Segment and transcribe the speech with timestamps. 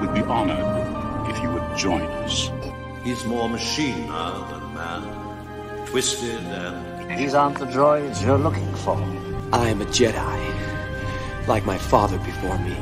[0.00, 2.50] would be honored if you would join us.
[3.04, 5.86] He's more machine now than man.
[5.86, 7.18] Twisted and.
[7.18, 8.96] These aren't the droids you're looking for.
[9.52, 12.76] I'm a Jedi, like my father before me.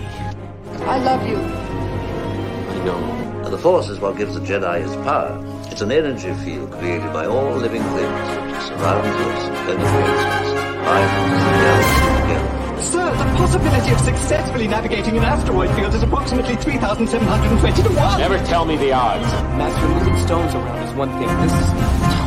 [0.85, 1.39] I love you.
[1.39, 3.50] I know.
[3.50, 5.43] The Force is what gives the Jedi his power.
[5.71, 10.53] It's an energy field created by all living things which surrounds us and penetrates us,
[10.85, 11.12] binds
[11.45, 12.57] the galaxy together.
[12.80, 18.20] Sir, the possibility of successfully navigating an asteroid field is approximately 3,720 to 1.
[18.20, 19.27] Never tell me the odds.
[19.59, 21.28] Master, moving stones around is one thing.
[21.42, 21.72] This is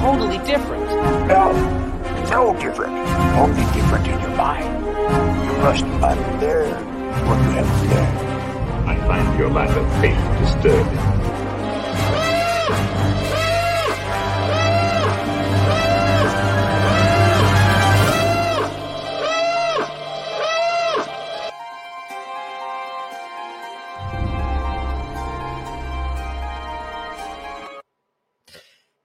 [0.02, 0.86] totally different.
[1.28, 1.52] No,
[2.30, 2.94] no different.
[3.38, 4.86] Only different in your mind.
[5.46, 6.86] You must unlearn
[7.28, 8.90] what you have learned.
[8.90, 11.21] I find your lack of faith disturbing.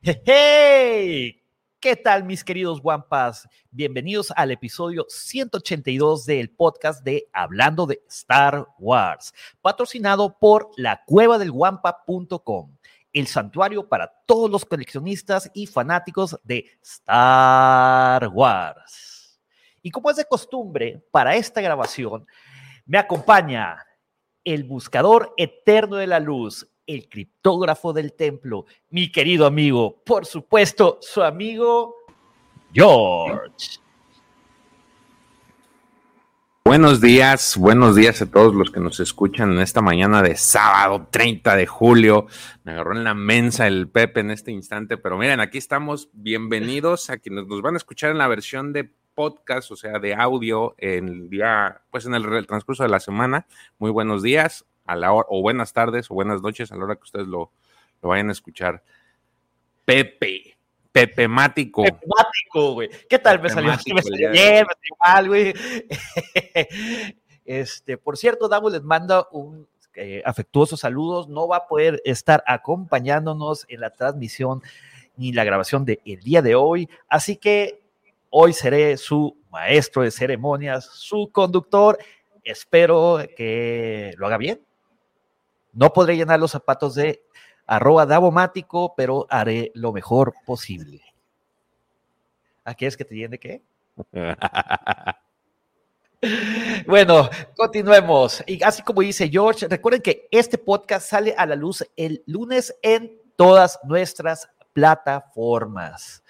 [0.09, 1.43] ¡Hey!
[1.81, 3.49] ¿Qué tal mis queridos guampas?
[3.73, 11.39] Bienvenidos al episodio 182 del podcast de Hablando de Star Wars, patrocinado por la cueva
[11.39, 12.77] del guampa.com,
[13.13, 19.41] el santuario para todos los coleccionistas y fanáticos de Star Wars.
[19.83, 22.25] Y como es de costumbre, para esta grabación
[22.85, 23.85] me acompaña
[24.45, 30.99] el buscador eterno de la luz, el criptógrafo del templo, mi querido amigo, por supuesto,
[31.01, 31.95] su amigo
[32.73, 33.81] George.
[36.65, 41.07] Buenos días, buenos días a todos los que nos escuchan en esta mañana de sábado
[41.11, 42.27] 30 de julio.
[42.65, 46.09] Me agarró en la mensa el Pepe en este instante, pero miren, aquí estamos.
[46.13, 50.15] Bienvenidos a quienes nos van a escuchar en la versión de podcast, o sea, de
[50.15, 53.47] audio, en el día, pues en el, el transcurso de la semana.
[53.79, 56.97] Muy buenos días a la hora, o buenas tardes o buenas noches a la hora
[56.97, 57.51] que ustedes lo,
[58.03, 58.83] lo vayan a escuchar.
[59.85, 60.57] Pepe,
[60.93, 61.85] Pepe Mático.
[61.85, 62.91] Pepe Mático, güey.
[63.09, 63.41] ¿Qué tal?
[63.41, 65.55] Me salió, me salió bien, me salió mal, güey.
[67.47, 71.29] Este, por cierto, Davo les manda un eh, afectuosos saludos.
[71.29, 74.63] No va a poder estar acompañándonos en la transmisión
[75.17, 76.89] ni la grabación del el día de hoy.
[77.09, 77.81] Así que
[78.31, 81.99] hoy seré su maestro de ceremonias, su conductor.
[82.45, 84.61] Espero que lo haga bien.
[85.77, 87.23] No podré llenar los zapatos de
[87.67, 91.03] arroba davomático, pero haré lo mejor posible.
[92.65, 93.63] ¿A qué es que te llene qué?
[96.87, 98.43] bueno, continuemos.
[98.47, 102.75] Y así como dice George, recuerden que este podcast sale a la luz el lunes
[102.81, 106.25] en todas nuestras plataformas.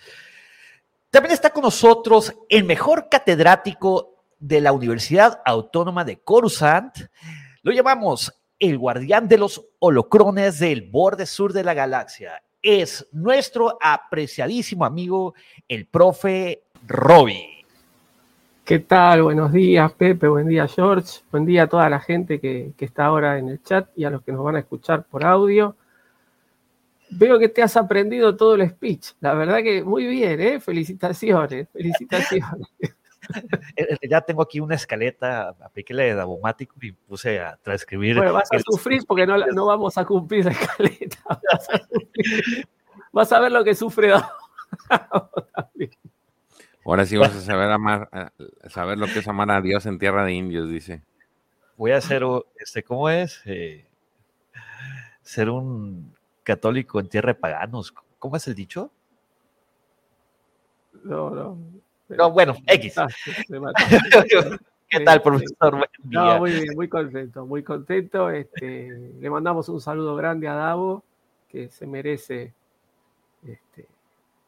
[1.08, 6.98] También está con nosotros el mejor catedrático de la Universidad Autónoma de Coruscant.
[7.62, 12.43] Lo llamamos el guardián de los holocrones del borde sur de la galaxia.
[12.62, 15.34] Es nuestro apreciadísimo amigo,
[15.69, 17.65] el profe Robbie.
[18.65, 19.22] ¿Qué tal?
[19.22, 20.27] Buenos días, Pepe.
[20.27, 21.21] Buen día, George.
[21.31, 24.11] Buen día a toda la gente que, que, está ahora en el chat y a
[24.11, 25.77] los que nos van a escuchar por audio.
[27.11, 29.12] Veo que te has aprendido todo el speech.
[29.21, 30.59] La verdad que muy bien, ¿eh?
[30.59, 32.67] Felicitaciones, felicitaciones.
[34.09, 38.16] ya tengo aquí una escaleta, apliqué la de Davomático y puse a transcribir.
[38.16, 41.19] Bueno, vas a sufrir porque no, no vamos a cumplir la escaleta.
[41.53, 41.81] Vas a,
[43.12, 44.12] vas a ver lo que sufre
[46.84, 48.31] Ahora sí vas a saber amar, a
[48.69, 51.03] saber lo que es amar a Dios en tierra de indios, dice.
[51.76, 52.22] Voy a ser,
[52.58, 53.43] este, ¿cómo es?
[53.44, 53.87] Eh,
[55.22, 56.14] ser un
[56.44, 57.93] católico en tierra de paganos.
[58.19, 58.91] ¿Cómo es el dicho?
[61.03, 61.58] No, no.
[62.09, 62.94] No, bueno, X.
[64.89, 65.89] ¿Qué tal, profesor?
[66.05, 68.31] No, muy bien, muy contento, muy contento.
[68.31, 71.03] Este, le mandamos un saludo grande a Davo,
[71.49, 72.55] que se merece
[73.44, 73.87] este,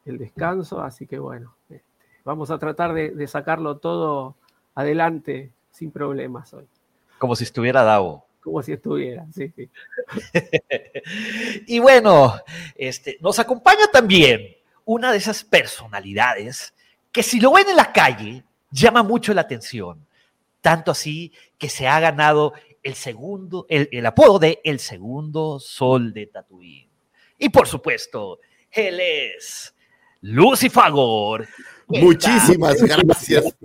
[0.05, 1.83] el descanso, así que bueno, este,
[2.23, 4.35] vamos a tratar de, de, sacarlo todo
[4.75, 6.67] adelante sin problemas hoy.
[7.17, 8.25] Como si estuviera Davo.
[8.39, 9.69] Como si estuviera, sí, sí.
[11.67, 12.33] y bueno,
[12.75, 14.55] este, nos acompaña también
[14.85, 16.73] una de esas personalidades
[17.11, 20.05] que si lo ven en la calle, llama mucho la atención.
[20.61, 22.53] Tanto así que se ha ganado
[22.83, 26.89] el segundo, el, el apodo de el segundo sol de Tatooine.
[27.37, 28.39] Y por supuesto,
[28.71, 29.73] él es
[30.21, 31.47] Lucifagor.
[31.87, 33.55] Muchísimas gracias.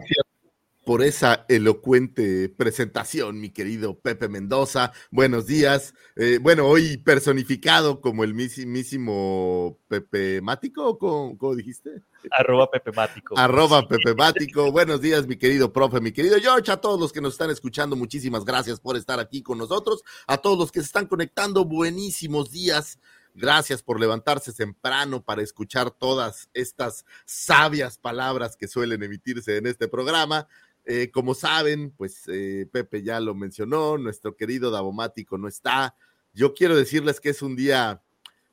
[0.84, 4.92] Por esa elocuente presentación, mi querido Pepe Mendoza.
[5.10, 5.94] Buenos días.
[6.16, 12.02] Eh, bueno, hoy personificado como el mismísimo Pepe Mático, ¿cómo, cómo dijiste?
[12.30, 13.38] Arroba Pepe Mático.
[13.38, 14.70] Arroba Pepe Mático.
[14.70, 17.96] Buenos días, mi querido profe, mi querido George, a todos los que nos están escuchando,
[17.96, 20.02] muchísimas gracias por estar aquí con nosotros.
[20.26, 22.98] A todos los que se están conectando, buenísimos días.
[23.36, 29.88] Gracias por levantarse temprano para escuchar todas estas sabias palabras que suelen emitirse en este
[29.88, 30.46] programa.
[30.86, 35.96] Eh, como saben, pues eh, Pepe ya lo mencionó, nuestro querido Davomático no está.
[36.34, 38.02] Yo quiero decirles que es un día,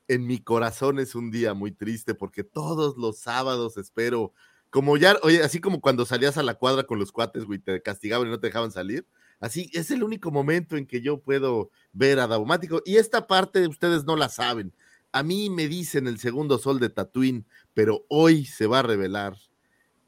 [0.08, 4.32] en mi corazón es un día muy triste porque todos los sábados espero,
[4.70, 7.82] como ya, oye, así como cuando salías a la cuadra con los cuates, güey, te
[7.82, 9.06] castigaban y no te dejaban salir.
[9.38, 12.80] Así es el único momento en que yo puedo ver a Davomático.
[12.86, 14.72] Y esta parte ustedes no la saben.
[15.10, 17.44] A mí me dicen el segundo sol de Tatooine,
[17.74, 19.36] pero hoy se va a revelar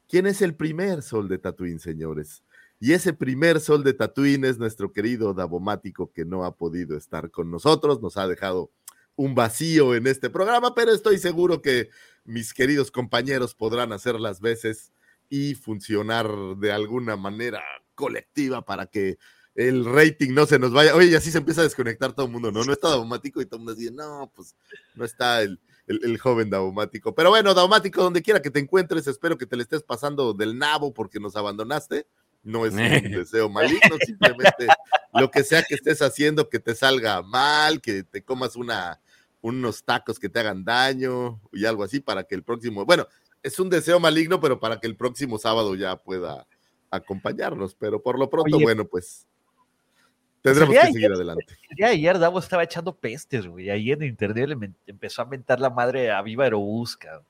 [0.07, 2.43] ¿Quién es el primer sol de Tatooine, señores?
[2.79, 7.31] Y ese primer sol de Tatooine es nuestro querido Davomático que no ha podido estar
[7.31, 8.71] con nosotros, nos ha dejado
[9.15, 11.89] un vacío en este programa, pero estoy seguro que
[12.25, 14.91] mis queridos compañeros podrán hacer las veces
[15.29, 17.63] y funcionar de alguna manera
[17.95, 19.17] colectiva para que
[19.55, 20.93] el rating no se nos vaya.
[20.95, 22.63] Oye, y así se empieza a desconectar todo el mundo, ¿no?
[22.63, 24.53] No está Davomático y todo el mundo dice, no, pues
[24.95, 27.13] no está el, el, joven Daumático.
[27.13, 30.57] Pero bueno, Daumático, donde quiera que te encuentres, espero que te le estés pasando del
[30.57, 32.07] nabo porque nos abandonaste.
[32.43, 32.77] No es un
[33.11, 34.67] deseo maligno, simplemente
[35.13, 39.01] lo que sea que estés haciendo, que te salga mal, que te comas una,
[39.41, 43.07] unos tacos que te hagan daño y algo así para que el próximo, bueno,
[43.41, 46.47] es un deseo maligno, pero para que el próximo sábado ya pueda
[46.89, 47.75] acompañarnos.
[47.75, 49.27] Pero por lo pronto, bueno, pues
[50.45, 51.45] Tendremos que seguir adelante.
[51.71, 53.71] El día de ayer Davo estaba echando pestes, güey.
[53.71, 57.23] Ahí en internet le empezó a mentar la madre a Viva Aerobusca.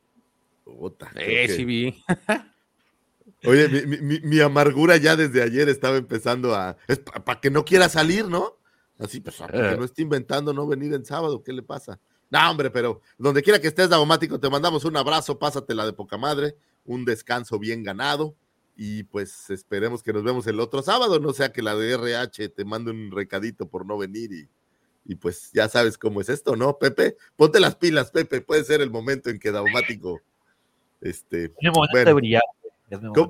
[0.66, 2.04] Puta, eh, sí vi.
[3.46, 6.76] Oye, mi, amargura ya desde ayer estaba empezando a.
[6.90, 8.58] Es para que no quiera salir, ¿no?
[9.00, 9.78] Así, pues, para que eh.
[9.78, 11.98] no esté inventando no venir en sábado, ¿qué le pasa?
[12.30, 16.18] No, hombre, pero donde quiera que estés, Davomático, te mandamos un abrazo, pásatela de poca
[16.18, 18.36] madre, un descanso bien ganado
[18.76, 22.50] y pues esperemos que nos vemos el otro sábado, no sea que la de RH
[22.50, 24.50] te mande un recadito por no venir y,
[25.06, 27.16] y pues ya sabes cómo es esto, ¿no, Pepe?
[27.36, 30.22] Ponte las pilas, Pepe, puede ser el momento en que Daumático,
[31.02, 31.74] este, bueno,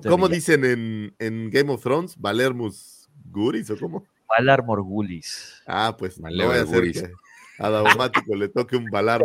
[0.04, 2.16] ¿cómo, dicen en, en, Game of Thrones?
[2.18, 4.06] ¿Valermus Guris o cómo?
[4.28, 5.62] Valar Morgulis.
[5.68, 7.12] Ah, pues no voy a hacer que
[7.60, 9.22] a Daumático le toque un Valar,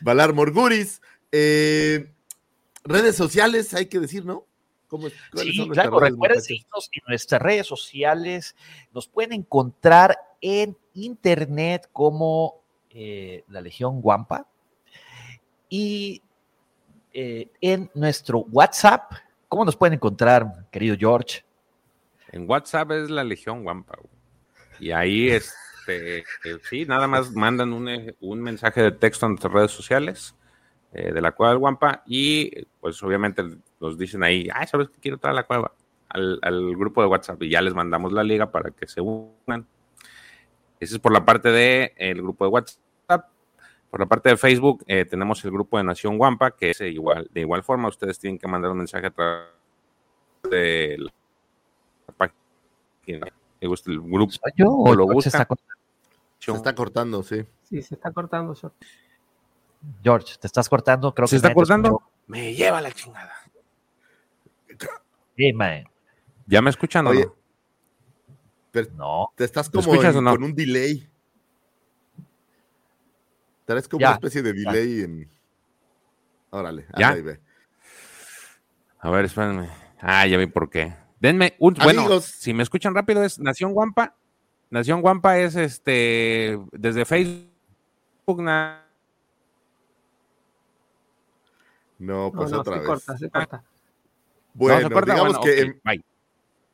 [0.00, 1.00] Valar Morguris.
[1.30, 2.12] Eh,
[2.84, 4.46] redes sociales, hay que decir, ¿no?
[5.34, 8.56] Sí, claro, recuerden seguirnos en nuestras redes sociales.
[8.92, 14.46] Nos pueden encontrar en internet como eh, la Legión Guampa
[15.68, 16.22] y
[17.12, 19.12] eh, en nuestro WhatsApp.
[19.48, 21.44] ¿Cómo nos pueden encontrar, querido George?
[22.30, 23.98] En WhatsApp es la Legión Guampa.
[24.80, 26.24] Y ahí, este, eh,
[26.68, 30.34] sí, nada más mandan un, un mensaje de texto en nuestras redes sociales
[30.94, 33.42] eh, de la cueva del Guampa y pues obviamente
[33.80, 35.72] nos dicen ahí, ay, ¿sabes que quiero a la cueva?
[36.10, 39.66] Al, grupo de WhatsApp y ya les mandamos la liga para que se unan.
[40.78, 43.30] Ese es por la parte del el grupo de WhatsApp.
[43.90, 47.26] Por la parte de Facebook eh, tenemos el grupo de Nación Guampa, que es igual,
[47.32, 49.48] de igual forma, ustedes tienen que mandar un mensaje a través
[50.50, 53.26] de la página.
[53.60, 54.32] ¿Le gusta el grupo?
[54.56, 55.30] ¿Yo o lo gusta?
[55.30, 57.44] Se está, cortando, sí.
[57.62, 58.54] Sí, se está cortando.
[60.02, 62.02] George, te estás cortando, creo ¿Se está cortando?
[62.26, 63.34] Me lleva la chingada.
[65.36, 65.84] Sí, man.
[66.46, 67.36] ¿Ya me escuchan o no?
[68.94, 69.32] no.
[69.36, 71.08] Te estás como con un delay.
[73.64, 75.30] Traes como una especie de delay en.
[76.50, 77.12] Órale, ¿Ya?
[77.14, 77.40] ve.
[78.98, 79.68] A ver, espérenme.
[80.00, 80.94] Ah, ya vi por qué.
[81.20, 81.74] Denme un.
[81.74, 84.16] Bueno, si me escuchan rápido, es Nación Guampa.
[84.70, 86.58] Nación Guampa es este.
[86.72, 88.42] Desde Facebook.
[92.02, 92.86] No, pues otra vez.
[92.86, 93.62] Corta, se corta.
[94.54, 95.72] Bueno, digamos que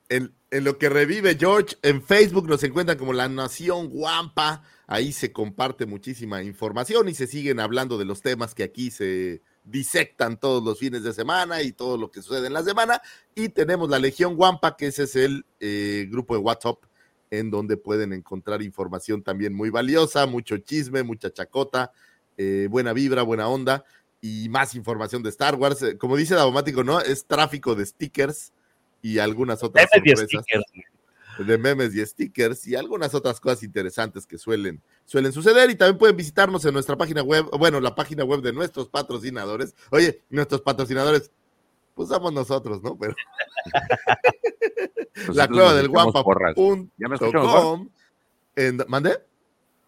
[0.09, 4.63] en, lo que revive George, en Facebook nos encuentran como la Nación Guampa.
[4.87, 9.43] Ahí se comparte muchísima información y se siguen hablando de los temas que aquí se
[9.65, 13.03] disectan todos los fines de semana y todo lo que sucede en la semana.
[13.35, 16.79] Y tenemos la Legión Guampa, que ese es el eh, grupo de WhatsApp
[17.31, 21.93] en donde pueden encontrar información también muy valiosa, mucho chisme, mucha chacota,
[22.39, 23.85] eh, buena vibra, buena onda
[24.21, 25.83] y más información de Star Wars.
[25.83, 27.01] Eh, como dice Davomático, ¿no?
[27.01, 28.53] Es tráfico de stickers
[29.03, 30.65] y algunas otras memes sorpresas.
[31.39, 35.71] De memes y stickers y algunas otras cosas interesantes que suelen, suelen suceder.
[35.71, 39.75] Y también pueden visitarnos en nuestra página web, bueno, la página web de nuestros patrocinadores.
[39.91, 41.31] Oye, nuestros patrocinadores,
[41.95, 42.97] Pues somos nosotros, ¿no?
[42.99, 43.15] Pero.
[45.15, 46.23] Nosotros la cueva del echamos guampa.
[46.25, 46.55] porras.
[46.97, 47.17] ¿Ya me.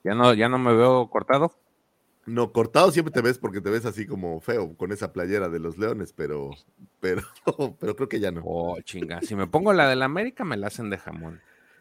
[0.04, 1.52] ¿Ya no, ¿Ya no me veo cortado?
[2.26, 5.58] No, cortado siempre te ves porque te ves así como feo con esa playera de
[5.58, 6.50] los leones, pero,
[7.00, 7.22] pero,
[7.80, 8.42] pero creo que ya no.
[8.44, 9.20] Oh, chinga.
[9.22, 11.40] Si me pongo la del América, me la hacen de jamón.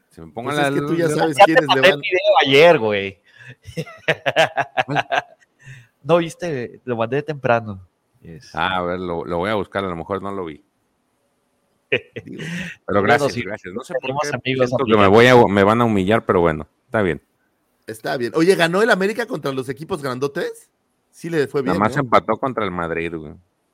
[0.10, 2.00] Si me pongo Pues la es que tú ya sabes Ya te quiénes le van.
[2.00, 3.20] video ayer, güey.
[6.04, 7.88] no viste, lo mandé temprano.
[8.54, 10.64] Ah, a ver, lo, lo voy a buscar, a lo mejor no lo vi.
[12.24, 12.44] Digo,
[12.86, 13.74] Pero gracias, sí, gracias.
[13.74, 16.68] No sé por qué amigos, que me, voy a, me van a humillar, pero bueno,
[16.86, 17.22] está bien.
[17.90, 18.32] Está bien.
[18.36, 20.70] Oye, ¿ganó el América contra los equipos grandotes?
[21.12, 21.74] Sí le fue bien.
[21.74, 22.02] Nada más ¿no?
[22.04, 23.34] empató contra el Madrid, güey.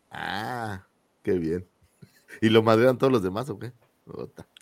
[0.09, 0.85] Ah,
[1.21, 1.65] qué bien.
[2.41, 3.71] ¿Y lo madrean todos los demás o qué?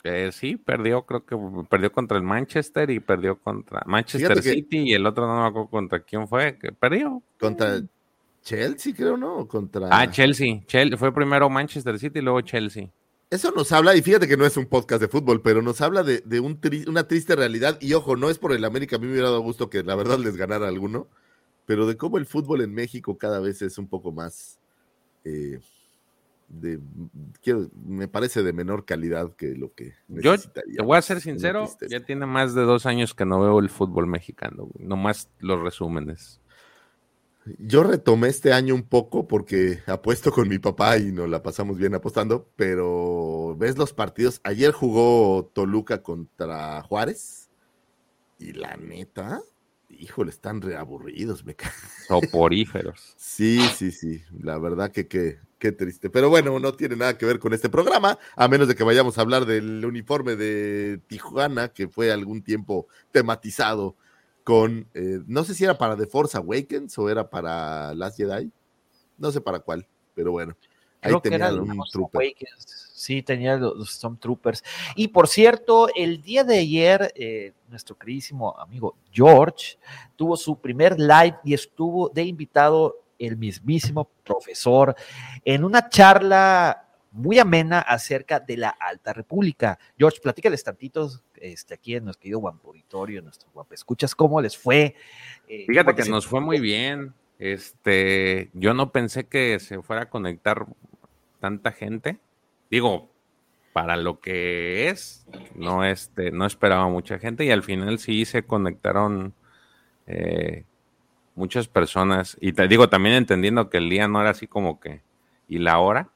[0.03, 1.38] Eh, sí, perdió, creo que
[1.69, 5.41] perdió contra el Manchester y perdió contra Manchester Fíjate que- City y el otro no
[5.41, 7.22] me acuerdo contra quién fue, que perdió.
[7.39, 7.81] Contra
[8.41, 9.48] Chelsea, creo, ¿no?
[9.48, 9.88] Contra...
[9.91, 10.62] Ah, Chelsea.
[10.65, 12.89] Chel- fue primero Manchester City y luego Chelsea.
[13.33, 16.03] Eso nos habla, y fíjate que no es un podcast de fútbol, pero nos habla
[16.03, 17.79] de, de un tri- una triste realidad.
[17.81, 19.95] Y ojo, no es por el América, a mí me hubiera dado gusto que la
[19.95, 21.07] verdad les ganara alguno,
[21.65, 24.59] pero de cómo el fútbol en México cada vez es un poco más,
[25.25, 25.59] eh,
[26.47, 26.79] de,
[27.41, 31.23] quiero- me parece de menor calidad que lo que Yo te voy a ser Una
[31.23, 35.59] sincero, ya tiene más de dos años que no veo el fútbol mexicano, nomás los
[35.59, 36.39] resúmenes.
[37.59, 41.77] Yo retomé este año un poco porque apuesto con mi papá y nos la pasamos
[41.77, 44.39] bien apostando, pero ves los partidos.
[44.43, 47.50] Ayer jugó Toluca contra Juárez
[48.39, 49.41] y la neta,
[49.89, 51.55] híjole, están reaburridos, me
[52.07, 53.15] Soporíferos.
[53.17, 56.09] Sí, sí, sí, la verdad que qué, qué triste.
[56.09, 59.17] Pero bueno, no tiene nada que ver con este programa, a menos de que vayamos
[59.17, 63.97] a hablar del uniforme de Tijuana, que fue algún tiempo tematizado
[64.43, 68.51] con, eh, no sé si era para The Force Awakens o era para Last Jedi,
[69.17, 70.55] no sé para cuál, pero bueno,
[71.01, 71.71] ahí que el un.
[71.71, 72.91] Awakens.
[72.93, 74.63] Sí, tenía los, los Stormtroopers.
[74.95, 79.77] Y por cierto, el día de ayer, eh, nuestro queridísimo amigo George
[80.15, 84.95] tuvo su primer live y estuvo de invitado el mismísimo profesor
[85.43, 86.82] en una charla
[87.13, 89.77] muy amena acerca de la Alta República.
[89.98, 94.41] George, platícales tantitos este, aquí en nuestro querido Guampo Auditorio, en nuestro Guampo Escuchas, cómo
[94.41, 94.96] les fue.
[95.48, 97.13] Eh, Fíjate ¿cómo que nos fue muy bien.
[97.38, 100.65] Este, yo no pensé que se fuera a conectar
[101.39, 102.20] tanta gente.
[102.72, 103.12] Digo,
[103.74, 108.43] para lo que es, no este, no esperaba mucha gente y al final sí se
[108.43, 109.36] conectaron
[110.08, 110.65] eh,
[111.36, 112.38] muchas personas.
[112.41, 115.01] Y te digo, también entendiendo que el día no era así como que
[115.48, 116.10] y la hora,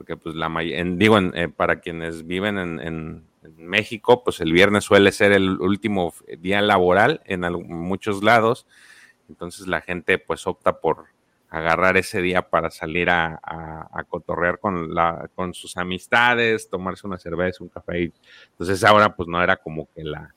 [0.00, 3.28] porque pues la en- digo, en, eh, para quienes viven en,
[3.58, 8.66] México, pues el viernes suele ser el último día laboral en muchos lados,
[9.28, 11.06] entonces la gente pues opta por
[11.50, 13.38] agarrar ese día para salir a,
[14.08, 18.10] cotorrear con, la, con sus amistades, tomarse una cerveza, un café.
[18.52, 20.34] Entonces ahora pues no era como que la,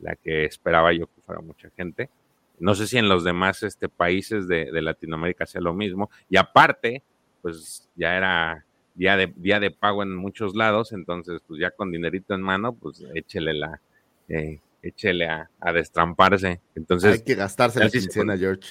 [0.00, 2.10] la que esperaba yo que fuera mucha gente.
[2.58, 6.10] No sé si en los demás este, países de Latinoamérica sea lo mismo.
[6.28, 7.02] Y aparte,
[7.40, 8.64] pues ya era
[8.98, 12.74] día de, día de pago en muchos lados, entonces pues ya con dinerito en mano,
[12.74, 13.80] pues échele la,
[14.28, 16.60] eh, échele a, a destramparse.
[16.74, 18.68] Entonces, Hay que gastarse la se quincena, George.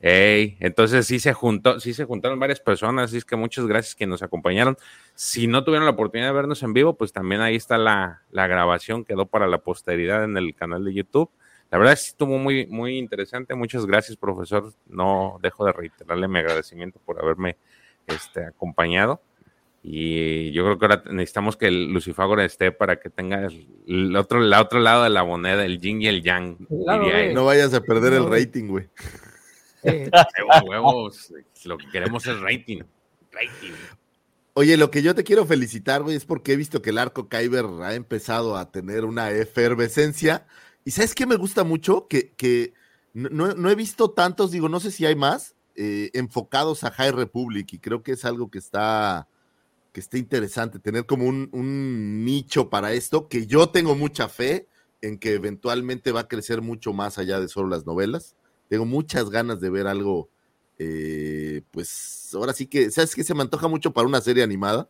[0.00, 3.94] Ey, entonces sí se juntó, sí se juntaron varias personas, así es que muchas gracias
[3.94, 4.76] que nos acompañaron.
[5.14, 8.46] Si no tuvieron la oportunidad de vernos en vivo, pues también ahí está la, la
[8.46, 11.30] grabación, quedó para la posteridad en el canal de YouTube.
[11.70, 13.54] La verdad sí estuvo muy, muy interesante.
[13.54, 14.72] Muchas gracias, profesor.
[14.86, 17.56] No dejo de reiterarle mi agradecimiento por haberme
[18.06, 19.22] este, acompañado.
[19.86, 23.46] Y yo creo que ahora necesitamos que el Lucifagor esté para que tenga
[23.86, 26.56] el, otro, el otro lado de la moneda, el yin y el yang.
[26.66, 27.06] Claro.
[27.34, 28.88] No vayas a perder el rating, güey.
[29.82, 30.10] Eh,
[30.66, 31.32] Huevos, huevos,
[31.64, 32.80] lo que queremos es rating.
[33.30, 33.72] Rating.
[34.54, 37.28] Oye, lo que yo te quiero felicitar, güey, es porque he visto que el arco
[37.28, 40.46] Kyber ha empezado a tener una efervescencia.
[40.86, 42.06] Y ¿sabes qué me gusta mucho?
[42.08, 42.72] Que, que
[43.12, 46.90] no, no- no he visto tantos, digo, no sé si hay más, eh, enfocados a
[46.90, 47.70] High Republic.
[47.74, 49.28] Y creo que es algo que está,
[49.94, 54.68] que está interesante, tener como un, un nicho para esto, que yo tengo mucha fe
[55.00, 58.36] en que eventualmente va a crecer mucho más allá de solo las novelas.
[58.68, 60.28] Tengo muchas ganas de ver algo
[60.78, 63.22] eh, pues ahora sí que, ¿sabes qué?
[63.22, 64.88] Se me antoja mucho para una serie animada.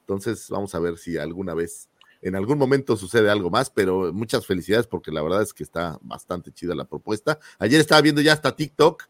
[0.00, 1.88] Entonces vamos a ver si alguna vez,
[2.22, 5.98] en algún momento sucede algo más, pero muchas felicidades porque la verdad es que está
[6.02, 7.38] bastante chida la propuesta.
[7.58, 9.04] Ayer estaba viendo ya hasta TikTok.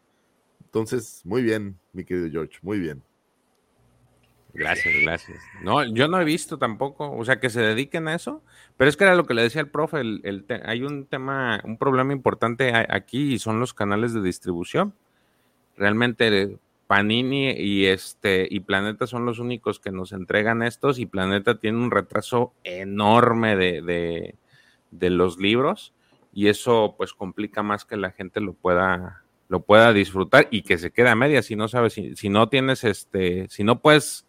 [0.65, 3.01] Entonces, muy bien, mi querido George, muy bien.
[4.57, 5.37] Gracias, gracias.
[5.61, 8.41] No, yo no he visto tampoco, o sea, que se dediquen a eso,
[8.75, 11.05] pero es que era lo que le decía el profe, el, el te- hay un
[11.05, 14.93] tema, un problema importante aquí y son los canales de distribución.
[15.77, 21.59] Realmente, Panini y este y Planeta son los únicos que nos entregan estos y Planeta
[21.59, 24.35] tiene un retraso enorme de, de,
[24.91, 25.93] de los libros
[26.33, 30.77] y eso pues complica más que la gente lo pueda lo pueda disfrutar y que
[30.77, 34.26] se quede a media si no sabes si, si no tienes este si no puedes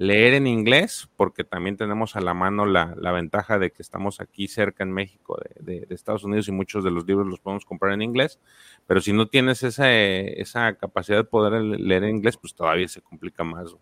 [0.00, 4.22] leer en inglés, porque también tenemos a la mano la, la ventaja de que estamos
[4.22, 7.38] aquí cerca en México de, de, de, Estados Unidos y muchos de los libros los
[7.38, 8.40] podemos comprar en inglés,
[8.86, 13.02] pero si no tienes esa, esa capacidad de poder leer en inglés, pues todavía se
[13.02, 13.76] complica más.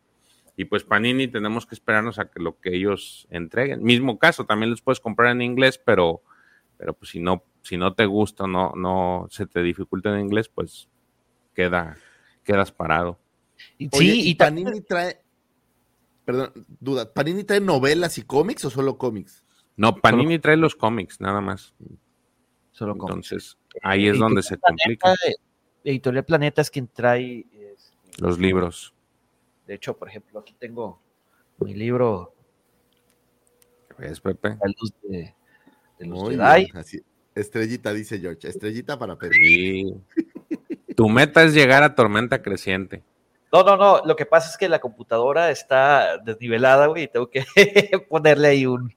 [0.57, 3.85] Y pues Panini tenemos que esperarnos a que lo que ellos entreguen.
[3.85, 6.23] Mismo caso, también los puedes comprar en inglés, pero,
[6.79, 10.49] pero pues si no, si no te gusta, no, no se te dificulta en inglés,
[10.49, 10.89] pues
[11.55, 11.97] queda,
[12.43, 13.21] quedas parado.
[13.79, 15.21] Sí, Oye, y, y Panini trae,
[16.29, 19.47] perdón, duda, ¿Panini trae novelas y cómics o solo cómics?
[19.79, 20.41] No, Panini solo...
[20.43, 21.73] trae los cómics, nada más.
[22.71, 23.33] Solo cómics.
[23.33, 25.15] Entonces, ahí es donde se complica.
[25.15, 25.41] Planeta,
[25.85, 28.93] Editorial Planeta es quien trae es, los libros.
[29.67, 31.01] De hecho, por ejemplo, aquí tengo
[31.61, 32.35] mi libro.
[33.97, 34.51] ¿Ves, Pepe?
[34.51, 35.35] La luz de,
[35.99, 36.65] de los Muy Jedi.
[36.67, 37.01] bien, así.
[37.35, 38.47] Estrellita, dice George.
[38.47, 39.35] Estrellita para Pepe.
[39.35, 39.95] Sí.
[40.95, 43.03] tu meta es llegar a tormenta creciente.
[43.53, 44.03] No, no, no.
[44.05, 47.45] Lo que pasa es que la computadora está desnivelada, güey, y tengo que
[48.09, 48.95] ponerle ahí un.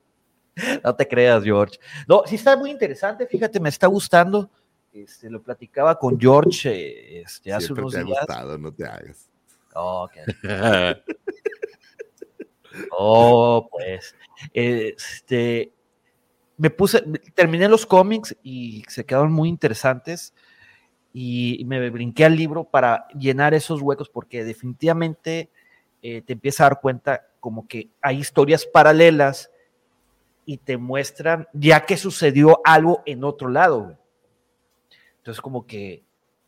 [0.84, 1.80] No te creas, George.
[2.08, 3.26] No, sí está muy interesante.
[3.26, 4.50] Fíjate, me está gustando.
[4.92, 8.18] Este, lo platicaba con George este, hace Siempre unos te ha días.
[8.20, 9.30] gustado, no te hagas.
[9.74, 10.24] Oh, okay.
[12.92, 14.14] oh, pues.
[14.54, 15.74] Este.
[16.58, 17.02] Me puse.
[17.34, 20.34] Terminé los cómics y se quedaron muy interesantes
[21.14, 25.50] y me brinqué al libro para llenar esos huecos porque definitivamente
[26.02, 29.52] eh, te empiezas a dar cuenta como que hay historias paralelas
[30.46, 33.98] y te muestran ya que sucedió algo en otro lado.
[35.18, 36.04] Entonces como que,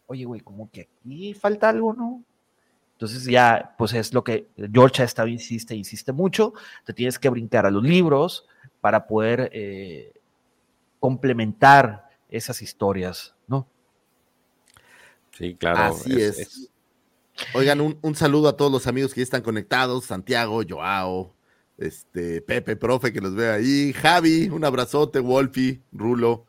[0.08, 2.24] oye, güey, como que aquí falta algo, ¿no?
[2.93, 6.53] Entonces ya, pues es lo que George ha estado, insiste, insiste mucho,
[6.86, 8.48] te tienes que brincar a los libros
[8.82, 10.13] para poder eh,
[11.00, 13.33] complementar esas historias.
[15.38, 15.96] Sí, claro.
[15.96, 16.40] Así es.
[16.40, 16.40] es.
[16.40, 16.70] es.
[17.54, 21.36] Oigan, un, un, saludo a todos los amigos que ya están conectados, Santiago, Joao,
[21.78, 26.46] este, Pepe, profe, que los veo ahí, Javi, un abrazote, Wolfie, Rulo,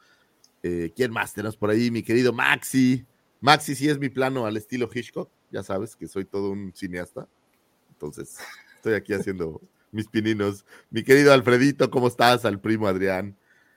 [0.62, 1.90] eh, ¿quién más tenemos por ahí?
[1.90, 3.06] Mi querido Maxi.
[3.40, 7.28] Maxi sí es mi plano al estilo Hitchcock, ya sabes que soy todo un cineasta,
[7.90, 8.36] entonces
[8.76, 10.66] estoy aquí haciendo mis pininos.
[10.90, 12.44] Mi querido Alfredito, ¿cómo estás?
[12.44, 13.36] Al primo Adrián.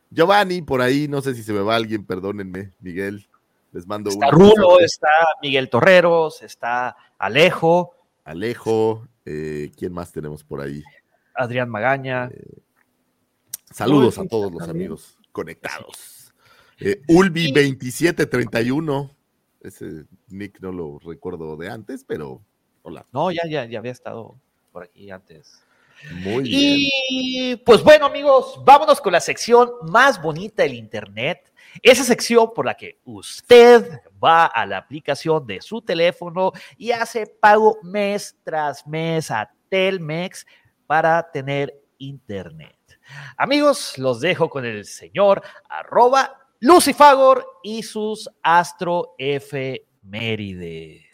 [0.09, 3.29] Giovanni, por ahí, no sé si se me va alguien, perdónenme, Miguel.
[3.71, 5.09] Les mando está Rulo, está
[5.41, 7.93] Miguel Torreros, está Alejo.
[8.23, 10.83] Alejo, eh, ¿quién más tenemos por ahí?
[11.35, 12.29] Adrián Magaña.
[12.33, 12.61] Eh,
[13.71, 16.33] saludos a todos los amigos conectados.
[16.79, 19.11] Eh, Ulvi 2731.
[19.61, 22.41] Ese nick no lo recuerdo de antes, pero
[22.83, 23.05] hola.
[23.11, 24.39] No, ya, ya, ya había estado
[24.71, 25.66] por aquí antes.
[26.11, 26.89] Muy bien.
[27.09, 31.51] Y pues bueno, amigos, vámonos con la sección más bonita del Internet.
[31.81, 37.27] Esa sección por la que usted va a la aplicación de su teléfono y hace
[37.27, 40.45] pago mes tras mes a Telmex
[40.85, 42.75] para tener Internet.
[43.37, 51.05] Amigos, los dejo con el señor arroba Lucifagor y sus astroefemérides.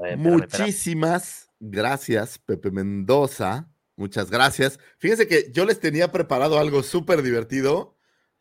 [0.00, 3.70] Ver, Muchísimas gracias, Pepe Mendoza.
[3.96, 4.78] Muchas gracias.
[4.98, 7.96] Fíjense que yo les tenía preparado algo súper divertido.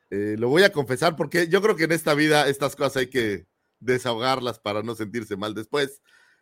[0.09, 3.07] Eh, lo voy a confesar porque yo creo que en esta vida estas cosas hay
[3.07, 3.47] que
[3.79, 6.01] desahogarlas para no sentirse mal después.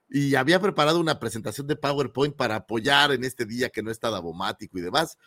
[0.10, 4.10] Y había preparado una presentación de PowerPoint para apoyar en este día que no está
[4.10, 5.18] Davomático y demás,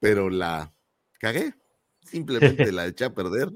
[0.00, 0.72] pero la
[1.20, 1.54] cagué.
[2.04, 3.48] Simplemente la eché a perder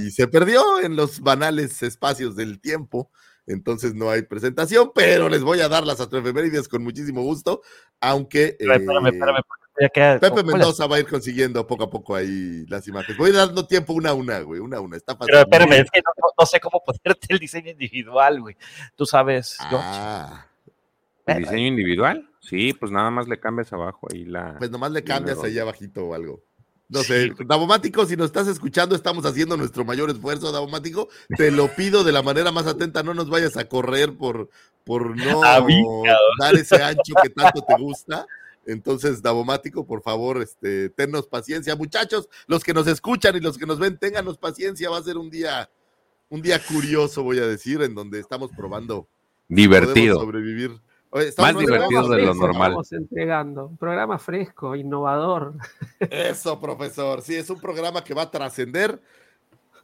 [0.00, 3.10] y, y, se perdió en los banales espacios del tiempo.
[3.48, 7.62] Entonces no hay presentación, pero les voy a dar las astrofemérides con muchísimo gusto,
[8.00, 9.42] aunque espérame, eh, espérame, espérame,
[9.92, 13.16] queda, Pepe Mendoza va a ir consiguiendo poco a poco ahí las imágenes.
[13.16, 14.96] Voy dando tiempo una a una, güey, una a una.
[14.96, 15.32] Está fácil.
[15.32, 16.02] Pero espérame, es que
[16.38, 18.56] no, sé cómo ponerte el diseño individual, güey.
[18.96, 19.86] Tú sabes, George.
[19.88, 20.46] Ah.
[21.26, 22.28] ¿El diseño individual?
[22.40, 24.56] Sí, pues nada más le cambias abajo ahí la.
[24.58, 26.42] Pues nomás le cambias ahí abajito o algo.
[26.88, 27.44] No sé, sí.
[27.44, 31.08] Davomático, si nos estás escuchando, estamos haciendo nuestro mayor esfuerzo, Davomático.
[31.36, 34.48] Te lo pido de la manera más atenta, no nos vayas a correr por,
[34.84, 35.40] por no
[36.40, 38.26] dar ese ancho que tanto te gusta.
[38.64, 41.76] Entonces, Davomático, por favor, este, tennos paciencia.
[41.76, 44.90] Muchachos, los que nos escuchan y los que nos ven, ténganos paciencia.
[44.90, 45.70] Va a ser un día,
[46.30, 49.06] un día curioso, voy a decir, en donde estamos probando.
[49.48, 50.20] Divertido.
[50.20, 50.78] Sobrevivir.
[51.10, 52.72] Más divertido de lo normal.
[52.72, 55.54] Estamos entregando un programa fresco, innovador.
[56.00, 57.22] Eso, profesor.
[57.22, 59.00] Sí, es un programa que va a trascender.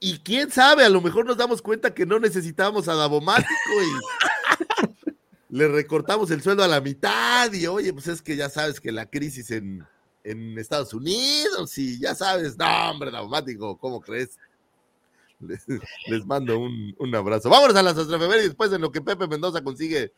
[0.01, 5.17] Y quién sabe, a lo mejor nos damos cuenta que no necesitamos a Davomático y
[5.57, 8.93] le recortamos el sueldo a la mitad y oye, pues es que ya sabes que
[8.93, 9.87] la crisis en,
[10.23, 14.39] en Estados Unidos y ya sabes, no, hombre, daumático, ¿cómo crees?
[15.41, 15.65] Les,
[16.07, 17.51] les mando un, un, abrazo.
[17.51, 20.13] Vámonos a las y después en lo que Pepe Mendoza consigue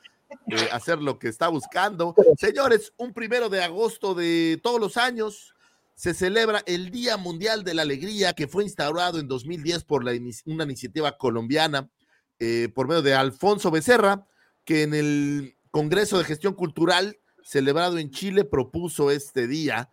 [0.48, 2.14] eh, hacer lo que está buscando.
[2.38, 5.54] Señores, un primero de agosto de todos los años
[5.94, 10.12] se celebra el Día Mundial de la Alegría que fue instaurado en 2010 por la,
[10.44, 11.90] una iniciativa colombiana
[12.38, 14.26] eh, por medio de Alfonso Becerra,
[14.64, 19.90] que en el Congreso de Gestión Cultural celebrado en Chile propuso este día.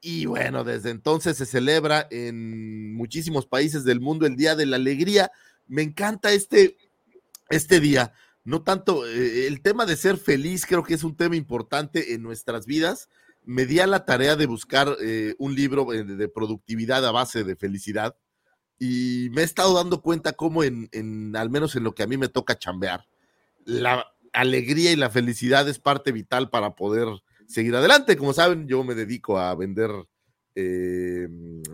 [0.00, 4.76] Y bueno, desde entonces se celebra en muchísimos países del mundo el Día de la
[4.76, 5.30] Alegría.
[5.68, 6.76] Me encanta este,
[7.50, 8.12] este día.
[8.46, 12.22] No tanto eh, el tema de ser feliz, creo que es un tema importante en
[12.22, 13.08] nuestras vidas.
[13.44, 17.42] Me di a la tarea de buscar eh, un libro eh, de productividad a base
[17.42, 18.16] de felicidad
[18.78, 22.16] y me he estado dando cuenta cómo en, al menos en lo que a mí
[22.16, 23.08] me toca chambear,
[23.64, 27.08] la alegría y la felicidad es parte vital para poder
[27.48, 28.16] seguir adelante.
[28.16, 29.90] Como saben, yo me dedico a vender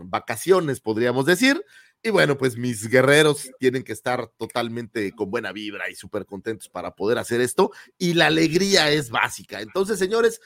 [0.05, 1.63] vacaciones, podríamos decir.
[2.03, 6.67] Y bueno, pues mis guerreros tienen que estar totalmente con buena vibra y súper contentos
[6.69, 7.71] para poder hacer esto.
[7.97, 9.61] Y la alegría es básica.
[9.61, 10.41] Entonces, señores,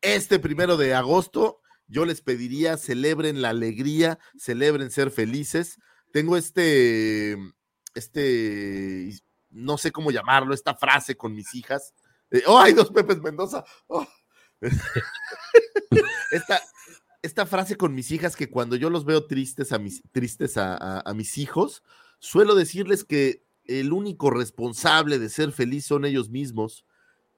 [0.00, 5.78] este primero de agosto, yo les pediría, celebren la alegría, celebren ser felices
[6.16, 7.36] tengo este,
[7.94, 9.12] este,
[9.50, 11.92] no sé cómo llamarlo, esta frase con mis hijas.
[12.46, 13.62] oh, hay dos Pepes Mendoza.
[13.86, 14.06] Oh.
[16.30, 16.62] esta,
[17.26, 21.02] esta frase con mis hijas que cuando yo los veo tristes a mis, tristes a,
[21.14, 21.82] mis hijos,
[22.18, 26.86] suelo decirles que el único responsable de ser feliz son ellos mismos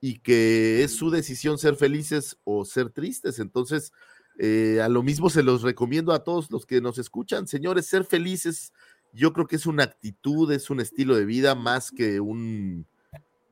[0.01, 3.38] y que es su decisión ser felices o ser tristes.
[3.38, 3.92] Entonces,
[4.38, 8.05] eh, a lo mismo se los recomiendo a todos los que nos escuchan, señores, ser
[8.05, 8.72] felices,
[9.12, 12.87] yo creo que es una actitud, es un estilo de vida más que un,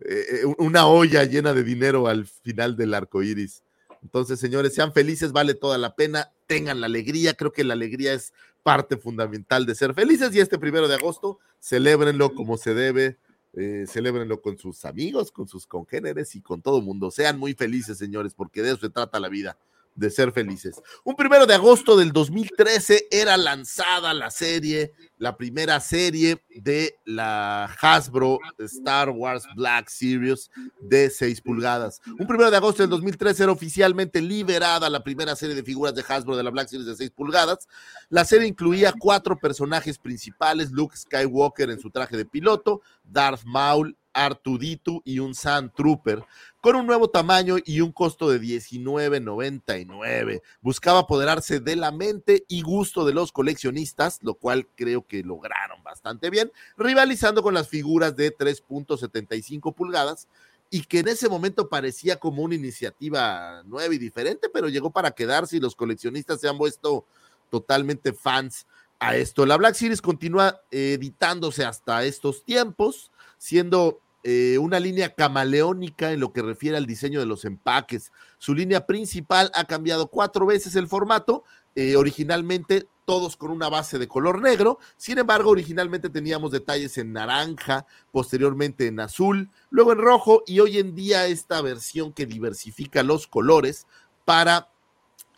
[0.00, 3.62] eh, una olla llena de dinero al final del arco iris.
[4.06, 8.12] Entonces, señores, sean felices, vale toda la pena, tengan la alegría, creo que la alegría
[8.12, 13.18] es parte fundamental de ser felices y este primero de agosto, celébrenlo como se debe,
[13.54, 17.10] eh, celébrenlo con sus amigos, con sus congéneres y con todo el mundo.
[17.10, 19.58] Sean muy felices, señores, porque de eso se trata la vida
[19.96, 20.80] de ser felices.
[21.04, 27.64] Un primero de agosto del 2013 era lanzada la serie, la primera serie de la
[27.64, 32.00] Hasbro Star Wars Black Series de 6 pulgadas.
[32.18, 36.04] Un primero de agosto del 2013 era oficialmente liberada la primera serie de figuras de
[36.06, 37.66] Hasbro de la Black Series de 6 pulgadas.
[38.10, 43.96] La serie incluía cuatro personajes principales, Luke Skywalker en su traje de piloto, Darth Maul,
[44.16, 46.24] Artuditu y un Sand Trooper,
[46.60, 50.40] con un nuevo tamaño y un costo de $19.99.
[50.62, 55.84] Buscaba apoderarse de la mente y gusto de los coleccionistas, lo cual creo que lograron
[55.84, 60.26] bastante bien, rivalizando con las figuras de 3.75 pulgadas
[60.70, 65.12] y que en ese momento parecía como una iniciativa nueva y diferente, pero llegó para
[65.12, 67.04] quedarse y los coleccionistas se han vuelto
[67.50, 68.66] totalmente fans
[68.98, 69.46] a esto.
[69.46, 76.32] La Black Series continúa editándose hasta estos tiempos, siendo eh, una línea camaleónica en lo
[76.32, 78.10] que refiere al diseño de los empaques.
[78.38, 81.44] Su línea principal ha cambiado cuatro veces el formato,
[81.76, 87.12] eh, originalmente todos con una base de color negro, sin embargo originalmente teníamos detalles en
[87.12, 93.04] naranja, posteriormente en azul, luego en rojo y hoy en día esta versión que diversifica
[93.04, 93.86] los colores
[94.24, 94.72] para,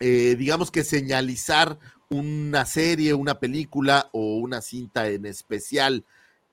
[0.00, 6.06] eh, digamos que señalizar una serie, una película o una cinta en especial.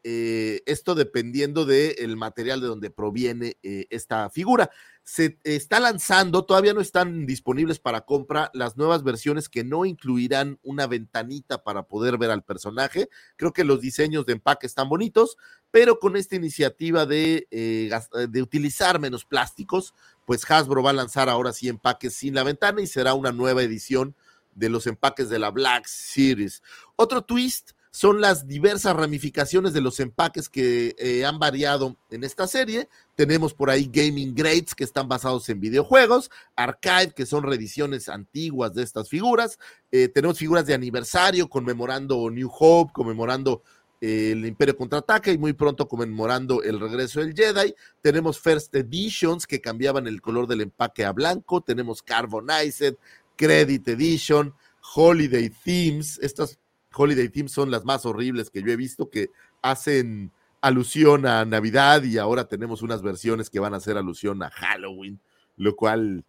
[0.07, 4.69] Eh, esto dependiendo del material de donde proviene eh, esta figura.
[5.03, 10.59] Se está lanzando, todavía no están disponibles para compra las nuevas versiones que no incluirán
[10.61, 13.09] una ventanita para poder ver al personaje.
[13.35, 15.37] Creo que los diseños de empaque están bonitos,
[15.71, 17.89] pero con esta iniciativa de, eh,
[18.29, 19.95] de utilizar menos plásticos,
[20.27, 23.63] pues Hasbro va a lanzar ahora sí empaques sin la ventana y será una nueva
[23.63, 24.15] edición
[24.53, 26.61] de los empaques de la Black Series.
[26.95, 32.45] Otro twist son las diversas ramificaciones de los empaques que eh, han variado en esta
[32.45, 32.89] serie.
[33.15, 38.73] Tenemos por ahí Gaming Grades, que están basados en videojuegos, Archive, que son reediciones antiguas
[38.73, 39.57] de estas figuras.
[39.93, 43.63] Eh, tenemos figuras de aniversario conmemorando New Hope, conmemorando
[44.01, 47.73] eh, el Imperio Contraataca y muy pronto conmemorando el regreso del Jedi.
[48.01, 51.61] Tenemos First Editions que cambiaban el color del empaque a blanco.
[51.61, 52.97] Tenemos Carbonized,
[53.37, 54.53] Credit Edition,
[54.95, 56.19] Holiday Themes.
[56.21, 56.59] Estas
[56.95, 59.31] Holiday Team son las más horribles que yo he visto, que
[59.61, 60.31] hacen
[60.61, 65.19] alusión a Navidad y ahora tenemos unas versiones que van a hacer alusión a Halloween,
[65.57, 66.25] lo cual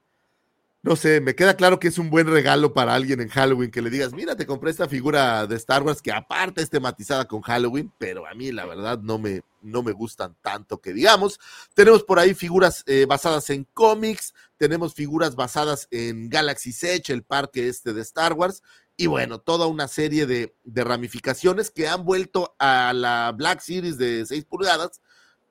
[0.87, 3.83] no sé, me queda claro que es un buen regalo para alguien en Halloween que
[3.83, 7.41] le digas, mira, te compré esta figura de Star Wars que aparte es tematizada con
[7.41, 11.41] Halloween, pero a mí la verdad no me, no me gustan tanto que digamos.
[11.75, 17.25] Tenemos por ahí figuras eh, basadas en cómics, tenemos figuras basadas en Galaxy Edge, el
[17.25, 18.63] parque este de Star Wars,
[18.97, 24.25] y bueno, toda una serie de, ramificaciones que han vuelto a la Black Series de
[24.25, 25.01] 6 pulgadas,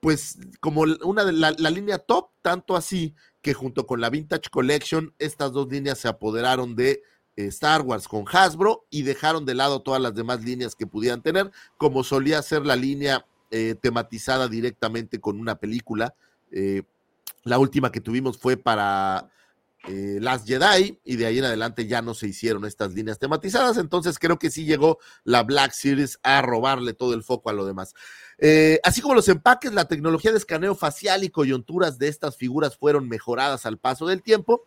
[0.00, 4.50] pues como una de la, la línea top, tanto así que junto con la Vintage
[4.50, 7.02] Collection, estas dos líneas se apoderaron de
[7.36, 11.22] eh, Star Wars con Hasbro y dejaron de lado todas las demás líneas que pudieran
[11.22, 16.14] tener, como solía ser la línea eh, tematizada directamente con una película.
[16.50, 16.82] Eh,
[17.44, 19.30] la última que tuvimos fue para
[19.88, 24.18] Last Jedi y de ahí en adelante ya no se hicieron estas líneas tematizadas, entonces
[24.18, 27.94] creo que sí llegó la Black Series a robarle todo el foco a lo demás.
[28.38, 32.76] Eh, así como los empaques, la tecnología de escaneo facial y coyunturas de estas figuras
[32.76, 34.66] fueron mejoradas al paso del tiempo.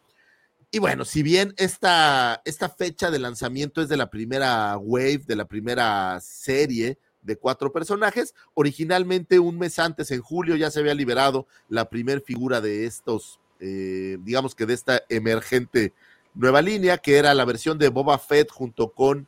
[0.72, 5.36] Y bueno, si bien esta, esta fecha de lanzamiento es de la primera wave, de
[5.36, 10.94] la primera serie de cuatro personajes, originalmente un mes antes, en julio, ya se había
[10.94, 15.94] liberado la primera figura de estos, eh, digamos que de esta emergente
[16.34, 19.28] nueva línea, que era la versión de Boba Fett junto con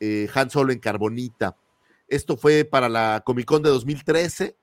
[0.00, 1.56] eh, Han Solo en Carbonita.
[2.08, 4.56] Esto fue para la Comic Con de 2013.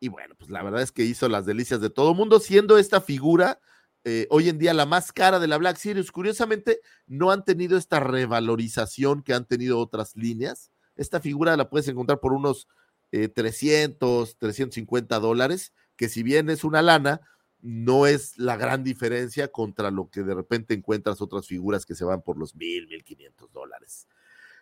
[0.00, 3.00] Y bueno, pues la verdad es que hizo las delicias de todo mundo, siendo esta
[3.00, 3.60] figura
[4.04, 6.12] eh, hoy en día la más cara de la Black Series.
[6.12, 10.70] Curiosamente, no han tenido esta revalorización que han tenido otras líneas.
[10.94, 12.68] Esta figura la puedes encontrar por unos
[13.10, 17.20] 300, eh, 350 dólares, que si bien es una lana,
[17.64, 22.04] no es la gran diferencia contra lo que de repente encuentras otras figuras que se
[22.04, 24.06] van por los mil, mil quinientos dólares.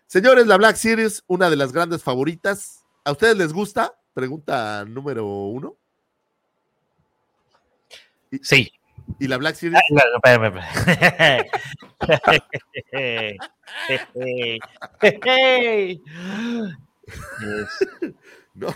[0.07, 2.85] Señores, la Black Series, una de las grandes favoritas.
[3.05, 3.99] ¿A ustedes les gusta?
[4.15, 5.77] Pregunta número uno.
[8.41, 8.71] Sí.
[9.19, 9.83] ¿Y la Black Series?
[18.55, 18.69] no.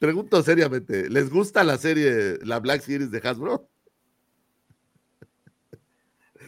[0.00, 3.68] Pregunto seriamente, ¿les gusta la serie, la Black Series de Hasbro?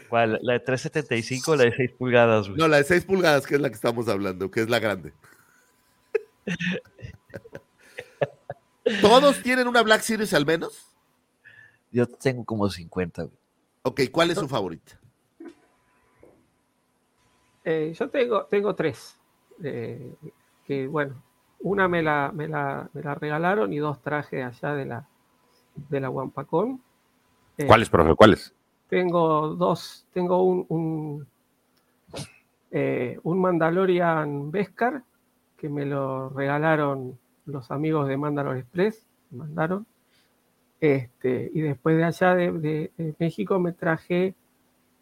[0.09, 0.41] ¿Cuál?
[0.43, 2.49] ¿La de 375 o la de 6 pulgadas?
[2.49, 5.13] No, la de 6 pulgadas, que es la que estamos hablando, que es la grande.
[9.01, 10.93] ¿Todos tienen una Black Series al menos?
[11.93, 13.29] Yo tengo como 50.
[13.83, 14.99] Ok, ¿cuál es su favorita?
[17.65, 19.17] Eh, yo tengo, tengo tres.
[19.63, 20.13] Eh,
[20.67, 21.23] que bueno,
[21.61, 25.07] una me la, me, la, me la, regalaron y dos traje allá de la,
[25.89, 26.81] de la Wampacón.
[27.59, 28.15] Eh, ¿Cuáles, profe?
[28.15, 28.55] ¿Cuáles?
[28.89, 31.27] Tengo dos, tengo un, un,
[32.71, 35.03] eh, un Mandalorian Beskar
[35.57, 39.87] que me lo regalaron los amigos de Mandalor Express, me mandaron.
[40.81, 44.35] Este, y después de allá de, de, de México me traje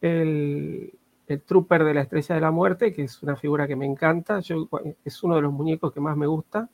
[0.00, 0.97] el,
[1.28, 4.40] el, Trooper de la Estrella de la Muerte, que es una figura que me encanta,
[4.40, 4.68] Yo,
[5.04, 6.68] es uno de los muñecos que más me gusta,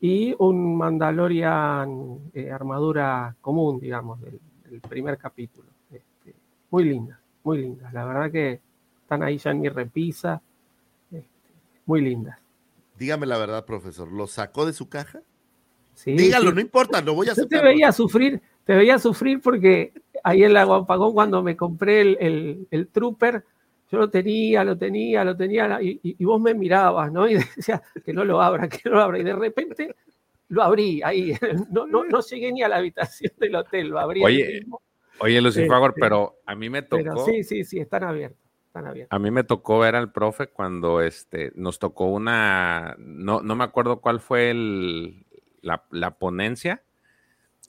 [0.00, 5.68] y un Mandalorian eh, armadura común, digamos, del, del primer capítulo
[6.70, 7.92] muy lindas, muy lindas.
[7.92, 8.60] La verdad que
[9.02, 10.42] están ahí ya en mi repisa,
[11.10, 11.54] este,
[11.86, 12.38] muy lindas.
[12.98, 15.20] Dígame la verdad, profesor, ¿lo sacó de su caja?
[15.94, 16.54] Sí, Dígalo, sí.
[16.54, 17.60] no importa, lo voy a Yo aceptar.
[17.60, 22.18] te veía sufrir, te veía sufrir porque ahí en la Guampagón cuando me compré el,
[22.20, 23.44] el, el Trooper,
[23.90, 27.28] yo lo tenía, lo tenía, lo tenía, y, y, vos me mirabas, ¿no?
[27.28, 29.18] Y decía que no lo abra, que no lo abra.
[29.18, 29.94] Y de repente
[30.48, 31.32] lo abrí ahí.
[31.70, 34.24] No, no, no llegué ni a la habitación del hotel, lo abrí.
[34.24, 34.66] Oye,
[35.20, 37.02] Oye, Lucifagor, Este, pero a mí me tocó.
[37.02, 38.38] Pero sí, sí, sí, están abiertos.
[38.66, 39.14] Están abiertos.
[39.14, 42.94] A mí me tocó ver al profe cuando este, nos tocó una.
[42.98, 45.26] No, no me acuerdo cuál fue el,
[45.60, 46.82] la, la, ponencia.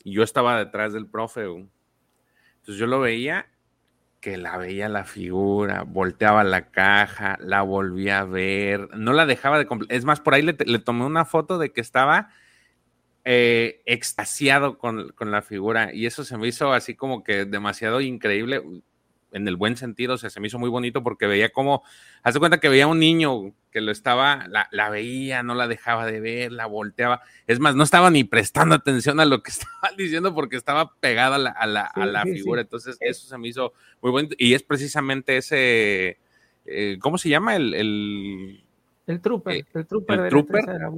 [0.03, 1.43] Y yo estaba detrás del profe.
[1.45, 3.47] Entonces yo lo veía,
[4.19, 9.59] que la veía la figura, volteaba la caja, la volvía a ver, no la dejaba
[9.59, 9.67] de.
[9.89, 12.29] Es más, por ahí le, tomé una foto de que estaba
[13.23, 18.01] eh, extasiado con, con, la figura y eso se me hizo así como que demasiado
[18.01, 18.61] increíble
[19.31, 21.83] en el buen sentido, o sea, se me hizo muy bonito porque veía como,
[22.23, 26.05] hace cuenta que veía un niño que lo estaba, la, la, veía, no la dejaba
[26.05, 29.91] de ver, la volteaba, es más, no estaba ni prestando atención a lo que estaba
[29.97, 32.65] diciendo porque estaba pegada a la, a la, sí, a la sí, figura, sí.
[32.65, 36.19] entonces eso se me hizo muy bonito y es precisamente ese,
[36.65, 37.55] eh, ¿cómo se llama?
[37.55, 37.73] El...
[37.73, 38.63] El,
[39.07, 40.91] el trooper, eh, el trooper, el de trooper la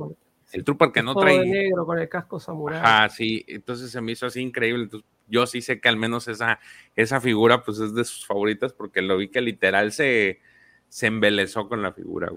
[0.53, 1.45] el trooper que no trae.
[1.45, 2.81] Negro con el casco samurai.
[2.83, 4.83] Ah, sí, entonces se me hizo así increíble.
[4.83, 6.59] Entonces, yo sí sé que al menos esa,
[6.95, 10.39] esa figura pues es de sus favoritas porque lo vi que literal se,
[10.89, 12.31] se embelezó con la figura.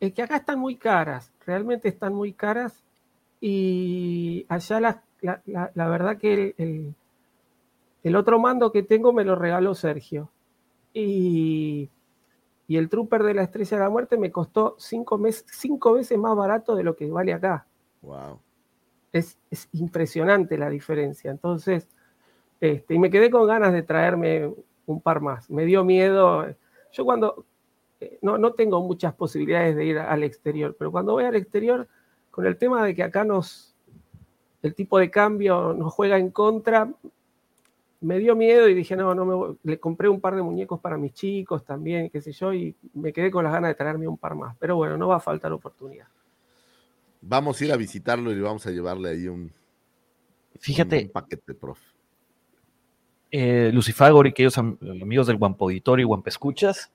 [0.00, 2.84] Es que acá están muy caras, realmente están muy caras
[3.40, 6.94] y allá la, la, la, la verdad que el, el,
[8.02, 10.30] el otro mando que tengo me lo regaló Sergio.
[10.94, 11.88] Y,
[12.68, 16.18] y el Trooper de la Estrella de la Muerte me costó cinco, mes, cinco veces
[16.18, 17.66] más barato de lo que vale acá.
[18.02, 18.40] Wow.
[19.10, 21.30] Es, es impresionante la diferencia.
[21.30, 21.88] Entonces,
[22.62, 24.48] este, y me quedé con ganas de traerme
[24.86, 25.50] un par más.
[25.50, 26.46] Me dio miedo.
[26.92, 27.44] Yo cuando,
[28.00, 31.88] eh, no, no tengo muchas posibilidades de ir al exterior, pero cuando voy al exterior,
[32.30, 33.74] con el tema de que acá nos,
[34.62, 36.88] el tipo de cambio nos juega en contra,
[38.00, 39.58] me dio miedo y dije, no, no me voy.
[39.64, 43.12] le compré un par de muñecos para mis chicos también, qué sé yo, y me
[43.12, 44.56] quedé con las ganas de traerme un par más.
[44.60, 46.06] Pero bueno, no va a faltar oportunidad.
[47.22, 49.50] Vamos a ir a visitarlo y vamos a llevarle ahí un,
[50.60, 51.91] Fíjate, un paquete, prof.
[53.32, 56.92] eh, Lucifagor y aquellos am- amigos del Guampo Auditorio y Guampa Escuchas,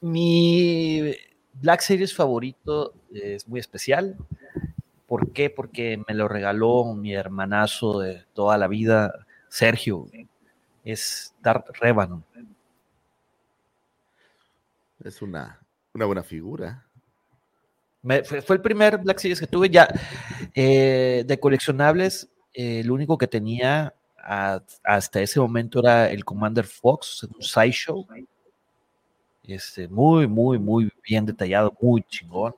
[0.00, 1.14] mi
[1.60, 4.16] Black Series favorito es muy especial.
[5.06, 5.50] ¿Por qué?
[5.50, 10.06] Porque me lo regaló mi hermanazo de toda la vida, Sergio.
[10.84, 12.24] Es Darth Revan.
[15.04, 15.60] Es una,
[15.94, 16.86] una buena figura.
[18.02, 19.88] Me- fue, fue el primer Black Series que tuve ya
[20.54, 22.28] eh, de coleccionables.
[22.54, 28.06] eh, el único que tenía a- hasta ese momento era el Commander Fox, un sideshow.
[29.44, 32.54] Este, muy, muy, muy bien detallado, muy chingón.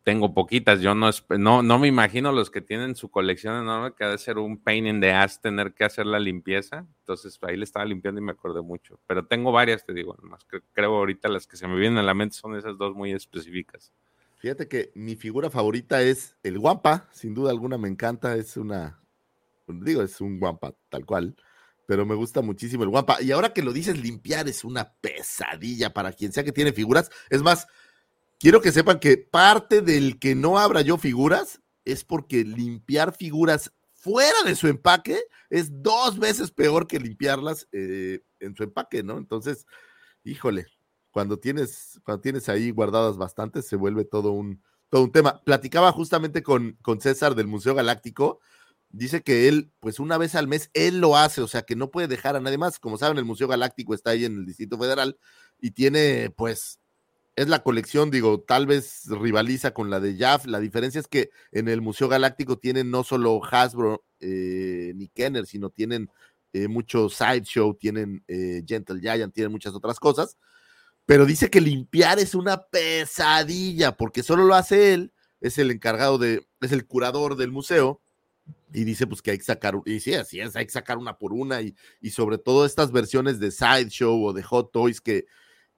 [0.09, 4.03] tengo poquitas, yo no, no, no me imagino los que tienen su colección enorme que
[4.03, 6.87] ha de ser un pain in the ass tener que hacer la limpieza.
[7.01, 8.99] Entonces ahí le estaba limpiando y me acordé mucho.
[9.05, 12.01] Pero tengo varias, te digo, más que creo ahorita las que se me vienen a
[12.01, 13.93] la mente son esas dos muy específicas.
[14.37, 18.99] Fíjate que mi figura favorita es el guampa, sin duda alguna me encanta, es una,
[19.67, 21.35] digo, es un guampa tal cual,
[21.85, 23.21] pero me gusta muchísimo el guampa.
[23.21, 27.11] Y ahora que lo dices, limpiar es una pesadilla para quien sea que tiene figuras.
[27.29, 27.67] Es más,
[28.39, 33.71] quiero que sepan que parte del que no abra yo figuras es porque limpiar figuras
[33.93, 39.17] fuera de su empaque es dos veces peor que limpiarlas eh, en su empaque, ¿no?
[39.17, 39.65] Entonces,
[40.23, 40.67] híjole,
[41.11, 45.41] cuando tienes, cuando tienes ahí guardadas bastantes, se vuelve todo un, todo un tema.
[45.43, 48.39] Platicaba justamente con, con César del Museo Galáctico.
[48.89, 51.91] Dice que él, pues una vez al mes, él lo hace, o sea que no
[51.91, 52.79] puede dejar a nadie más.
[52.79, 55.17] Como saben, el Museo Galáctico está ahí en el Distrito Federal
[55.59, 56.78] y tiene, pues,
[57.39, 60.45] es la colección, digo, tal vez rivaliza con la de Jaff.
[60.45, 65.45] La diferencia es que en el Museo Galáctico tienen no solo Hasbro eh, ni Kenner,
[65.45, 66.09] sino tienen
[66.51, 70.37] eh, mucho Sideshow, tienen eh, Gentle Giant, tienen muchas otras cosas
[71.05, 76.19] pero dice que limpiar es una pesadilla, porque solo lo hace él, es el encargado
[76.19, 77.99] de, es el curador del museo,
[78.71, 81.17] y dice pues que hay que sacar, y sí, así es, hay que sacar una
[81.17, 85.25] por una, y, y sobre todo estas versiones de Sideshow o de Hot Toys que,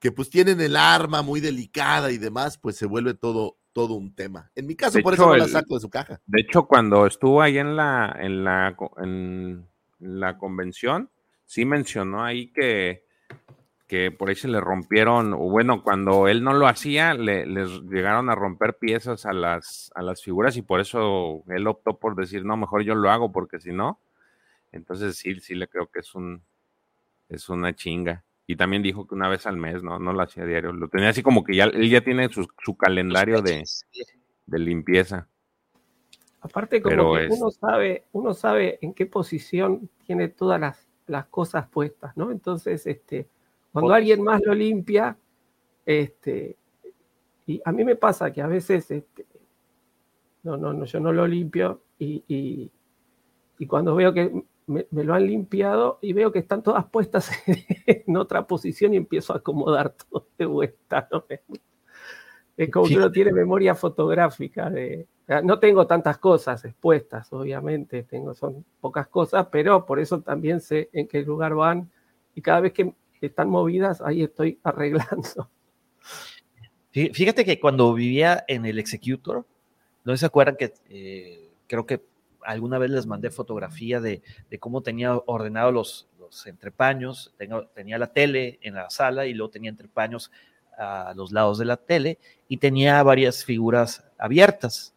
[0.02, 4.16] que pues tienen el arma muy delicada y demás, pues se vuelve todo, todo un
[4.16, 4.52] tema.
[4.56, 6.20] En mi caso, De por hecho, eso no la saco de su caja.
[6.26, 9.68] De hecho, cuando estuvo ahí en la, en la, en
[10.00, 11.12] la convención,
[11.46, 13.06] sí mencionó ahí que,
[13.86, 17.70] que por ahí se le rompieron, o bueno, cuando él no lo hacía, le, les
[17.84, 22.16] llegaron a romper piezas a las, a las figuras y por eso él optó por
[22.16, 24.00] decir, no, mejor yo lo hago porque si no,
[24.72, 26.42] entonces sí, sí le creo que es un,
[27.30, 28.24] es una chinga.
[28.52, 29.98] Y también dijo que una vez al mes, ¿no?
[29.98, 30.74] No lo hacía diario.
[30.74, 33.64] Lo tenía así como que ya, él ya tiene su, su calendario de,
[34.46, 35.30] de limpieza.
[36.42, 41.70] Aparte, como que uno, sabe, uno sabe en qué posición tiene todas las, las cosas
[41.70, 42.30] puestas, ¿no?
[42.30, 43.30] Entonces, este,
[43.72, 45.16] cuando alguien más lo limpia,
[45.86, 46.58] este,
[47.48, 49.26] y a mí me pasa que a veces, este,
[50.44, 52.70] no, no, no, yo no lo limpio y, y,
[53.60, 57.32] y cuando veo que me, lo han limpiado y veo que están todas puestas
[57.86, 61.08] en otra posición y empiezo a acomodar todo de vuelta.
[61.12, 61.26] ¿no?
[62.58, 65.08] Es como que uno tiene memoria fotográfica de...
[65.44, 70.90] No tengo tantas cosas expuestas, obviamente, tengo, son pocas cosas, pero por eso también sé
[70.92, 71.90] en qué lugar van
[72.36, 75.50] y cada vez que están movidas, ahí estoy arreglando.
[76.92, 79.46] Fíjate que cuando vivía en el Executor,
[80.04, 82.04] no se acuerdan que eh, creo que
[82.44, 84.22] alguna vez les mandé fotografía de,
[84.60, 87.34] cómo tenía ordenado los, los entrepaños.
[87.74, 90.32] tenía la tele en la sala y luego tenía entrepaños
[90.78, 92.18] a los lados de la tele
[92.48, 94.94] y tenía varias figuras abiertas.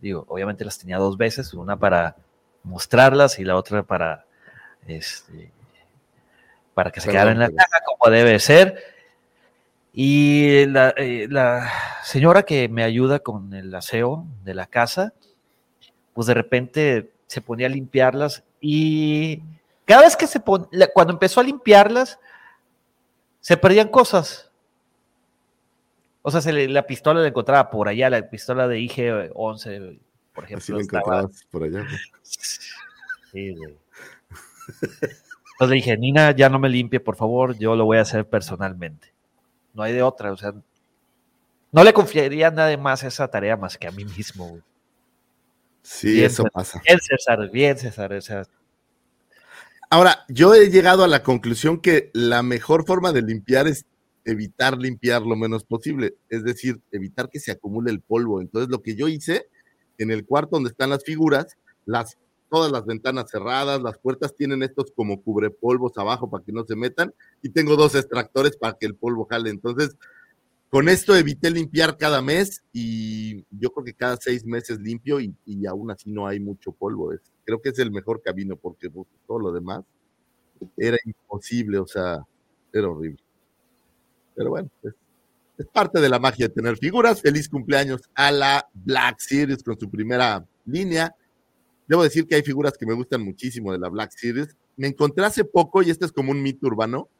[0.00, 2.16] Digo, obviamente las tenía dos veces, una para
[2.64, 4.24] mostrarlas y la otra para,
[4.86, 5.52] este,
[6.74, 8.82] para que se quedaran en la caja como debe ser.
[9.92, 11.70] Y la, eh, la,
[12.02, 15.12] señora que me ayuda con el aseo de la casa,
[16.14, 19.42] pues de repente se ponía a limpiarlas y
[19.84, 22.18] cada vez que se ponía, cuando empezó a limpiarlas,
[23.40, 24.50] se perdían cosas.
[26.22, 29.98] O sea, se la pistola la encontraba por allá, la pistola de IG-11,
[30.32, 30.62] por ejemplo.
[30.62, 31.86] Así la encontrabas por allá.
[33.32, 33.78] Sí, güey.
[35.52, 38.28] Entonces le dije, Nina, ya no me limpie, por favor, yo lo voy a hacer
[38.28, 39.10] personalmente.
[39.72, 40.52] No hay de otra, o sea,
[41.72, 44.62] no le confiaría nada más esa tarea más que a mí mismo, güey.
[45.82, 46.80] Sí, eso pasa.
[46.84, 48.48] Bien, César, bien, César.
[49.90, 53.84] Ahora, yo he llegado a la conclusión que la mejor forma de limpiar es
[54.24, 58.40] evitar limpiar lo menos posible, es decir, evitar que se acumule el polvo.
[58.40, 59.48] Entonces, lo que yo hice
[59.98, 62.16] en el cuarto donde están las figuras, las
[62.52, 66.76] todas las ventanas cerradas, las puertas tienen estos como cubrepolvos abajo para que no se
[66.76, 69.48] metan y tengo dos extractores para que el polvo jale.
[69.48, 69.96] Entonces,
[70.72, 75.36] con esto evité limpiar cada mes y yo creo que cada seis meses limpio y,
[75.66, 77.12] aún así no hay mucho polvo.
[77.44, 79.84] creo que es el mejor camino porque pues, todo lo demás
[80.78, 82.26] era imposible, o sea,
[82.72, 83.22] era horrible.
[84.34, 84.94] Pero bueno, es,
[85.58, 87.20] es parte de la magia tener figuras.
[87.20, 91.14] Feliz cumpleaños a la Black Series con su primera línea.
[91.86, 94.56] Debo decir que hay figuras que me gustan muchísimo de la Black Series.
[94.78, 97.10] Me encontré hace poco, y este es como un mito urbano,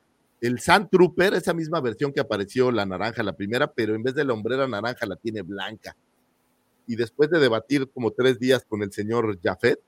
[0.42, 4.14] el Sand Trooper, esa misma versión que apareció la naranja, la primera, pero en vez
[4.14, 5.96] de la hombrera naranja la tiene blanca.
[6.84, 9.78] Y después de debatir como tres días con el señor Jafet,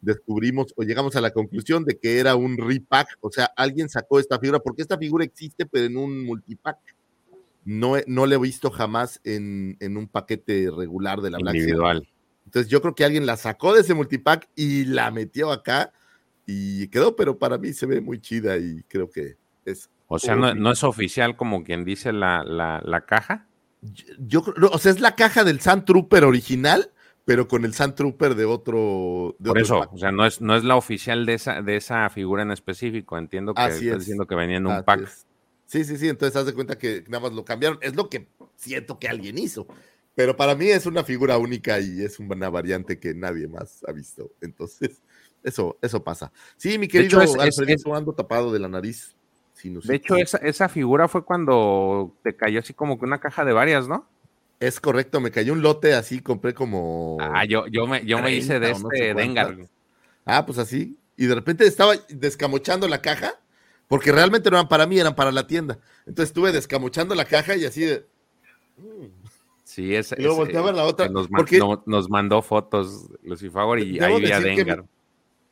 [0.00, 4.18] descubrimos o llegamos a la conclusión de que era un repack, o sea, alguien sacó
[4.18, 6.78] esta figura, porque esta figura existe, pero en un multipack.
[7.66, 12.08] No, no le he visto jamás en, un paquete regular de la Black Individual.
[12.46, 15.92] Entonces yo creo que alguien la sacó de ese multipack y la metió acá
[16.46, 19.36] y quedó, pero para mí se ve muy chida y creo que
[19.66, 23.46] es o sea, no, es oficial como quien dice la, la, caja.
[24.18, 24.42] Yo,
[24.72, 26.90] o sea, es la caja del Sand Trooper original,
[27.26, 29.36] pero con el Sand Trooper de otro.
[29.44, 32.42] Por eso, o sea, no es, no es la oficial de esa, de esa figura
[32.42, 33.18] en específico.
[33.18, 35.06] Entiendo que estás diciendo que venía en un pack.
[35.66, 36.08] Sí, sí, sí.
[36.08, 37.78] Entonces haz de cuenta que nada más lo cambiaron.
[37.82, 39.66] Es lo que siento que alguien hizo.
[40.14, 43.92] Pero para mí es una figura única y es una variante que nadie más ha
[43.92, 44.32] visto.
[44.40, 45.02] Entonces,
[45.44, 46.32] eso, eso pasa.
[46.56, 49.14] Sí, mi querido Alfredito, ando tapado de la nariz.
[49.62, 53.52] De hecho, esa, esa figura fue cuando te cayó así como que una caja de
[53.52, 54.06] varias, ¿no?
[54.60, 57.16] Es correcto, me cayó un lote así, compré como.
[57.20, 59.56] Ah, yo, yo me, yo me hice de este Dengar.
[60.24, 60.96] Ah, pues así.
[61.16, 63.34] Y de repente estaba descamochando la caja,
[63.86, 65.78] porque realmente no eran para mí, eran para la tienda.
[66.06, 68.06] Entonces estuve descamochando la caja y así de.
[69.64, 70.12] Sí, es.
[70.16, 71.08] Y luego volteaba la otra.
[71.08, 71.28] Nos,
[71.86, 74.84] nos mandó fotos Lucifer y ahí había Dengar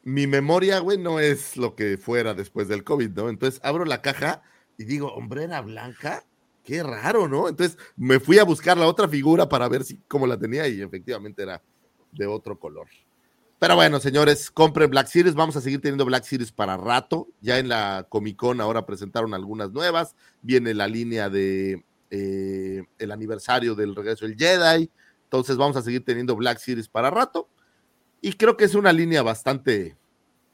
[0.07, 3.29] mi memoria, güey, no es lo que fuera después del COVID, ¿no?
[3.29, 4.41] Entonces abro la caja
[4.79, 6.25] y digo, hombrera blanca,
[6.63, 7.49] qué raro, ¿no?
[7.49, 10.81] Entonces me fui a buscar la otra figura para ver si cómo la tenía y
[10.81, 11.61] efectivamente era
[12.13, 12.87] de otro color.
[13.59, 15.35] Pero bueno, señores, compren Black Series.
[15.35, 17.27] Vamos a seguir teniendo Black Series para rato.
[17.41, 20.15] Ya en la Comic Con ahora presentaron algunas nuevas.
[20.41, 24.89] Viene la línea de eh, el aniversario del regreso del Jedi.
[25.25, 27.49] Entonces vamos a seguir teniendo Black Series para rato.
[28.27, 29.97] Y creo que es una línea bastante,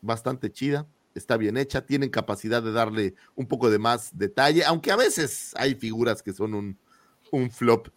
[0.02, 4.92] bastante chida, está bien hecha, tienen capacidad de darle un poco de más detalle, aunque
[4.92, 6.78] a veces hay figuras que son un,
[7.30, 7.88] un flop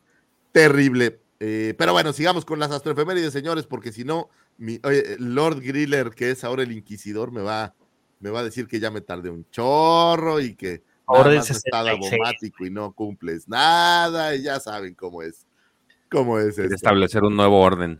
[0.54, 1.20] terrible.
[1.42, 4.80] Eh, pero bueno, sigamos con las astroefemérides, señores, porque si no, mi
[5.20, 7.76] Lord Griller, que es ahora el inquisidor, me va,
[8.22, 12.66] me va a decir que ya me tardé un chorro y que ahora estado abomático
[12.66, 15.46] y no cumples nada, y ya saben cómo es.
[16.10, 18.00] Cómo es Establecer un nuevo orden.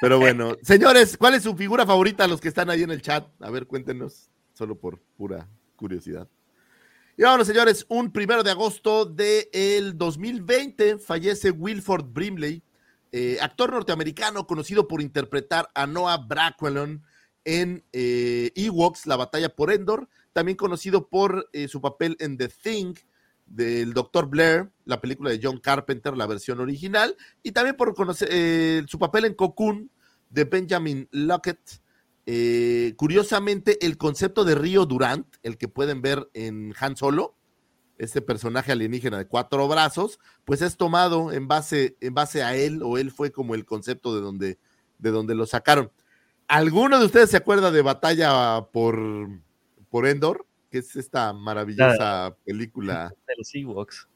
[0.00, 2.26] Pero bueno, señores, ¿cuál es su figura favorita?
[2.26, 3.26] Los que están ahí en el chat.
[3.40, 6.28] A ver, cuéntenos, solo por pura curiosidad.
[7.16, 12.62] Y bueno, señores, un primero de agosto del el 2020 fallece Wilford Brimley,
[13.10, 17.02] eh, actor norteamericano conocido por interpretar a Noah Braquelon
[17.46, 22.48] en eh, Ewoks, la batalla por Endor, también conocido por eh, su papel en The
[22.48, 22.94] Thing
[23.46, 24.26] del Dr.
[24.26, 28.98] Blair, la película de John Carpenter, la versión original, y también por conocer, eh, su
[28.98, 29.90] papel en Cocoon
[30.30, 31.80] de Benjamin Lockett.
[32.26, 37.36] Eh, curiosamente, el concepto de Río Durant, el que pueden ver en Han Solo,
[37.98, 42.82] este personaje alienígena de cuatro brazos, pues es tomado en base, en base a él,
[42.82, 44.58] o él fue como el concepto de donde,
[44.98, 45.90] de donde lo sacaron.
[46.48, 49.28] ¿Alguno de ustedes se acuerda de Batalla por,
[49.88, 50.45] por Endor?
[50.70, 53.12] Que es esta maravillosa película.
[53.26, 54.08] De los Ewoks.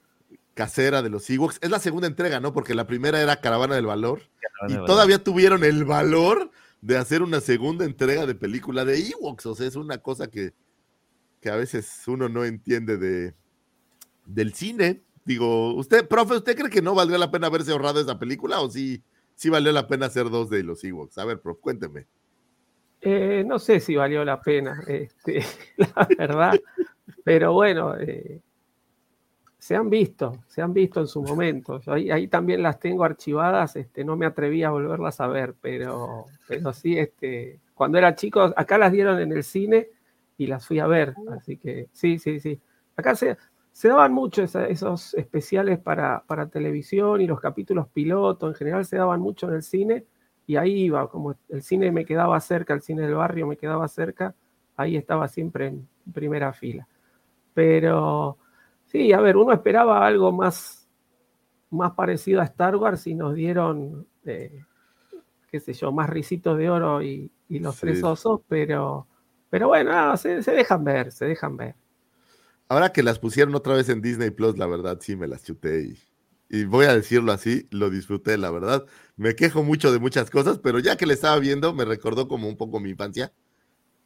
[0.54, 1.58] Casera de los Ewoks.
[1.62, 2.52] Es la segunda entrega, ¿no?
[2.52, 4.22] Porque la primera era Caravana del Valor.
[4.40, 8.98] Caravana y del todavía tuvieron el valor de hacer una segunda entrega de película de
[9.08, 9.46] Ewoks.
[9.46, 10.52] O sea, es una cosa que,
[11.40, 13.34] que a veces uno no entiende de,
[14.26, 15.02] del cine.
[15.24, 18.70] Digo, usted, profe, ¿usted cree que no valdría la pena haberse ahorrado esa película o
[18.70, 19.02] sí,
[19.34, 21.18] sí valió la pena hacer dos de los Ewoks?
[21.18, 22.06] A ver, profe, cuénteme.
[23.02, 25.42] Eh, no sé si valió la pena, este,
[25.76, 26.60] la verdad,
[27.24, 28.40] pero bueno, eh,
[29.56, 31.80] se han visto, se han visto en su momento.
[31.86, 36.72] Ahí, también las tengo archivadas, este, no me atreví a volverlas a ver, pero, pero
[36.72, 39.88] sí, este, cuando era chico, acá las dieron en el cine
[40.36, 42.60] y las fui a ver, así que sí, sí, sí.
[42.96, 43.36] Acá se,
[43.82, 49.20] daban mucho esos especiales para, para televisión y los capítulos piloto, en general se daban
[49.20, 50.04] mucho en el cine
[50.50, 53.86] y ahí iba, como el cine me quedaba cerca, el cine del barrio me quedaba
[53.86, 54.34] cerca,
[54.76, 56.88] ahí estaba siempre en primera fila.
[57.54, 58.36] Pero
[58.86, 60.88] sí, a ver, uno esperaba algo más,
[61.70, 64.64] más parecido a Star Wars y nos dieron, eh,
[65.50, 67.82] qué sé yo, más risitos de oro y, y los Sí.
[67.82, 69.06] tres osos, pero,
[69.50, 71.76] pero bueno, no, se, se dejan ver, se dejan ver.
[72.68, 75.82] Ahora que las pusieron otra vez en Disney Plus, la verdad sí me las chuté
[75.82, 75.98] y,
[76.50, 78.84] y voy a decirlo así, lo disfruté, la verdad.
[79.16, 82.48] Me quejo mucho de muchas cosas, pero ya que le estaba viendo, me recordó como
[82.48, 83.32] un poco mi infancia.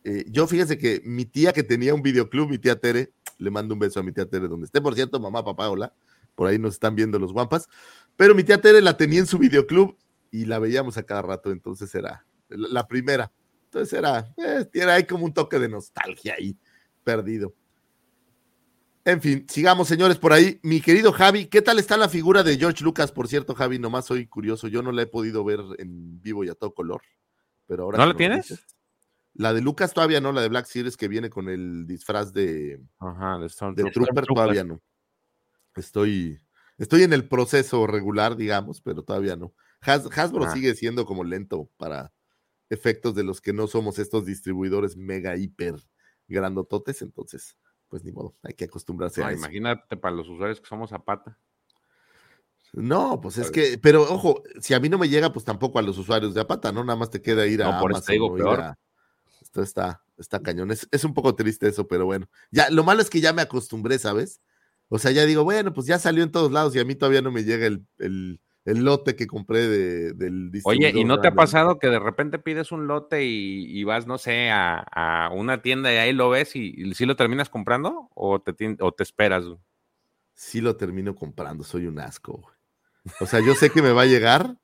[0.04, 3.72] Eh, yo fíjense que mi tía que tenía un videoclub, mi tía Tere, le mando
[3.72, 5.94] un beso a mi tía Tere, donde esté, por cierto, mamá, papá, hola,
[6.34, 7.66] por ahí nos están viendo los guampas,
[8.14, 9.96] pero mi tía Tere la tenía en su videoclub
[10.30, 13.32] y la veíamos a cada rato, entonces era la, primera.
[13.64, 16.58] Entonces era, eh, tiene ahí como un toque de nostalgia ahí,
[17.02, 17.54] perdido.
[19.06, 20.58] En fin, sigamos, señores, por ahí.
[20.62, 23.12] Mi querido Javi, ¿qué tal está la figura de George Lucas?
[23.12, 24.66] Por cierto, Javi, nomás soy curioso.
[24.68, 27.02] Yo no la he podido ver en vivo y a todo color.
[27.66, 28.48] Pero ahora ¿No la tienes?
[28.48, 28.64] dices-
[29.34, 32.80] La de Lucas todavía no, la de Black Series que viene con el disfraz de,
[32.98, 33.92] Ajá, de de Stormtrooper.
[33.92, 34.80] Trooper todavía no.
[35.76, 36.40] Estoy,
[36.78, 39.52] estoy en el proceso regular, digamos, pero todavía no.
[39.80, 40.50] Has- Hasbro Ah.
[40.52, 42.12] sigue siendo como lento para
[42.70, 45.74] efectos de los que no somos estos distribuidores mega hiper
[46.28, 47.56] grandototes, entonces,
[47.94, 49.38] pues ni modo, hay que acostumbrarse No, a eso.
[49.38, 51.38] imagínate para los usuarios que somos Zapata.
[52.72, 55.82] No, pues es que, pero ojo, si a mí no me llega, pues tampoco a
[55.82, 56.82] los usuarios de Apata, ¿no?
[56.82, 58.60] Nada más te queda ir a No, por eso Amazon te digo peor.
[58.62, 58.78] a-
[59.40, 60.72] Esto está, está cañón.
[60.72, 62.28] Es, es un poco triste eso, pero bueno.
[62.50, 64.40] Ya, lo malo es que ya me acostumbré, ¿sabes?
[64.88, 67.22] O sea, ya digo, bueno, pues ya salió en todos lados y a mí todavía
[67.22, 71.28] no me llega el, el, el lote que compré de, del Oye, ¿y no te
[71.28, 75.30] ha pasado que de repente pides un lote y, y vas, no sé, a, a
[75.30, 78.92] una tienda y ahí lo ves y, y sí lo terminas comprando o te, o
[78.92, 79.44] te esperas?
[80.32, 82.38] Sí lo termino comprando, soy un asco.
[82.38, 82.54] güey.
[83.20, 84.56] O sea, yo sé que me va a llegar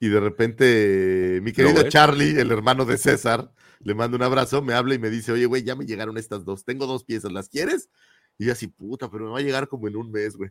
[0.00, 1.88] y de repente mi querido?
[1.88, 5.46] Charlie, el hermano de César, le mando un abrazo, me habla y me dice, oye,
[5.46, 7.90] güey, ya me llegaron estas dos, tengo dos piezas, ¿las quieres?
[8.38, 10.50] Y yo así, puta, pero me va a llegar como en un mes, güey.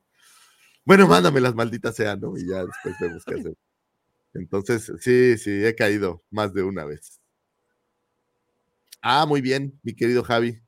[0.85, 2.35] Bueno, mándame las malditas sean, ¿no?
[2.37, 3.53] Y ya después vemos qué hacer.
[4.33, 7.21] Entonces, sí, sí, he caído más de una vez.
[9.01, 10.61] Ah, muy bien, mi querido Javi.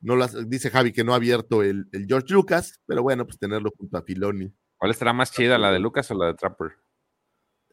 [0.00, 3.38] No las, dice Javi que no ha abierto el, el George Lucas, pero bueno, pues
[3.38, 4.52] tenerlo junto a Filoni.
[4.76, 6.72] ¿Cuál estará más chida, la de Lucas o la de Trapper?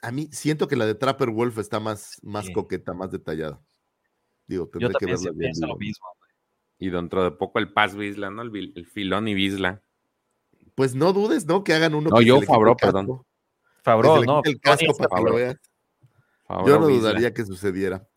[0.01, 2.53] A mí siento que la de Trapper Wolf está más, más Sí.
[2.53, 3.61] coqueta, más detallada.
[4.47, 5.51] Digo, Yo tendré que verla sí bien.
[5.61, 6.05] lo mismo.
[6.79, 8.41] Y dentro de poco el Paz Bisla, ¿no?
[8.41, 9.84] El, el Filoni Bisla.
[10.76, 11.63] Pues no dudes, ¿no?
[11.63, 12.09] Que hagan uno.
[12.09, 13.05] No, que se yo casco, perdón.
[14.22, 14.41] le no.
[14.43, 16.67] el casco para que lo Favreau.
[16.67, 18.07] Yo no dudaría que sucediera.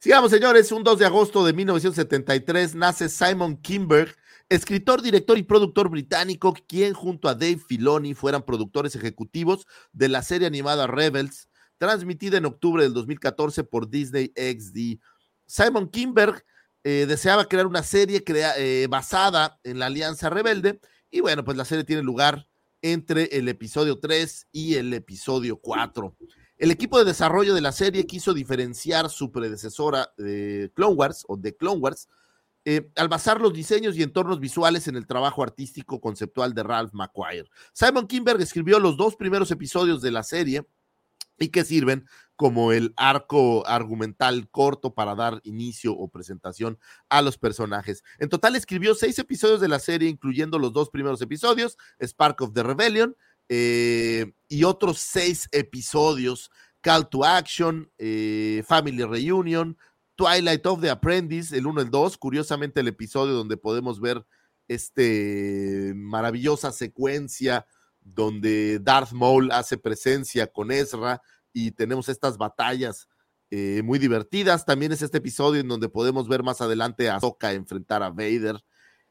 [0.00, 0.70] Sigamos, señores.
[0.72, 4.14] Un 2 de agosto de 1973 nace Simon Kimberg,
[4.48, 10.22] escritor, director y productor británico, quien junto a Dave Filoni fueran productores ejecutivos de la
[10.22, 15.00] serie animada Rebels, transmitida en octubre del 2014 por Disney XD.
[15.46, 16.44] Simon Kimberg
[16.84, 20.80] eh, deseaba crear una serie crea- eh, basada en la Alianza Rebelde
[21.10, 22.48] y bueno, pues la serie tiene lugar
[22.82, 26.16] entre el episodio 3 y el episodio 4.
[26.58, 31.36] El equipo de desarrollo de la serie quiso diferenciar su predecesora de Clone Wars o
[31.36, 32.08] de Clone Wars
[32.64, 36.92] eh, al basar los diseños y entornos visuales en el trabajo artístico conceptual de Ralph
[36.92, 37.48] McQuire.
[37.72, 40.66] Simon Kinberg escribió los dos primeros episodios de la serie
[41.38, 42.06] y que sirven
[42.38, 46.78] como el arco argumental corto para dar inicio o presentación
[47.08, 48.04] a los personajes.
[48.20, 52.52] En total escribió seis episodios de la serie, incluyendo los dos primeros episodios, Spark of
[52.52, 53.16] the Rebellion,
[53.48, 59.76] eh, y otros seis episodios, Call to Action, eh, Family Reunion,
[60.14, 64.24] Twilight of the Apprentice, el 1 y el 2, curiosamente el episodio donde podemos ver
[64.68, 67.66] este maravillosa secuencia
[68.00, 71.20] donde Darth Maul hace presencia con Ezra
[71.66, 73.08] y tenemos estas batallas
[73.50, 74.64] eh, muy divertidas.
[74.64, 78.62] También es este episodio en donde podemos ver más adelante a Ahsoka enfrentar a Vader.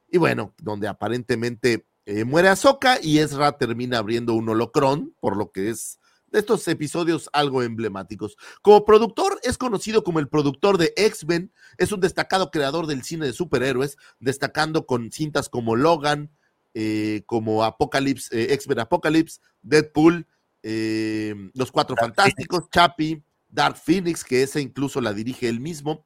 [0.07, 5.51] Y bueno, donde aparentemente eh, muere Ahsoka y Ezra termina abriendo un holocrón, por lo
[5.51, 8.37] que es de estos episodios algo emblemáticos.
[8.61, 13.25] Como productor, es conocido como el productor de X-Men, es un destacado creador del cine
[13.25, 16.31] de superhéroes, destacando con cintas como Logan,
[16.73, 20.27] eh, como Apocalypse, X-Men Apocalypse, Deadpool,
[20.63, 26.05] Los Cuatro Fantásticos, Chappie, Dark Phoenix, que esa incluso la dirige él mismo,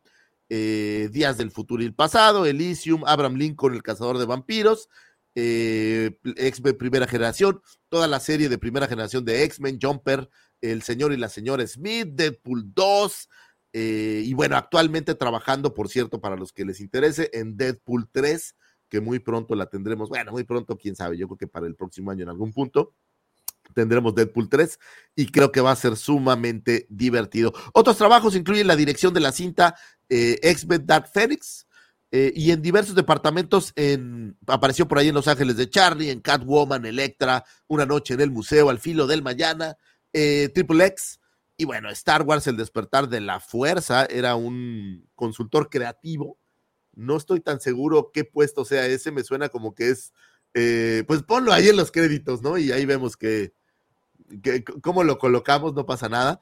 [0.49, 4.89] Días del Futuro y el Pasado, Elysium, Abraham Lincoln, el Cazador de Vampiros,
[5.35, 10.29] eh, X-Men Primera Generación, toda la serie de primera generación de X-Men, Jumper,
[10.59, 13.29] El Señor y la Señora Smith, Deadpool 2,
[13.73, 18.55] eh, y bueno, actualmente trabajando, por cierto, para los que les interese, en Deadpool 3,
[18.89, 21.75] que muy pronto la tendremos, bueno, muy pronto, quién sabe, yo creo que para el
[21.75, 22.93] próximo año en algún punto
[23.73, 24.79] tendremos Deadpool 3
[25.15, 27.53] y creo que va a ser sumamente divertido.
[27.73, 29.75] Otros trabajos incluyen la dirección de la cinta
[30.09, 31.65] eh, X-Men Dark Phoenix,
[32.13, 36.19] eh, y en diversos departamentos en, apareció por ahí en Los Ángeles de Charlie, en
[36.19, 39.77] Catwoman, Electra, Una noche en el museo, Al filo del mañana,
[40.11, 41.21] eh, Triple X,
[41.55, 46.37] y bueno, Star Wars, El despertar de la fuerza, era un consultor creativo.
[46.93, 50.11] No estoy tan seguro qué puesto sea ese, me suena como que es,
[50.53, 52.57] eh, pues ponlo ahí en los créditos, ¿no?
[52.57, 53.53] Y ahí vemos que,
[54.41, 56.41] que cómo lo colocamos, no pasa nada.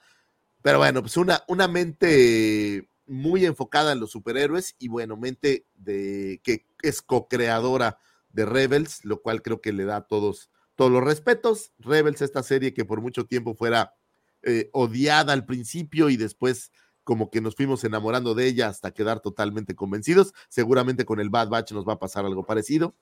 [0.62, 6.42] Pero bueno, pues una, una mente muy enfocada en los superhéroes y bueno, mente de
[6.44, 7.98] que es co-creadora
[8.32, 11.74] de Rebels, lo cual creo que le da todos, todos los respetos.
[11.80, 13.96] Rebels, esta serie que por mucho tiempo fuera
[14.44, 16.72] eh, odiada al principio y después
[17.04, 20.34] como que nos fuimos enamorando de ella hasta quedar totalmente convencidos.
[20.48, 22.96] Seguramente con el Bad Batch nos va a pasar algo parecido.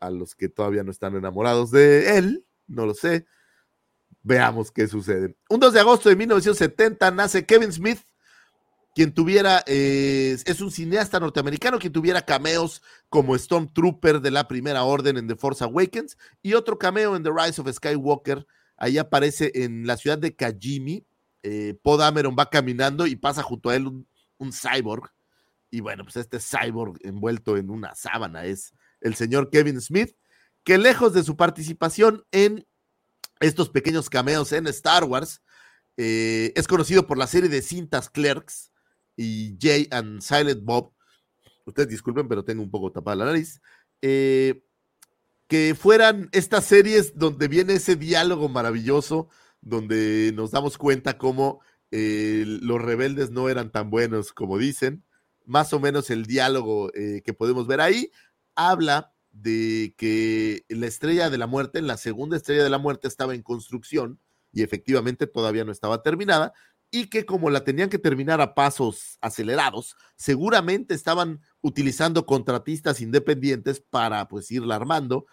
[0.00, 3.26] A los que todavía no están enamorados de él, no lo sé.
[4.22, 5.36] Veamos qué sucede.
[5.48, 8.00] Un 2 de agosto de 1970 nace Kevin Smith,
[8.94, 14.82] quien tuviera, eh, es un cineasta norteamericano quien tuviera cameos como Stormtrooper de la Primera
[14.84, 18.46] Orden en The Force Awakens y otro cameo en The Rise of Skywalker.
[18.76, 21.06] Ahí aparece en la ciudad de Kajimi.
[21.42, 25.12] Eh, Poe Dameron va caminando y pasa junto a él un, cyborg.
[25.70, 30.16] Y bueno, pues este cyborg envuelto en una sábana es el señor Kevin Smith,
[30.64, 32.66] que lejos de su participación en
[33.40, 35.42] estos pequeños cameos en Star Wars,
[35.96, 38.72] eh, es conocido por la serie de cintas Clerks,
[39.16, 40.92] y Jay and Silent Bob,
[41.66, 43.60] ustedes disculpen, pero tengo un poco tapada la nariz,
[44.00, 44.62] eh,
[45.48, 49.28] que fueran estas series donde viene ese diálogo maravilloso,
[49.60, 51.60] donde nos damos cuenta cómo
[51.90, 55.04] eh, los rebeldes no eran tan buenos como dicen,
[55.46, 58.12] más o menos el diálogo que podemos ver ahí,
[58.54, 63.34] habla de que la estrella de la muerte, la segunda estrella de la muerte estaba
[63.34, 64.20] en construcción
[64.52, 66.52] y efectivamente todavía no estaba terminada,
[66.90, 73.80] y que como la tenían que terminar a pasos acelerados, seguramente estaban utilizando contratistas independientes
[73.80, 75.26] para pues irla armando.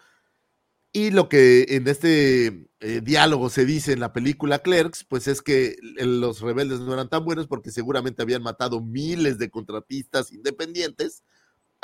[0.92, 5.42] Y lo que en este eh, diálogo se dice en la película Clerks, pues es
[5.42, 11.22] que los rebeldes no eran tan buenos porque seguramente habían matado miles de contratistas independientes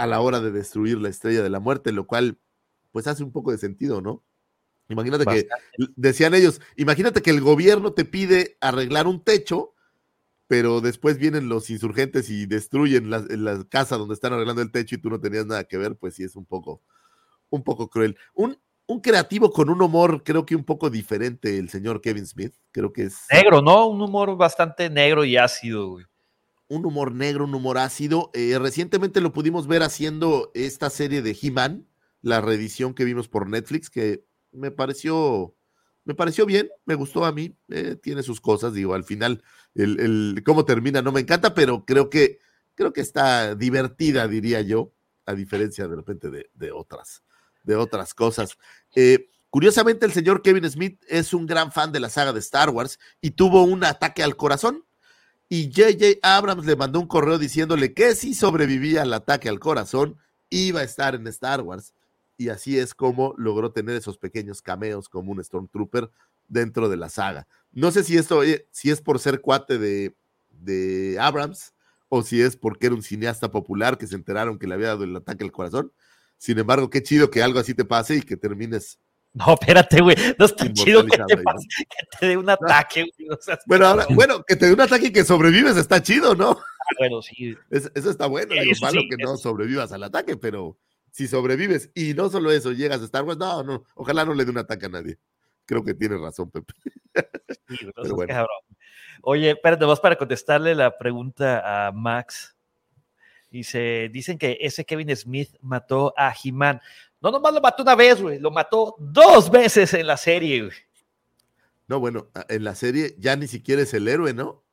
[0.02, 2.36] a la hora de destruir la estrella de la muerte, lo cual
[2.90, 4.24] pues hace un poco de sentido, ¿no?
[4.88, 5.48] Imagínate que,
[5.94, 9.74] decían ellos, imagínate que el gobierno te pide arreglar un techo,
[10.48, 14.96] pero después vienen los insurgentes y destruyen la, la, casa donde están arreglando el techo
[14.96, 16.82] y tú no tenías nada que ver, pues sí es un poco,
[17.48, 18.18] un poco cruel.
[18.34, 22.56] Un, un creativo con un humor, creo que un poco diferente, el señor Kevin Smith,
[22.72, 23.18] creo que es.
[23.30, 23.86] Negro, ¿no?
[23.86, 26.06] Un humor bastante negro y ácido, güey.
[26.72, 28.30] Un humor negro, un humor ácido.
[28.32, 31.86] Eh, recientemente lo pudimos ver haciendo esta serie de He-Man,
[32.22, 35.54] la reedición que vimos por Netflix, que me pareció,
[36.06, 39.42] me pareció bien, me gustó a mí, eh, tiene sus cosas, digo, al final,
[39.74, 42.38] el, el, cómo termina no me encanta, pero creo que,
[42.74, 44.94] creo que está divertida, diría yo,
[45.26, 47.22] a diferencia de repente de, de otras,
[47.64, 48.56] de otras cosas.
[48.94, 52.70] Eh, Curiosamente, el señor Kevin Smith es un gran fan de la saga de Star
[52.70, 54.86] Wars y tuvo un ataque al corazón.
[55.54, 56.18] Y J.J.
[56.22, 60.16] Abrams le mandó un correo diciéndole que si sobrevivía al ataque al corazón,
[60.48, 61.92] iba a estar en Star Wars.
[62.38, 66.10] Y así es como logró tener esos pequeños cameos como un Stormtrooper
[66.48, 67.46] dentro de la saga.
[67.70, 68.40] No sé si esto
[68.70, 70.16] si es por ser cuate de,
[70.48, 71.74] de Abrams
[72.08, 75.04] o si es porque era un cineasta popular que se enteraron que le había dado
[75.04, 75.92] el ataque al corazón.
[76.38, 78.98] Sin embargo, qué chido que algo así te pase y que termines
[79.34, 80.16] no, espérate, güey.
[80.38, 83.30] No está chido que te, pase, que te dé un ataque, güey.
[83.30, 86.34] O sea, bueno, ahora, bueno, que te dé un ataque y que sobrevives está chido,
[86.34, 86.50] ¿no?
[86.50, 87.56] Ah, bueno, sí.
[87.70, 88.52] Es, eso está bueno.
[88.52, 90.76] Digo, malo sí, que no sobrevivas al ataque, pero
[91.10, 94.44] si sobrevives y no solo eso, llegas a Star Wars, no, no, ojalá no le
[94.44, 95.18] dé un ataque a nadie.
[95.64, 96.74] Creo que tienes razón, Pepe.
[97.68, 98.46] Sí, pero bueno.
[99.22, 102.56] Oye, espérate, vas para contestarle la pregunta a Max.
[103.50, 106.80] Dice, dicen que ese Kevin Smith mató a He-Man.
[107.22, 110.76] No nomás lo mató una vez, güey, lo mató dos veces en la serie, güey.
[111.86, 114.64] No, bueno, en la serie ya ni siquiera es el héroe, ¿no?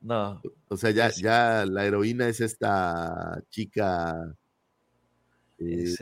[0.00, 0.42] No.
[0.68, 4.34] O sea, ya, ya la heroína es esta chica.
[5.58, 5.94] Eh,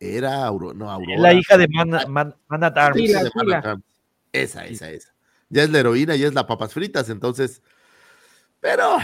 [0.00, 1.20] era Aurora, no, Aurora.
[1.20, 2.96] La hija de Mana, Man, Mana Darms.
[2.96, 3.82] Sí, la, de Mana.
[4.32, 5.12] Esa, esa, esa.
[5.50, 7.60] Ya es la heroína y es la papas fritas, entonces.
[8.60, 8.96] Pero.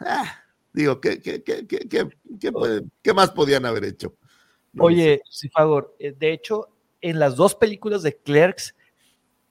[0.00, 2.08] Ah, digo, ¿qué, qué, qué, qué, qué,
[2.40, 4.16] qué, qué más podían haber hecho?
[4.78, 6.68] Oye, sí, favor, de hecho,
[7.00, 8.74] en las dos películas de Clerks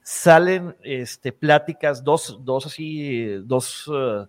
[0.01, 4.27] salen este, pláticas, dos, dos así, dos uh,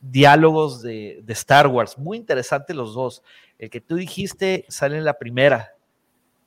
[0.00, 3.22] diálogos de, de, Star Wars, muy interesantes los dos.
[3.58, 5.76] El que tú dijiste sale en la primera.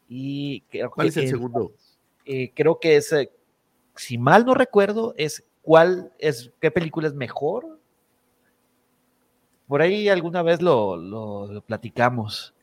[0.10, 1.74] Y creo ¿Cuál que es el, el segundo?
[2.26, 3.32] Eh, creo que es, eh,
[3.96, 7.80] si mal no recuerdo, es cuál es, qué película es mejor.
[9.68, 12.55] Por ahí alguna vez lo, lo, lo platicamos.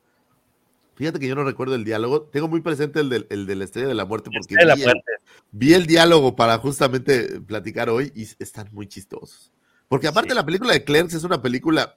[0.94, 2.22] Fíjate que yo no recuerdo el diálogo.
[2.22, 4.76] Tengo muy presente el de, el de la estrella de la muerte porque vi, la
[4.76, 5.12] muerte.
[5.16, 9.50] El, vi, El, diálogo para justamente platicar hoy y están muy chistosos.
[9.88, 10.34] Porque aparte sí.
[10.34, 11.96] la película de Clerks es una película,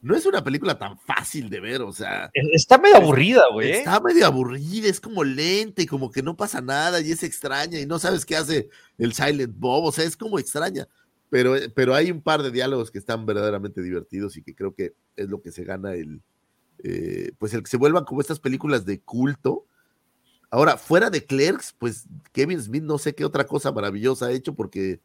[0.00, 2.30] no es una película tan fácil de ver, o sea.
[2.52, 3.70] Está medio aburrida, güey.
[3.70, 3.78] ¿eh?
[3.78, 7.80] Está medio aburrida, es como lenta y como que no pasa nada y es extraña
[7.80, 8.68] y no sabes qué hace
[8.98, 10.88] el Silent Bob, o sea, es como extraña.
[11.28, 14.94] Pero, pero hay un par de diálogos que están verdaderamente divertidos y que creo que
[15.16, 16.22] es lo que se gana el,
[16.82, 19.66] eh, pues el que se vuelvan como estas películas de culto.
[20.50, 24.54] Ahora, fuera de Clerks, pues Kevin Smith no sé qué otra cosa maravillosa ha hecho
[24.54, 25.00] porque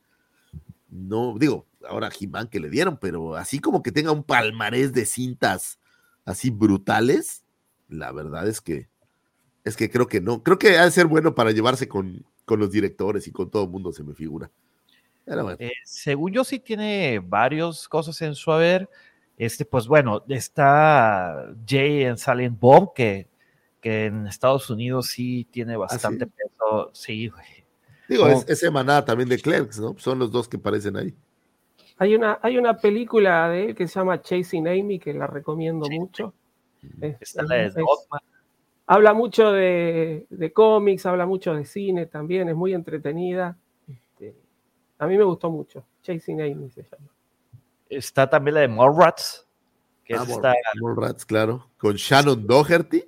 [0.89, 5.05] no, digo, ahora He-Man que le dieron, pero así como que tenga un palmarés de
[5.05, 5.79] cintas
[6.25, 7.43] así brutales,
[7.89, 8.89] la verdad es que
[9.63, 12.59] es que creo que no, creo que ha de ser bueno para llevarse con, con
[12.59, 14.49] los directores y con todo el mundo, se me figura.
[15.25, 15.55] Bueno.
[15.59, 18.89] Eh, según yo sí tiene varias cosas en su haber,
[19.37, 23.27] este, pues bueno, está Jay en Silent Bob, que,
[23.79, 26.33] que en Estados Unidos sí tiene bastante ¿Ah, sí?
[26.37, 26.89] peso.
[26.93, 27.65] Sí, güey.
[28.07, 29.95] Digo, es, es, emanada también de Clerks, ¿no?
[29.97, 31.15] Son los dos que aparecen ahí.
[31.97, 35.85] Hay una, hay una película de él que se llama Chasing Amy, que la recomiendo
[35.85, 35.99] sí.
[35.99, 36.33] mucho.
[36.99, 37.75] Es, la de es,
[38.87, 43.57] habla mucho de, de, cómics, habla mucho de cine también, es muy entretenida.
[43.87, 44.35] Este,
[44.97, 45.85] a mí me gustó mucho.
[46.01, 47.11] Chasing Amy se llama
[47.91, 49.47] está también la de Mallrats.
[50.03, 50.53] Que ah, es esta...
[50.81, 51.69] Mallrats, claro.
[51.77, 53.03] Con Shannon Doherty.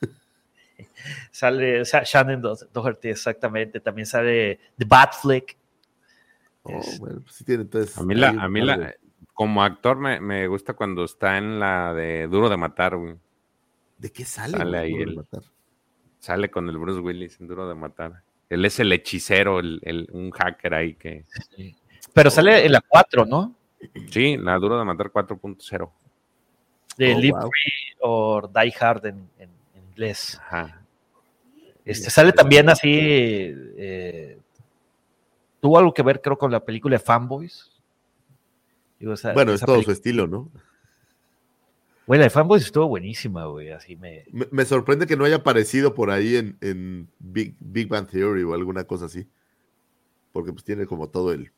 [1.30, 3.80] sale o sea, Shannon Doherty, exactamente.
[3.80, 5.56] También sale The Batflick.
[6.62, 6.98] Oh, es...
[6.98, 7.96] bueno, pues sí tiene entonces.
[7.98, 8.94] A mí, la, a mí la,
[9.34, 13.16] como actor me, me, gusta cuando está en la de Duro de Matar, güey.
[13.98, 14.56] ¿De qué sale?
[14.56, 15.42] Sale ahí Duro el, de Matar?
[16.18, 18.22] Sale con el Bruce Willis en Duro de Matar.
[18.48, 21.24] Él es el hechicero, el, el un hacker ahí que.
[21.56, 21.74] Sí.
[22.12, 23.54] Pero oh, sale en la 4, ¿no?
[24.10, 25.90] Sí, la Duro de Matar 4.0.
[26.96, 27.50] De oh, Live wow.
[27.50, 30.40] Free o Die Hard en, en, en inglés.
[30.42, 30.80] Ajá.
[31.84, 32.88] Este, sale también así.
[32.92, 34.38] Eh,
[35.60, 37.70] tuvo algo que ver, creo, con la película de Fanboys.
[38.98, 39.94] Digo, esa, bueno, esa es todo película.
[39.94, 40.50] su estilo, ¿no?
[42.06, 43.70] Bueno, la de Fanboys estuvo buenísima, güey.
[43.70, 44.24] Así me...
[44.30, 44.46] me...
[44.50, 44.64] me.
[44.64, 48.84] sorprende que no haya aparecido por ahí en, en Big, Big Bang Theory o alguna
[48.84, 49.26] cosa así.
[50.32, 51.50] Porque pues tiene como todo el,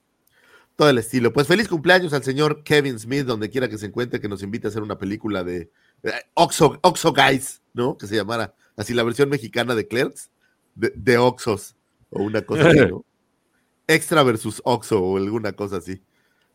[0.77, 1.33] todo el estilo.
[1.33, 4.67] Pues feliz cumpleaños al señor Kevin Smith, donde quiera que se encuentre, que nos invite
[4.67, 5.71] a hacer una película de
[6.03, 7.97] eh, Oxo, Oxo Guys, ¿no?
[7.97, 10.31] Que se llamara así la versión mexicana de Clerks,
[10.75, 11.77] de, de Oxos,
[12.11, 13.05] o una cosa así, ¿no?
[13.87, 16.03] Extra versus Oxo, o alguna cosa así.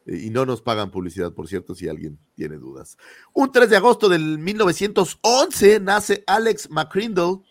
[0.06, 2.98] Y no nos pagan publicidad, por cierto, si alguien tiene dudas.
[3.34, 7.42] Un 3 de agosto del 1911 nace Alex McCrindle.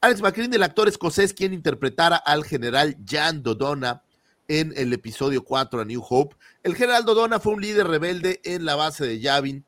[0.00, 4.02] Alex McCrindle, el actor escocés, quien interpretara al general Jan Dodona
[4.48, 6.36] en el episodio 4 a New Hope.
[6.62, 9.64] El general Dodona fue un líder rebelde en la base de Yavin,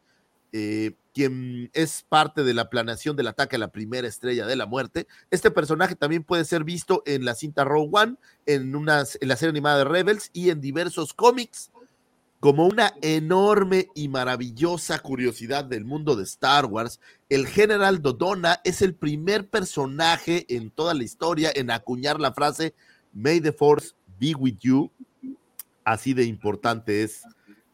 [0.53, 4.67] eh, quien es parte de la planeación del ataque a la primera estrella de la
[4.67, 5.07] muerte.
[5.31, 8.17] Este personaje también puede ser visto en la cinta Rogue One,
[8.47, 11.71] en, unas, en la serie animada de Rebels y en diversos cómics.
[12.41, 18.81] Como una enorme y maravillosa curiosidad del mundo de Star Wars, el general Dodona es
[18.81, 22.77] el primer personaje en toda la historia en acuñar la frase
[23.13, 24.91] May the Force be with you.
[25.85, 27.23] Así de importante es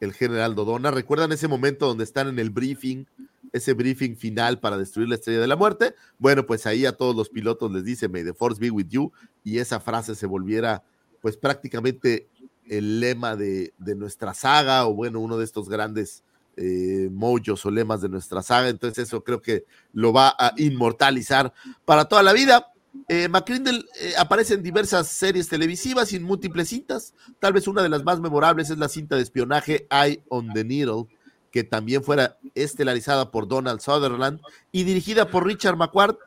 [0.00, 0.90] el general Dodona.
[0.90, 3.06] ¿Recuerdan ese momento donde están en el briefing
[3.54, 5.94] ese briefing final para destruir la estrella de la muerte.
[6.18, 9.12] Bueno, pues ahí a todos los pilotos les dice, May the Force be with you,
[9.44, 10.82] y esa frase se volviera
[11.22, 12.28] pues prácticamente
[12.66, 16.24] el lema de, nuestra saga, o bueno, uno de estos grandes
[16.56, 18.68] eh, o lemas de nuestra saga.
[18.68, 21.52] Entonces eso creo que lo va a inmortalizar
[21.84, 22.73] para toda la vida.
[23.08, 27.14] Eh, McCrindle eh, aparece en diversas series televisivas y en múltiples cintas.
[27.38, 30.64] Tal vez una de las más memorables es la cinta de espionaje Eye on the
[30.64, 31.06] Needle,
[31.50, 34.40] que también fuera estelarizada por Donald Sutherland
[34.72, 36.18] y dirigida por Richard McQuarrie,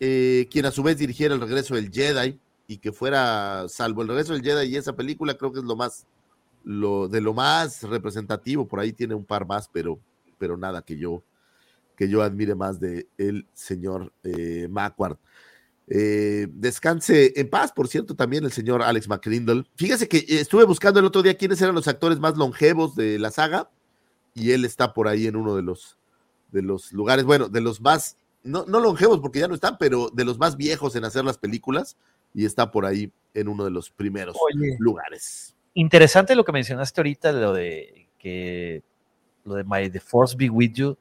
[0.00, 4.08] eh, quien a su vez dirigiera El regreso del Jedi y que fuera, salvo El
[4.08, 6.06] regreso del Jedi y esa película, creo que es lo más,
[6.64, 9.98] lo, de lo más representativo, por ahí tiene un par más, pero,
[10.38, 11.22] pero nada que yo,
[11.96, 14.66] que yo admire más de el señor eh,
[15.86, 19.64] eh, descanse en paz, por cierto, también el señor Alex McCrindle.
[19.76, 23.30] Fíjese que estuve buscando el otro día quiénes eran los actores más longevos de la
[23.30, 23.70] saga
[24.34, 25.98] y él está por ahí en uno de los,
[26.52, 30.08] de los lugares, bueno, de los más, no, no longevos porque ya no están, pero
[30.10, 31.96] de los más viejos en hacer las películas
[32.32, 34.36] y está por ahí en uno de los primeros
[34.78, 35.54] lugares.
[35.74, 38.82] Interesante lo que mencionaste ahorita, lo de que
[39.44, 40.96] lo de My The Force Be With You.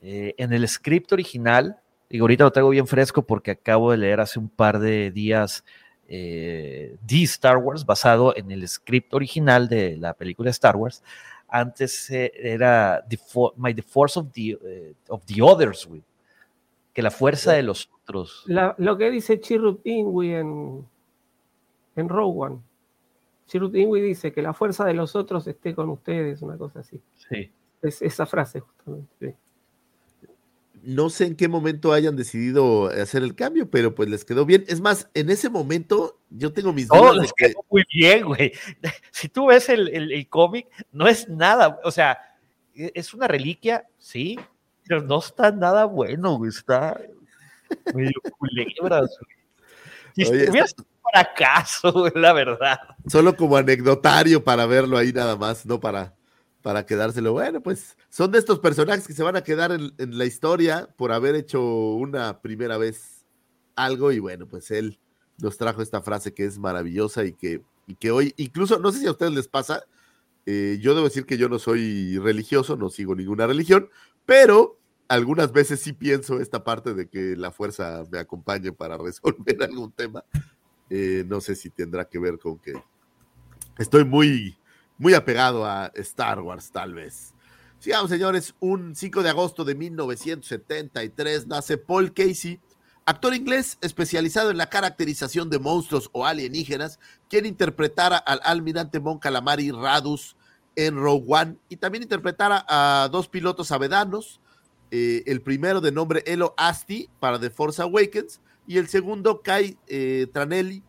[0.00, 1.80] Eh, en el script original,
[2.14, 5.64] y ahorita lo traigo bien fresco porque acabo de leer hace un par de días
[6.06, 11.02] eh, The Star Wars, basado en el script original de la película Star Wars
[11.48, 13.18] antes eh, era the
[13.56, 15.88] my, the Force of the, eh, of the Others,
[16.92, 18.44] que la fuerza de los otros.
[18.46, 20.86] lo que dice Chirrut Ingui en,
[21.96, 22.58] en Rogue One.
[23.48, 27.00] Chirrut Ingui dice que la fuerza de los otros esté con ustedes, una cosa así.
[27.28, 27.50] Sí.
[27.82, 29.36] Es esa frase, justamente
[30.84, 34.64] no sé en qué momento hayan decidido hacer el cambio, pero pues les quedó bien.
[34.68, 37.16] Es más, en ese momento yo tengo mis dudas.
[37.16, 38.52] les quedó muy bien, güey.
[39.10, 42.18] Si tú ves el, cómic, no es nada, o sea,
[42.74, 44.38] e, es una reliquia, sí,
[44.86, 46.50] pero no está nada bueno, güey.
[46.50, 47.00] Está
[47.94, 49.34] medio culebras, güey.
[50.14, 52.78] Si Oye, un fracaso, la verdad.
[53.06, 56.14] Solo como anecdotario para verlo ahí nada más, no para
[56.64, 57.34] para quedárselo.
[57.34, 61.12] Bueno, pues son de estos personajes que se van a quedar en, la historia por
[61.12, 63.26] haber hecho una primera vez
[63.76, 64.98] algo y bueno, pues él
[65.36, 67.60] nos trajo esta frase que es maravillosa y que,
[68.00, 69.84] que hoy, incluso, no sé si a ustedes les pasa,
[70.46, 73.90] eh, yo debo decir que yo no soy religioso, no sigo ninguna religión,
[74.24, 79.62] pero algunas veces sí pienso esta parte de que la fuerza me acompañe para resolver
[79.62, 80.24] algún tema.
[80.88, 82.72] Eh, no sé si tendrá que ver con que
[83.76, 84.56] estoy muy
[84.98, 87.34] muy apegado a Star Wars, tal vez.
[87.78, 92.58] Sigamos, señores, un 5 de agosto de 1973 nace Paul Casey,
[93.04, 99.18] actor inglés especializado en la caracterización de monstruos o alienígenas, quien interpretara al almirante Mon
[99.18, 100.36] Calamari Radus
[100.76, 104.40] en Rogue One y también interpretara a dos pilotos avedanos,
[104.90, 109.76] eh, el primero de nombre Elo Asti para The Force Awakens y el segundo Kai
[109.88, 110.82] eh, Tranelli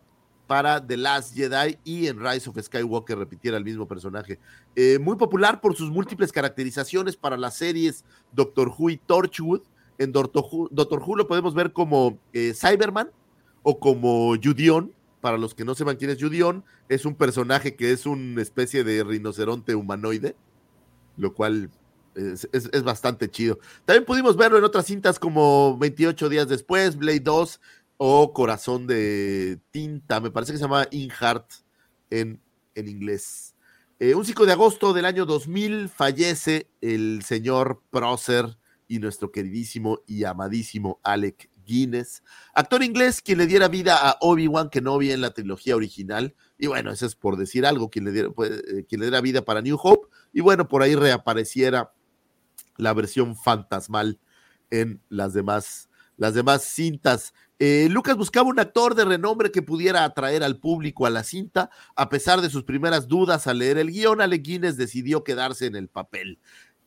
[0.46, 4.38] para The Last Jedi y en Rise of Skywalker repitiera el mismo personaje.
[4.74, 9.62] Eh, muy popular por sus múltiples caracterizaciones para las series Doctor Who y Torchwood.
[9.98, 13.10] En Doctor Who, lo podemos ver como eh, Cyberman
[13.62, 14.92] o como Judion.
[15.20, 18.84] Para los que no sepan quién es Judion, es un personaje que es una especie
[18.84, 20.36] de rinoceronte humanoide,
[21.16, 21.70] lo cual
[22.14, 23.58] es, es, bastante chido.
[23.84, 27.60] También pudimos verlo en otras cintas como 28 días después, Blade 2
[27.96, 31.50] o Corazón de Tinta, me parece que se llama In Heart
[32.10, 32.40] en,
[32.74, 33.54] en inglés.
[33.98, 40.00] Eh, un 5 de agosto del año 2000 fallece el señor Prosser y nuestro queridísimo
[40.06, 42.22] y amadísimo Alec Guinness,
[42.54, 46.34] actor inglés quien le diera vida a Obi-Wan Kenobi en la trilogía original.
[46.58, 49.20] Y bueno, eso es por decir algo, quien le, diera, pues, eh, quien le diera
[49.20, 50.08] vida para New Hope.
[50.32, 51.92] Y bueno, por ahí reapareciera
[52.76, 54.20] la versión fantasmal
[54.70, 57.34] en las demás, las demás cintas.
[57.58, 61.70] Eh, Lucas buscaba un actor de renombre que pudiera atraer al público a la cinta.
[61.94, 65.76] A pesar de sus primeras dudas al leer el guion, Ale Guinness decidió quedarse en
[65.76, 66.38] el papel.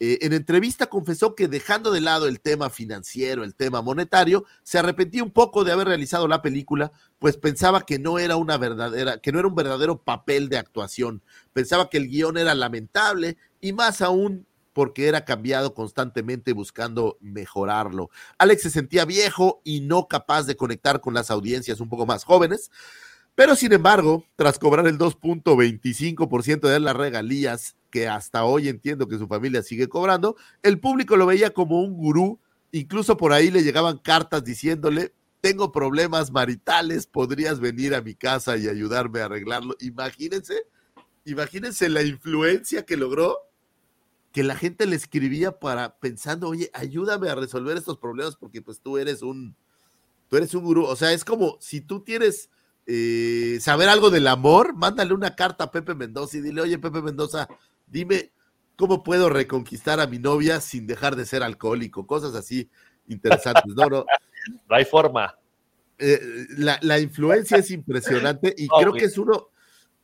[0.01, 4.80] Eh, en entrevista confesó que dejando de lado el tema financiero, el tema monetario, se
[4.80, 9.17] arrepentía un poco de haber realizado la película, pues pensaba que no era una verdadera,
[9.17, 11.22] que no era un verdadero papel de actuación.
[11.51, 14.45] Pensaba que el guion era lamentable y más aún
[14.80, 18.11] porque era cambiado constantemente buscando mejorarlo.
[18.38, 22.23] Alex se sentía viejo y no capaz de conectar con las audiencias un poco más
[22.23, 22.71] jóvenes,
[23.36, 29.17] pero sin embargo, tras cobrar el 2.25% de las regalías que hasta hoy entiendo que
[29.17, 32.39] su familia sigue cobrando, el público lo veía como un gurú,
[32.71, 38.55] incluso por ahí le llegaban cartas diciéndole, tengo problemas maritales, podrías venir a mi casa
[38.55, 39.75] y ayudarme a arreglarlo.
[39.82, 40.63] Imagínense,
[41.25, 43.49] imagínense la influencia que logró
[44.32, 48.80] que la gente le escribía para pensando, oye, ayúdame a resolver estos problemas porque pues
[48.80, 49.55] tú eres un,
[50.27, 50.86] tú eres un gurú.
[50.86, 52.49] O sea, es como si tú tienes
[52.86, 57.01] eh, saber algo del amor, mándale una carta a Pepe Mendoza y dile, oye, Pepe
[57.01, 57.47] Mendoza,
[57.88, 58.32] dime
[58.75, 62.69] cómo puedo reconquistar a mi novia sin dejar de ser alcohólico, cosas así
[63.07, 63.75] interesantes.
[63.75, 64.05] No, no.
[64.69, 65.36] No hay forma.
[65.97, 69.49] Eh, la, la, influencia es impresionante y creo que es uno,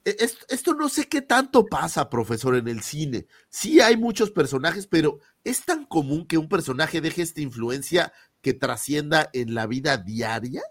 [0.06, 3.26] esto, esto, no sé qué tanto pasa, profesor, en el cine.
[3.49, 8.53] Sí hay muchos personajes, pero ¿es tan común que un personaje deje esta influencia que
[8.53, 10.62] trascienda en la vida diaria?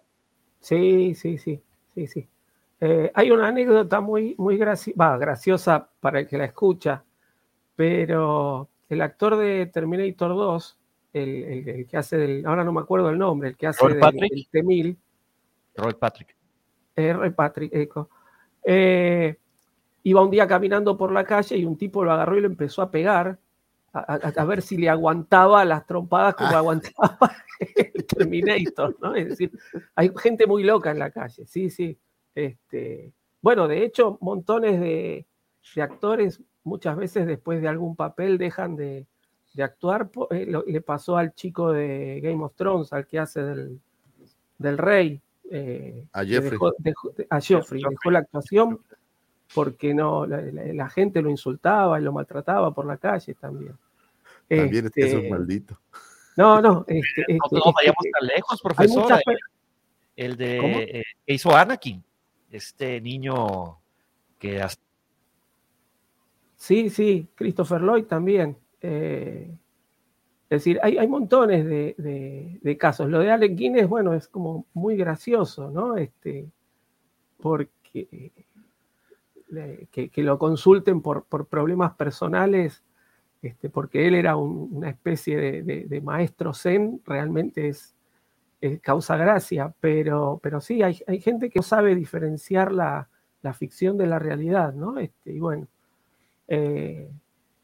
[0.60, 1.60] Sí, sí, sí,
[1.94, 2.28] sí, sí.
[2.80, 7.04] Eh, hay una anécdota muy, muy graci graciosa para el que la escucha,
[7.74, 10.78] pero el actor de Terminator 2,
[11.14, 13.86] el, el, el que hace del, ahora no me acuerdo el nombre, el que hace
[13.88, 14.96] del, del T-1000.
[15.76, 16.36] Roy Patrick.
[16.94, 18.10] Eh, Roy Patrick, eco.
[18.64, 19.36] Eh,
[20.02, 22.82] iba un día caminando por la calle y un tipo lo agarró y lo empezó
[22.82, 23.38] a pegar
[23.92, 26.58] a, a, a ver si le aguantaba las trompadas como ah.
[26.58, 29.14] aguantaba el Terminator, ¿no?
[29.14, 29.52] Es decir,
[29.94, 31.96] hay gente muy loca en la calle, sí, sí.
[32.34, 35.26] Este, bueno, de hecho, montones de,
[35.74, 39.06] de actores muchas veces después de algún papel dejan de,
[39.52, 40.10] de actuar.
[40.30, 43.80] Eh, lo, le pasó al chico de Game of Thrones, al que hace del,
[44.58, 45.20] del rey,
[45.56, 46.50] eh, a Jeffrey.
[46.50, 48.80] Dejó, dejó, a Geoffrey, dejó la actuación
[49.54, 53.76] porque no la, la, la, gente lo insultaba y lo maltrataba por la calle también.
[54.48, 55.78] También este, es que es un maldito.
[56.36, 56.84] No, no.
[56.88, 59.20] Este, este, no, no vayamos tan lejos, profesor.
[60.16, 62.02] El de eh, que hizo Anakin,
[62.50, 63.78] este niño
[64.40, 64.82] que hasta...
[66.56, 68.56] Sí, sí, Christopher Lloyd también.
[68.80, 69.54] Eh,
[70.50, 73.08] es decir, hay, hay montones de, de, casos.
[73.08, 75.96] Lo de Alec Guinness, bueno, es como muy gracioso, ¿no?
[75.96, 76.46] Este,
[77.40, 78.32] porque
[79.90, 82.82] que, lo consulten por, por, problemas personales,
[83.42, 87.94] este, porque él era un, una especie de, de, maestro zen, realmente es,
[88.60, 93.08] es, causa gracia, pero, pero sí, hay, hay gente que no sabe diferenciar la,
[93.42, 94.98] la ficción de la realidad, ¿no?
[94.98, 95.68] Este, y bueno,
[96.48, 97.08] eh,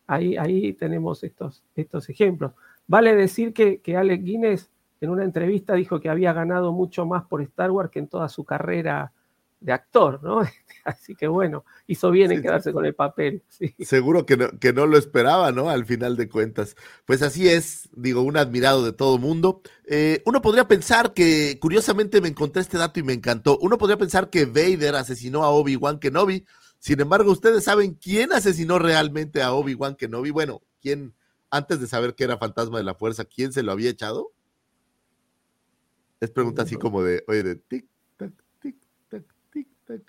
[0.07, 2.53] ahí, ahí tenemos estos, estos ejemplos.
[2.91, 4.69] Vale decir que, que Alec Guinness
[5.01, 8.29] en una entrevista dijo que había ganado mucho más por Star Wars que en toda
[8.29, 9.13] su carrera
[9.61, 10.41] de actor, ¿no?
[10.85, 12.75] Así que bueno, hizo bien sí, en quedarse sí.
[12.75, 13.45] con el papel.
[13.49, 13.77] Sí.
[13.79, 15.71] Seguro que no, que no, lo esperaba, ¿no?
[15.71, 16.75] Al final de cuentas.
[17.05, 19.63] Pues así es, digo, un admirado de todo mundo.
[19.87, 23.99] Eh, uno podría pensar que, curiosamente me encontré este dato y me encantó, uno podría
[23.99, 26.45] pensar que Vader asesinó a Obi-Wan Kenobi,
[26.81, 31.15] sin embargo, ustedes saben quién asesinó realmente a Obi-Wan Kenobi, bueno, quién
[31.51, 34.33] antes de saber que era fantasma de la fuerza, ¿quién se lo había echado?
[36.21, 37.87] Es pregunta así como de, oye, de tic,
[38.17, 38.77] tac, tic,
[39.09, 40.03] tac, tic, tac.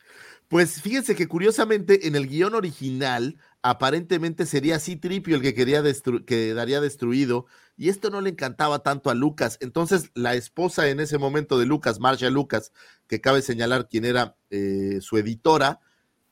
[0.50, 5.82] Pues fíjense que curiosamente en el guion original aparentemente sería así Tripio el que quería
[6.26, 7.46] quedaría destruido
[7.78, 9.58] y esto no le encantaba tanto a Lucas.
[9.62, 12.74] Entonces la esposa en ese momento de Lucas, Marcia Lucas,
[13.08, 15.80] que cabe señalar quién era eh, su editora,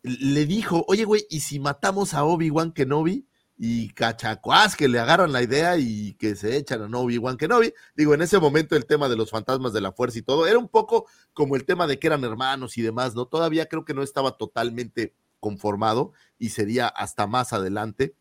[0.04, 3.29] le dijo, oye güey, ¿y si matamos a Obi-Wan Kenobi?
[3.62, 7.74] Y cachacuás que le agarran la idea y que se echan a Obi-Wan Kenobi.
[7.94, 10.58] Digo, en ese momento el tema de los fantasmas de la fuerza y todo era
[10.58, 13.26] un poco como el tema de que eran hermanos y demás, ¿no?
[13.26, 18.16] Todavía creo que no estaba totalmente conformado y sería hasta más adelante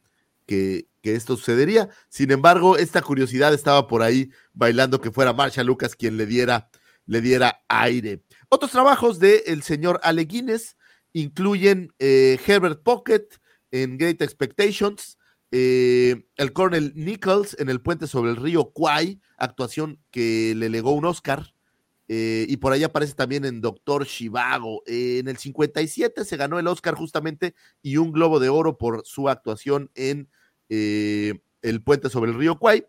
[0.44, 1.88] que, que esto sucedería.
[2.08, 6.68] Sin embargo, esta curiosidad estaba por ahí bailando que fuera Marsha Lucas quien le diera,
[7.06, 8.24] le diera aire.
[8.48, 10.76] Otros trabajos del el señor Ale Guinness
[11.12, 13.28] incluyen eh, Herbert Pocket
[13.70, 15.17] en Great Expectations,
[15.50, 20.92] eh, el Colonel Nichols en El Puente sobre el Río Kwai, actuación que le legó
[20.92, 21.54] un Oscar.
[22.10, 24.82] Eh, y por ahí aparece también en Doctor Shivago.
[24.86, 29.02] Eh, en el 57 se ganó el Oscar justamente y un Globo de Oro por
[29.04, 30.28] su actuación en
[30.70, 32.86] eh, El Puente sobre el Río Kwai.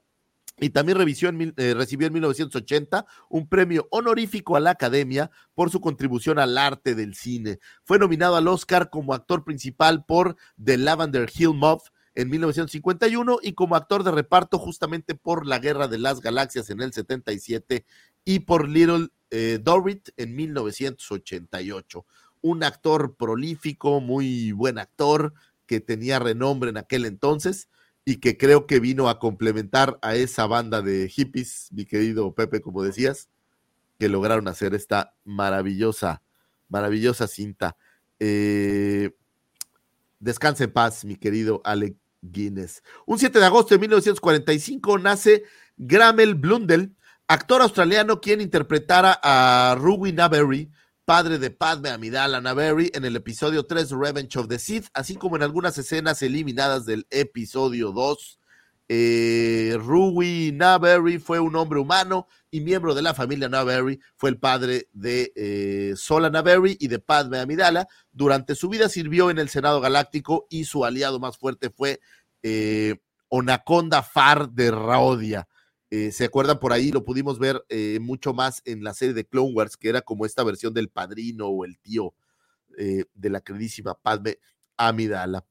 [0.62, 6.38] Y también en, recibió en 1980 un premio honorífico a la Academia por su contribución
[6.38, 7.60] al arte del cine.
[7.86, 11.82] Fue nominado al Oscar como actor principal por The Lavender Hill Mob,
[12.20, 16.82] en 1951 y como actor de reparto justamente por La Guerra de las Galaxias en
[16.82, 17.86] el 77
[18.26, 22.06] y por Little eh, Dorrit en 1988.
[22.42, 25.34] Un actor prolífico, muy buen actor
[25.66, 27.70] que tenía renombre en aquel entonces
[28.04, 32.60] y que creo que vino a complementar a esa banda de hippies, mi querido Pepe,
[32.60, 33.30] como decías,
[33.98, 36.22] que lograron hacer esta maravillosa,
[36.68, 37.78] maravillosa cinta.
[38.20, 39.16] Eh,
[40.20, 42.84] descanse en paz, mi querido Alec Guinness.
[43.06, 45.44] Un 7 de agosto de 1945 nace
[45.78, 46.96] Gramel Blundell,
[47.28, 50.72] actor australiano quien interpretara a Ruby Naberry,
[51.06, 55.36] padre de Padme Amidala Naberry, en el episodio 3 Revenge of the Sith, así como
[55.36, 58.39] en algunas escenas eliminadas del episodio 2.
[58.92, 64.40] Eh, Ruby Naberry fue un hombre humano y miembro de la familia Naberry, fue el
[64.40, 67.88] padre de eh, Sola Naberry y de Padme Amidala.
[68.12, 72.02] Durante su vida sirvió en el Senado Galáctico y su aliado más fuerte fue
[72.42, 72.96] eh,
[73.30, 75.48] Onaconda Far de Raodia.
[75.92, 76.92] Eh, ¿Se acuerdan por ahí?
[76.92, 80.26] Lo pudimos ver eh, mucho más en la serie de Clone Wars, que era como
[80.26, 82.14] esta versión del padrino o el tío
[82.78, 84.38] eh, de la queridísima Padme
[84.78, 85.46] Amidala.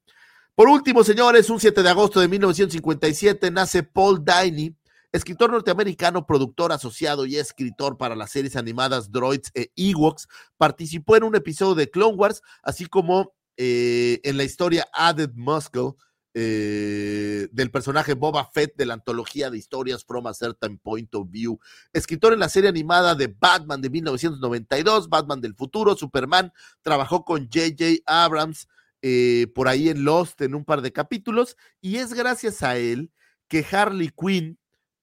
[0.59, 4.75] Por último, señores, un 7 de agosto de 1957 nace Paul Dini,
[5.13, 10.27] escritor norteamericano, productor asociado y escritor para las series animadas Droids e Ewoks.
[10.57, 15.93] Participó en un episodio de Clone Wars, así como eh, en la historia Added Muscle
[16.35, 21.31] eh, del personaje Boba Fett de la antología de historias From a Certain Point of
[21.31, 21.61] View.
[21.93, 26.53] Escritor en la serie animada de Batman de 1992, Batman del futuro, Superman.
[26.83, 28.03] Trabajó con J.J.
[28.07, 28.67] Abrams
[29.03, 33.13] eh, por ahí en Lost en un par de capítulos y es gracias a él
[33.49, 34.59] que Harley Quinn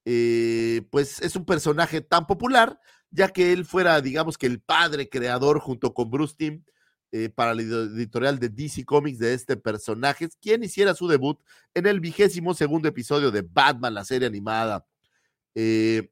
[0.06, 2.80] eh, pues es un personaje tan popular
[3.10, 6.64] ya que él fuera digamos que el padre creador junto con Bruce Timm
[7.18, 11.39] eh, para la editorial de DC Comics de este personaje, quien hiciera su debut
[11.74, 14.86] en el vigésimo segundo episodio de Batman, la serie animada.
[15.54, 16.12] Eh,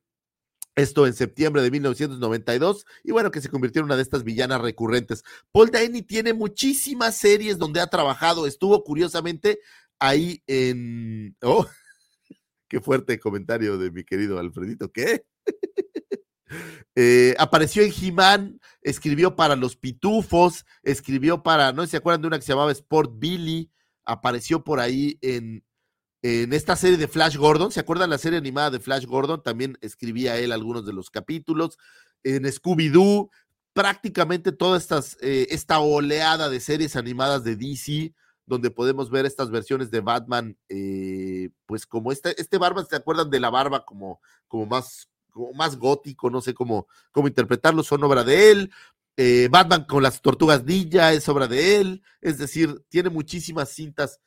[0.75, 4.61] esto en septiembre de 1992, y bueno, que se convirtió en una de estas villanas
[4.61, 5.23] recurrentes.
[5.51, 9.59] Paul Dini tiene muchísimas series donde ha trabajado, estuvo curiosamente
[9.99, 11.35] ahí en...
[11.41, 11.65] Oh,
[12.67, 15.25] qué fuerte comentario de mi querido Alfredito, ¿qué?
[16.95, 22.21] Eh, apareció en He-Man, escribió para Los Pitufos, escribió para, no sé si se acuerdan
[22.21, 23.71] de una que se llamaba Sport Billy,
[24.05, 25.63] apareció por ahí en,
[26.23, 29.43] en esta serie de Flash Gordon, ¿se acuerdan la serie animada de Flash Gordon?
[29.43, 31.77] También escribía él algunos de los capítulos,
[32.23, 33.29] en Scooby-Doo,
[33.73, 38.13] prácticamente toda estas, eh, esta oleada de series animadas de DC,
[38.45, 43.29] donde podemos ver estas versiones de Batman, eh, pues como este, este barba, ¿se acuerdan
[43.29, 48.03] de la barba como, como más como más gótico, no sé cómo, cómo interpretarlo, son
[48.03, 48.71] obra de él.
[49.17, 54.19] Eh, Batman con las tortugas ninja es obra de él, es decir, tiene muchísimas cintas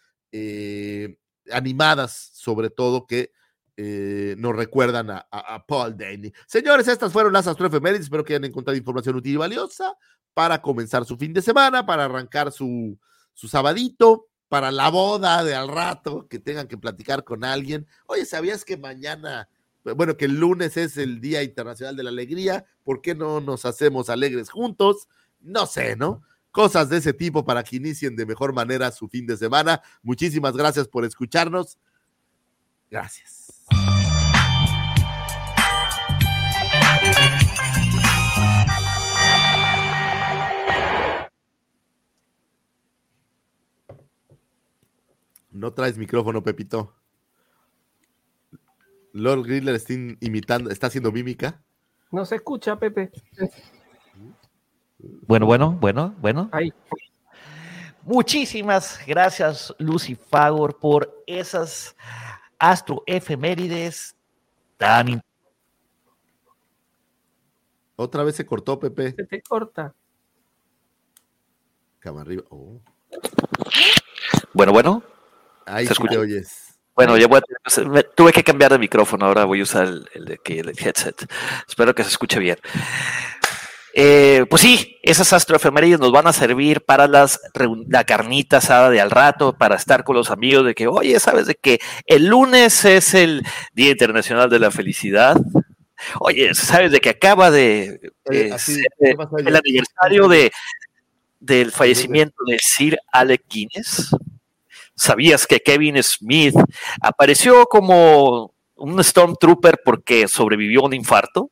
[1.50, 3.32] animadas, sobre todo, que
[3.76, 6.32] eh, nos recuerdan a, Paul Dany.
[6.46, 9.96] Señores, estas fueron las astroefemérides, espero que hayan encontrado información útil y valiosa
[10.34, 12.98] para comenzar su fin de semana, para arrancar su,
[13.34, 17.86] su sabadito, para la boda de al rato, que tengan que platicar con alguien.
[18.06, 19.48] Oye, ¿sabías que mañana
[19.94, 23.64] bueno, que el lunes es el Día Internacional de la Alegría, ¿por qué no nos
[23.64, 25.08] hacemos alegres juntos?
[25.40, 26.22] No sé, ¿no?
[26.56, 29.82] Cosas de ese tipo para que inicien de mejor manera su fin de semana.
[30.02, 31.76] Muchísimas gracias por escucharnos.
[32.90, 33.66] Gracias.
[45.50, 46.94] No traes micrófono, Pepito.
[49.12, 51.62] Lord Griller está imitando, está haciendo mímica.
[52.10, 53.12] No se escucha, Pepe.
[54.98, 56.48] Bueno, bueno, bueno, bueno.
[56.52, 56.72] Ahí.
[58.02, 61.96] Muchísimas gracias, Lucy Fagor, por esas
[62.58, 64.14] astroefemérides
[64.76, 65.20] tan
[67.96, 69.12] Otra vez se cortó, Pepe.
[69.12, 69.94] Se te corta.
[71.98, 72.44] Cama arriba.
[72.50, 72.80] Oh.
[74.52, 75.02] Bueno, bueno.
[75.64, 76.78] Ahí sí te oyes.
[76.94, 80.40] Bueno, ya voy a tuve que cambiar de micrófono, ahora voy a usar el, el,
[80.46, 81.30] el headset.
[81.68, 82.56] Espero que se escuche bien.
[83.98, 87.40] Eh, pues sí, esas astroefemérides nos van a servir para las,
[87.88, 91.46] la carnita asada de al rato, para estar con los amigos de que, oye, ¿sabes
[91.46, 93.42] de que el lunes es el
[93.72, 95.40] Día Internacional de la Felicidad?
[96.20, 100.52] Oye, ¿sabes de que acaba de eh, Así, ser el aniversario de,
[101.40, 104.14] del fallecimiento de Sir Alec Guinness?
[104.94, 106.54] ¿Sabías que Kevin Smith
[107.00, 111.50] apareció como un Stormtrooper porque sobrevivió a un infarto?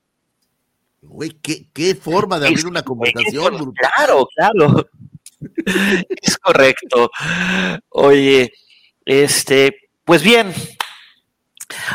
[1.06, 3.72] Güey, ¿qué, ¿qué, forma de abrir es, una conversación.
[3.74, 4.88] Claro, claro.
[6.22, 7.10] es correcto.
[7.90, 8.52] Oye,
[9.04, 10.52] este, pues bien,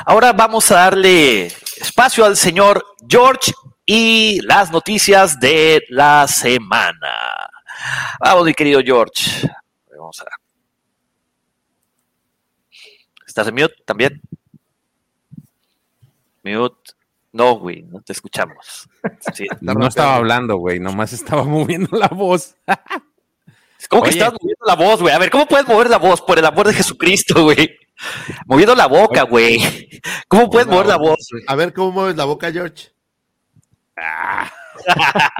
[0.05, 3.51] ahora vamos a darle espacio al señor George
[3.85, 7.49] y las noticias de la semana.
[8.19, 9.49] Vamos, mi querido George.
[9.91, 10.25] Vamos a
[13.25, 14.21] ¿Estás en mute también?
[16.43, 16.98] Mute.
[17.31, 18.89] No, güey, no te escuchamos.
[19.33, 22.55] Sí, no estaba hablando, güey, nomás estaba moviendo la voz.
[23.89, 25.13] ¿Cómo que estás moviendo la voz, güey?
[25.13, 26.21] A ver, ¿cómo puedes mover la voz?
[26.21, 27.77] Por el amor de Jesucristo, güey.
[28.45, 29.59] Moviendo la boca, güey.
[30.27, 31.29] ¿Cómo puedes mover la voz?
[31.47, 32.89] A ver, ¿cómo mueves la boca, George?
[33.97, 34.51] Ah.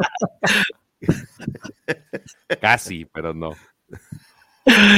[2.62, 3.52] Casi, pero no.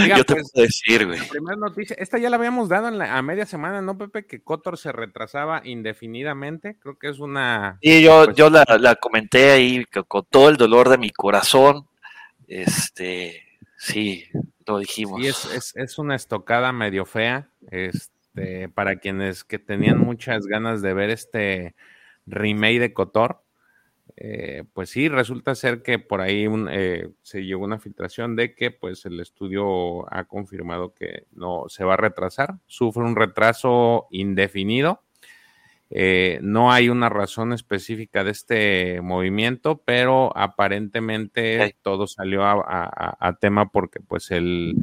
[0.03, 1.19] Diga, Yo te pues, puedo decir, güey.
[1.19, 4.25] La primera noticia, esta ya la habíamos dado en la, a media semana, ¿no, Pepe?
[4.25, 6.77] Que Cotor se retrasaba indefinidamente.
[6.79, 7.77] Creo que es una.
[7.81, 11.87] Sí, yo, pues, yo la, la, comenté ahí con todo el dolor de mi corazón.
[12.47, 13.43] Este,
[13.77, 14.25] sí,
[14.65, 15.21] lo dijimos.
[15.21, 17.49] Sí, es, es, es una estocada medio fea.
[17.69, 21.75] Este, para quienes que tenían muchas ganas de ver este
[22.25, 23.41] remake de Cotor
[24.17, 28.71] eh, pues sí, resulta ser que por ahí eh, se llegó una filtración de que
[28.71, 35.03] pues el estudio ha confirmado que no se va a retrasar, sufre un retraso indefinido.
[35.93, 43.69] Eh, no hay una razón específica de este movimiento, pero aparentemente todo salió a, tema
[43.71, 44.75] porque pues el,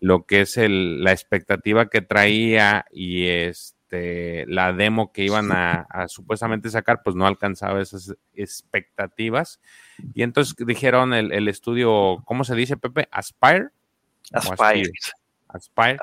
[0.00, 5.52] lo que es el, la expectativa que traía y es este, la demo que iban
[5.52, 9.60] a, supuestamente sacar, pues no alcanzaba esas expectativas.
[10.12, 13.08] Y entonces dijeron el, estudio, ¿cómo se dice, Pepe?
[13.12, 13.68] Aspire.
[14.32, 14.90] Aspire.
[15.48, 15.98] Aspire.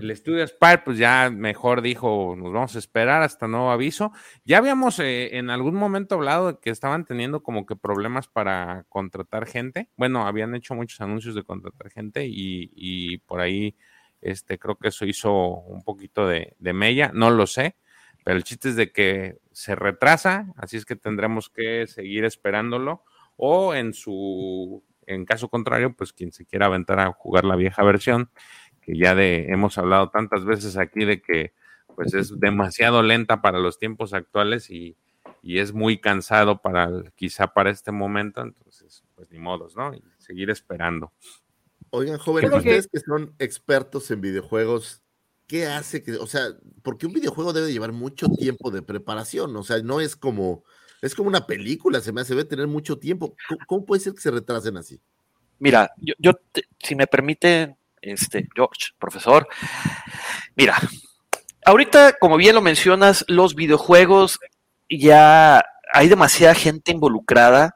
[0.00, 4.12] El estudio Aspire, pues ya mejor dijo, nos vamos a esperar hasta nuevo aviso.
[4.44, 8.84] Ya habíamos eh, en algún momento hablado de que estaban teniendo como que problemas para
[8.90, 9.88] contratar gente.
[9.96, 13.74] Bueno, habían hecho muchos anuncios de contratar gente y, y por ahí
[14.22, 17.76] este, creo que eso hizo un poquito de, mella, no lo sé,
[18.24, 23.04] pero el chiste es de que se retrasa, así es que tendremos que seguir esperándolo,
[23.36, 27.82] o en su, en caso contrario, pues quien se quiera aventar a jugar la vieja
[27.82, 28.30] versión,
[28.80, 31.52] que ya de, hemos hablado tantas veces aquí de que
[31.94, 34.96] pues es demasiado lenta para los tiempos actuales y,
[35.42, 39.94] y es muy cansado para quizá para este momento, entonces pues ni modos, ¿no?
[39.94, 41.12] Y seguir esperando.
[41.94, 43.00] Oigan, jóvenes, ustedes que...
[43.00, 45.02] son expertos en videojuegos,
[45.46, 46.48] ¿qué hace que, o sea,
[46.82, 50.64] porque un videojuego debe llevar mucho tiempo de preparación, o sea, no es como,
[51.02, 53.36] es como una película, se me hace, debe tener mucho tiempo.
[53.66, 55.02] ¿Cómo, puede ser que se retrasen así?
[55.58, 56.32] Mira, yo, yo
[56.78, 59.46] si me permite, este, George, profesor,
[60.56, 60.78] mira,
[61.66, 64.40] ahorita, como bien lo mencionas, los videojuegos
[64.88, 65.62] ya
[65.92, 67.74] hay demasiada gente involucrada,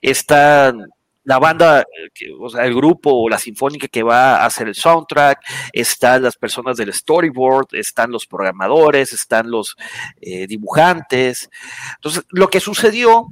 [0.00, 0.88] están
[1.28, 4.74] la banda, eh, o sea, el grupo o la sinfónica que va a hacer el
[4.74, 5.38] soundtrack,
[5.74, 9.76] están las personas del storyboard, están los programadores, están los
[10.22, 11.50] eh, dibujantes.
[11.96, 13.26] Entonces, lo que sucedió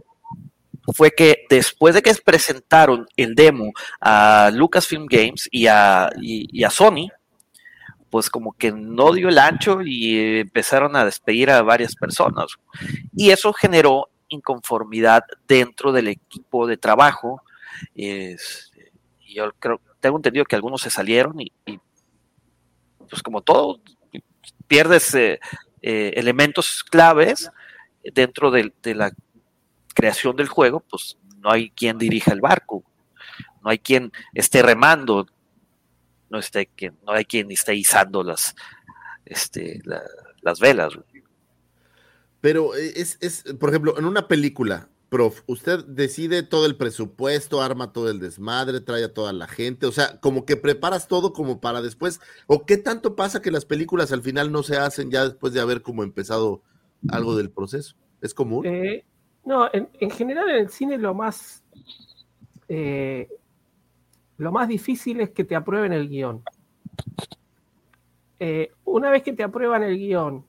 [0.95, 6.69] fue que después de que presentaron el demo a Lucasfilm Games y a, y a
[6.69, 7.09] Sony,
[8.11, 12.57] pues como que no dio el ancho y empezaron a despedir a varias personas.
[13.17, 17.41] Y eso generó inconformidad dentro del equipo de trabajo
[17.95, 18.73] es,
[19.27, 21.53] yo creo, tengo entendido que algunos se salieron y,
[23.09, 23.81] pues como todo,
[24.67, 25.41] pierdes eh,
[25.83, 27.51] eh, elementos claves
[28.03, 29.13] dentro de, la
[29.95, 32.85] creación del juego, pues no hay quien dirija el barco,
[33.63, 35.27] no hay quien esté remando,
[36.31, 36.69] no, esté,
[37.05, 38.55] no hay quien esté izando las,
[39.25, 39.81] este,
[40.43, 40.93] las velas.
[42.41, 47.93] Pero es, es, por ejemplo, en una película, Prof, usted decide todo el presupuesto, arma
[47.93, 51.61] todo el desmadre, trae a toda la gente, o sea, como que preparas todo como
[51.61, 55.25] para después, o qué tanto pasa que las películas al final no se hacen ya
[55.25, 56.63] después de haber como empezado
[57.09, 58.67] algo del proceso, ¿es común?
[58.67, 59.05] Eh,
[59.45, 61.63] no, en, general en el cine lo más,
[62.69, 63.29] eh,
[64.39, 66.43] lo más difícil es que te aprueben el guion.
[68.41, 70.45] Eh, una vez que te aprueban el guion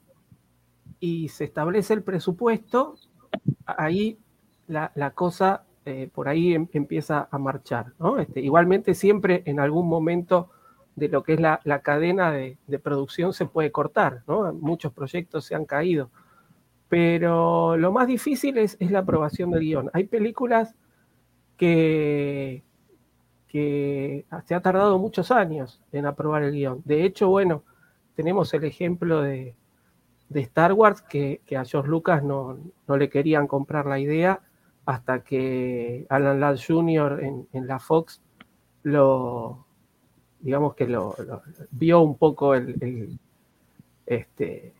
[0.99, 2.95] y se establece el presupuesto,
[3.67, 4.17] ahí
[4.67, 7.93] la, cosa eh, por ahí em, empieza a marchar.
[8.19, 10.49] Este, igualmente siempre en algún momento
[10.97, 14.23] de lo que es la, cadena de, producción se puede cortar,
[14.59, 16.09] muchos proyectos se han caído,
[16.89, 19.91] pero lo más difícil es, la aprobación del guion.
[19.93, 20.75] Hay películas
[21.55, 22.63] que,
[23.51, 26.81] se ha tardado muchos años en aprobar el guion.
[26.83, 27.63] De hecho, bueno,
[28.15, 29.55] tenemos el ejemplo de,
[30.33, 32.57] Star Wars, que, a George Lucas no,
[32.87, 34.41] le querían comprar la idea
[34.87, 37.19] hasta que Alan Ladd Jr.
[37.51, 38.21] en, la Fox
[38.83, 39.65] lo,
[40.39, 41.13] digamos que lo,
[41.71, 43.19] vio un poco el,
[44.05, 44.73] este,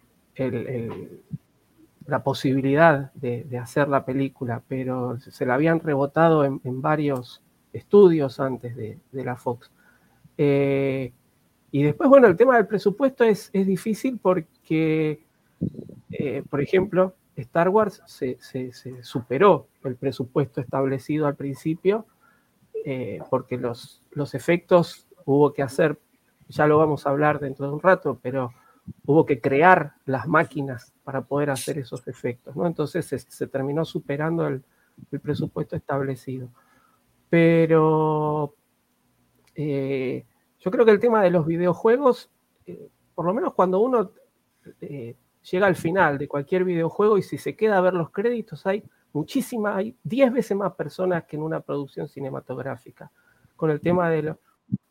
[2.05, 7.43] la posibilidad de, hacer la película, pero se la habían rebotado en, varios
[7.73, 9.69] estudios antes de, la Fox.
[10.37, 11.11] Eh,
[11.69, 15.25] y después, bueno, el tema del presupuesto es, es difícil porque,
[16.11, 18.37] eh, por ejemplo, Star Wars se,
[19.01, 22.05] superó el presupuesto establecido al principio
[22.83, 24.01] eh, porque los,
[24.33, 25.99] efectos hubo que hacer,
[26.47, 28.51] ya lo vamos a hablar dentro de un rato, pero
[29.05, 32.65] hubo que crear las máquinas para poder hacer esos efectos, ¿no?
[32.65, 34.63] Entonces se, terminó superando el,
[35.21, 36.49] presupuesto establecido.
[37.29, 38.55] Pero
[39.53, 40.25] eh,
[40.59, 42.31] yo creo que el tema de los videojuegos,
[42.65, 44.11] eh, por lo menos cuando uno
[45.51, 48.83] llega al final de cualquier videojuego y si se queda a ver los créditos, hay
[49.13, 53.11] muchísimas, hay 10 veces más personas que en una producción cinematográfica,
[53.55, 54.37] con el tema de los...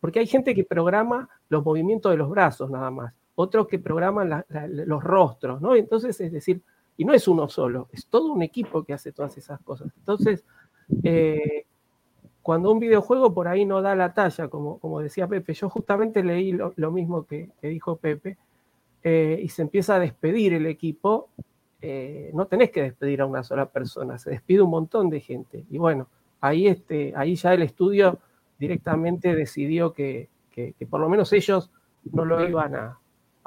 [0.00, 4.44] Porque hay gente que programa los movimientos de los brazos nada más, otros que programan
[4.48, 5.74] los rostros, ¿no?
[5.74, 6.62] Entonces, es decir,
[6.96, 9.92] y no es uno solo, es todo un equipo que hace todas esas cosas.
[9.98, 10.44] Entonces,
[11.02, 11.66] eh,
[12.42, 16.22] cuando un videojuego por ahí no da la talla, como, como decía Pepe, yo justamente
[16.22, 18.38] leí lo, mismo que, dijo Pepe,
[19.08, 21.28] eh, y se empieza a despedir el equipo,
[21.80, 25.64] eh, no tenés que despedir a una sola persona, se despide un montón de gente.
[25.70, 26.08] Y bueno,
[26.40, 28.18] ahí, este, ahí ya el estudio
[28.58, 30.28] directamente decidió que,
[30.90, 31.70] por lo menos ellos
[32.10, 32.98] no lo iban a,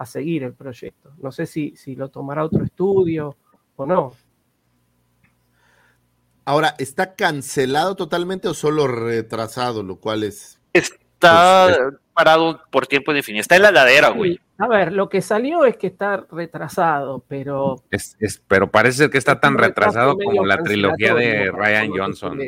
[0.06, 1.12] seguir el proyecto.
[1.22, 3.36] No sé si, si lo tomará otro estudio
[3.76, 4.14] o no.
[6.46, 9.84] Ahora, ¿está cancelado totalmente o solo retrasado?
[9.84, 10.62] Lo cual es.
[10.72, 13.42] Está pues, parado por tiempo indefinido.
[13.42, 14.40] Está en la ladera, güey.
[14.58, 17.82] A ver, lo que salió es que está retrasado, pero.
[17.92, 18.18] Es,
[18.48, 22.40] pero parece que está tan retrasado como la trilogía de Ryan Johnson.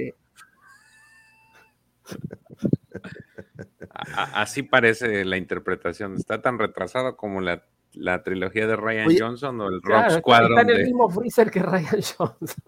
[4.33, 6.15] Así parece la interpretación.
[6.15, 7.63] Está tan retrasado como la,
[8.23, 10.59] trilogía de Ryan Johnson o el Rock Squadron.
[10.59, 12.63] Está en el mismo freezer que Ryan Johnson.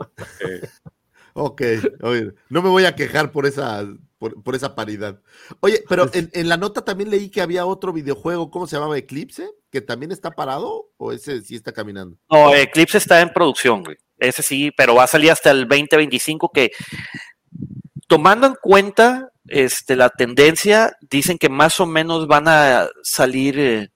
[1.34, 1.64] Ok,
[2.02, 3.84] oye, no me voy a quejar por esa,
[4.30, 5.20] por, esa paridad.
[5.60, 8.98] Oye, pero en, en, la nota también leí que había otro videojuego, ¿cómo se llamaba?
[8.98, 12.18] Eclipse, que también está parado o ese sí está caminando.
[12.30, 13.98] No, Eclipse está en producción, güey.
[14.18, 16.72] Ese sí, pero va a salir hasta el 2025 que
[18.08, 23.92] tomando en cuenta este, la tendencia, dicen que más o menos van a salir eh,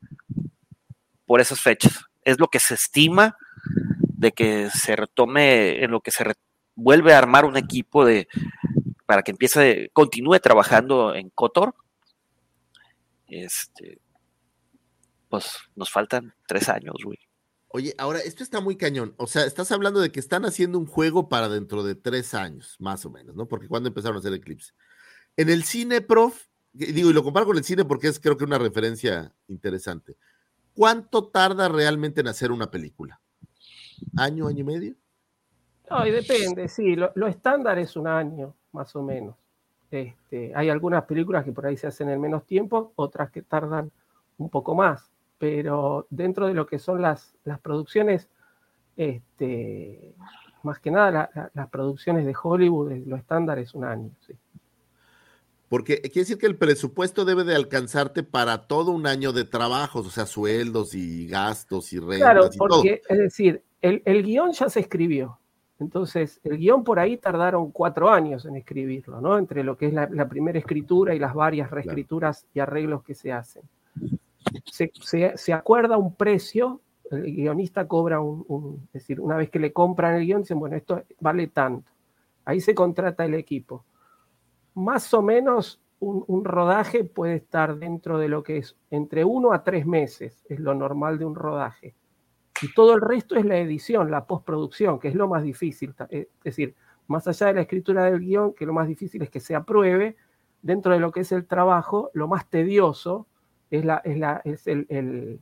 [1.26, 2.06] por esas fechas.
[2.24, 3.38] Es lo que se estima
[4.02, 6.26] de que se retome, en lo que se
[6.76, 8.28] vuelve a armar un equipo de
[9.08, 11.74] para que empiece, continúe trabajando en Cotor.
[13.28, 14.00] Este,
[15.30, 17.18] pues nos faltan tres años, güey.
[17.70, 19.16] Oye, ahora, esto está muy cañón.
[19.18, 22.76] O sea, estás hablando de que están haciendo un juego para dentro de tres años,
[22.80, 23.48] más o menos, ¿no?
[23.48, 24.74] Porque cuando empezaron a hacer Eclipse.
[25.38, 28.44] En el cine, prof, digo, y lo comparo con el cine porque es creo que
[28.44, 30.18] una referencia interesante.
[30.74, 33.22] ¿Cuánto tarda realmente en hacer una película?
[34.18, 34.96] ¿Año, año y medio?
[35.90, 39.36] No, y depende, sí, lo, estándar es un año, más o menos.
[39.90, 43.92] Este, hay algunas películas que por ahí se hacen en menos tiempo, otras que tardan
[44.38, 48.30] un poco más, pero dentro de lo que son las, las producciones,
[48.96, 50.14] este,
[50.64, 54.34] más que nada las producciones de Hollywood, lo estándar es un año, sí.
[55.70, 60.08] Porque quiere decir que el presupuesto debe de alcanzarte para todo un año de trabajos,
[60.08, 62.20] o sea, sueldos y gastos y rentas.
[62.20, 65.40] Claro, porque es decir, el, el guion ya se escribió,
[65.80, 69.38] entonces, el guion por ahí tardaron cuatro años en escribirlo, ¿no?
[69.38, 73.32] Entre lo que es la, primera escritura y las varias reescrituras y arreglos que se
[73.32, 73.64] hacen.
[74.66, 76.82] Se, acuerda un precio,
[77.12, 80.76] el guionista cobra un, es decir, una vez que le compran el guion, dicen, bueno,
[80.76, 81.92] esto vale tanto.
[82.44, 83.86] Ahí se contrata el equipo.
[84.74, 89.54] Más o menos un, un rodaje puede estar dentro de lo que es entre uno
[89.54, 91.94] a tres meses, es lo normal de un rodaje
[92.62, 95.94] y todo el resto es la edición, la postproducción, que es lo más difícil.
[96.10, 96.76] Eh, es decir,
[97.08, 100.16] más allá de la escritura del guion, que lo más difícil es que se apruebe,
[100.62, 103.28] dentro de lo que es el trabajo, lo más tedioso
[103.70, 105.40] es la, es la, es el,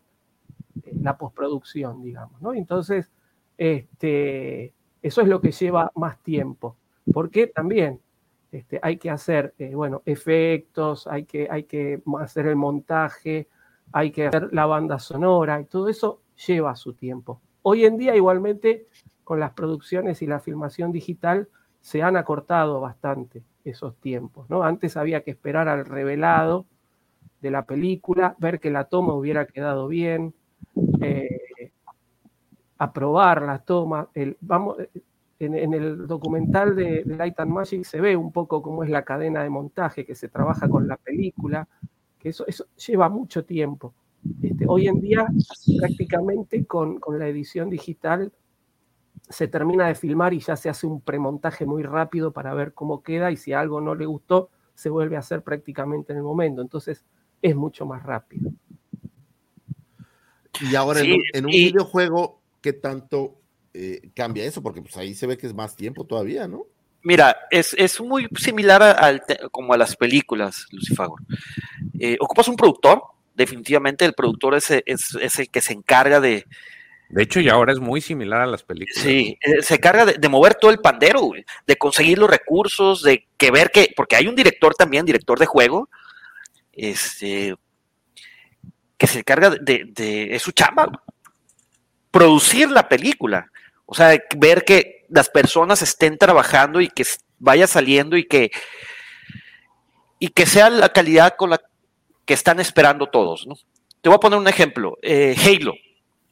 [1.01, 2.41] la postproducción, digamos.
[2.41, 2.53] ¿no?
[2.53, 3.11] Entonces,
[3.57, 6.77] este, eso es lo que lleva más tiempo,
[7.13, 8.01] porque también
[8.51, 13.47] este, hay que hacer, eh, bueno, efectos, hay que, hay que hacer el montaje,
[13.91, 17.41] hay que hacer la banda sonora y todo eso lleva su tiempo.
[17.61, 18.87] Hoy en día igualmente
[19.23, 21.49] con las producciones y la filmación digital
[21.81, 24.49] se han acortado bastante esos tiempos.
[24.49, 24.63] ¿no?
[24.63, 26.65] Antes había que esperar al revelado
[27.41, 30.33] de la película, ver que la toma hubiera quedado bien,
[31.01, 31.71] eh,
[32.77, 34.09] aprobar la toma.
[34.13, 34.77] El, vamos,
[35.39, 39.49] en, el documental de, Light Magic se ve un poco cómo es la cadena de
[39.49, 41.67] montaje que se trabaja con la película,
[42.19, 43.93] que eso, eso lleva mucho tiempo.
[44.41, 45.27] Este, hoy en día,
[45.79, 48.31] prácticamente con, la edición digital,
[49.29, 53.01] se termina de filmar y ya se hace un premontaje muy rápido para ver cómo
[53.01, 56.61] queda y si algo no le gustó, se vuelve a hacer prácticamente en el momento.
[56.61, 57.03] Entonces,
[57.41, 58.51] es mucho más rápido.
[60.61, 63.41] Y ahora Sí, en, un- en un y- videojuego, ¿qué tanto
[63.73, 64.61] eh, cambia eso?
[64.63, 66.65] Porque pues ahí se ve que es más tiempo todavía, ¿no?
[67.03, 69.21] Mira, es, es muy similar a-
[69.51, 71.19] como a las películas, Lucifagor.
[71.99, 73.01] Eh, ocupas un productor,
[73.35, 76.45] definitivamente el productor es, es, es el que se encarga de,
[77.09, 79.01] De hecho, y ahora es muy similar a las películas.
[79.03, 83.03] sí, eh, se encarga de, de mover todo el pandero, güey, de conseguir los recursos,
[83.03, 85.89] de que ver que, porque hay un director también, director de juego,
[86.73, 87.55] este,
[88.97, 90.89] que se encarga de, de- es su chamba,
[92.11, 93.51] producir la película,
[93.85, 97.03] o sea, ver que las personas estén trabajando y que
[97.37, 98.51] vaya saliendo y que
[100.17, 101.59] y que sea la calidad con la
[102.25, 103.55] que están esperando todos, ¿no?
[104.01, 105.73] Te voy a poner un ejemplo, eh, Halo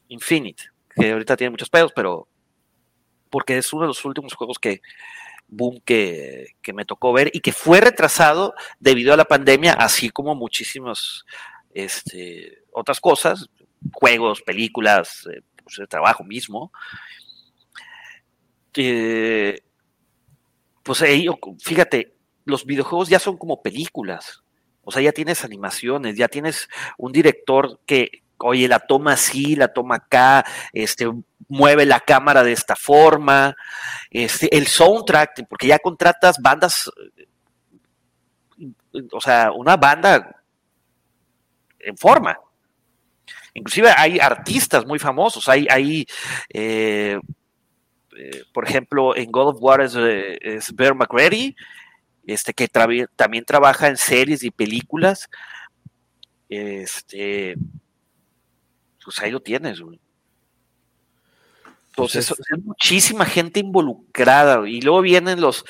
[0.08, 0.64] Infinite,
[0.94, 2.28] que ahorita tiene muchos pedos, pero
[3.30, 4.80] porque es uno de los últimos juegos que
[5.48, 10.10] boom que, que me tocó ver y que fue retrasado debido a la pandemia, así
[10.10, 11.24] como muchísimas
[11.72, 13.48] este, otras cosas,
[13.92, 16.72] juegos, películas, eh, pues, el trabajo mismo.
[18.76, 19.60] Eh,
[20.82, 21.04] pues
[21.60, 22.14] fíjate,
[22.44, 24.43] los videojuegos ya son como películas.
[24.84, 29.72] O sea, ya tienes animaciones, ya tienes un director que, oye, la toma así, la
[29.72, 31.10] toma acá, este,
[31.48, 33.56] mueve la cámara de esta forma,
[34.10, 36.90] este, el soundtrack, porque ya contratas bandas,
[39.12, 40.42] o sea, una banda
[41.80, 42.38] en forma.
[43.54, 46.06] Inclusive hay artistas muy famosos, hay, hay
[46.52, 47.18] eh,
[48.16, 51.54] eh, por ejemplo, en God of War es, eh, es Bear McCready,
[52.26, 55.28] este, que tra- también trabaja en series y películas.
[56.48, 57.56] Este,
[59.04, 60.00] pues ahí lo tienes, güey.
[61.90, 64.78] Entonces, Pues es muchísima gente involucrada, güey.
[64.78, 65.64] y luego vienen los,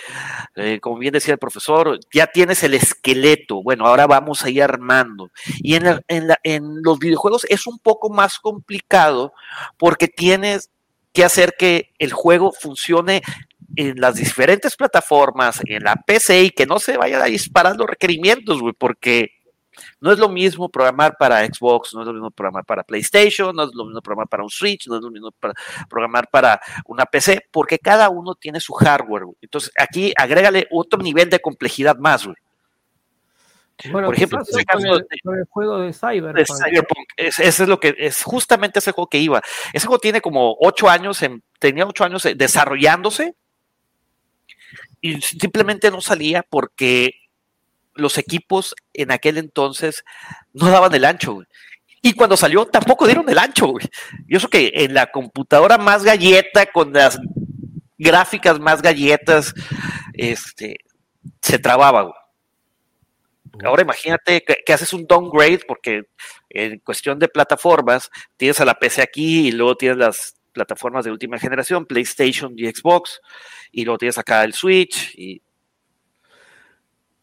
[0.56, 4.62] eh, como bien decía el profesor, ya tienes el esqueleto, bueno, ahora vamos a ir
[4.62, 5.30] armando.
[5.58, 9.34] Y en, la- en la- en los videojuegos es un poco más complicado
[9.76, 10.70] porque tienes
[11.12, 13.22] que hacer que el juego funcione
[13.76, 17.88] en las diferentes plataformas, en la PC y que no se vayan a disparar los
[17.88, 19.30] requerimientos, güey, porque
[20.00, 23.64] no es lo mismo programar para Xbox, no es lo mismo programar para PlayStation, no
[23.64, 25.54] es lo mismo programar para un Switch, no es lo mismo para
[25.88, 29.24] programar para una PC, porque cada uno tiene su hardware.
[29.24, 29.36] güey.
[29.40, 32.36] Entonces, aquí agrégale otro nivel de complejidad más, güey.
[33.90, 36.36] Bueno, Por ejemplo, en el con, caso el, con el juego de Cyberpunk.
[36.36, 37.08] de Cyberpunk.
[37.16, 39.42] Es, ese es lo que es justamente ese juego que iba.
[39.72, 43.34] Ese juego tiene como ocho años, en, tenía ocho años eh, desarrollándose
[45.04, 47.12] y simplemente no salía porque
[47.92, 50.02] los equipos en aquel entonces
[50.54, 51.34] no daban el ancho.
[51.34, 51.46] güey.
[52.00, 53.66] Y cuando salió tampoco dieron el ancho.
[53.66, 53.86] güey.
[54.26, 57.20] Y eso que en la computadora más galleta, con las
[57.98, 59.52] gráficas más galletas,
[60.14, 60.78] este,
[61.42, 62.04] se trababa.
[62.04, 62.14] güey.
[63.62, 66.04] Ahora imagínate que, que haces un downgrade porque
[66.48, 68.08] en cuestión de plataformas
[68.38, 72.66] tienes a la PC aquí y luego tienes las plataformas de última generación, PlayStation y
[72.68, 73.20] Xbox,
[73.74, 75.42] y luego tienes acá el Switch y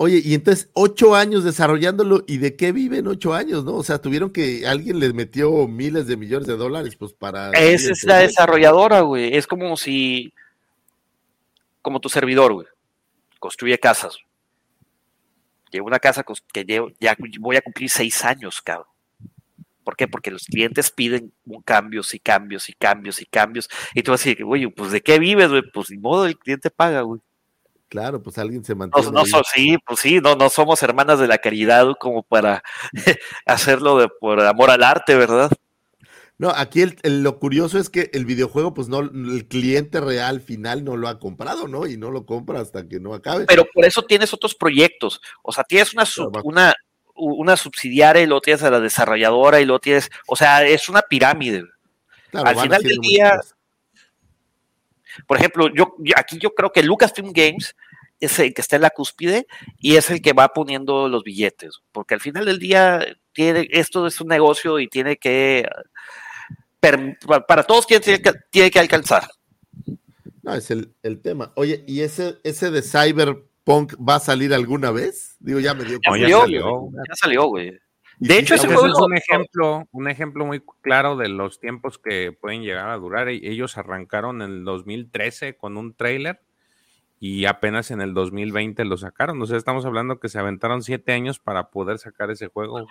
[0.04, 3.76] Oye, y entonces ocho años desarrollándolo, ¿y de qué viven ocho años, no?
[3.76, 7.52] O sea, tuvieron que, alguien les metió miles de millones de dólares, pues para...
[7.52, 9.38] esa es la desarrolladora, güey.
[9.38, 10.34] Es como si,
[11.84, 12.66] como tu servidor, güey,
[13.38, 14.18] construye casas.
[15.72, 18.91] Llevo una casa que llevo, ya voy a cumplir seis años, cabrón.
[19.84, 20.08] ¿Por qué?
[20.08, 23.70] Porque los clientes piden un cambios y cambios y cambios y cambios.
[23.94, 25.64] Y tú vas a decir, güey, pues ¿de qué vives, güey?
[25.74, 27.20] Pues ni modo, el cliente paga, güey.
[27.90, 29.06] Claro, pues alguien se mantiene.
[29.08, 32.64] No, no so- sí, pues sí, no, no somos hermanas de la caridad como para
[33.46, 35.52] hacerlo de, por amor al arte, ¿verdad?
[36.38, 40.42] No, aquí el- el- lo curioso es que el videojuego, pues no, el cliente real
[40.42, 41.86] final no lo ha comprado, ¿no?
[41.86, 43.46] Y no lo compra hasta que no acabe.
[43.46, 45.22] Pero por eso tienes otros proyectos.
[45.44, 46.74] O sea, tienes una, sub- una,
[47.22, 51.02] una subsidiaria y luego tienes a la desarrolladora y luego tienes, o sea, es una
[51.02, 51.64] pirámide.
[52.30, 53.40] Claro, Al final del día,
[55.28, 57.76] por ejemplo, yo aquí yo creo que Lucasfilm Games
[58.20, 59.48] es el que está en la cúspide
[59.80, 64.08] y es el que va poniendo los billetes, porque al final del día tiene, esto
[64.08, 65.68] es un negocio y tiene que,
[66.80, 69.28] para todos tiene, tiene que, tiene que alcanzar.
[70.44, 71.52] No, es el, el tema.
[71.56, 72.82] Oye, ¿y ese, ese de
[73.66, 75.36] Cyberpunk va a salir alguna vez?
[75.40, 77.78] Digo, ya me dio Ya No, ya salió, ya salió, güey.
[78.18, 81.98] De hecho, ese juego es un lo- ejemplo, un ejemplo muy claro de los tiempos
[81.98, 83.30] que pueden llegar a durar.
[83.30, 86.40] E- Ellos arrancaron en el 2013 con un tráiler
[87.20, 89.42] y apenas en el 2020 lo sacaron.
[89.42, 92.86] O sea, estamos hablando que se aventaron siete años para poder sacar ese juego.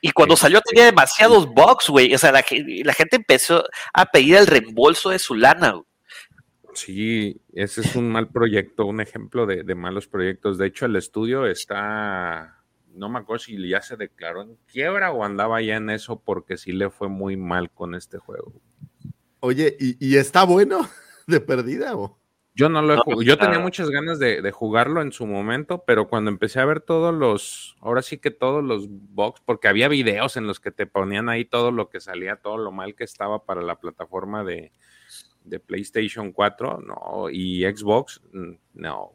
[0.00, 2.12] Y cuando Este, salió tenía demasiados bugs, güey.
[2.14, 2.44] O sea, la,
[2.84, 5.84] la gente empezó a pedir el reembolso de su lana, güey.
[6.74, 10.58] Sí, ese es un mal proyecto, un ejemplo de, de malos proyectos.
[10.58, 12.58] De hecho, el estudio está
[12.98, 16.56] no me acuerdo si ya se declaró en quiebra o andaba ya en eso porque
[16.56, 18.60] sí le fue muy mal con este juego.
[19.40, 20.80] Oye, ¿y, está bueno
[21.26, 22.18] de perdida o?
[22.54, 23.22] Yo no lo he jugado.
[23.22, 27.14] Yo tenía muchas ganas de, jugarlo en su momento, pero cuando empecé a ver todos
[27.14, 31.28] los, ahora sí que todos los box, porque había videos en los que te ponían
[31.28, 34.72] ahí todo lo que salía, todo lo mal que estaba para la plataforma de,
[35.48, 39.12] de PlayStation 4, no, y Xbox, mm, no.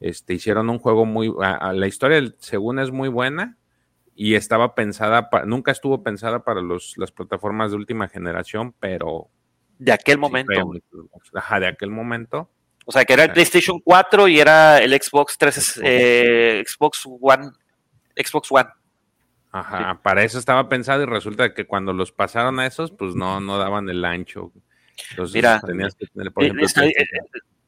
[0.00, 3.56] Este, hicieron un juego muy, la historia según es muy buena
[4.14, 9.28] y estaba pensada, nunca estuvo pensada para los, las plataformas de última generación, pero...
[9.78, 10.52] De aquel momento.
[11.32, 12.50] Ajá, de aquel momento
[12.86, 17.50] o sea, que era el PlayStation 4 y era el Xbox 3, eh, Xbox One,
[18.14, 18.68] Xbox One.
[19.50, 23.40] Ajá, para eso estaba pensado y resulta que cuando los pasaron a esos, pues no,
[23.40, 24.52] no daban el ancho.
[25.10, 26.92] Entonces Mira, tenías que tener, por ejemplo, eh,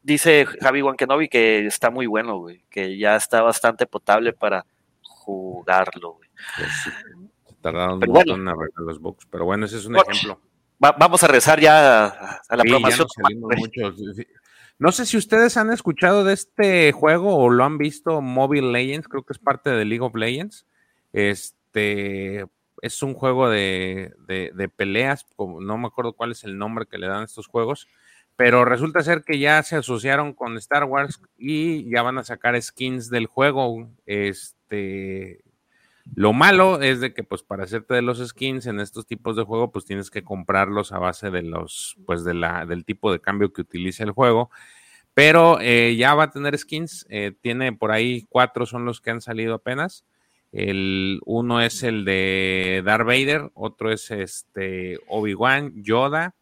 [0.02, 4.64] dice Javi Wankenobi que está muy bueno, güey, que ya está bastante potable para
[5.02, 6.28] jugarlo, güey.
[6.56, 6.70] Pues
[7.60, 10.40] tardaron un montón en arreglar los box, pero bueno, ese es un ejemplo.
[10.78, 13.06] vamos a rezar ya a, la promoción.
[14.78, 19.08] No sé si ustedes han escuchado de este juego o lo han visto, Mobile Legends,
[19.08, 20.66] creo que es parte de League of Legends.
[21.12, 22.46] Este
[22.82, 24.12] es un juego de,
[24.76, 27.88] peleas, no me acuerdo cuál es el nombre que le dan a estos juegos,
[28.36, 32.60] pero resulta ser que ya se asociaron con Star Wars y ya van a sacar
[32.60, 33.88] skins del juego.
[34.04, 35.42] Este,
[36.14, 39.42] lo malo es de que, pues, para hacerte de los skins en estos tipos de
[39.42, 43.20] juego, pues tienes que comprarlos a base de los, pues, de la, del tipo de
[43.20, 44.50] cambio que utiliza el juego.
[45.14, 47.06] Pero eh, ya va a tener skins.
[47.08, 50.04] Eh, tiene por ahí cuatro son los que han salido apenas.
[50.52, 56.34] El uno es el de Darth Vader, otro es este Obi-Wan, Yoda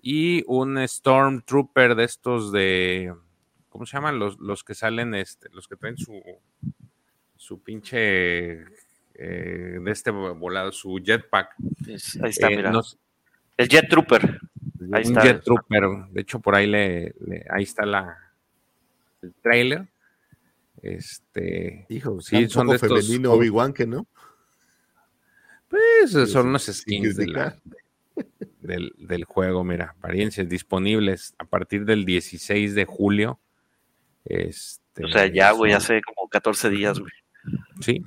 [0.00, 3.14] y un Stormtrooper de estos de
[3.72, 4.18] ¿cómo se llaman?
[4.18, 6.22] Los, los que salen, este, los que traen su,
[7.36, 8.64] su pinche
[9.14, 11.54] eh, de este volado, su jetpack.
[11.86, 11.94] ahí
[12.30, 12.72] está, eh, mira.
[13.56, 14.40] el Jet Trooper.
[14.92, 15.84] Ahí un Jet Trooper.
[16.10, 17.14] De hecho, por ahí le,
[17.48, 18.18] ahí está la
[19.22, 19.88] el trailer.
[20.82, 24.06] Este, hijo, sí, son de estos femenino Obi-Wan que no.
[25.68, 32.84] Pues son unos skins del, del, juego, mira, apariencias disponibles a partir del 16 de
[32.84, 33.40] julio.
[34.24, 37.12] Este, o sea, ya, güey, hace como 14 días, güey.
[37.80, 38.04] Sí,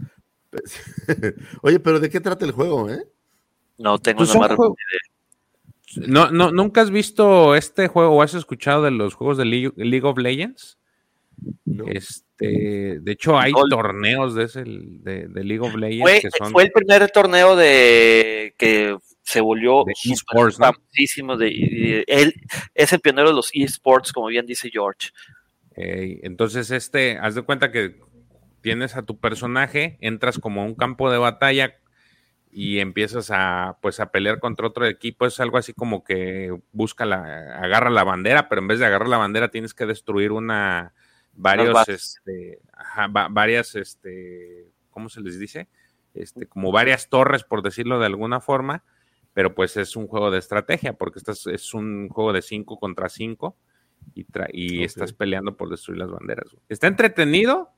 [1.62, 3.04] Oye, pero ¿de qué trata el juego, eh?
[3.78, 4.70] No tengo pues nada más
[6.08, 10.02] no, no, ¿Nunca has visto este juego o has escuchado de los juegos de League,
[10.04, 10.78] of Legends?
[11.88, 16.02] Este, de hecho, hay torneos de, ese, de, League of Legends.
[16.02, 16.52] Fue, que son...
[16.52, 22.34] fue el primer torneo de que se volvió esports, de, él
[22.76, 25.10] es el pionero de los esports, como bien dice George.
[25.76, 28.00] entonces, este, haz de cuenta que
[28.62, 31.76] tienes a tu personaje, entras como a un campo de batalla
[32.52, 37.06] y empiezas a pues a pelear contra otro equipo, es algo así como que busca
[37.06, 40.94] la, agarra la bandera, pero en vez de agarrar la bandera tienes que destruir una
[41.36, 42.60] varios este,
[43.30, 45.68] varias este, ¿cómo se les dice?
[46.14, 48.84] Este, como varias torres, por decirlo de alguna forma,
[49.34, 53.10] pero pues es un juego de estrategia, porque estás, es un juego de 5 contra
[53.10, 53.56] 5
[54.14, 56.56] y, y estás peleando por destruir las banderas.
[56.70, 57.76] Está entretenido,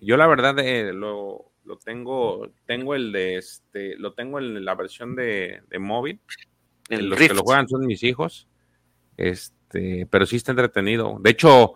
[0.00, 1.52] yo la verdad eh, lo,
[1.84, 6.20] tengo, tengo el de este, lo tengo en la versión de, móvil.
[6.88, 8.48] los que lo juegan son mis hijos.
[9.16, 11.18] Este, pero sí está entretenido.
[11.20, 11.74] De hecho,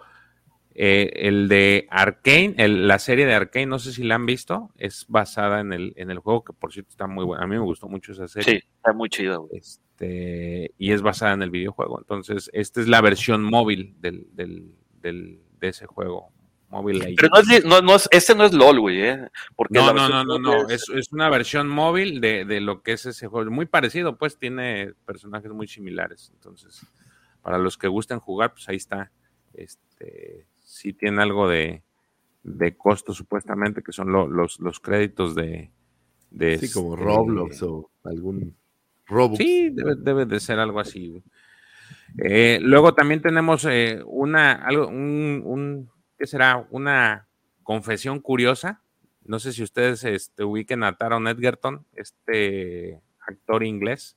[0.79, 5.07] eh, el de Arkane, la serie de Arkane, no sé si la han visto, es
[5.09, 7.43] basada en el, en el juego, que por cierto está muy bueno.
[7.43, 8.61] A mí me gustó mucho esa serie.
[8.61, 9.49] Sí, está muy chido.
[9.53, 11.99] Este, y es basada en el videojuego.
[11.99, 16.31] Entonces, esta es la versión móvil del, del, del, de ese juego.
[16.69, 19.29] Pero no es, no, este no es LOL, güey, ¿eh?
[19.55, 22.93] Porque no, no, no, no, no, es, es, una versión móvil de, de, lo que
[22.93, 23.51] es ese juego.
[23.51, 26.33] Muy parecido, pues tiene personajes muy similares.
[26.35, 26.85] Entonces,
[27.41, 29.11] para los que gusten jugar, pues ahí está.
[29.55, 30.47] Este,
[30.77, 31.83] sí tiene algo de,
[32.43, 35.71] de costo, supuestamente, que son los, los créditos de.
[36.31, 38.57] de sí, como este Roblox o algún
[39.07, 39.39] Robux.
[39.39, 41.23] Sí, debe, debe de ser algo así.
[42.19, 47.29] Eh, luego también tenemos eh, una, algo, un, un que será una
[47.63, 48.83] confesión curiosa.
[49.25, 54.17] No sé si ustedes este, ubiquen a Taron Edgerton, este actor inglés,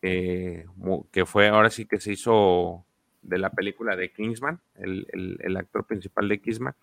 [0.00, 2.85] que fue ahora sí que se hizo
[3.26, 6.74] de la película de Kingsman, el, actor principal de Kingsman.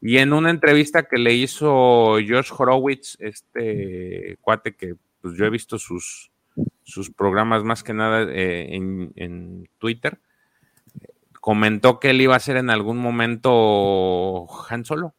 [0.00, 5.50] Y en una entrevista que le hizo Josh Horowitz, este cuate que pues, yo he
[5.50, 6.30] visto sus,
[6.82, 10.18] sus programas más que nada eh, en, en Twitter,
[11.40, 15.14] comentó que él iba a ser en algún momento Han Solo.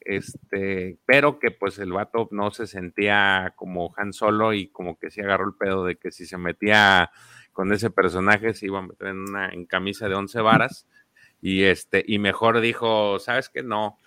[0.00, 5.10] este, pero que pues el vato no se sentía como Han Solo y como que
[5.10, 7.10] sí agarró el pedo de que si se metía
[7.52, 10.86] con ese personaje se iba a meter en una camisa de once varas
[11.42, 13.62] y este y mejor dijo, ¿sabes qué?
[13.62, 13.98] No.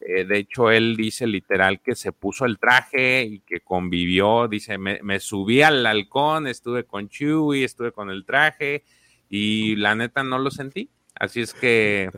[0.00, 4.76] Eh, de hecho, él dice literal que se puso el traje y que convivió, dice,
[4.76, 8.82] me, subí al halcón, estuve con Chewie, estuve con el traje
[9.28, 10.90] y la neta no lo sentí.
[11.14, 12.10] Así es que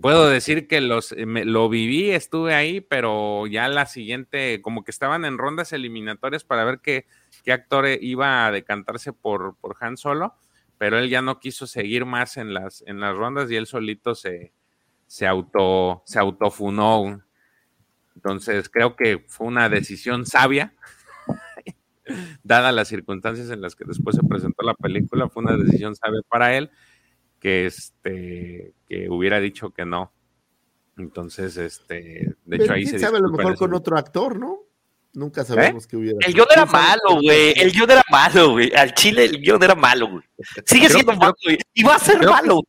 [0.00, 4.92] puedo decir que los, me- lo viví, estuve ahí, pero ya la siguiente, como que
[4.92, 7.06] estaban en rondas eliminatorias para ver qué,
[7.42, 10.34] qué actor iba a decantarse por, por Han Solo,
[10.78, 14.14] pero él ya no quiso seguir más en las, en las rondas y él solito
[14.14, 14.52] se,
[15.06, 17.22] se, auto, se autofunó.
[18.14, 20.74] Entonces creo que fue una decisión sabia,
[22.42, 26.20] dadas las circunstancias en las que después se presentó la película, fue una decisión sabia
[26.28, 26.70] para él
[27.40, 30.12] que este que hubiera dicho que no.
[30.96, 34.60] Entonces, este, de hecho ahí quién se sabe, a lo mejor con otro actor, ¿no?
[35.14, 36.18] Nunca sabemos que hubiera.
[36.26, 37.54] El guion era ¿Quién sabe malo, güey.
[37.56, 38.72] El guion era malo, güey.
[38.74, 40.22] Al chile el guion era malo, güey.
[40.64, 41.58] Sigue Creo- siendo malo, güey.
[41.74, 42.62] Y va a ser que- malo.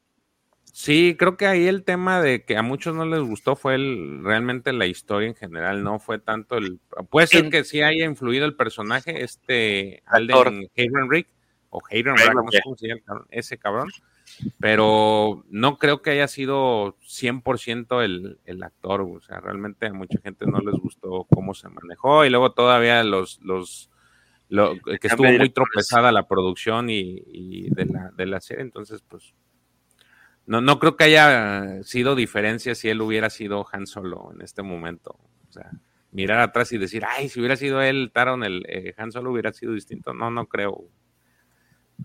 [0.75, 4.21] Sí, creo que ahí el tema de que a muchos no les gustó fue el,
[4.23, 6.79] realmente la historia en general, no fue tanto el...
[7.11, 10.01] Puede ser En- que sí haya influido el personaje, este.
[10.07, 11.27] Alden Heidenreich,
[11.73, 12.33] o Heidenreich.
[12.33, 13.89] no sé cómo se llama ese cabrón,
[14.59, 20.19] pero no creo que haya sido 100% el, el actor, o sea, realmente a mucha
[20.21, 23.39] gente no les gustó cómo se manejó y luego todavía los...
[23.41, 23.89] los
[24.49, 29.01] lo, que estuvo muy tropezada la producción y, y de, la, de la serie, entonces
[29.07, 29.33] pues
[30.45, 34.61] no, no creo que haya sido diferencia si él hubiera sido Han Solo en este
[34.61, 35.17] momento.
[35.49, 35.71] O sea,
[36.11, 39.53] mirar atrás y decir, ay, si hubiera sido él, Taron, el eh, Han Solo hubiera
[39.53, 40.13] sido distinto.
[40.13, 40.83] No, no creo.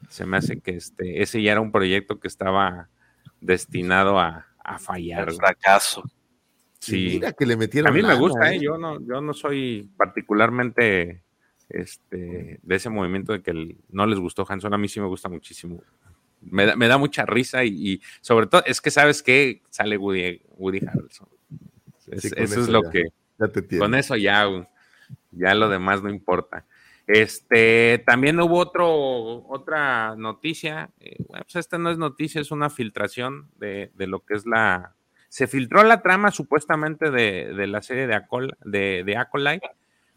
[0.09, 2.89] Se me hace que este, ese ya era un proyecto que estaba
[3.41, 5.29] destinado a, a fallar.
[5.29, 6.03] El fracaso.
[6.81, 7.11] Sí.
[7.15, 8.57] Mira que le metieron A mí me lana, gusta, ¿eh?
[8.57, 8.61] ¿eh?
[8.61, 11.23] Yo no, yo no soy particularmente
[11.69, 14.77] este, de ese movimiento de que el- no les gustó Han Solo.
[14.77, 15.83] A mí sí me gusta muchísimo.
[16.41, 19.97] Me da, me da mucha risa y, y sobre todo es que sabes que sale
[19.99, 21.29] Woody, Woody Harrelson.
[22.11, 23.05] Es- Sí, con eso, es lo ya- que
[23.39, 23.85] ya te entiendo.
[23.85, 24.49] con eso ya,
[25.33, 26.65] ya lo demás no importa.
[27.09, 30.91] Este, también hubo otro, otra noticia.
[31.01, 34.47] eh, bueno, pues esta no es noticia, es una filtración de, de lo que es
[34.47, 34.95] la.
[35.31, 39.71] Se filtró la trama supuestamente de, de la serie de, Acol, de, de Acolyte,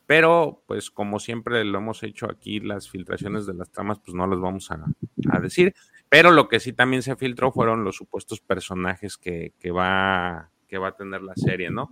[0.05, 4.27] pero pues como siempre lo hemos hecho aquí, las filtraciones de las tramas, pues no
[4.27, 4.85] las vamos a,
[5.31, 5.73] a decir.
[6.09, 10.77] Pero lo que sí también se filtró fueron los supuestos personajes que, que va, que
[10.77, 11.89] va a tener la serie, ¿no?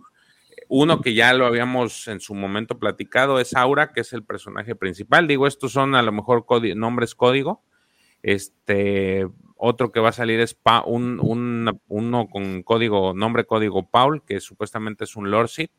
[0.72, 4.76] Uno que ya lo habíamos en su momento platicado es Aura, que es el personaje
[4.76, 5.28] principal.
[5.28, 7.64] Digo, estos son a lo mejor nombres código.
[8.22, 9.28] Este,
[9.58, 14.24] otro que va a salir es Pa- un, un- uno con código, nombre código Paul,
[14.24, 15.72] que supuestamente es un Lord Sith.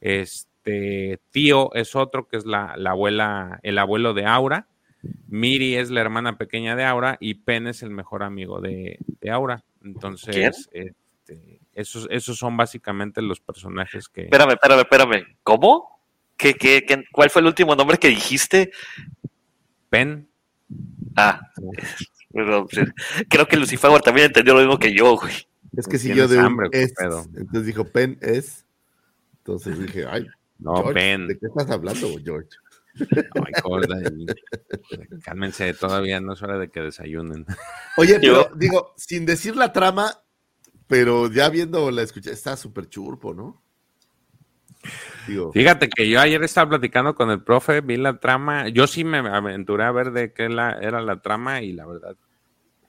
[0.00, 4.66] Este, Tío es otro que es la, la abuela, el abuelo de Aura.
[5.28, 9.30] Miri es la hermana pequeña de Aura y Pen es el mejor amigo de, de
[9.30, 9.64] Aura.
[9.84, 10.68] Entonces,
[11.24, 14.22] este, esos, esos son básicamente los personajes que.
[14.22, 15.36] Espérame, espérame, espérame.
[15.42, 16.00] ¿Cómo?
[16.36, 18.72] ¿Qué, qué, qué- cuál fue el último nombre que dijiste?
[19.88, 20.28] Pen.
[21.16, 21.40] Ah,
[23.28, 25.34] creo que Lucifer también entendió lo mismo que yo, güey.
[25.76, 26.92] Es que siguió de un hambre, ¿qué es.
[26.94, 27.24] pedo?
[27.34, 28.66] Entonces dijo Pen es.
[29.38, 30.26] Entonces dije, ay,
[30.58, 31.28] No, George, Pen.
[31.28, 32.48] ¿de qué estás hablando, George?
[33.00, 33.52] Ay,
[35.24, 37.46] Cálmense, todavía no es hora de que desayunen.
[37.96, 40.18] Oye, pero digo, sin decir la trama,
[40.92, 43.62] pero ya viendo la escuché, está súper churpo, ¿no?
[45.26, 49.02] Digo, Fíjate que yo ayer estaba platicando con el profe, vi la trama, yo sí
[49.02, 52.14] me aventuré a ver de qué la, era la trama y la verdad,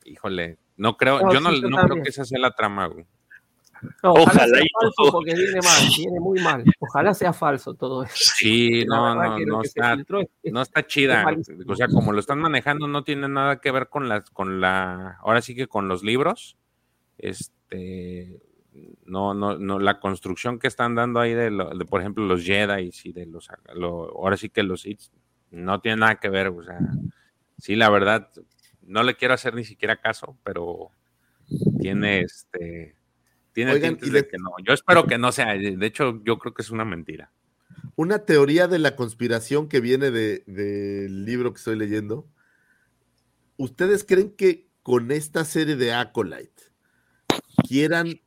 [0.04, 2.88] híjole, no creo, No, yo no, sí, yo no creo que esa sea la trama,
[2.88, 3.06] güey.
[4.04, 6.64] No, ojalá, Ojalá sea falso porque viene mal, viene muy mal.
[6.80, 8.16] Ojalá sea falso todo eso.
[8.36, 11.26] Sí, no, no, no está, filtró es- es- no está chida.
[11.68, 15.20] O sea, como lo están manejando, no tiene nada que ver con las, con la,
[15.22, 16.58] ahora sí que con los libros.
[17.18, 17.54] Este,
[19.06, 22.44] no, no, no, la construcción que están dando ahí de, lo- de, por ejemplo, los
[22.44, 25.02] Jedi y de los, lo- ahora sí que los Sith,
[25.52, 26.48] no tiene nada que ver.
[26.48, 26.80] O sea,
[27.60, 28.30] sí, la verdad,
[28.82, 30.90] no le quiero hacer ni siquiera caso, pero
[31.80, 32.96] tiene este,
[33.52, 34.52] tiene Oigan, y de que no.
[34.66, 37.32] Yo espero que no sea, de hecho, yo creo que es una mentira.
[37.96, 42.26] una teoría de la conspiración que viene de- del libro que estoy leyendo.
[43.58, 46.53] ¿Ustedes creen que con esta serie de Acolyte
[47.68, 48.20] quieran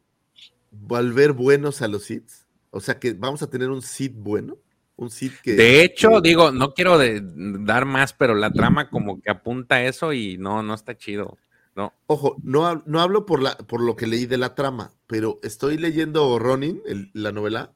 [0.70, 2.28] volver buenos a los Sith?
[2.70, 4.56] O sea, que vamos a tener un Sith bueno,
[4.96, 5.54] un Sith que...
[5.54, 9.76] De hecho, que- digo, no quiero de- dar más, pero la trama como que apunta
[9.76, 11.38] a eso y no, no está chido.
[11.74, 11.92] No.
[12.06, 15.76] Ojo, no, no hablo por, la, por lo que leí de la trama, pero estoy
[15.76, 17.74] leyendo Ronin, el- la novela,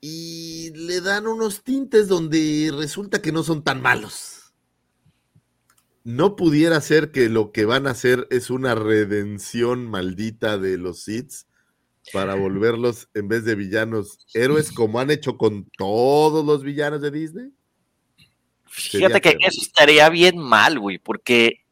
[0.00, 4.41] y le dan unos tintes donde resulta que no son tan malos.
[6.04, 11.02] No pudiera ser que lo que van a hacer es una redención maldita de los
[11.02, 11.32] Sith
[12.12, 17.10] para volverlos, en vez de villanos, héroes, como han hecho con todos los villanos de
[17.10, 17.50] Disney.
[18.66, 21.64] Fíjate que eso estaría bien mal, güey, porque,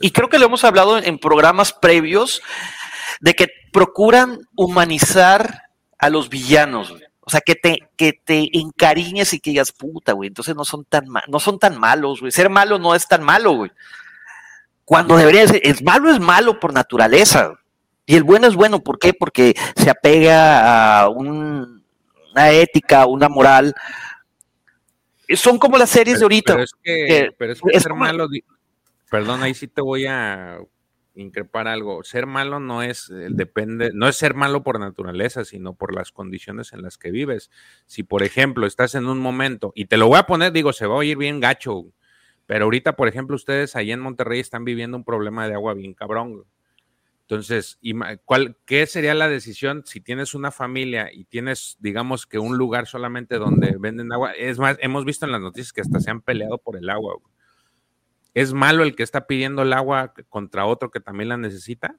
[0.00, 2.42] y creo que lo hemos hablado en programas previos,
[3.20, 5.64] de que procuran humanizar
[5.98, 7.05] a los villanos, güey.
[7.28, 10.84] O sea, que te, que te encariñes y que digas, puta, güey, entonces no son
[10.84, 12.30] tan, no son tan malos, güey.
[12.30, 13.72] Ser malo no es tan malo, güey.
[14.84, 17.58] Cuando debería ser, es malo es malo por naturaleza.
[18.06, 19.12] Y el bueno es bueno, ¿por qué?
[19.12, 21.84] Porque se apega a un,
[22.30, 23.74] una ética, una moral.
[25.30, 26.52] Son como las series de ahorita.
[26.52, 28.28] Pero es que, pero es que ser malo,
[29.10, 30.60] perdón, ahí sí te voy a
[31.16, 32.04] increpar algo.
[32.04, 36.12] Ser malo no es, eh, depende, no es ser malo por naturaleza, sino por las
[36.12, 37.50] condiciones en las que vives.
[37.86, 40.86] Si, por ejemplo, estás en un momento, y te lo voy a poner, digo, se
[40.86, 41.86] va a oír bien gacho,
[42.46, 45.94] pero ahorita, por ejemplo, ustedes ahí en Monterrey están viviendo un problema de agua bien
[45.94, 46.44] cabrón.
[47.22, 47.80] Entonces,
[48.24, 52.86] ¿cuál, ¿qué sería la decisión si tienes una familia y tienes, digamos, que un lugar
[52.86, 54.30] solamente donde venden agua?
[54.30, 57.16] Es más, hemos visto en las noticias que hasta se han peleado por el agua.
[58.36, 61.96] ¿Es malo el que está pidiendo el agua contra otro que también la necesita?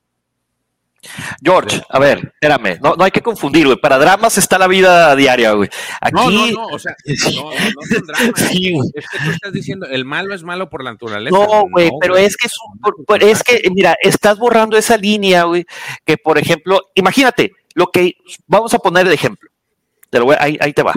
[1.42, 3.82] George, a ver, espérame, no, no hay que confundir, güey.
[3.82, 5.68] Para dramas está la vida diaria, güey.
[6.00, 6.14] Aquí...
[6.14, 8.40] No, no, no, o sea, no, no, son dramas.
[8.52, 11.36] Sí, es que tú estás diciendo, el malo es malo por la naturaleza.
[11.36, 15.66] No, güey, pero es que, es, un, es que, mira, estás borrando esa línea, güey,
[16.06, 18.16] que por ejemplo, imagínate, lo que,
[18.46, 19.50] vamos a poner el ejemplo,
[20.12, 20.94] te lo voy, ahí, ahí te va.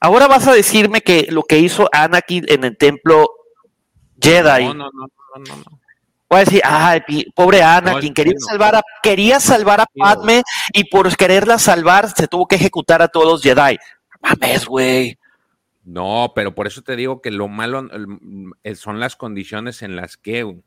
[0.00, 3.35] Ahora vas a decirme que lo que hizo Anakin en el templo
[4.20, 4.64] Jedi.
[4.64, 5.06] No, no, no,
[5.36, 5.80] no, no.
[6.28, 7.00] Voy a decir, ay,
[7.34, 12.26] pobre Ana, quien quería salvar a, quería salvar a Padme y por quererla salvar se
[12.26, 13.78] tuvo que ejecutar a todos los Jedi.
[14.20, 15.16] Mames, güey.
[15.84, 17.88] No, pero por eso te digo que lo malo
[18.74, 20.60] son las condiciones en las que.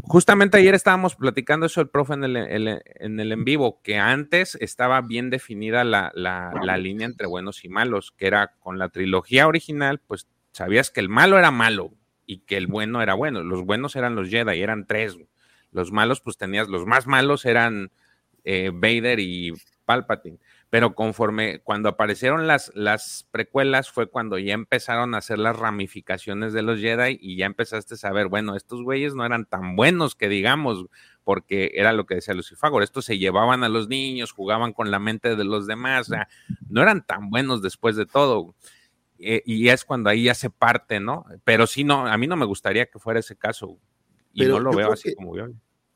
[0.00, 4.56] Justamente ayer estábamos platicando eso el profe en el, en el en vivo, que antes
[4.58, 8.88] estaba bien definida la, la, la línea entre buenos y malos, que era con la
[8.88, 11.92] trilogía original, pues sabías que el malo era malo,
[12.28, 13.42] y que el bueno era bueno.
[13.42, 15.16] Los buenos eran los Jedi, eran tres.
[15.72, 17.90] Los malos, pues tenías, los más malos eran
[18.44, 19.54] eh, Vader y
[19.86, 20.38] Palpatine.
[20.68, 26.52] Pero conforme, cuando aparecieron las, las precuelas, fue cuando ya empezaron a hacer las ramificaciones
[26.52, 30.14] de los Jedi y ya empezaste a saber, bueno, estos güeyes no eran tan buenos
[30.14, 30.84] que digamos,
[31.24, 34.98] porque era lo que decía Lucifagor, estos se llevaban a los niños, jugaban con la
[34.98, 36.28] mente de los demás, o sea,
[36.68, 38.54] no eran tan buenos después de todo.
[39.18, 41.24] Eh, y es cuando ahí ya se parte, ¿no?
[41.44, 43.78] Pero sí, no, a mí no me gustaría que fuera ese caso
[44.32, 45.48] y no lo veo así como yo.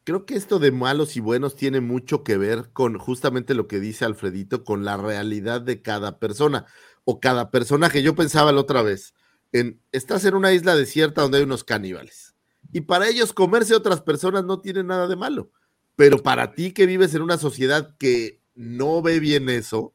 [0.04, 3.78] Creo que esto de malos y buenos tiene mucho que ver con justamente lo que
[3.78, 6.66] dice Alfredito, con la realidad de cada persona
[7.04, 8.02] o cada personaje.
[8.02, 9.14] Yo pensaba la otra vez,
[9.52, 12.32] en, estás en una isla desierta donde hay unos caníbales
[12.72, 15.50] y para ellos comerse a otras personas no tiene nada de malo,
[15.94, 19.94] pero para ti que vives en una sociedad que no ve bien eso,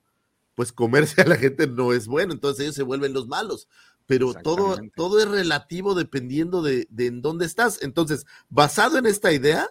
[0.57, 3.67] pues comerse a la gente no es bueno, entonces ellos se vuelven los malos.
[4.07, 7.83] Pero todo, todo es relativo dependiendo de, en dónde estás.
[7.83, 9.69] Entonces, basado en esta idea,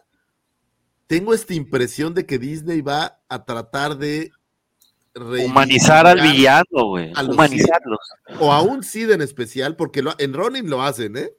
[1.08, 4.30] tengo esta impresión de que Disney va a tratar de
[5.16, 7.12] humanizar al villano, güey.
[7.20, 7.98] Humanizarlos.
[8.38, 11.32] o a un Sid en especial, porque en Ronin lo hacen, ¿eh?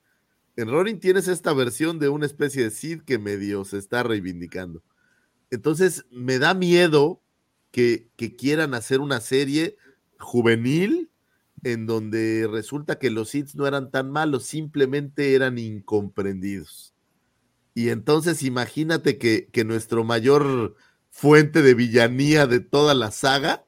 [0.58, 4.84] En Ronin tienes esta versión de una especie de Sid que medio se está reivindicando.
[5.52, 7.22] Entonces, me da miedo
[7.78, 9.78] que, quieran hacer una serie
[10.20, 11.12] juvenil
[11.64, 16.96] en donde resulta que los hits no eran tan malos, simplemente eran incomprendidos.
[17.76, 20.76] Y entonces imagínate que, nuestro mayor
[21.12, 23.64] fuente de villanía de toda la saga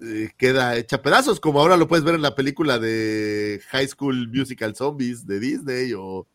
[0.00, 4.28] eh, queda hecha pedazos, como ahora lo puedes ver en la película de High School
[4.28, 6.28] Musical Zombies de Disney, o,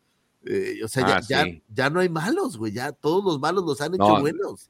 [0.44, 3.80] eh, o sea, ya, ah, ya, no hay malos, güey, ya todos los malos los
[3.80, 4.68] han hecho buenos.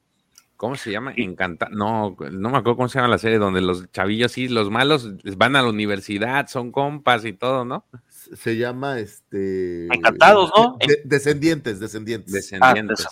[0.63, 1.13] ¿Cómo se llama?
[1.17, 1.67] Encanta.
[1.69, 5.11] No, no me acuerdo cómo se llama la serie donde los chavillos sí, los malos
[5.35, 7.85] van a la universidad, son compas y todo, ¿no?
[8.33, 9.87] Se llama este.
[9.93, 10.77] Encantados, ¿no?
[11.03, 12.31] descendientes, descendientes.
[12.31, 13.05] Descendientes.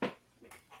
[0.00, 0.08] Ah,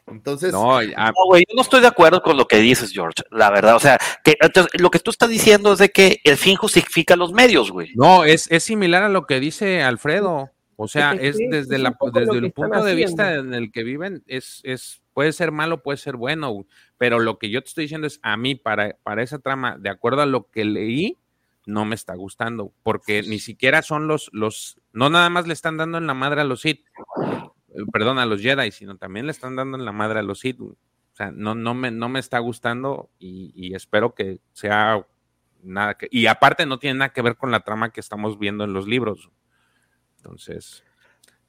[0.06, 0.78] entonces, no,
[1.26, 3.76] güey, yo no estoy de acuerdo con lo que dices, George, la verdad.
[3.76, 4.38] O sea, que
[4.78, 7.90] lo que tú estás diciendo es de que el fin justifica los medios, güey.
[7.96, 10.48] No, es, es similar a lo que dice Alfredo.
[10.82, 14.60] O sea, es desde, la, desde el punto de vista en el que viven, es,
[14.64, 18.18] es Puede ser malo, puede ser bueno, pero lo que yo te estoy diciendo es
[18.22, 21.18] a mí, para, para esa trama, de acuerdo a lo que leí,
[21.66, 25.76] no me está gustando, porque ni siquiera son los, los, no nada más le están
[25.76, 26.84] dando en la madre a los Sith,
[27.68, 30.40] eh, perdón, a los Jedi, sino también le están dando en la madre a los
[30.40, 30.60] Sith.
[30.60, 30.76] O
[31.14, 35.06] sea, no, no, me, no me está gustando y, y espero que sea
[35.62, 36.08] nada que...
[36.10, 38.88] Y aparte no tiene nada que ver con la trama que estamos viendo en los
[38.88, 39.30] libros.
[40.22, 40.84] Entonces...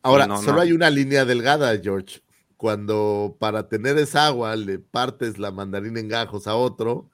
[0.02, 0.62] Ahora, no, solo no.
[0.62, 2.22] hay una línea delgada, George.
[2.58, 7.10] Cuando para tener esa agua le partes la mandarina en gajos a otro,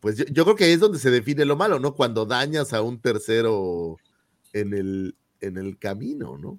[0.00, 1.94] pues yo, yo creo que ahí es donde se define lo malo, ¿no?
[1.94, 3.96] Cuando dañas a un tercero
[4.52, 6.58] en el, en el camino, ¿no?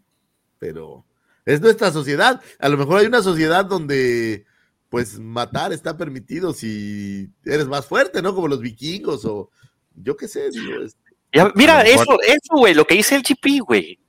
[0.58, 1.06] Pero
[1.46, 2.42] es nuestra sociedad.
[2.60, 4.46] A lo mejor hay una sociedad donde
[4.90, 8.34] pues matar está permitido si eres más fuerte, ¿no?
[8.34, 9.50] Como los vikingos o
[9.96, 10.96] yo qué sé, digo, es-
[11.34, 14.00] Ya, mira, eso, eso, güey, lo que dice el GP, güey.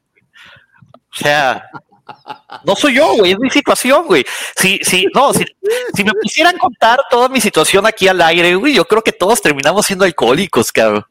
[1.12, 1.64] O sea,
[2.64, 4.24] no soy yo, güey, es mi situación, güey.
[4.56, 5.44] Si, si, no, si,
[5.94, 9.40] si me quisieran contar toda mi situación aquí al aire, güey, yo creo que todos
[9.40, 11.04] terminamos siendo alcohólicos, cabrón.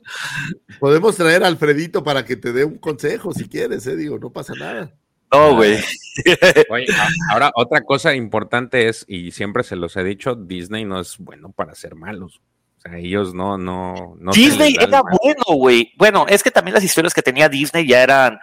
[0.79, 3.95] podemos traer a Alfredito para que te dé un consejo si quieres, ¿eh?
[3.95, 4.91] Digo, no pasa nada.
[5.31, 5.77] No, güey.
[7.31, 11.51] Ahora otra cosa importante es, y siempre se los he dicho, Disney no es bueno
[11.51, 12.41] para ser malos.
[12.77, 14.31] O sea, ellos no, no, no.
[14.31, 15.91] Disney era bueno, güey.
[15.97, 18.39] Bueno, es que también las historias que tenía Disney ya eran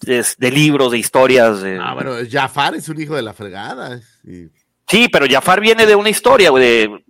[0.00, 1.60] de libros, de historias.
[1.62, 1.78] De...
[1.80, 4.00] Ah, bueno, Jafar es un hijo de la fregada.
[4.88, 7.04] Sí, pero Jafar viene de una historia, güey, de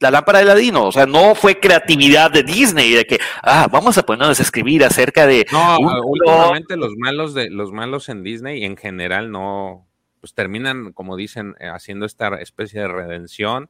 [0.00, 0.84] la lámpara de Ladino.
[0.86, 4.84] O sea, no fue creatividad de Disney, de que, ah, vamos a ponernos a escribir
[4.84, 5.46] acerca de.
[5.52, 9.86] No, un- últimamente los malos de los malos en Disney en general no,
[10.20, 13.68] pues terminan, como dicen, eh, haciendo esta especie de redención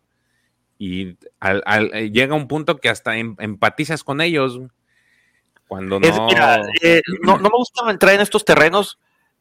[0.79, 4.61] y al- al- eh, llega un punto que hasta em- empatizas con ellos
[5.69, 6.27] cuando Es- no.
[6.27, 8.99] mira, eh, no, no me gusta entrar en estos terrenos.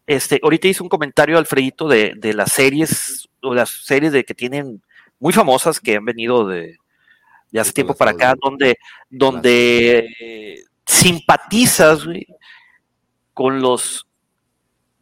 [0.07, 4.35] Este, ahorita hice un comentario, Alfredito, de, de las series, o las series de que
[4.35, 4.81] tienen
[5.19, 6.77] muy famosas que han venido de,
[7.51, 8.77] de hace tiempo para acá, donde,
[9.09, 12.27] donde eh, simpatizas güey,
[13.33, 14.05] con los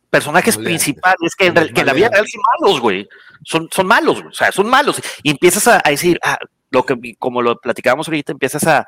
[0.10, 3.10] personajes principales que en, que en la vida real son malos, güey.
[3.44, 4.28] Son, son malos, güey.
[4.32, 5.02] o sea, son malos.
[5.24, 6.38] Y empiezas a, a decir, ah,
[6.70, 8.86] lo que, como lo platicábamos ahorita, empiezas a,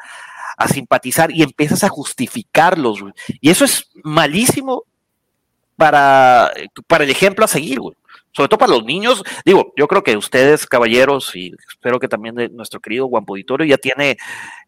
[0.57, 3.03] a simpatizar y empiezas a justificarlos.
[3.41, 4.83] Y eso es malísimo
[5.75, 6.51] para,
[6.87, 7.95] para el ejemplo a seguir, güey.
[8.31, 9.23] Sobre todo para los niños.
[9.45, 13.65] Digo, yo creo que ustedes, caballeros, y espero que también de nuestro querido Juan Auditorio
[13.65, 14.17] ya tiene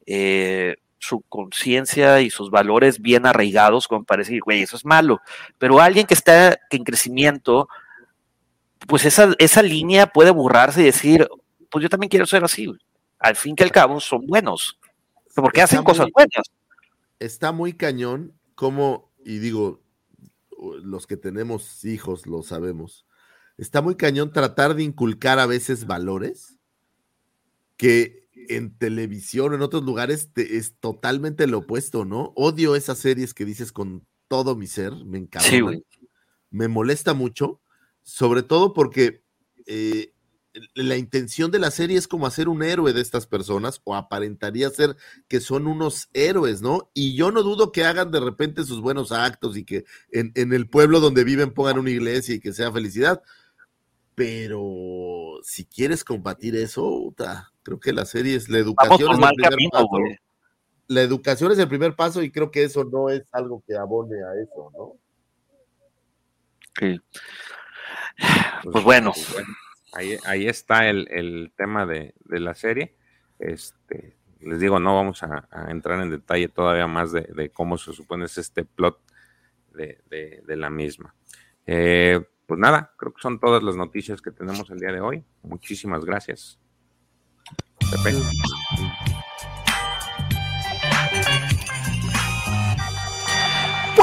[0.06, 5.20] eh, su conciencia y sus valores bien arraigados, como para decir, güey, eso es malo.
[5.58, 7.68] Pero alguien que está en crecimiento,
[8.88, 11.28] pues esa, esa línea puede burrarse y decir,
[11.70, 12.72] pues yo también quiero ser así.
[13.20, 14.80] Al fin que al cabo son buenos.
[15.42, 16.48] Porque Está hacen cosas muy- buenas.
[17.20, 19.84] Está muy cañón como, y digo,
[20.84, 23.06] los que tenemos hijos lo sabemos,
[23.58, 26.60] está muy cañón tratar de inculcar a veces valores
[27.76, 32.34] que en televisión o en otros lugares te- es totalmente lo opuesto, ¿no?
[32.36, 35.48] Odio esas series que dices con todo mi ser, me encanta.
[35.48, 35.62] Sí,
[36.50, 37.62] me molesta mucho,
[38.04, 39.24] sobre todo porque
[39.66, 40.14] eh,
[40.74, 44.70] la intención de la serie es como hacer un héroe de estas personas, o aparentaría
[44.70, 44.96] ser
[45.28, 46.90] que son unos héroes, ¿no?
[46.94, 50.54] Y yo no dudo que hagan de repente sus buenos actos y que en, en
[50.54, 53.22] el pueblo donde viven pongan una iglesia y que sea felicidad.
[54.16, 59.12] Pero si quieres combatir eso, puta, creo que la serie es la educación.
[59.12, 59.90] es el primer camino, paso.
[60.88, 64.16] La educación es el primer paso y creo que eso no es algo que abone
[64.24, 64.94] a eso, ¿no?
[66.80, 67.00] Sí.
[68.72, 69.14] Pues bueno.
[69.98, 72.96] Ahí, ahí está el, tema de, la serie.
[73.40, 78.26] Este, les digo, no vamos a, entrar en detalle todavía más de, cómo se supone
[78.26, 79.00] es este plot
[79.74, 81.16] de la misma.
[81.66, 85.24] Eh, pues nada, creo que son todas las noticias que tenemos el día de hoy.
[85.44, 86.60] Muchísimas gracias.
[88.04, 88.18] Pepe.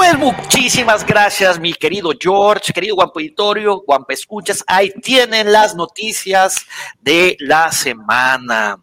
[0.07, 4.63] Pues muchísimas gracias, mi querido George, querido Guampo Editorio, Guampa Escuchas.
[4.67, 6.67] Ahí tienen las noticias
[7.01, 8.77] de la semana.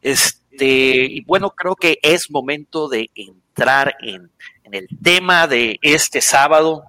[0.00, 4.28] Este, y bueno, creo que es momento de entrar en,
[4.64, 6.82] en el tema de este sábado.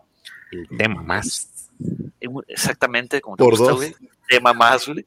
[0.52, 1.70] El tema más.
[2.48, 3.76] Exactamente, como te Por gusta, dos.
[3.76, 3.96] güey.
[4.28, 5.06] Tema más, güey.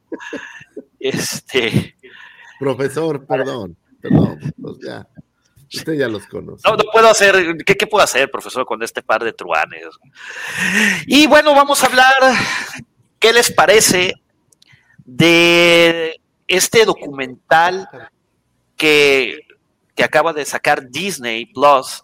[1.01, 1.97] Este.
[2.61, 5.05] Profesor, perdón, perdón, pues ya.
[5.73, 6.69] Usted ya los conoce.
[6.69, 9.87] No, no puedo hacer, ¿qué, qué puedo hacer, profesor, con este par de truanes?
[11.07, 12.15] Y bueno, vamos a hablar,
[13.19, 14.15] ¿qué les parece
[15.05, 17.89] de este documental
[18.77, 19.41] que,
[19.95, 22.03] que acaba de sacar Disney Plus,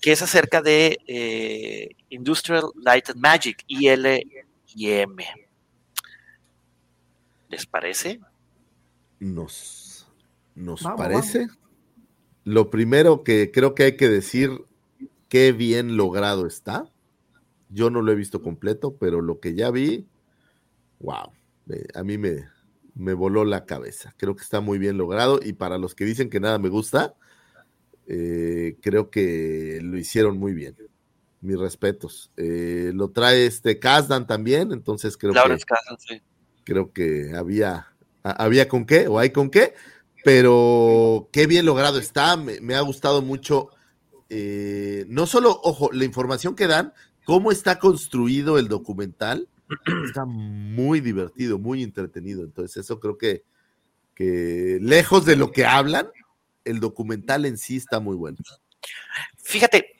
[0.00, 5.16] que es acerca de eh, Industrial Light and Magic, ILM?
[7.48, 8.18] ¿Les parece?
[9.18, 10.08] Nos,
[10.54, 11.48] nos Vamos, parece.
[12.44, 14.64] Lo primero que creo que hay que decir,
[15.28, 16.90] qué bien logrado está.
[17.68, 20.06] Yo no lo he visto completo, pero lo que ya vi,
[21.00, 21.32] wow.
[21.94, 22.48] a mí me,
[22.94, 24.14] me voló la cabeza.
[24.16, 27.14] Creo que está muy bien logrado y para los que dicen que nada me gusta,
[28.06, 30.76] eh, creo que lo hicieron muy bien.
[31.40, 32.30] Mis respetos.
[32.36, 35.58] Eh, lo trae este Kazdan también, entonces creo que,
[35.98, 36.22] sí.
[36.64, 37.88] creo que había,
[38.22, 39.74] había con qué o hay con qué,
[40.24, 42.36] pero qué bien logrado está.
[42.36, 43.68] Me, ha gustado mucho.
[44.28, 46.92] Eh, no solo, ojo, la información que dan,
[47.24, 49.48] cómo está construido el documental
[50.04, 52.44] está muy divertido, muy entretenido.
[52.44, 53.44] Entonces, eso creo que,
[54.14, 56.08] que lejos de lo que hablan,
[56.64, 58.38] el documental en sí está muy bueno.
[59.38, 59.96] Fíjate,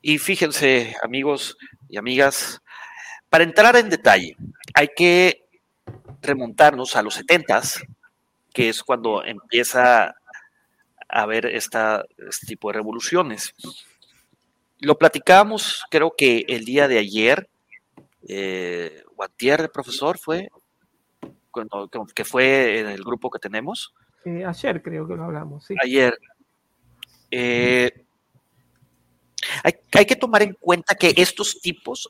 [0.00, 1.56] y fíjense, amigos
[1.88, 2.60] y amigas,
[3.28, 4.36] para entrar en detalle,
[4.74, 5.46] hay que
[6.20, 7.82] remontarnos a los setentas,
[8.52, 10.14] que es cuando empieza a
[11.08, 13.54] haber esta, este tipo de revoluciones.
[14.80, 17.48] Lo platicamos, creo que el día de ayer,
[18.28, 20.48] eh, Guantier, profesor, fue,
[21.50, 23.94] cuando, que fue en el grupo que tenemos.
[24.24, 25.74] Eh, ayer creo que lo hablamos, sí.
[25.82, 26.18] Ayer.
[27.30, 28.01] Eh,
[29.62, 32.08] hay, que tomar en cuenta que estos tipos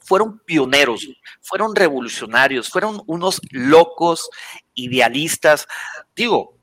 [0.00, 1.06] fueron pioneros,
[1.40, 4.28] fueron revolucionarios, fueron unos locos,
[4.74, 5.66] idealistas.
[6.14, 6.58] Digo,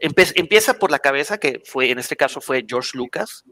[0.00, 3.44] empieza por la cabeza que fue, en este caso fue George Lucas,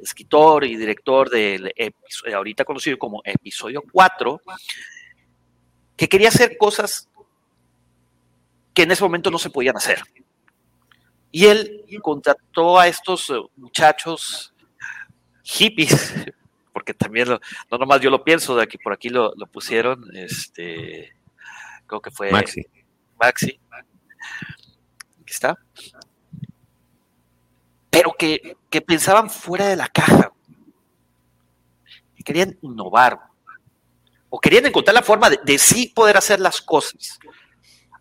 [0.00, 1.72] escritor y director del
[2.32, 4.40] ahorita conocido como episodio 4,
[5.96, 7.08] que quería hacer cosas
[8.74, 10.02] que en ese momento no se podían hacer.
[11.32, 14.54] Y él contrató a estos eh, muchachos
[15.42, 16.14] hippies,
[16.72, 21.12] porque también no nomás yo lo pienso, de aquí por aquí lo, pusieron, este,
[21.86, 22.64] creo que fue Maxi.
[23.18, 23.58] Maxi.
[25.20, 25.58] Aquí está
[27.92, 28.56] pero que,
[28.86, 30.32] pensaban fuera de la caja,
[32.16, 33.20] que querían innovar,
[34.30, 37.18] o querían encontrar la forma de, sí poder hacer las cosas,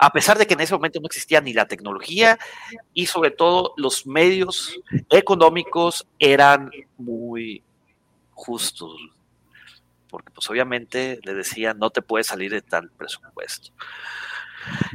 [0.03, 2.39] a pesar de que en ese momento no existía ni la tecnología
[2.91, 7.63] y sobre todo los medios económicos eran muy
[8.31, 8.99] justos,
[10.09, 13.73] porque pues obviamente le decían no te puedes salir de tal presupuesto.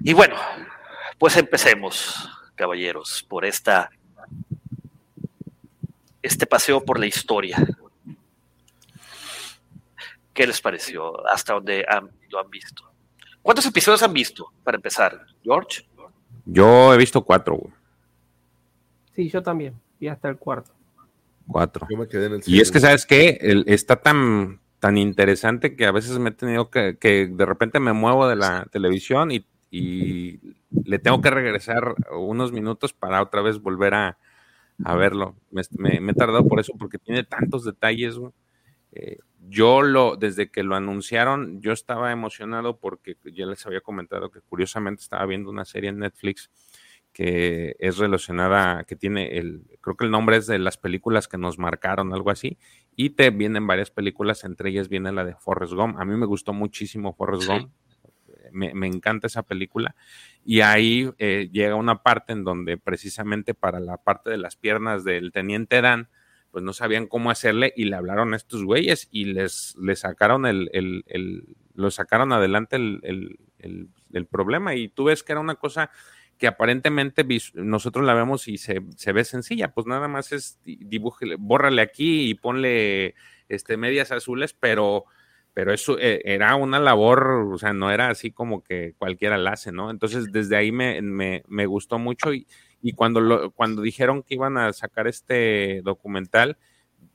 [0.03, 0.35] Y bueno,
[1.19, 3.91] pues empecemos, caballeros, por esta
[6.21, 7.65] este paseo por la historia.
[10.35, 11.25] ¿Qué les pareció?
[11.29, 11.87] ¿Hasta dónde
[12.29, 12.86] lo han visto?
[13.47, 15.87] ¿Cuántos episodios han visto, para empezar, George?
[16.47, 17.61] Yo he visto cuatro.
[19.15, 19.73] Sí, yo también.
[20.01, 20.73] Y hasta el cuarto.
[21.47, 21.87] Cuatro.
[22.45, 23.39] y es que, ¿sabes qué?
[23.67, 27.93] está tan, tan interesante que a veces me he tenido que, que de repente me
[27.93, 30.41] muevo de la televisión y, y
[30.85, 34.19] le tengo que regresar unos minutos para otra vez volver a,
[34.85, 35.37] a verlo.
[35.79, 38.19] Me, he tardado por eso, porque tiene tantos detalles.
[38.91, 39.19] Eh,
[39.49, 44.41] yo lo, desde que lo anunciaron, yo estaba emocionado porque ya les había comentado que
[44.41, 46.51] curiosamente estaba viendo una serie en Netflix
[47.17, 51.39] que es relacionada, que tiene el, creo que el nombre es de las películas que
[51.39, 52.59] nos marcaron, algo así,
[52.95, 55.99] y te vienen varias películas, entre ellas viene la de Forrest Gump.
[55.99, 57.73] A mí me gustó muchísimo Forrest Gump,
[58.53, 59.97] me, me, encanta esa película.
[60.45, 65.03] Y ahí eh, llega una parte en donde precisamente para la parte de las piernas
[65.03, 66.11] del teniente Dan,
[66.57, 70.47] pues no sabían cómo hacerle y le hablaron a estos güeyes y les, les sacaron
[70.47, 74.75] el, el, el lo sacaron adelante el, el, problema.
[74.75, 75.91] Y tú ves que era una cosa
[76.39, 81.37] que aparentemente nosotros la vemos y se, se ve sencilla, pues nada más es dibújale,
[81.39, 83.17] bórrale aquí y ponle
[83.51, 85.05] este, medias azules, pero
[85.53, 89.53] pero eso eh, era una labor, o sea, no era así como que cualquiera la
[89.53, 89.91] hace, ¿no?
[89.91, 92.47] Entonces, desde ahí me, me, gustó mucho y,
[92.83, 96.59] y cuando, lo, cuando dijeron que iban a sacar este documental,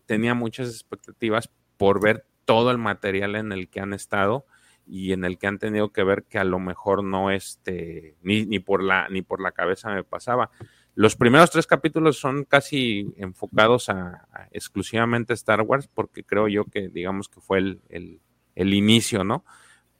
[0.05, 4.45] tenía muchas expectativas por ver todo el material en el que han estado
[4.87, 8.45] y en el que han tenido que ver que a lo mejor no este ni,
[8.45, 10.49] ni por la ni por la cabeza me pasaba.
[10.95, 16.65] Los primeros tres capítulos son casi enfocados a, exclusivamente a Star Wars porque creo yo
[16.65, 18.19] que digamos que fue el
[18.55, 19.45] el inicio, ¿no?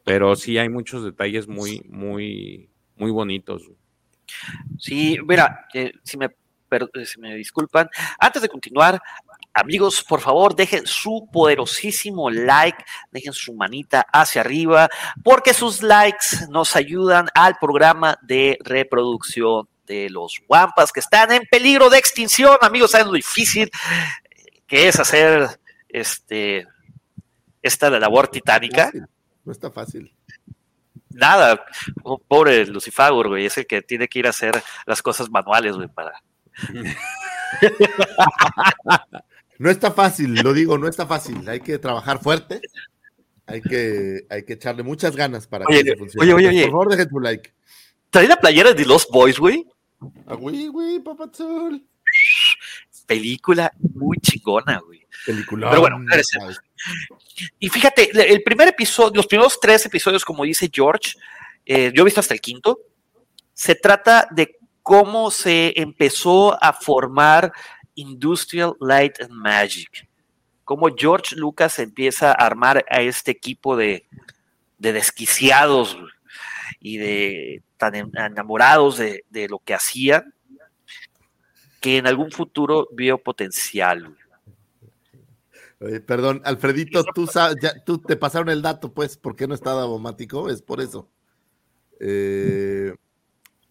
[0.04, 3.72] Pero sí hay muchos detalles muy, muy, muy bonitos.
[4.78, 7.90] Sí, mira, eh, si, me, eh, si me disculpan,
[8.20, 9.02] antes de continuar,
[9.54, 14.90] Amigos, por favor, dejen su poderosísimo like, dejen su manita hacia arriba,
[15.26, 21.42] porque sus likes nos ayudan al programa de reproducción de los guampas que están en
[21.52, 22.58] peligro de extinción.
[22.62, 23.70] Amigos, saben lo difícil
[24.66, 25.60] que es hacer
[25.90, 26.66] este
[27.62, 28.90] esta la labor titánica.
[29.44, 30.16] No está fácil.
[31.14, 31.66] Nada,
[32.04, 35.76] oh, pobre Lucifagor, güey, es el que tiene que ir a hacer las cosas manuales,
[35.76, 36.14] güey, para.
[39.60, 41.48] no está fácil, lo digo, no está fácil.
[41.48, 42.62] Hay que trabajar fuerte,
[43.46, 46.34] Hay que, hay que echarle muchas ganas para Oye, que funcione.
[46.34, 46.62] oye, oye, oye.
[46.64, 47.52] Por favor, dejen tu like.
[48.10, 49.66] Trae la playera de Lost Boys, güey.
[50.28, 51.86] Ah, güey, güey, papazul.
[53.06, 55.01] Película muy chingona, güey.
[55.26, 55.70] Película.
[55.70, 56.60] Pero bueno, regresemos.
[57.60, 61.14] Y fíjate, el primer episodio, los primeros tres episodios, como dice George,
[61.66, 62.80] eh, yo he visto hasta el quinto,
[63.54, 67.54] se trata de cómo se empezó a formar
[67.96, 70.08] Industrial Light and Magic.
[70.64, 74.06] Cómo George Lucas empieza a armar a este equipo de,
[74.78, 75.98] de desquiciados
[76.80, 80.34] y de tan enamorados de, de, lo que hacían,
[81.80, 84.16] que en algún futuro vio potencial.
[85.82, 89.56] Oye, perdón, Alfredito, tú, sabes, ya, tú te pasaron el dato, pues, ¿por qué no
[89.56, 90.48] está Davomático?
[90.50, 91.10] Es por eso.
[92.00, 92.94] Eh,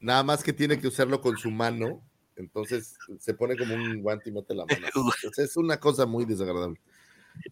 [0.01, 2.03] nada más que tiene que usarlo con su mano,
[2.35, 4.87] entonces se pone como un guante y mete la mano.
[5.23, 6.81] Entonces, es una cosa muy desagradable.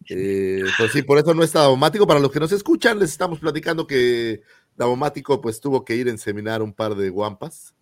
[0.08, 2.06] Eh, pues sí, por eso no está Davomático.
[2.06, 4.42] Para los que nos escuchan, les estamos platicando que
[4.76, 7.74] Davomático pues tuvo que ir a enseminar un par de guampas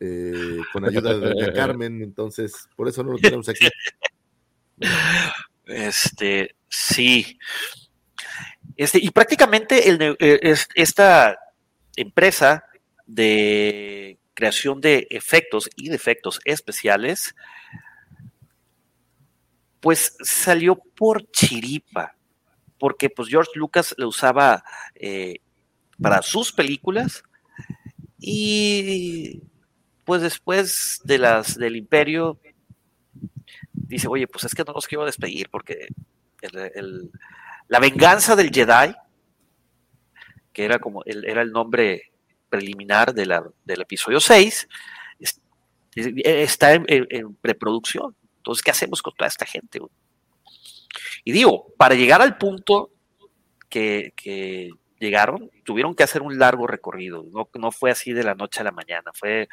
[0.00, 3.68] eh, con ayuda de Doña Carmen, entonces por eso no lo tenemos aquí.
[5.66, 7.38] Este, sí.
[8.76, 11.38] Este, y prácticamente es, esta
[11.96, 12.64] empresa
[13.06, 17.34] de creación de efectos y de efectos especiales,
[19.80, 22.16] pues salió por chiripa,
[22.78, 24.62] porque pues George Lucas lo usaba
[24.94, 25.40] eh,
[26.00, 27.22] para sus películas
[28.18, 29.42] y
[30.04, 32.38] pues después de las del imperio
[33.86, 35.88] dice, oye, pues es que no los quiero despedir porque
[36.42, 37.10] el,
[37.68, 38.94] la venganza del Jedi,
[40.52, 42.12] que era como el, era el nombre
[42.48, 44.68] preliminar de la, del episodio 6,
[45.18, 45.40] es,
[45.94, 48.14] está en, en, preproducción.
[48.38, 49.80] Entonces, ¿qué hacemos con toda esta gente?
[51.24, 52.90] Y digo, para llegar al punto
[53.68, 57.24] que, que llegaron, tuvieron que hacer un largo recorrido.
[57.32, 59.48] No, no fue así de la noche a la mañana, fue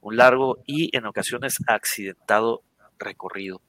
[0.00, 2.62] un largo y en ocasiones accidentado
[3.00, 3.60] recorrido.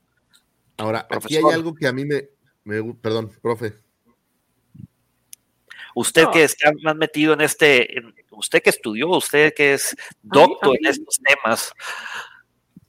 [0.77, 2.29] Ahora, Profesor, aquí hay algo que a mí me,
[2.63, 3.73] me perdón, profe.
[5.95, 6.31] Usted no.
[6.31, 10.87] que está más metido en este, en, usted que estudió, usted que es doctor en
[10.87, 11.73] estos temas.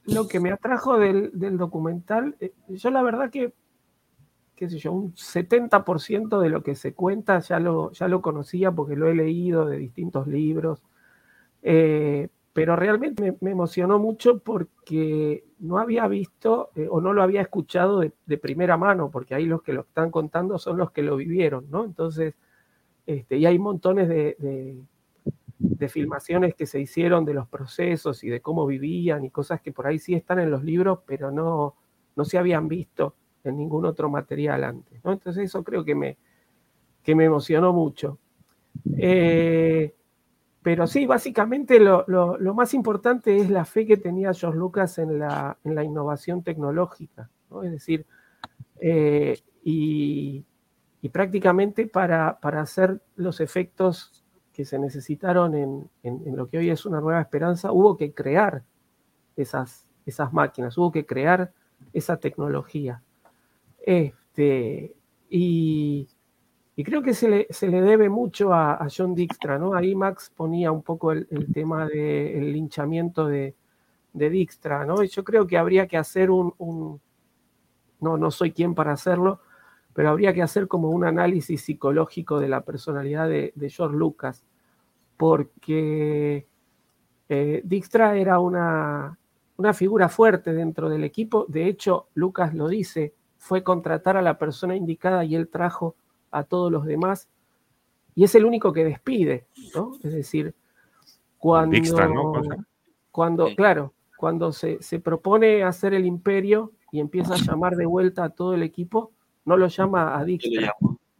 [0.05, 3.53] Lo que me atrajo del, del documental, eh, yo la verdad que,
[4.55, 8.71] qué sé yo, un 70% de lo que se cuenta ya lo, ya lo conocía
[8.71, 10.81] porque lo he leído de distintos libros.
[11.61, 17.41] Eh, pero realmente me, emocionó mucho porque no había visto eh, o no lo había
[17.41, 21.15] escuchado de, primera mano, porque ahí los que lo están contando son los que lo
[21.15, 21.83] vivieron, ¿no?
[21.83, 22.35] Entonces,
[23.07, 24.77] este, y hay montones de, de,
[25.57, 29.71] de, filmaciones que se hicieron de los procesos y de cómo vivían y cosas que
[29.71, 31.75] por ahí sí están en los libros, pero no,
[32.15, 35.11] no se habían visto en ningún otro material antes, ¿no?
[35.11, 36.17] Entonces eso creo que me,
[37.01, 38.19] que me emocionó mucho.
[38.97, 39.93] Eh,
[40.63, 42.05] pero sí, básicamente lo,
[42.55, 47.63] más importante es la fe que tenía George Lucas en la, innovación tecnológica, ¿no?
[47.63, 48.05] Es decir,
[48.79, 50.45] eh, y,
[51.11, 54.23] prácticamente para, hacer los efectos
[54.53, 58.63] que se necesitaron en, lo que hoy es una nueva esperanza, hubo que crear
[59.35, 61.51] esas, esas máquinas, hubo que crear
[61.91, 63.03] esa tecnología.
[63.85, 64.95] Este,
[65.29, 66.07] y,
[66.75, 69.75] y creo que se le, se le debe mucho a, John Dijkstra, ¿no?
[69.75, 73.55] Ahí Max ponía un poco el, el tema del de linchamiento de,
[74.13, 75.03] de, Dijkstra, ¿no?
[75.03, 76.99] Y yo creo que habría que hacer un, un,
[77.99, 79.39] no, no soy quien para hacerlo,
[79.93, 84.43] pero habría que hacer como un análisis psicológico de la personalidad de, de George Lucas,
[85.15, 86.47] porque
[87.29, 89.19] eh, Dijkstra era una,
[89.57, 94.39] una figura fuerte dentro del equipo, de hecho Lucas lo dice, fue contratar a la
[94.39, 95.95] persona indicada y él trajo
[96.33, 97.27] a todos los demás
[98.15, 99.93] y es el único que despide, ¿no?
[100.03, 100.53] Es decir,
[101.37, 102.41] cuando,
[103.11, 103.55] cuando sí.
[103.55, 108.29] claro, cuando se, se, propone hacer el imperio y empieza a llamar de vuelta a
[108.29, 109.11] todo el equipo,
[109.45, 110.75] no lo llama a Dijkstra,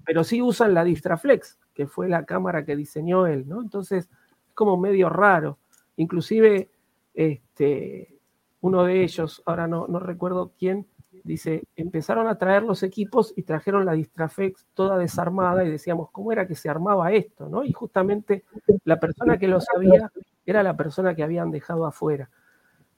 [0.06, 3.61] pero sí usan la Distraflex, que fue la cámara que diseñó él, ¿no?
[3.61, 4.10] Entonces,
[4.48, 5.57] es como medio raro.
[5.98, 6.69] Inclusive,
[7.14, 8.19] este,
[8.61, 10.88] uno de ellos, ahora no, no recuerdo quién,
[11.23, 16.31] dice, empezaron a traer los equipos y trajeron la Distraflex toda desarmada y decíamos, ¿cómo
[16.31, 17.47] era que se armaba esto?
[17.47, 17.63] ¿no?
[17.63, 18.43] Y justamente
[18.83, 20.11] la persona que lo sabía
[20.45, 22.29] era la persona que habían dejado afuera.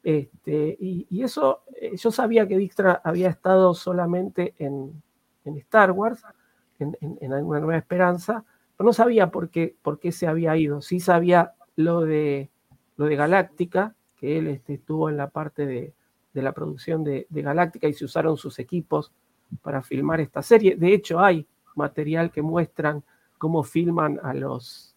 [0.03, 5.01] Este, y, y, eso, eh, yo sabía que Dijkstra había estado solamente en,
[5.45, 6.23] en Star Wars,
[6.77, 8.43] en, en, Nueva Esperanza,
[8.77, 10.81] pero no sabía por qué, por qué se había ido.
[10.81, 12.51] Sí sabía lo de,
[12.97, 15.93] lo de Galáctica, que él este, estuvo en la parte de,
[16.35, 19.11] de la producción de, Galáctica y se usaron sus equipos
[19.61, 20.75] para filmar esta serie.
[20.75, 23.03] De hecho, hay material que muestran
[23.37, 24.95] cómo filman a los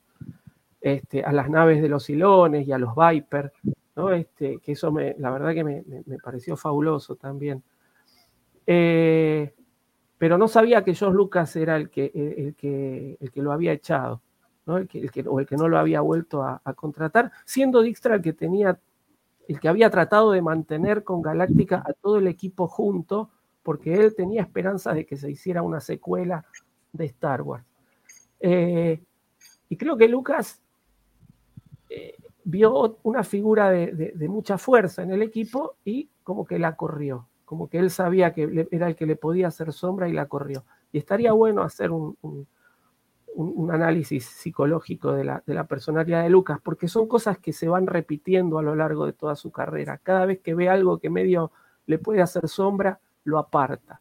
[0.81, 3.53] este, a las naves de los Silones y a los Viper,
[3.97, 4.11] ¿no?
[4.11, 7.63] Este, que eso me, la verdad que me, me pareció fabuloso también.
[8.67, 9.55] Eh,
[10.19, 13.73] pero no sabía que George Lucas era el que, el, que, el que lo había
[13.73, 14.21] echado,
[14.67, 14.77] ¿no?
[14.79, 17.83] El que, el que, o el que no lo había vuelto a, a, contratar, siendo
[17.83, 18.79] Dijkstra el que tenía,
[19.49, 23.31] el que había tratado de mantener con Galáctica a todo el equipo junto,
[23.63, 26.45] porque él tenía esperanzas de que se hiciera una secuela
[26.93, 27.65] de Star Wars.
[28.41, 29.03] Eh,
[29.69, 30.61] y creo que Lucas
[31.91, 32.15] eh,
[32.45, 37.71] vio una figura de, mucha fuerza en el equipo y como que la corrió como
[37.71, 40.65] que él sabía que era el que le podía hacer sombra y la corrió.
[40.93, 42.47] Y estaría bueno hacer un,
[43.39, 47.69] un análisis psicológico de la, de la, personalidad de Lucas, porque son cosas que se
[47.69, 49.99] van repitiendo a lo largo de toda su carrera.
[49.99, 51.53] Cada vez que ve algo que medio
[51.87, 54.01] le puede hacer sombra, lo aparta.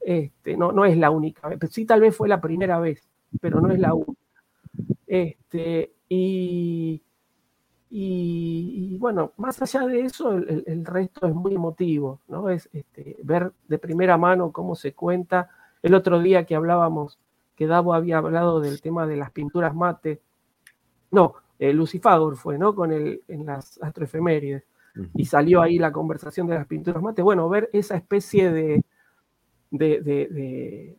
[0.00, 3.08] Este, no, no es la única vez, sí tal vez fue la primera vez,
[3.40, 4.20] pero no es la única.
[5.06, 7.00] Este, y,
[7.88, 12.48] y, y, bueno, más allá de eso, el, el, resto es muy emotivo, ¿no?
[12.48, 15.50] Es este, ver de primera mano cómo se cuenta.
[15.82, 17.18] El otro día que hablábamos,
[17.62, 20.20] que Davo había hablado del tema de las pinturas mate,
[21.12, 22.74] no, eh, Lucifagor fue, ¿no?
[22.74, 24.64] Con el, en las astroefemérides,
[24.96, 25.10] uh -huh.
[25.14, 27.22] y salió ahí la conversación de las pinturas mate.
[27.22, 28.84] Bueno, ver esa especie de,
[29.70, 30.98] de, de, de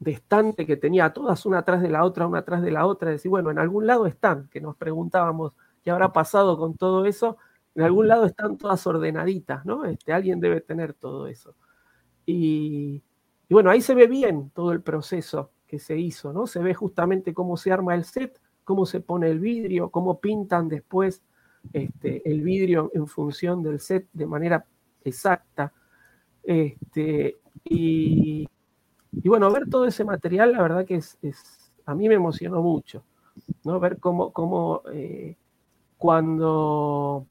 [0.00, 3.10] de estante que tenía todas una atrás de la otra, una atrás de la otra,
[3.10, 5.52] decir, bueno, en algún lado están, que nos preguntábamos,
[5.82, 7.36] qué habrá pasado con todo eso.
[7.74, 9.84] En algún lado están todas ordenaditas, ¿no?
[9.84, 11.54] Este, alguien debe tener todo eso.
[12.26, 13.02] Y,
[13.48, 16.46] y, bueno, ahí se ve bien todo el proceso que se hizo, ¿no?
[16.46, 20.68] Se ve justamente cómo se arma el set, cómo se pone el vidrio, cómo pintan
[20.68, 21.22] después
[21.72, 24.64] este, el vidrio en función del set de manera
[25.04, 25.72] exacta.
[26.42, 28.48] Este, y,
[29.24, 31.18] bueno, ver todo ese material, la verdad que es
[31.88, 33.02] a mí me emocionó mucho,
[33.64, 33.80] ¿no?
[33.80, 35.38] Ver cómo, cómo eh,
[35.96, 37.26] cuando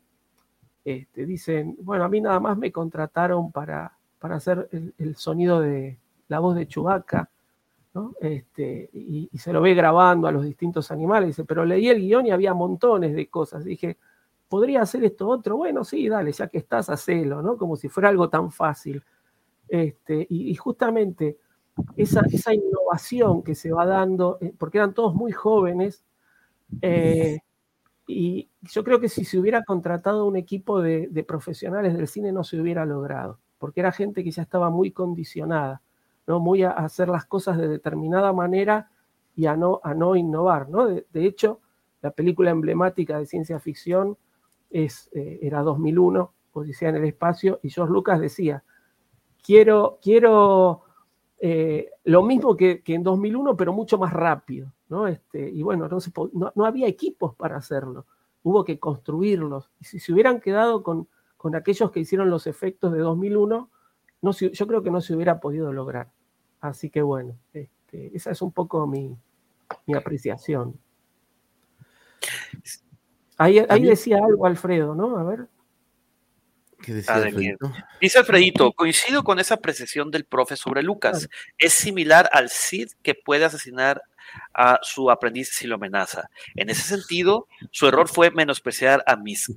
[0.83, 5.59] este, dicen, bueno, a mí nada más me contrataron para, para hacer el, el sonido
[5.59, 7.29] de la voz de Chubaca,
[8.19, 12.25] Este, y, se lo ve grabando a los distintos animales, dice, pero leí el guion
[12.25, 13.63] y había montones de cosas.
[13.63, 13.97] Dije,
[14.47, 15.57] ¿podría hacer esto otro?
[15.57, 17.57] Bueno, sí, dale, ya que estás, hacelo, ¿no?
[17.57, 19.03] Como si fuera algo tan fácil.
[19.67, 21.37] Este, y, justamente
[21.95, 22.21] esa,
[22.53, 26.03] innovación que se va dando, eh, porque eran todos muy jóvenes,
[26.81, 27.39] eh,
[28.07, 32.43] y yo creo que si se hubiera contratado un equipo de, profesionales del cine no
[32.43, 35.81] se hubiera logrado, porque era gente que ya estaba muy condicionada,
[36.27, 36.39] ¿no?
[36.39, 38.91] muy a hacer las cosas de determinada manera
[39.35, 40.69] y a no, a no innovar.
[40.69, 40.85] ¿no?
[40.87, 41.61] De, hecho,
[42.01, 44.17] la película emblemática de ciencia ficción
[44.69, 48.63] es, eh, era 2001, Odisea en el espacio, y George Lucas decía,
[49.43, 50.83] quiero, quiero
[51.39, 54.73] eh, lo mismo que, que, en 2001, pero mucho más rápido.
[54.89, 55.07] ¿no?
[55.07, 55.97] Este, y bueno, no,
[56.33, 58.05] no, no, había equipos para hacerlo,
[58.43, 59.69] hubo que construirlos.
[59.79, 63.69] Y si se hubieran quedado con, con aquellos que hicieron los efectos de 2001,
[64.21, 66.09] no yo creo que no se hubiera podido lograr.
[66.61, 69.15] Así que bueno, este, esa es un poco mi,
[69.85, 70.79] mi apreciación.
[73.37, 75.17] Ahí, ahí decía algo Alfredo, ¿no?
[75.17, 75.47] A ver.
[76.81, 77.71] ¿Qué decía Alfredito?
[78.01, 81.27] Dice Alfredito, coincido con esa apreciación del profe sobre Lucas.
[81.27, 81.53] Claro.
[81.57, 84.01] Es similar al Cid que puede asesinar
[84.53, 86.29] a su aprendiz si lo amenaza.
[86.55, 89.51] En ese sentido, su error fue menospreciar a Miss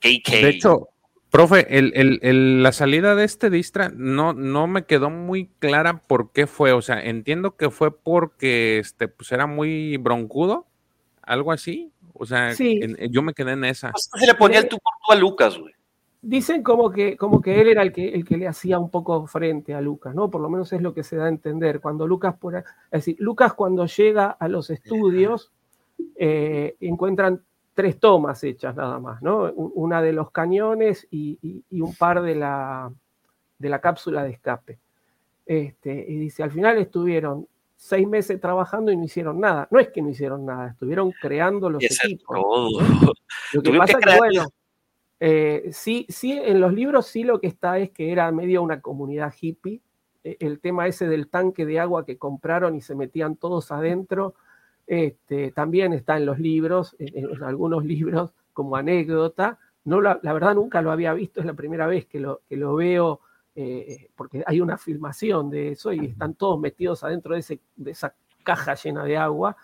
[0.00, 0.30] KK.
[0.30, 0.88] De hecho,
[1.34, 6.00] profe, el, el, el, la salida de este distra no, no me quedó muy clara
[6.06, 6.70] por qué fue.
[6.72, 10.68] O sea, entiendo que fue porque este, pues era muy broncudo,
[11.22, 11.90] algo así.
[12.12, 12.78] O sea, sí.
[12.80, 13.90] en, yo me quedé en esa.
[13.96, 15.74] Se le ponía el tú por tú a Lucas, güey.
[16.22, 19.26] Dicen como que, como que él era el que, el que le hacía un poco
[19.26, 20.30] frente a Lucas, ¿no?
[20.30, 21.80] Por lo menos es lo que se da a entender.
[21.80, 25.50] Cuando Lucas, por, es decir, Lucas cuando llega a los estudios,
[26.14, 27.42] eh, encuentran
[27.74, 29.52] tres tomas hechas nada más, ¿no?
[29.52, 32.92] Una de los cañones y, y, y un par de la,
[33.58, 34.78] de la cápsula de escape.
[35.46, 37.46] Este, y dice, al final estuvieron
[37.76, 39.68] seis meses trabajando y no hicieron nada.
[39.70, 42.36] No es que no hicieron nada, estuvieron creando los equipos.
[42.36, 43.14] Todo.
[43.52, 44.46] Lo que pasa es que, bueno,
[45.20, 48.80] eh, sí, sí, en los libros sí lo que está es que era medio una
[48.80, 49.80] comunidad hippie.
[50.22, 54.34] Eh, el tema ese del tanque de agua que compraron y se metían todos adentro,
[54.86, 59.58] este, también está en los libros, en, algunos libros como anécdota.
[59.84, 62.40] No la, verdad nunca lo había visto, es la primera vez que lo,
[62.74, 63.20] veo,
[63.54, 68.74] eh, porque hay una filmación de eso y están todos metidos adentro de esa caja
[68.74, 69.56] llena de agua.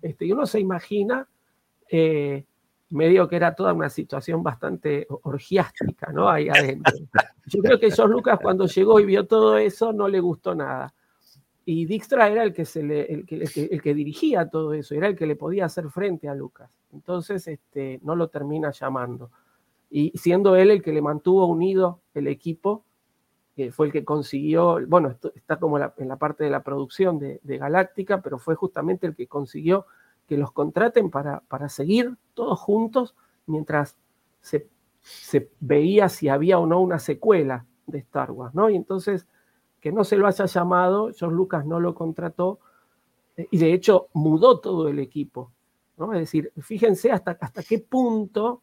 [0.00, 1.28] Este, y uno se imagina
[1.88, 2.44] eh,
[2.90, 6.28] medio que era toda una situación bastante orgiástica, ¿no?
[6.28, 6.92] Ahí adentro.
[7.46, 10.92] Yo creo que George Lucas cuando llegó y vio todo eso no le gustó nada.
[11.64, 15.06] Y Dijkstra era el que, se le, el, que, el, que, dirigía todo eso, era
[15.06, 16.70] el que le podía hacer frente a Lucas.
[16.92, 19.30] Entonces este, no lo termina llamando.
[19.90, 22.84] Y siendo él el que le mantuvo unido el equipo,
[23.54, 27.18] que fue el que consiguió, bueno, esto está como en la parte de la producción
[27.18, 29.86] de, de, Galáctica, pero fue justamente el que consiguió
[30.26, 33.14] que los contraten para, para seguir todos juntos
[33.46, 33.96] mientras
[34.40, 34.68] se,
[35.02, 38.70] se veía si había o no una secuela de Star Wars, ¿no?
[38.70, 39.26] Y entonces
[39.82, 42.60] que no se lo haya llamado, George Lucas no lo contrató
[43.36, 45.50] eh, y de hecho mudó todo el equipo.
[45.98, 46.14] ¿no?
[46.14, 48.62] Es decir, fíjense hasta, hasta qué punto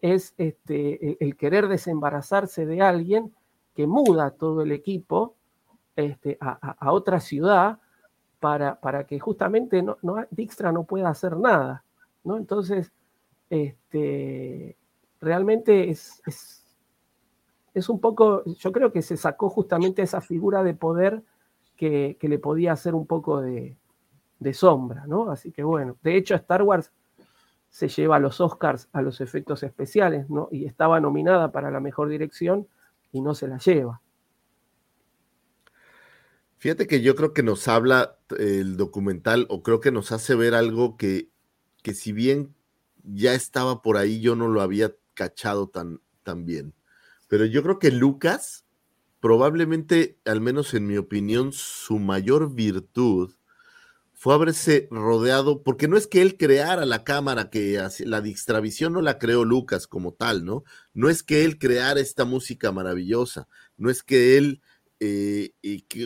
[0.00, 3.34] es este, el, querer desembarazarse de alguien
[3.74, 5.34] que muda todo el equipo
[5.96, 7.80] este, a, otra ciudad
[8.38, 11.84] para, para que justamente no, no, Dijkstra no pueda hacer nada.
[12.22, 12.36] ¿no?
[12.36, 12.92] Entonces,
[13.50, 14.76] este,
[15.20, 16.22] realmente es
[17.88, 21.22] un poco, yo creo que se sacó justamente esa figura de poder
[21.76, 23.76] que, le podía hacer un poco de,
[24.52, 25.30] sombra, ¿no?
[25.30, 26.92] Así que bueno, de hecho Star Wars
[27.70, 30.48] se lleva a los Oscars a los efectos especiales, ¿no?
[30.50, 32.66] Y estaba nominada para la mejor dirección
[33.12, 34.00] y no se la lleva.
[36.58, 40.54] Fíjate que yo creo que nos habla el documental o creo que nos hace ver
[40.54, 41.28] algo que,
[41.82, 42.54] que si bien
[43.02, 46.74] ya estaba por ahí, yo no lo había cachado tan, tan bien.
[47.32, 48.66] Pero yo creo que Lucas,
[49.18, 53.32] probablemente, al menos en mi opinión, su mayor virtud
[54.12, 59.00] fue haberse rodeado, porque no es que él creara la cámara, que la distravisión no
[59.00, 60.64] la creó Lucas como tal, ¿no?
[60.92, 63.48] No es que él creara esta música maravillosa,
[63.78, 64.60] no es que él
[65.00, 65.54] eh,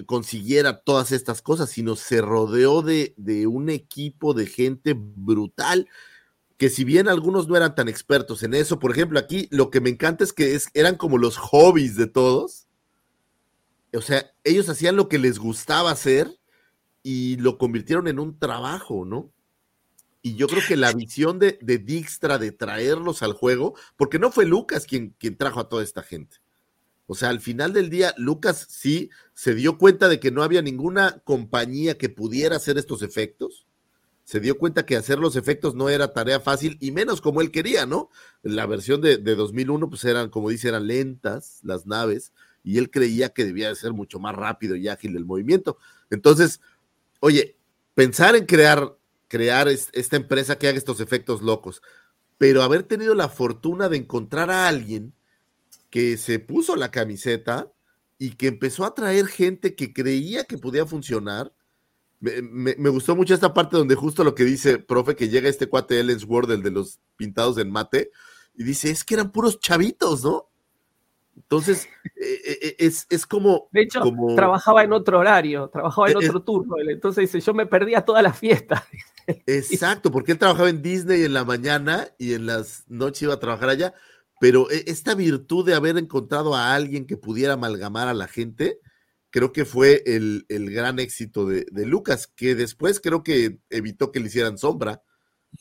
[0.06, 5.88] consiguiera todas estas cosas, sino se rodeó de, de un equipo de gente brutal
[6.56, 9.80] que si bien algunos no eran tan expertos en eso, por ejemplo, aquí lo que
[9.80, 12.66] me encanta es que es, eran como los hobbies de todos.
[13.92, 16.30] O sea, ellos hacían lo que les gustaba hacer
[17.02, 19.30] y lo convirtieron en un trabajo, ¿no?
[20.22, 24.32] Y yo creo que la visión de, de Dijkstra de traerlos al juego, porque no
[24.32, 26.38] fue Lucas quien, quien trajo a toda esta gente.
[27.06, 30.62] O sea, al final del día, Lucas sí se dio cuenta de que no había
[30.62, 33.66] ninguna compañía que pudiera hacer estos efectos
[34.26, 37.52] se dio cuenta que hacer los efectos no era tarea fácil y menos como él
[37.52, 38.10] quería, ¿no?
[38.42, 42.32] La versión de, 2001 pues eran, como dice, eran lentas las naves
[42.64, 45.78] y él creía que debía de ser mucho más rápido y ágil el movimiento.
[46.10, 46.60] Entonces,
[47.20, 47.56] oye,
[47.94, 48.98] pensar en crear,
[49.28, 51.80] crear esta empresa que haga estos efectos locos,
[52.36, 55.14] pero haber tenido la fortuna de encontrar a alguien
[55.88, 57.70] que se puso la camiseta
[58.18, 61.52] y que empezó a traer gente que creía que podía funcionar
[62.20, 66.00] me, gustó mucho esta parte donde justo lo que dice, profe, que llega este cuate
[66.00, 68.10] Ellensworth, el de los pintados en mate,
[68.54, 70.48] y dice, es que eran puros chavitos, ¿no?
[71.36, 71.86] Entonces,
[72.16, 73.68] eh, eh, eh, es, es, como...
[73.70, 74.02] De hecho,
[74.34, 78.38] trabajaba en otro horario, trabajaba en otro turno, entonces dice, yo me perdía todas las
[78.38, 78.82] fiestas.
[79.46, 83.40] Exacto, porque él trabajaba en Disney en la mañana y en las noches iba a
[83.40, 83.94] trabajar allá,
[84.40, 88.80] pero esta virtud de haber encontrado a alguien que pudiera amalgamar a la gente,
[89.30, 94.26] creo que fue el, gran éxito de, Lucas, que después creo que evitó que le
[94.26, 95.02] hicieran sombra,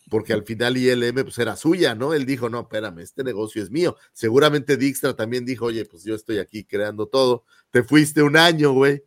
[0.10, 2.14] porque al final ILM pues era suya, ¿no?
[2.14, 3.96] Él dijo, no, espérame, este negocio es mío.
[4.14, 8.72] Seguramente Dijkstra también dijo, oye, pues yo estoy aquí creando todo, te fuiste un año,
[8.74, 9.04] güey,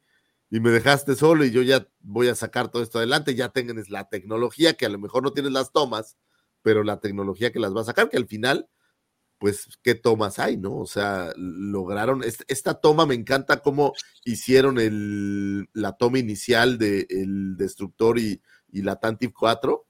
[0.50, 3.82] y me dejaste solo y yo ya voy a sacar todo esto adelante, ya tengan
[3.88, 6.16] la tecnología, que a lo mejor no tienes las tomas,
[6.62, 8.68] pero la tecnología que las va a sacar, que al final
[9.38, 10.76] pues, ¿qué tomas hay, no?
[10.76, 13.92] O sea, lograron, esta toma me encanta cómo
[14.24, 19.86] hicieron el, la toma inicial del el Destructor y, y la Tantive 4,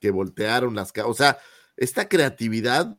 [0.00, 1.38] que voltearon las, o sea,
[1.76, 2.98] esta creatividad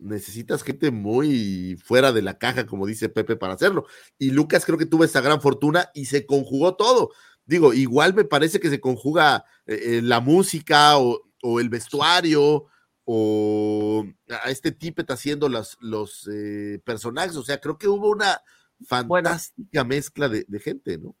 [0.00, 3.86] necesitas gente muy fuera de la caja, como dice Pepe, para hacerlo.
[4.18, 7.10] Y Lucas creo que tuvo esa gran fortuna y se conjugó todo.
[7.44, 12.66] Digo, igual me parece que se conjuga eh, eh, la música o, o, el vestuario
[13.04, 14.04] o
[14.44, 17.36] a este Tippet haciendo los, los eh, personajes.
[17.36, 18.40] O sea, creo que hubo una
[18.86, 21.14] fantástica mezcla de, gente, ¿no?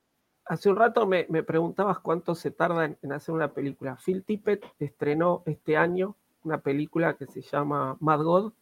[0.46, 3.96] Hace un rato me, preguntabas cuánto se tarda en, hacer una película.
[4.04, 8.52] Phil Tippett estrenó este año una película que se llama Mad God.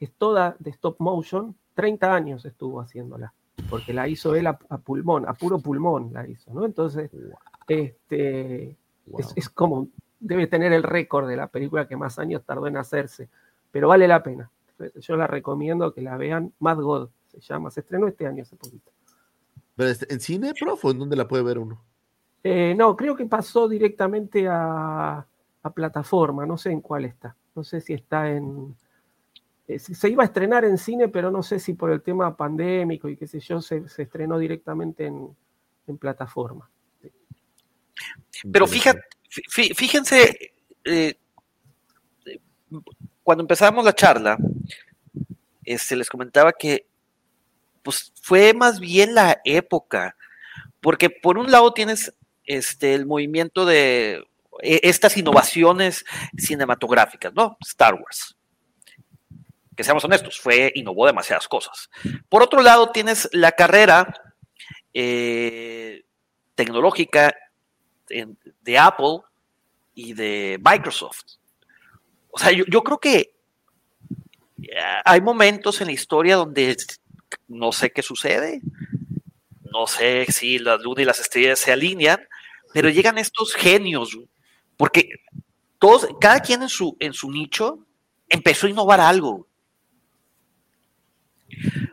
[0.00, 1.56] Es toda de stop motion.
[1.74, 3.32] 30 años estuvo haciéndola,
[3.70, 6.66] porque la hizo él a, pulmón, a puro pulmón la hizo, ¿no?
[6.66, 7.10] Entonces,
[7.68, 8.76] este,
[9.16, 9.88] es, es, como
[10.20, 13.28] debe tener el récord de la película que más años tardó en hacerse,
[13.70, 14.50] pero vale la pena.
[14.96, 16.52] Yo la recomiendo que la vean.
[16.58, 18.90] Mad God se llama, se estrenó este año hace poquito.
[19.76, 21.82] ¿Pero en cine, profe, o en dónde la puede ver uno?
[22.42, 25.26] Eh, no, creo que pasó directamente a,
[25.74, 27.36] plataforma, no sé en cuál está.
[27.54, 28.74] No sé si está en.
[29.68, 33.08] Eh, se iba a estrenar en cine, pero no sé si por el tema pandémico
[33.08, 35.36] y qué sé yo, se, estrenó directamente en,
[35.98, 36.70] plataforma.
[38.52, 40.52] Pero fíjate, fíjense,
[40.84, 41.14] eh,
[43.22, 44.36] cuando empezamos la charla,
[45.64, 46.86] este, les comentaba que
[47.82, 50.16] pues fue más bien la época,
[50.80, 54.24] porque por un lado tienes este, el movimiento de
[54.62, 56.04] e, estas innovaciones
[56.36, 57.56] cinematográficas, ¿no?
[57.60, 58.36] Star Wars.
[59.76, 61.88] Que seamos honestos, fue, innovó demasiadas cosas.
[62.28, 64.12] Por otro lado, tienes la carrera
[64.92, 66.04] eh,
[66.54, 67.34] tecnológica
[68.62, 69.20] de Apple
[69.94, 71.22] y de Microsoft.
[72.30, 73.34] O sea, yo, creo que
[74.62, 76.76] eh, hay momentos en la historia donde
[77.48, 78.60] no sé qué sucede,
[79.72, 82.20] no sé si la luna y las estrellas se alinean,
[82.72, 84.16] pero llegan estos genios,
[84.76, 85.08] porque
[85.78, 87.86] todos, cada quien en su, en su nicho
[88.28, 89.48] empezó a innovar algo.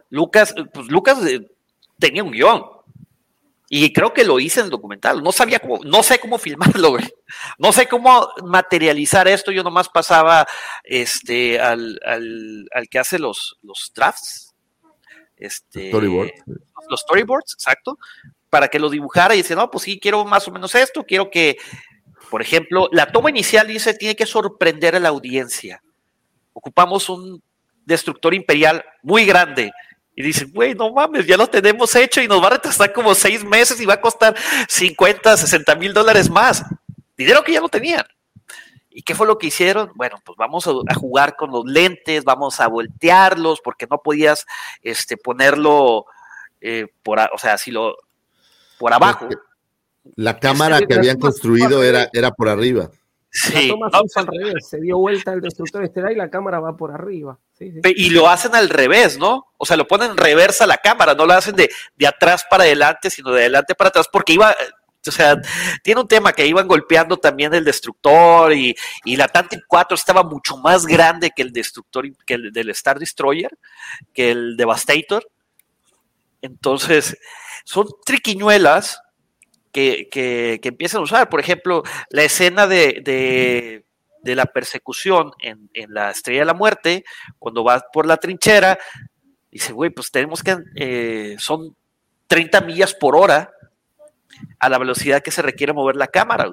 [0.09, 1.47] Lucas, pues Lucas eh,
[1.99, 2.63] tenía un guion,
[3.69, 5.21] y creo que lo hice en el documental.
[5.21, 7.05] No sabía cómo, no sé cómo filmarlo, güey.
[7.57, 9.51] No sé cómo materializar esto.
[9.51, 10.47] Yo nomás pasaba
[10.83, 14.55] este, al, al, que hace los, los drafts.
[15.35, 15.91] Este,
[16.89, 17.99] Los storyboards, exacto.
[18.49, 21.03] Para que lo dibujara y dice, no, pues sí, quiero más o menos esto.
[21.03, 21.57] Quiero que,
[22.31, 25.83] por ejemplo, la toma inicial dice, tiene que sorprender a la audiencia.
[26.53, 27.43] Ocupamos un
[27.83, 29.73] destructor imperial muy grande
[30.17, 33.13] y dicen, güey, no mames, ya lo tenemos hecho y nos va a retrasar como
[33.13, 34.35] seis meses y va a costar
[34.67, 36.65] 50, 60 mil dólares más.
[37.15, 38.03] Dinero que ya no tenían.
[38.89, 39.91] ¿Y qué fue lo que hicieron?
[39.93, 44.47] Bueno, pues vamos a, jugar con los lentes, vamos a voltearlos, porque no podías
[44.81, 46.07] este, ponerlo
[46.61, 47.95] eh, por, o sea, si lo
[48.79, 49.29] por abajo.
[50.15, 52.89] La cámara que habían construido era, era por arriba.
[53.37, 53.67] Sí.
[53.67, 56.75] La toma se al revés, se dio vuelta el destructor estelar y la cámara va
[56.75, 57.37] por arriba.
[57.59, 59.45] Y lo hacen al revés, ¿no?
[59.57, 62.63] O sea, lo ponen en reversa la cámara, no lo hacen de, de atrás para
[62.63, 64.55] adelante, sino de adelante para atrás, porque iba,
[65.07, 65.39] o sea,
[65.83, 70.23] tiene un tema que iban golpeando también el destructor y, y la Tantic 4 estaba
[70.23, 73.55] mucho más grande que el destructor, que el del Star Destroyer,
[74.15, 75.29] que el Devastator.
[76.41, 77.15] Entonces,
[77.65, 78.99] son triquiñuelas
[79.71, 81.29] que, que, empiezan a usar.
[81.29, 83.83] Por ejemplo, la escena de
[84.27, 87.03] de la persecución en, la Estrella de la Muerte,
[87.39, 88.77] cuando va por la trinchera,
[89.49, 91.75] dice, güey, pues tenemos que, eh, son
[92.27, 93.49] 30 millas por hora
[94.59, 96.51] a la velocidad que se requiere mover la cámara.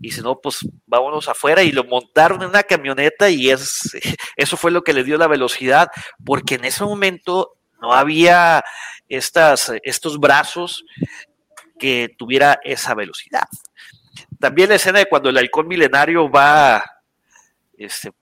[0.00, 3.96] Y si no, pues vámonos afuera y lo montaron en una camioneta y es,
[4.36, 5.88] eso fue lo que le dio la velocidad,
[6.24, 8.64] porque en ese momento no había
[9.08, 10.84] estas, estos brazos
[11.78, 13.48] que tuviera esa velocidad.
[14.38, 16.84] También la escena de cuando el halcón milenario va,
[17.76, 18.12] este,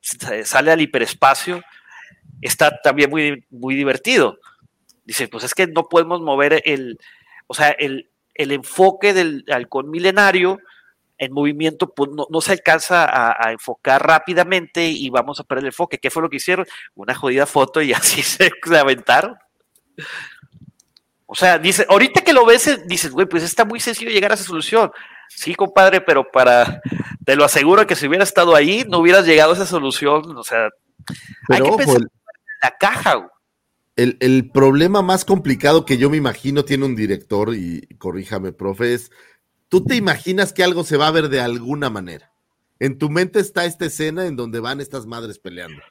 [0.45, 1.63] sale al hiperespacio,
[2.41, 4.39] está también muy, muy divertido.
[5.05, 6.99] Dice, pues es que no podemos mover el,
[7.47, 10.59] o sea, el, enfoque del halcón milenario
[11.19, 15.99] en movimiento pues no, se alcanza a, enfocar rápidamente y vamos a perder el enfoque.
[15.99, 16.67] ¿Qué fue lo que hicieron?
[16.95, 19.37] Una jodida foto y así se aventaron.
[21.27, 24.35] O sea, dice, ahorita que lo ves, dices, güey, pues está muy sencillo llegar a
[24.35, 24.91] esa solución.
[25.29, 26.81] Sí, compadre, pero para,
[27.25, 30.37] te lo aseguro que si hubiera estado ahí, no hubieras llegado a esa solución.
[30.37, 30.69] O sea,
[31.49, 32.09] hay que pensar en
[32.63, 33.29] la caja.
[33.97, 38.95] El, el, problema más complicado que yo me imagino tiene un director, y corríjame, profe,
[38.95, 39.11] es,
[39.69, 42.31] tú te imaginas que algo se va a ver de alguna manera.
[42.79, 45.83] En tu mente está esta escena en donde van estas madres peleando.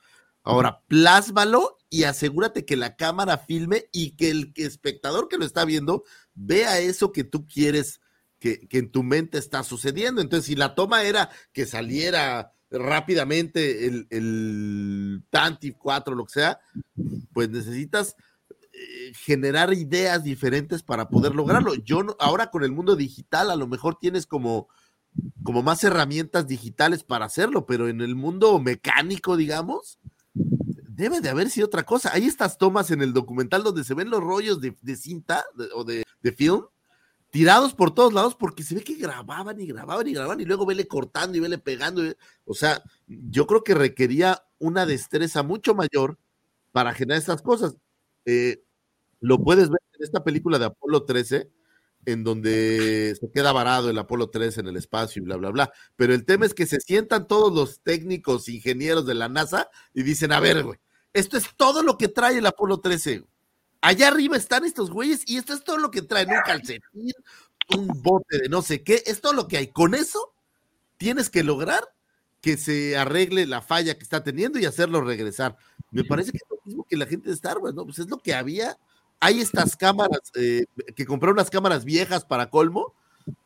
[0.46, 5.66] Ahora, plásmalo y asegúrate que la cámara filme y que el espectador que lo está
[5.66, 6.04] viendo
[6.36, 8.00] vea eso que tú quieres
[8.40, 10.22] que, en tu mente está sucediendo.
[10.22, 16.60] Entonces, si la toma era que saliera rápidamente el, el Tanti 4, lo que sea,
[17.34, 18.16] pues necesitas
[18.72, 21.74] eh, generar ideas diferentes para poder lograrlo.
[21.74, 24.68] Yo ahora con el mundo digital a lo mejor tienes como,
[25.42, 29.98] como más herramientas digitales para hacerlo, pero en el mundo mecánico, digamos,
[30.96, 32.12] debe de haber sido otra cosa.
[32.14, 36.06] Hay estas tomas en el documental donde se ven los rollos de, cinta o de,
[36.36, 36.64] film
[37.30, 40.66] tirados por todos lados porque se ve que grababan y grababan y grababan y luego
[40.66, 42.02] vele cortando y vele pegando.
[42.46, 46.18] o sea, yo creo que requería una destreza mucho mayor
[46.72, 47.76] para generar estas cosas.
[48.26, 48.64] Eh,
[49.20, 51.52] lo puedes ver en esta película de Apolo 13,
[52.06, 55.74] en donde se queda varado el Apolo 13 en el espacio y bla, bla, bla.
[55.98, 60.04] Pero el tema es que se sientan todos los técnicos, ingenieros de la NASA y
[60.04, 60.80] dicen, a ver, güey,
[61.16, 63.24] esto es todo lo que trae el Apolo 13.
[63.80, 67.14] Allá arriba están estos güeyes y esto es todo lo que traen, un calcetín,
[67.74, 69.68] un bote de no sé qué, es todo lo que hay.
[69.68, 70.34] Con eso
[70.98, 71.84] tienes que lograr
[72.42, 75.56] que se arregle la falla que está teniendo y hacerlo regresar.
[75.90, 77.86] Me parece que es lo mismo que la gente de Star Wars, ¿no?
[77.86, 78.78] Pues es lo que había.
[79.22, 80.66] Hay estas cámaras, eh,
[80.98, 82.94] que compraron unas cámaras viejas para colmo,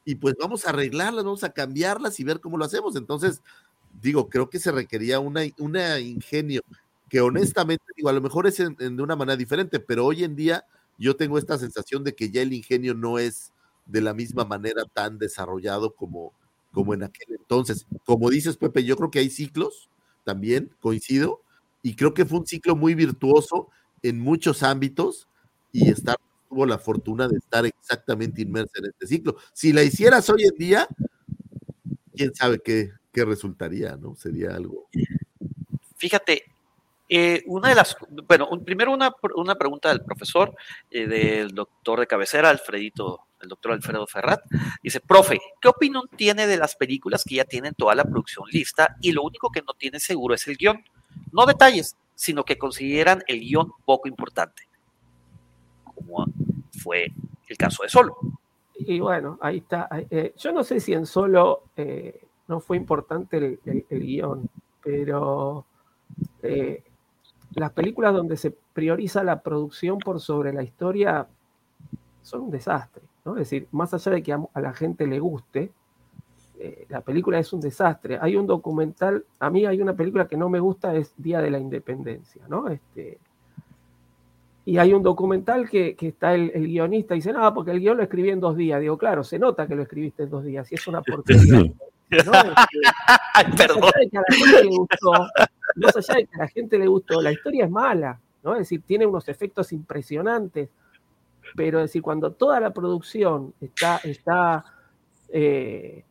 [0.06, 2.96] y pues vamos a arreglarlas, vamos a cambiarlas y ver cómo lo hacemos.
[2.96, 3.44] Entonces,
[4.02, 6.64] digo, creo que se requería una, una ingenio
[7.10, 10.66] que honestamente, digo, a lo mejor es de una manera diferente, pero hoy en día
[10.98, 13.52] yo tengo esta sensación de que ya el ingenio no es
[13.86, 16.34] de la misma manera tan desarrollado como,
[16.72, 17.88] como en aquel entonces.
[18.06, 19.90] Como dices, Pepe, yo creo que hay ciclos
[20.24, 21.42] también, coincido,
[21.82, 23.70] y creo que fue un ciclo muy virtuoso
[24.04, 25.28] en muchos ámbitos
[25.72, 26.18] y estar
[26.50, 29.38] tuvo la fortuna de estar exactamente inmersa en este ciclo.
[29.54, 30.88] Si la hicieras hoy en día,
[32.16, 34.16] quién sabe qué, qué resultaría, ¿no?
[34.16, 34.88] Sería algo.
[35.96, 36.44] Fíjate,
[37.12, 40.56] eh, una de las, bueno, primero una, una pregunta del profesor,
[40.92, 44.42] eh, del doctor de cabecera, Alfredito, el doctor Alfredo Ferrat.
[44.84, 48.96] Dice, profe, ¿qué opinión tiene de las películas que ya tienen toda la producción lista
[49.02, 50.84] y lo único que no tiene seguro es el guion?
[51.32, 54.70] No detalles, sino que consideran el guion poco importante,
[55.84, 56.26] como
[56.80, 57.08] fue
[57.48, 58.18] el caso de Solo.
[58.76, 59.90] Y bueno, ahí está.
[60.12, 61.64] Eh, yo no sé si en Solo
[62.48, 64.48] no fue importante el, el guion,
[64.84, 65.66] pero
[67.56, 71.28] las películas donde se prioriza la producción por sobre la historia
[72.22, 73.34] son un desastre, ¿no?
[73.34, 75.72] Es decir, más allá de que a, la gente le guste,
[76.60, 78.20] eh, la película es un desastre.
[78.22, 81.50] Hay un documental, a mí hay una película que no me gusta, es Día de
[81.50, 82.68] la Independencia, ¿no?
[82.68, 83.18] Este,
[84.66, 88.04] y hay un documental que, está el, guionista y dice, no, porque el guion lo
[88.04, 88.80] escribí en dos días.
[88.80, 91.72] Digo, claro, se nota que lo escribiste en dos días y es una porquería.
[92.10, 92.18] ¿No?
[92.18, 92.32] Este,
[93.58, 93.94] Perdón más
[95.96, 98.54] allá de que a la gente le gustó, la historia es mala, ¿no?
[98.54, 100.70] Es decir, tiene unos efectos impresionantes,
[101.56, 104.66] pero es decir, cuando toda la producción está, está
[105.30, 106.04] eh,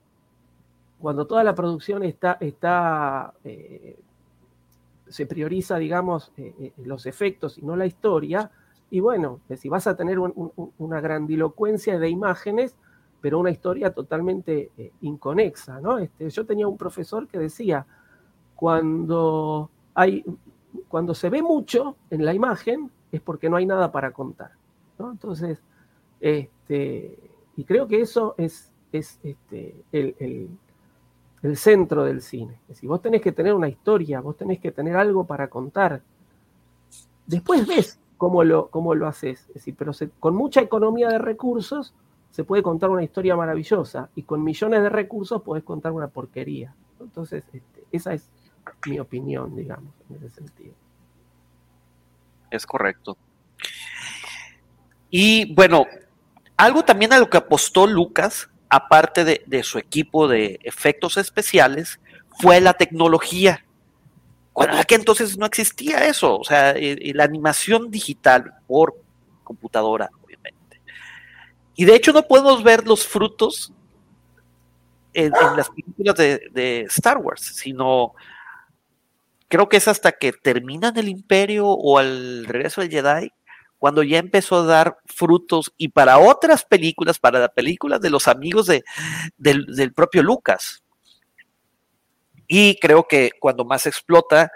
[0.98, 3.96] cuando toda la producción está, está eh,
[5.08, 8.50] se prioriza, digamos, eh, los efectos y no la historia,
[8.90, 12.74] y bueno, decir, vas a tener una grandilocuencia de imágenes,
[13.20, 14.70] pero una historia totalmente
[15.00, 15.98] inconexa, ¿no?
[15.98, 17.86] Este, yo tenía un profesor que decía,
[18.58, 20.24] cuando, hay,
[20.88, 24.50] cuando se ve mucho en la imagen es porque no hay nada para contar.
[24.98, 25.62] Entonces,
[26.20, 27.16] este,
[27.56, 30.48] y creo que eso es, es este, el,
[31.56, 32.54] centro del cine.
[32.62, 36.02] Es decir, vos tenés que tener una historia, vos tenés que tener algo para contar.
[37.26, 39.46] Después ves cómo lo, cómo lo haces.
[39.48, 41.94] Es decir, pero con mucha economía de recursos
[42.30, 46.74] se puede contar una historia maravillosa y con millones de recursos podés contar una porquería.
[47.00, 48.28] Entonces, este, esa es
[48.86, 50.74] mi opinión, digamos, en ese sentido.
[52.50, 53.16] Es correcto.
[55.10, 55.86] Y bueno,
[56.56, 62.00] algo también a lo que apostó Lucas, aparte de, su equipo de efectos especiales,
[62.40, 63.64] fue la tecnología.
[64.52, 68.96] Bueno, que entonces no existía eso, o sea, la animación digital por
[69.44, 70.10] computadora.
[71.78, 73.72] Y de hecho no podemos ver los frutos
[75.14, 78.16] en, las películas de, Star Wars, sino
[79.46, 83.32] creo que es hasta que terminan el imperio o al regreso del Jedi,
[83.78, 88.26] cuando ya empezó a dar frutos y para otras películas, para las películas de los
[88.26, 88.82] amigos de,
[89.36, 90.82] del, propio Lucas.
[92.48, 94.50] Y creo que cuando más explota,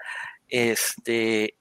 [0.49, 1.55] este,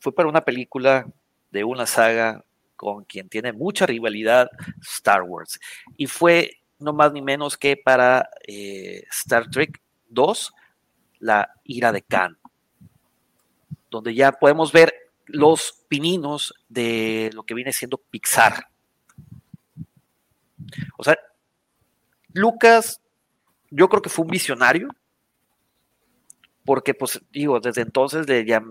[0.00, 1.06] fue para una película
[1.52, 2.42] de una saga
[2.76, 4.48] con quien tiene mucha rivalidad,
[4.82, 5.58] Star Wars.
[5.96, 9.80] Y fue no más ni menos que para eh, Star Trek
[10.10, 10.52] 2,
[11.20, 12.38] La ira de Khan
[13.90, 14.94] donde ya podemos ver
[15.26, 18.68] los pininos de lo que viene siendo Pixar.
[20.98, 21.18] O sea,
[22.32, 23.00] Lucas,
[23.70, 24.88] yo creo que fue un visionario,
[26.64, 28.26] porque pues digo, desde entonces,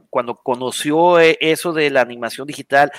[0.09, 2.91] cuando conoció eh, eso de la animación digital,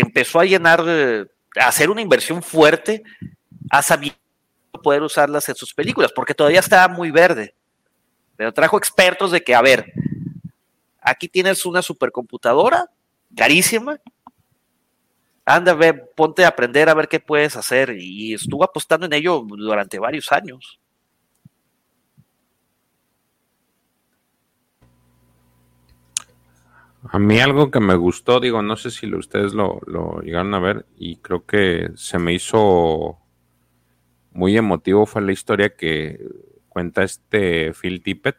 [0.00, 3.02] empezó a llenar, a hacer una inversión fuerte,
[3.70, 4.12] a saber
[4.82, 7.54] poder usarlas en sus películas, porque todavía estaba muy verde.
[8.36, 9.92] Pero trajo expertos de que, a ver,
[11.06, 12.90] Aquí tienes una supercomputadora
[13.36, 14.00] carísima.
[15.44, 17.96] Anda, ve, ponte a aprender a ver qué puedes hacer.
[17.96, 20.80] Y estuvo apostando en ello durante varios años.
[27.10, 29.80] A mí algo que me gustó, digo, no sé si ustedes lo,
[30.22, 33.18] llegaron a ver y creo que se me hizo
[34.32, 36.20] muy emotivo fue la historia que
[36.68, 38.36] cuenta este Phil Tippett.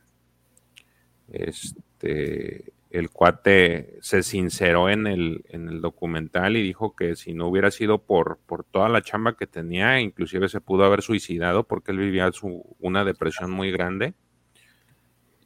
[1.30, 7.48] Este, el cuate se sinceró en el, en el documental y dijo que si no
[7.48, 11.92] hubiera sido por, por toda la chamba que tenía, inclusive se pudo haber suicidado porque
[11.92, 14.14] él vivía su, una depresión muy grande.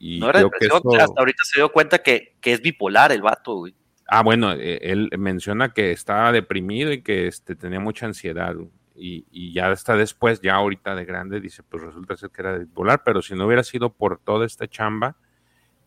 [0.04, 3.66] Y no era depresión, hasta ahorita se dio cuenta que, es bipolar el vato,
[4.08, 8.56] Ah, bueno, eh, él menciona que estaba deprimido y que este, tenía mucha ansiedad.
[8.96, 12.58] y, y, ya hasta después, ya ahorita de grande, dice, pues resulta ser que era
[12.58, 15.16] de volar, pero si no hubiera sido por toda esta chamba,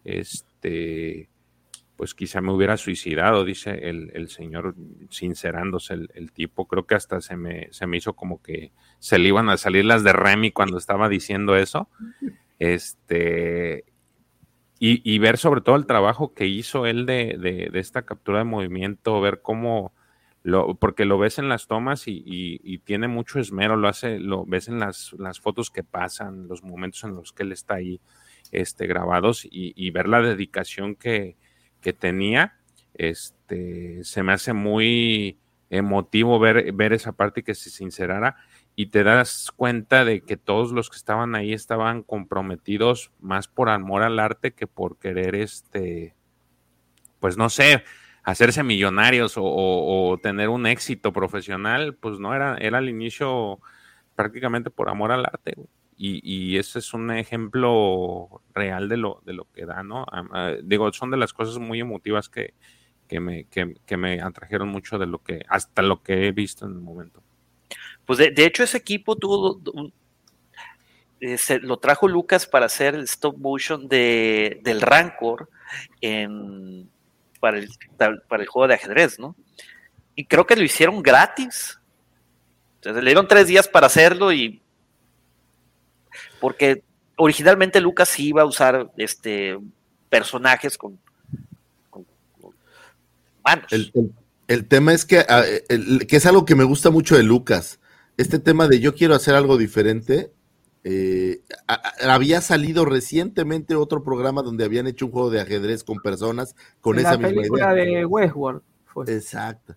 [0.04, 1.28] este,
[1.96, 4.76] pues quizá me hubiera suicidado, dice el, el señor,
[5.10, 6.66] sincerándose el, el, tipo.
[6.66, 8.70] Creo que hasta se me, se me hizo como que
[9.00, 11.88] se le iban a salir las de Remy cuando estaba diciendo eso.
[12.58, 13.84] Este,
[14.78, 18.44] y, y ver sobre todo el trabajo que hizo él de, de, esta captura de
[18.44, 19.92] movimiento, ver cómo,
[20.42, 24.18] lo, porque lo ves en las tomas y, y, y, tiene mucho esmero, lo hace,
[24.18, 27.74] lo ves en las, las, fotos que pasan, los momentos en los que él está
[27.74, 28.00] ahí
[28.50, 31.36] este, grabados y, y ver la dedicación que,
[31.80, 32.56] que tenía,
[32.94, 35.38] este, se me hace muy
[35.70, 38.36] emotivo ver, ver esa parte que se sincerara
[38.76, 43.68] y te das cuenta de que todos los que estaban ahí estaban comprometidos más por
[43.68, 46.14] amor al arte que por querer, este,
[47.20, 47.84] pues no sé,
[48.24, 53.60] hacerse millonarios o, tener un éxito profesional, pues no era, era al inicio
[54.16, 55.54] prácticamente por amor al arte.
[55.96, 60.02] Y, ese es un ejemplo real de lo, de lo que da, ¿no?
[60.02, 62.54] Uh, digo, son de las cosas muy emotivas que,
[63.06, 66.72] que, me, que, me atrajeron mucho de lo que, hasta lo que he visto en
[66.72, 67.22] el momento.
[68.06, 69.60] Pues de, de hecho ese equipo tuvo,
[71.20, 75.48] eh, se, lo trajo Lucas para hacer el stop motion de, del Rancor
[76.02, 76.90] en,
[77.40, 77.70] para, el,
[78.28, 79.34] para el juego de ajedrez, ¿no?
[80.14, 81.80] Y creo que lo hicieron gratis.
[82.76, 84.60] Entonces le dieron tres días para hacerlo y
[86.40, 86.82] porque
[87.16, 89.58] originalmente Lucas sí iba a usar este
[90.10, 90.98] personajes con,
[93.42, 93.72] manos.
[93.72, 94.12] El, el,
[94.46, 95.42] el, tema es que, ah,
[96.06, 97.80] que es algo que me gusta mucho de Lucas.
[98.16, 100.32] Este tema de yo quiero hacer algo diferente.
[100.84, 105.82] Eh, a, a, había salido recientemente otro programa donde habían hecho un juego de ajedrez
[105.82, 107.98] con personas con en esa la misma película idea.
[107.98, 108.62] de Westworld.
[108.84, 109.04] Fue.
[109.08, 109.76] Exacto.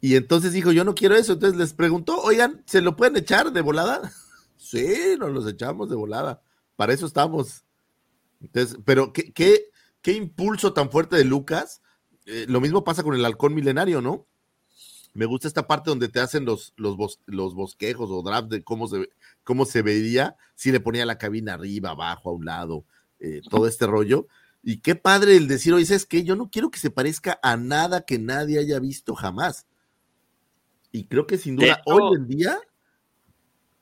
[0.00, 1.32] Y entonces dijo, yo no quiero eso.
[1.34, 4.12] Entonces les preguntó, oigan, ¿se lo pueden echar de volada?
[4.60, 6.42] Sí, nos los echamos de volada.
[6.76, 7.64] Para eso estamos.
[8.42, 9.70] Entonces, pero qué, qué,
[10.02, 11.80] qué impulso tan fuerte de Lucas.
[12.26, 14.26] Eh, lo mismo pasa con el halcón milenario, ¿no?
[15.18, 18.62] Me gusta esta parte donde te hacen los, los, bos, los bosquejos o draft de
[18.62, 19.08] cómo se,
[19.42, 22.84] cómo se vería si le ponía la cabina arriba, abajo, a un lado,
[23.18, 24.28] eh, todo este rollo.
[24.62, 27.56] Y qué padre el decir, oye, es que yo no quiero que se parezca a
[27.56, 29.66] nada que nadie haya visto jamás.
[30.92, 32.60] Y creo que sin duda, hecho, hoy en día,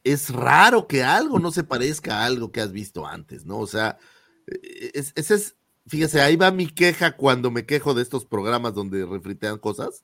[0.04, 3.58] es raro que algo no se parezca a algo que has visto antes, ¿no?
[3.58, 3.98] O sea,
[4.46, 5.56] ese es, es,
[5.86, 10.02] fíjese, ahí va mi queja cuando me quejo de estos programas donde refritean cosas.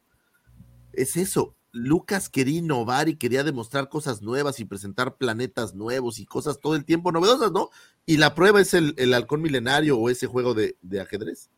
[0.93, 6.27] Es eso, Lucas quería innovar y quería demostrar cosas nuevas y presentar planetas nuevos y
[6.27, 7.71] cosas todo el tiempo novedosas, ¿no?
[8.05, 11.51] Y la prueba es el, el halcón milenario o ese juego de, de ajedrez.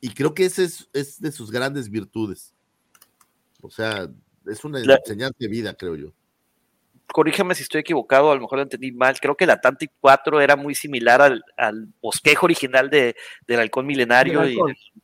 [0.00, 2.54] Y creo que ese es, es, de sus grandes virtudes.
[3.60, 4.10] O sea,
[4.46, 4.96] es una la...
[4.96, 6.12] enseñanza de vida, creo yo
[7.12, 10.40] corrígeme si estoy equivocado, a lo mejor lo entendí mal, creo que el Atlantic 4
[10.40, 13.14] era muy similar al, al bosquejo original de,
[13.46, 14.40] del halcón milenario.
[14.40, 14.72] Halcón.
[14.72, 15.01] Y,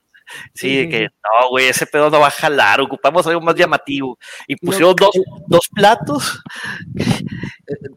[0.54, 4.18] sí, sí, que no, güey, ese pedo no va a jalar, ocupamos algo más llamativo.
[4.46, 6.42] Y pusieron no, dos, dos platos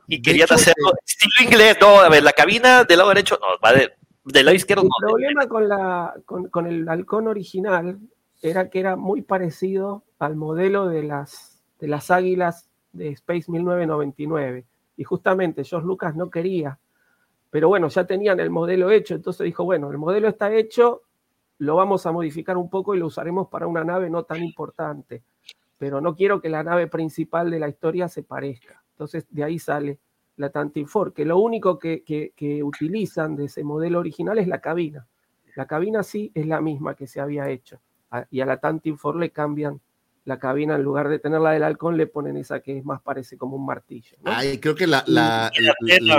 [0.08, 1.78] y querían hecho, hacerlo eh, estilo inglés.
[1.82, 3.92] No, a ver, la cabina del lado derecho, no, va de,
[4.26, 4.84] del lado izquierdo.
[4.84, 8.00] El no, problema con, la, con, con el halcón original
[8.42, 14.66] era que era muy parecido al modelo de las, de las águilas de Space 1999.
[14.98, 16.80] Y justamente George Lucas no quería,
[17.52, 21.02] pero bueno, ya tenían el modelo hecho, entonces dijo, bueno, el modelo está hecho,
[21.62, 25.22] lo vamos a modificar un poco y lo usaremos para una nave no tan importante,
[25.78, 28.82] pero no quiero que la nave principal de la historia se parezca.
[28.94, 30.00] Entonces de ahí sale
[30.38, 34.60] la Tantifor, que lo único que, que, que utilizan de ese modelo original es la
[34.60, 35.06] cabina.
[35.56, 37.80] La cabina sí es la misma que se había hecho.
[38.32, 39.80] Y a la Tantifor le cambian
[40.26, 43.04] la cabina, en lugar de tener la del halcón, le ponen esa que es más
[43.04, 44.18] parece como un martillo.
[44.24, 44.32] ¿no?
[44.32, 46.16] Ay, creo que la, la, la, antena,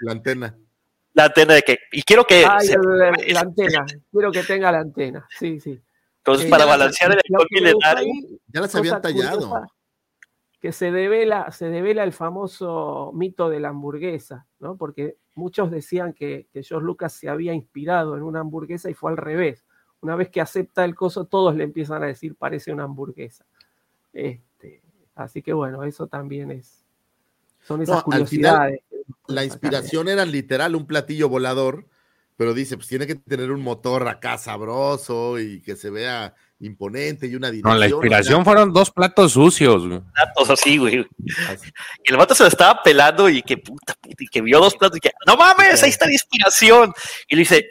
[0.00, 0.69] la, antena, ¿no,
[1.14, 1.54] la antena.
[1.54, 1.78] De que.
[1.92, 2.44] Y quiero que.
[2.48, 2.76] Ay, se...
[2.78, 3.84] la, antena.
[4.10, 5.26] quiero que tenga la antena.
[5.38, 5.80] Sí, sí.
[6.18, 8.12] Entonces, eh, para balancear el halcón milenario.
[8.48, 9.66] Ya las habían tallado.
[10.60, 14.76] Que se devela, se devela el famoso mito de la hamburguesa, ¿no?
[14.76, 19.10] Porque muchos decían que, que George Lucas se había inspirado en una hamburguesa y fue
[19.10, 19.64] al revés
[20.00, 23.44] una vez que acepta el coso, todos le empiezan a decir parece una hamburguesa.
[24.12, 24.82] Este,
[25.14, 26.84] así que bueno, eso también es.
[27.62, 28.80] Son esas no, curiosidades.
[29.30, 31.86] La inspiración era literal un platillo volador,
[32.36, 37.26] pero dice, pues tiene que tener un motor acá sabroso y que se vea imponente
[37.26, 37.74] y una dirección.
[37.74, 40.00] No, la inspiración fueron dos platos sucios, güey.
[40.12, 41.06] Platos así, güey.
[41.48, 41.70] Así.
[42.04, 44.76] Y el vato se lo estaba pelando y que puta, puta, y que vio dos
[44.76, 46.92] platos y que, no mames, ahí está la inspiración.
[47.28, 47.70] Y le dice,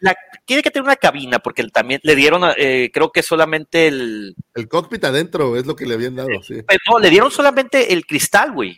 [0.00, 4.34] la, tiene que tener una cabina, porque también le dieron, eh, creo que solamente el.
[4.54, 6.62] El cockpit adentro es lo que le habían dado, sí.
[6.66, 8.74] Pero no, le dieron solamente el cristal, güey.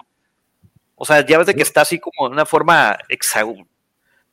[1.02, 3.66] O sea, ya ves de que está así como en una forma hexagonal.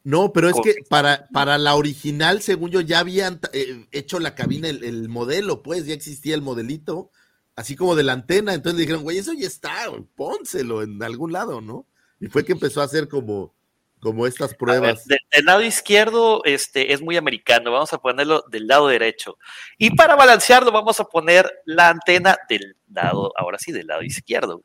[0.03, 4.35] No, pero es que para, para la original, según yo, ya habían eh, hecho la
[4.35, 7.09] cabina, el, el, modelo, pues, ya existía el modelito,
[7.56, 8.53] así como de la antena.
[8.53, 11.88] Entonces le dijeron, güey, eso ya está, pónselo en algún lado, ¿no?
[12.19, 13.56] Y fue que empezó a hacer como,
[13.99, 15.07] como estas pruebas.
[15.07, 19.39] Ver, del, lado izquierdo este, es muy americano, vamos a ponerlo del lado derecho.
[19.80, 24.64] Y para balancearlo vamos a poner la antena del lado, ahora sí, del lado izquierdo.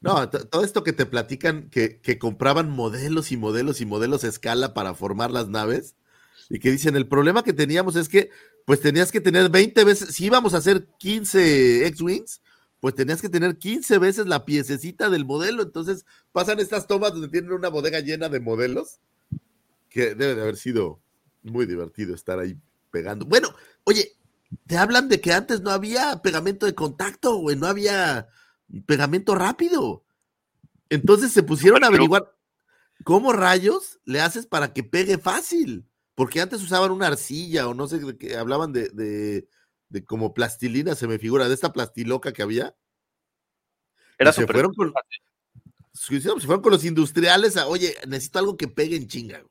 [0.00, 4.28] No, todo esto que te platican, que, que, compraban modelos y modelos y modelos a
[4.28, 5.96] escala para formar las naves,
[6.48, 8.30] y que dicen, el problema que teníamos es que,
[8.64, 12.42] pues tenías que tener 20 veces, si íbamos a hacer 15 X-Wings,
[12.80, 15.62] pues tenías que tener 15 veces la piececita del modelo.
[15.62, 19.00] Entonces pasan estas tomas donde tienen una bodega llena de modelos,
[19.88, 21.00] que debe de haber sido
[21.42, 22.56] muy divertido estar ahí
[22.90, 23.26] pegando.
[23.26, 23.54] Bueno,
[23.84, 24.12] oye,
[24.66, 28.28] te hablan de que antes no había pegamento de contacto, güey, no había
[28.86, 30.04] pegamento rápido.
[30.90, 32.34] Entonces se pusieron a averiguar
[33.04, 35.86] cómo rayos le haces para que pegue fácil.
[36.14, 39.48] Porque antes usaban una arcilla o no sé, que hablaban de, de,
[39.88, 42.74] de como plastilina, se me figura, de esta plastiloca que había.
[44.18, 44.92] Era se fueron, con,
[45.92, 49.44] se fueron con los industriales a, oye, necesito algo que pegue en chinga.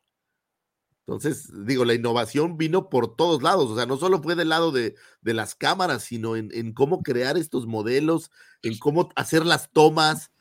[1.08, 4.74] Entonces, digo, la innovación vino por todos lados, o sea, no solo fue del lado
[4.74, 8.30] de, de las cámaras, sino en, en, cómo crear estos modelos,
[8.64, 10.32] en cómo hacer las tomas.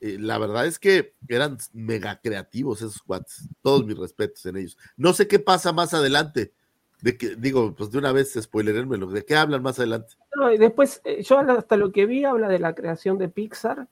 [0.00, 4.76] Eh, la verdad es que eran mega creativos esos cuates, todos mis respetos en ellos.
[4.96, 6.52] No sé qué pasa más adelante,
[7.00, 10.14] de digo, pues de una vez spoilerenmelo, ¿de qué hablan más adelante?
[10.36, 13.88] No, y después, eh, yo hasta lo que vi habla de la creación de Pixar,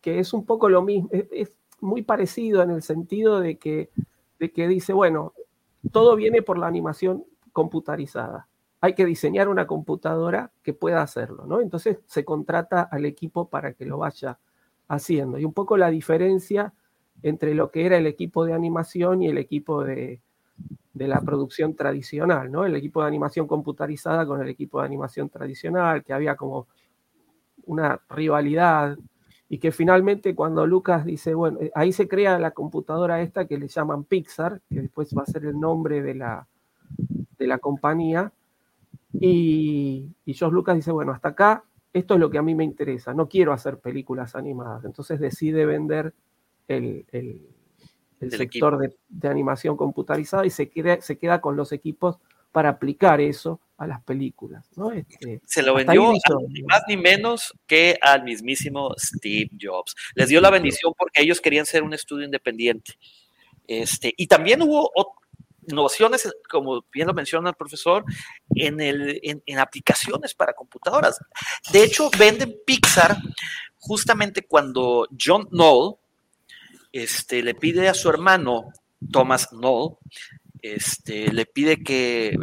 [0.00, 3.90] que es un poco lo mismo, es, es muy parecido en el sentido de que
[4.38, 5.34] de que dice, bueno,
[5.92, 8.47] todo viene por la animación computarizada.
[8.80, 11.60] Hay que diseñar una computadora que pueda hacerlo, ¿no?
[11.60, 14.38] Entonces se contrata al equipo para que lo vaya
[14.88, 15.38] haciendo.
[15.38, 16.72] Y un poco la diferencia
[17.22, 20.22] entre lo que era el equipo de animación y el equipo de,
[20.94, 22.64] de la producción tradicional, ¿no?
[22.64, 26.66] El equipo de animación computarizada con el equipo de animación tradicional, que había como
[27.66, 28.98] una rivalidad
[29.48, 33.58] y que finalmente cuando Lucas dice, bueno, eh, ahí se crea la computadora esta que
[33.58, 36.46] le llaman Pixar, que después va a ser el nombre de la,
[37.38, 38.32] de la compañía,
[39.12, 42.64] y, y George Lucas dice, bueno, hasta acá, esto es lo que a mí me
[42.64, 46.14] interesa, no quiero hacer películas animadas, entonces decide vender
[46.68, 47.48] el, el,
[48.20, 52.18] el sector de, de, animación computarizada y se queda, se queda con los equipos
[52.52, 54.68] para aplicar eso a las películas.
[54.76, 54.90] ¿no?
[54.92, 56.12] Este, se lo vendió
[56.48, 59.94] ni más ni menos que al mismísimo Steve Jobs.
[60.14, 62.94] Les dio la bendición porque ellos querían ser un estudio independiente.
[63.66, 64.90] Este, y también hubo
[65.68, 68.04] innovaciones, como bien lo menciona el profesor,
[68.54, 71.20] en, el, en, aplicaciones para computadoras.
[71.72, 73.16] De hecho, venden Pixar
[73.78, 75.96] justamente cuando John Knoll
[76.92, 78.72] este, le pide a su hermano
[79.12, 79.96] Thomas Knoll
[80.62, 82.36] este, le pide que,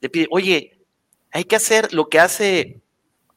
[0.00, 0.78] le pide, oye,
[1.32, 2.80] hay que hacer lo que hace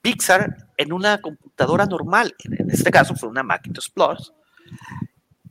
[0.01, 4.33] Pixar en una computadora normal, en este caso fue una Macintosh Plus,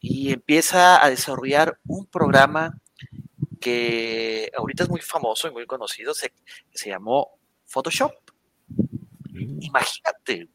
[0.09, 2.78] y empieza a desarrollar un programa
[3.60, 6.33] que ahorita es muy famoso y muy conocido, se,
[6.73, 8.12] se llamó Photoshop.
[9.35, 10.49] Imagínate.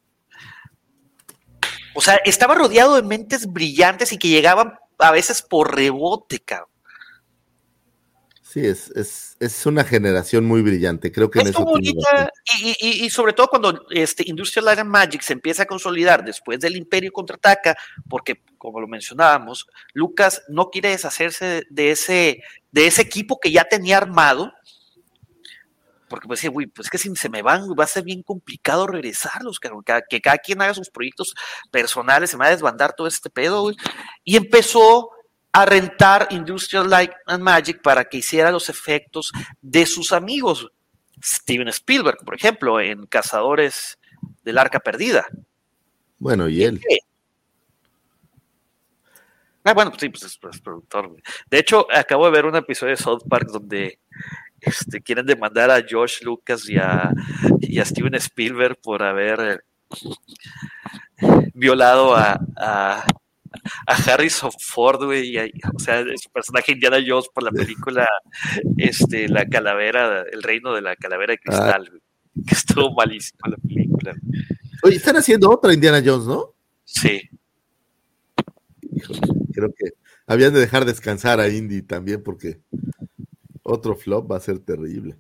[1.94, 6.71] O sea, estaba rodeado de mentes brillantes y que llegaban a veces por rebote, cabrón.
[8.52, 11.10] Sí, es, es, es, una generación muy brillante.
[11.10, 14.80] Creo que es en eso bonita, y, y, y, sobre todo cuando este Industrial Light
[14.80, 17.78] and Magic se empieza a consolidar después del Imperio contraataca,
[18.10, 23.64] porque como lo mencionábamos, Lucas no quiere deshacerse de ese, de ese equipo que ya
[23.64, 24.52] tenía armado.
[26.10, 28.86] Porque pues, güey, pues es que si se me van, va a ser bien complicado
[28.86, 29.70] regresarlos, que,
[30.10, 31.36] que cada quien haga sus proyectos
[31.72, 33.78] personales, se me va a desbandar todo este pedo, güey.
[34.26, 35.10] Y empezó
[35.54, 39.32] a rentar Industrial Light and Magic para que hiciera los efectos
[39.62, 40.72] de sus amigos.
[41.24, 44.00] Steven Spielberg, por ejemplo, en Cazadores
[44.44, 45.28] del Arca Perdida.
[46.18, 46.80] Bueno, y él.
[46.80, 46.98] ¿Qué?
[49.64, 51.16] Ah, bueno, pues sí, pues es, es productor.
[51.50, 54.00] De hecho, acabo de ver un episodio de South Park donde
[54.60, 57.12] este, quieren demandar a George Lucas y a,
[57.60, 59.64] y a Steven Spielberg por haber
[61.54, 63.06] violado a, a
[63.86, 68.08] a Harrison Ford, güey, o sea, su personaje Indiana Jones por la película,
[68.78, 72.02] este, la calavera, el reino de la calavera de cristal, güey,
[72.48, 74.16] que estuvo malísima la película.
[74.84, 76.56] Oye, están haciendo otra Indiana Jones, ¿no?
[76.84, 77.30] Sí.
[79.54, 79.92] Creo que
[80.26, 82.62] habían de dejar descansar a Indy también porque
[83.64, 85.18] otro flop va a ser terrible.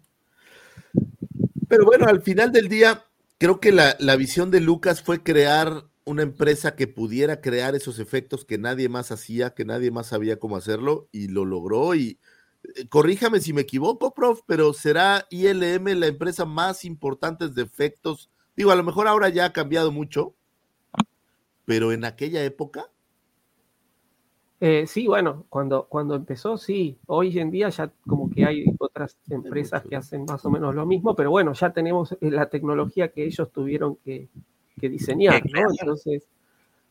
[1.67, 3.05] Pero bueno, al final del día,
[3.37, 7.97] creo que la, la visión de Lucas fue crear una empresa que pudiera crear esos
[7.99, 11.95] efectos que nadie más hacía, que nadie más sabía cómo hacerlo, y lo logró.
[11.95, 12.19] Y
[12.75, 18.29] eh, corríjame si me equivoco, prof, pero ¿será ILM la empresa más importante de efectos?
[18.55, 20.35] Digo, a lo mejor ahora ya ha cambiado mucho,
[21.65, 22.91] pero en aquella época.
[24.59, 26.99] Eh, sí, bueno, cuando, cuando empezó, sí.
[27.07, 30.85] Hoy en día ya como que hay otras empresas que hacen más o menos lo
[30.85, 34.29] mismo, pero bueno, ya tenemos eh, la tecnología que ellos tuvieron que,
[34.81, 35.61] que diseñar, ¿no?
[35.69, 36.27] Entonces,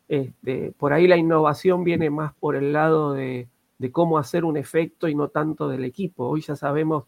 [0.08, 4.56] este, por ahí la innovación viene más por el lado de, de, cómo hacer un
[4.56, 6.26] efecto y no tanto del equipo.
[6.26, 7.04] Hoy ya sabemos,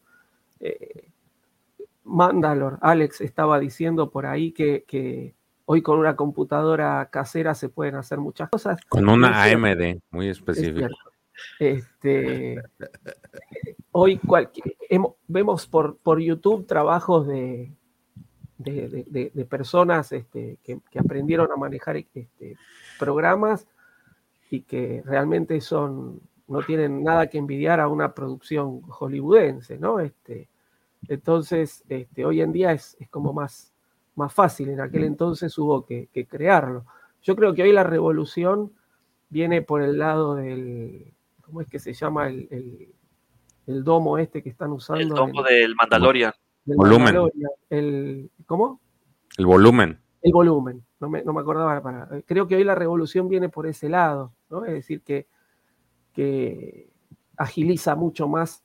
[0.61, 1.09] eh,
[2.05, 7.95] Mandalor, Alex estaba diciendo por ahí que, que, hoy con una computadora casera se pueden
[7.95, 8.81] hacer muchas cosas.
[8.89, 10.89] Con una AMD, muy específica.
[11.59, 12.63] Este,
[13.91, 14.77] hoy cualquier,
[15.29, 17.73] vemos por, por YouTube trabajos de,
[18.63, 22.57] de, personas este, que, aprendieron a manejar este,
[22.99, 23.67] programas
[24.51, 30.01] y que realmente son, no tienen nada que envidiar a una producción hollywoodense, ¿no?
[30.01, 30.49] Este,
[31.09, 33.73] entonces, este, hoy en día es, como más,
[34.15, 36.85] más fácil, en aquel entonces hubo que, crearlo.
[37.23, 38.73] Yo creo que hoy la revolución
[39.29, 42.29] viene por el lado del, ¿cómo es que se llama?
[42.29, 42.89] El,
[43.67, 45.03] el, domo este que están usando.
[45.03, 46.33] El domo del Mandalorian
[46.65, 47.17] volumen.
[47.71, 48.81] El, ¿Cómo?
[49.37, 49.99] El volumen.
[50.23, 50.85] El volumen.
[51.01, 51.83] No me, no me acordaba.
[51.83, 54.65] Para, creo que hoy la revolución viene por ese lado, ¿no?
[54.65, 55.27] Es decir, que,
[56.13, 56.89] que
[57.37, 58.63] agiliza mucho más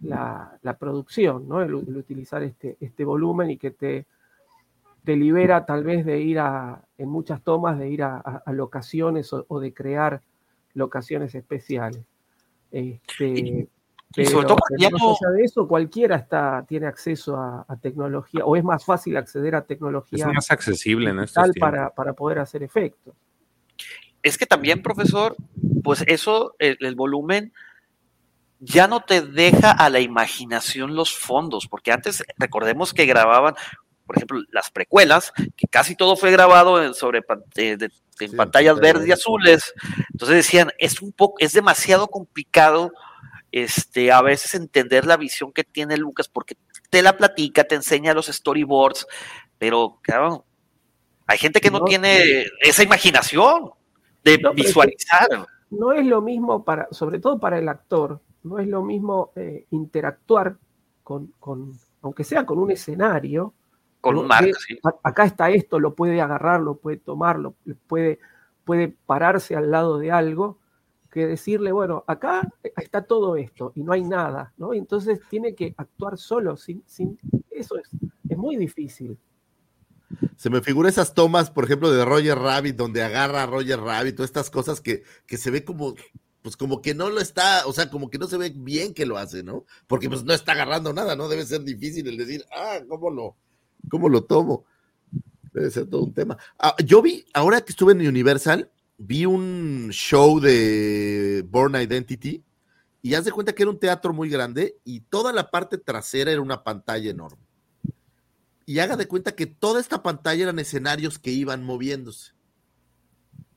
[0.00, 1.62] la, la producción, ¿no?
[1.62, 4.06] El, utilizar este, este volumen y que te,
[5.04, 9.32] te libera tal vez de ir a, en muchas tomas, de ir a, a, locaciones
[9.32, 10.22] o, de crear
[10.74, 12.04] locaciones especiales.
[12.70, 13.68] Este,
[14.14, 18.64] pero, sobre todo más allá de eso, cualquiera está, tiene acceso a, tecnología, o es
[18.64, 20.26] más fácil acceder a tecnología.
[20.26, 21.26] Es más accesible en
[21.60, 23.14] para, para poder hacer efectos.
[24.22, 25.36] Es que también, profesor,
[25.84, 27.52] pues eso, el, volumen
[28.60, 33.54] ya no te deja a la imaginación los fondos, porque antes recordemos que grababan,
[34.06, 37.22] por ejemplo, las precuelas, que casi todo fue grabado en, sobre
[37.54, 39.72] en pantallas verdes y azules.
[40.12, 42.90] Entonces decían, es un poco, es demasiado complicado
[43.52, 46.56] este, a veces entender la visión que tiene Lucas, porque
[46.90, 49.06] te la platica, te enseña los storyboards,
[49.58, 50.44] pero claro,
[51.26, 53.70] hay gente que no, tiene esa imaginación
[54.24, 55.28] de visualizar.
[55.70, 59.66] no es lo mismo para, sobre todo para el actor, no es lo mismo eh,
[59.70, 60.56] interactuar
[61.02, 63.54] con, con, aunque sea con un escenario.
[64.00, 64.56] Con un marco,
[65.02, 67.54] Acá está esto, lo puede agarrar, lo puede tomar, lo
[67.88, 68.20] puede,
[68.64, 70.58] puede pararse al lado de algo
[71.10, 74.74] que decirle, bueno, acá está todo esto y no hay nada, ¿no?
[74.74, 77.18] entonces tiene que actuar solo, sin, sin
[77.50, 77.88] eso es,
[78.28, 79.18] es muy difícil.
[80.36, 84.16] Se me figura esas tomas, por ejemplo, de Roger Rabbit, donde agarra a Roger Rabbit,
[84.16, 85.94] todas estas cosas que, que se ve como,
[86.42, 89.04] pues como que no lo está, o sea, como que no se ve bien que
[89.04, 89.66] lo hace, ¿no?
[89.86, 91.28] Porque pues no está agarrando nada, ¿no?
[91.28, 93.36] Debe ser difícil el decir, ah, ¿cómo lo,
[93.90, 94.64] cómo lo tomo?
[95.52, 96.38] Debe ser todo un tema.
[96.58, 102.44] Ah, yo vi, ahora que estuve en Universal, vi un show de Born Identity
[103.00, 106.32] y haz de cuenta que era un teatro muy grande y toda la parte trasera
[106.32, 107.42] era una pantalla enorme.
[108.66, 112.32] Y haga de cuenta que toda esta pantalla eran escenarios que iban moviéndose.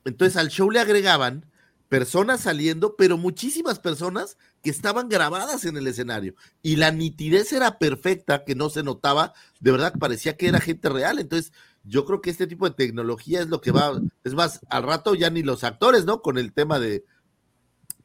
[0.04, 1.44] Entonces al show le agregaban
[1.88, 6.34] personas saliendo, pero muchísimas personas que estaban grabadas en el escenario.
[6.62, 10.88] Y la nitidez era perfecta, que no se notaba, de verdad parecía que era gente
[10.88, 11.18] real.
[11.18, 11.52] Entonces,
[11.84, 15.14] yo creo que este tipo de tecnología es lo que va, es más, al rato
[15.14, 16.22] ya ni los actores, ¿no?
[16.22, 17.04] Con el tema de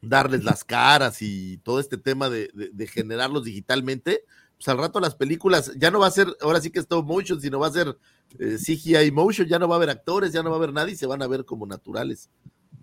[0.02, 2.50] darles las caras y todo este tema de,
[2.92, 4.24] generarlos digitalmente,
[4.56, 7.06] pues al rato las películas ya no va a ser, ahora sí que es stop
[7.06, 7.98] motion, sino va a ser
[8.40, 10.96] eh, CGI motion, ya no va a haber actores, ya no va a haber nadie,
[10.96, 12.30] se van a ver como naturales.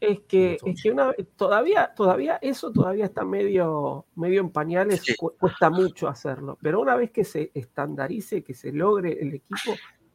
[0.01, 5.03] Es que, es que una, todavía, todavía, eso todavía está medio, medio en pañales,
[5.39, 9.73] cuesta mucho hacerlo, pero una vez que se estandarice, que se logre el equipo,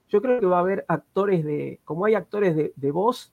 [0.10, 3.32] yo creo que va a haber actores de, como hay actores de, voz,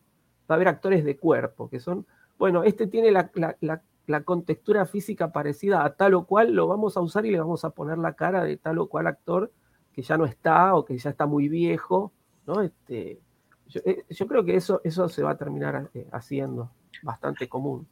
[0.49, 2.07] va a haber actores de cuerpo, que son,
[2.39, 3.31] bueno, este tiene la,
[3.61, 7.65] la, contextura física parecida a tal o cual, lo vamos a usar y le vamos
[7.65, 9.51] a poner la cara de tal o cual actor
[9.93, 12.13] que ya no está o que ya está muy viejo,
[12.47, 12.61] ¿no?
[12.61, 13.21] Este,
[13.69, 16.71] yo, eh, creo que eso, eso se va a terminar eh, haciendo
[17.03, 17.89] bastante común.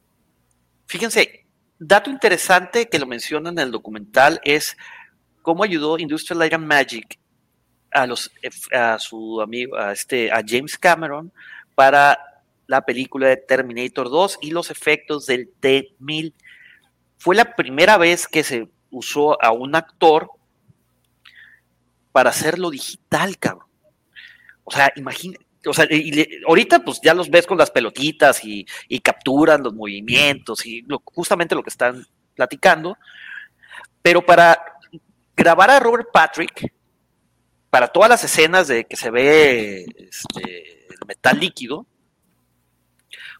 [0.85, 1.47] Fíjense,
[1.79, 4.77] dato interesante que lo menciona en el documental es
[5.41, 7.19] cómo ayudó Industrial Light Magic
[7.95, 8.31] a, los,
[8.71, 11.31] a su amigo, a, este, a James Cameron,
[11.73, 12.19] para
[12.67, 16.33] la película de Terminator 2 y los efectos del T-1000.
[17.17, 20.29] Fue la primera vez que se usó a un actor
[22.11, 23.67] para hacerlo digital, cabrón.
[24.63, 25.87] O sea, imagina, o sea,
[26.47, 28.65] ahorita pues ya los ves con las pelotitas y,
[29.03, 32.97] capturan los movimientos y justamente lo que están platicando,
[34.01, 34.59] pero para
[35.35, 36.73] grabar a Robert Patrick,
[37.75, 41.85] para todas las escenas de que se ve este, el metal líquido,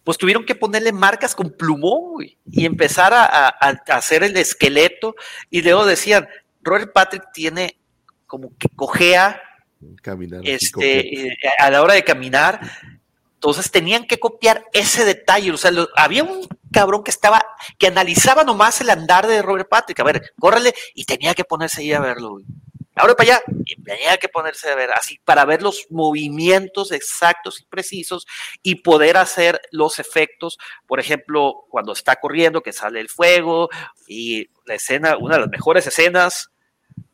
[0.04, 3.48] pues tuvieron que ponerle marcas con plumón y empezar a,
[3.88, 5.16] hacer el esqueleto
[5.50, 6.28] y luego decían,
[6.62, 7.80] Robert Patrick tiene
[8.28, 9.42] como que cojea
[10.02, 12.60] Caminar este, eh, a la hora de caminar.
[13.36, 15.50] Entonces tenían que copiar ese detalle.
[15.54, 17.42] O sea, había un cabrón que estaba,
[17.78, 19.98] que analizaba nomás el andar de Robert Patrick.
[20.02, 22.42] A ver, córrele, y tenía que ponerse ahí a verlo.
[22.96, 27.60] Ahora para allá, y tenía que ponerse a ver así para ver los movimientos exactos
[27.60, 28.26] y precisos
[28.64, 30.58] y poder hacer los efectos.
[30.88, 33.70] Por ejemplo, cuando está corriendo, que sale el fuego
[34.08, 36.52] y la escena, una de las mejores escenas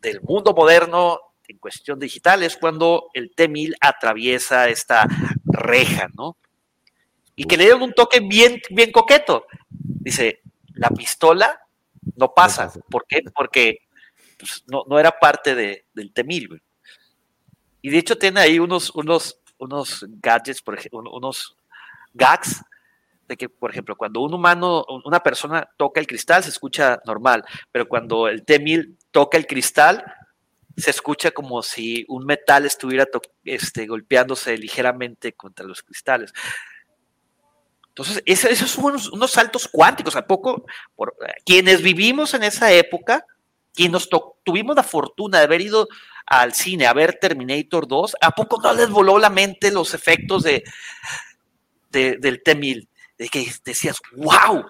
[0.01, 5.07] del mundo moderno en cuestión digital es cuando el T-1000 atraviesa esta
[5.43, 6.37] reja, ¿no?
[7.35, 9.47] Y que le dieron un toque bien, bien coqueto.
[9.69, 10.41] Dice,
[10.73, 11.59] la pistola
[12.15, 12.71] no pasa.
[12.89, 13.21] ¿Por qué?
[13.33, 13.79] Porque
[14.41, 16.61] pues, no, era parte de, del T-1000,
[17.81, 21.55] Y de hecho tiene ahí unos, unos, unos gadgets, por ejemplo, unos
[22.13, 22.63] gags
[23.27, 27.45] de que, por ejemplo, cuando un humano, una persona toca el cristal, se escucha normal,
[27.71, 30.03] pero cuando el T-1000 toca el cristal,
[30.75, 33.07] se escucha como si un metal estuviera
[33.45, 36.33] este, golpeándose ligeramente contra los cristales.
[37.91, 40.15] Entonces, esos son unos, saltos cuánticos.
[40.15, 40.65] ¿A poco?
[40.95, 41.13] Por,
[41.45, 43.25] quienes vivimos en esa época,
[43.73, 44.07] quienes
[44.43, 45.87] tuvimos la fortuna de haber ido
[46.25, 50.43] al cine a ver Terminator 2, ¿a poco no les voló la mente los efectos
[50.43, 50.63] de,
[51.89, 52.87] del T-1000?
[53.17, 54.65] De que decías, wow.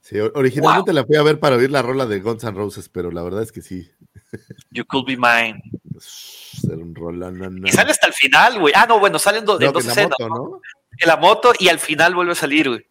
[0.00, 3.10] Sí, originalmente la fui a ver para oír la rola de Guns N' Roses, pero
[3.10, 3.92] la verdad es que sí,
[4.70, 5.62] You Could Be Mine.
[6.64, 8.72] un Y sale hasta el final, güey.
[8.76, 10.16] Ah, no, bueno, salen dos, dos escenas.
[10.18, 10.60] ¿no?
[10.98, 12.86] En la moto y al final vuelve a salir, güey.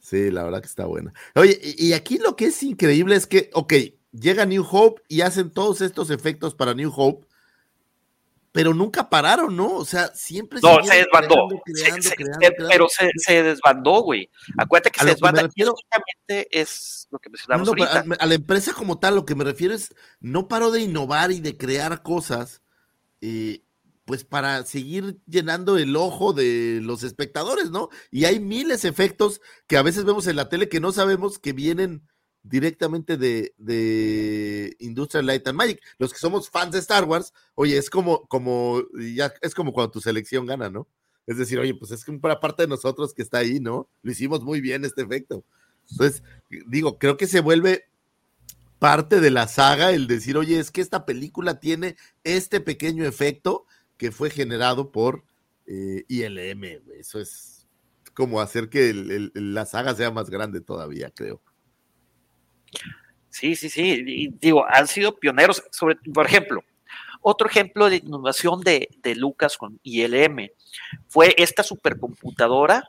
[0.00, 1.12] Sí, la verdad que está buena.
[1.34, 3.74] Oye, y aquí lo que es increíble es que, ok,
[4.12, 7.26] llega New Hope y hacen todos estos efectos para New Hope,
[8.52, 9.76] pero nunca pararon, ¿no?
[9.76, 11.48] O sea, siempre No, se desbandó.
[12.68, 14.28] pero se, desbandó, güey.
[14.58, 15.48] Acuérdate que se desbanda.
[16.28, 18.04] es lo que mencionamos ahorita.
[18.18, 21.40] A, la empresa como tal, lo que me refiero es, no paró de innovar y
[21.40, 22.62] de crear cosas,
[23.20, 23.62] eh,
[24.04, 27.88] pues para seguir llenando el ojo de los espectadores, ¿no?
[28.10, 31.38] Y hay miles de efectos que a veces vemos en la tele que no sabemos
[31.38, 32.09] que vienen
[32.42, 35.80] directamente de, de Industrial Light and Magic.
[35.98, 38.82] Los que somos fans de Star Wars, oye, es como, como,
[39.14, 40.88] ya, es como cuando tu selección gana, ¿no?
[41.26, 43.88] Es decir, oye, pues es una parte de nosotros que está ahí, ¿no?
[44.02, 45.44] Lo hicimos muy bien este efecto.
[45.90, 46.22] Entonces,
[46.66, 47.84] digo, creo que se vuelve
[48.78, 53.66] parte de la saga el decir, oye, es que esta película tiene este pequeño efecto
[53.96, 55.24] que fue generado por
[55.66, 56.64] eh, ILM.
[56.98, 57.68] Eso es
[58.14, 61.42] como hacer que la saga sea más grande todavía, creo.
[63.30, 64.30] Sí, sí, sí.
[64.40, 65.62] digo, han sido pioneros.
[65.70, 66.62] Sobre, por ejemplo,
[67.22, 70.48] otro ejemplo de innovación de, Lucas con ILM
[71.08, 72.88] fue esta supercomputadora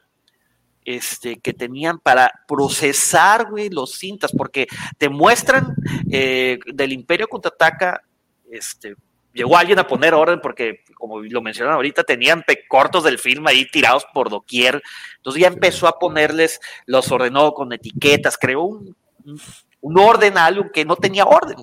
[0.84, 5.76] este, que tenían para procesar, los cintas, porque te muestran
[6.12, 8.02] eh, del Imperio contraataca,
[8.50, 8.96] este,
[9.34, 13.66] llegó alguien a poner orden porque, como lo mencionaron ahorita, tenían cortos del film ahí
[13.66, 14.82] tirados por doquier.
[15.18, 18.96] Entonces ya empezó a ponerles, los ordenó con etiquetas, creó un,
[19.26, 19.40] un
[19.82, 21.58] orden a algo que no tenía orden.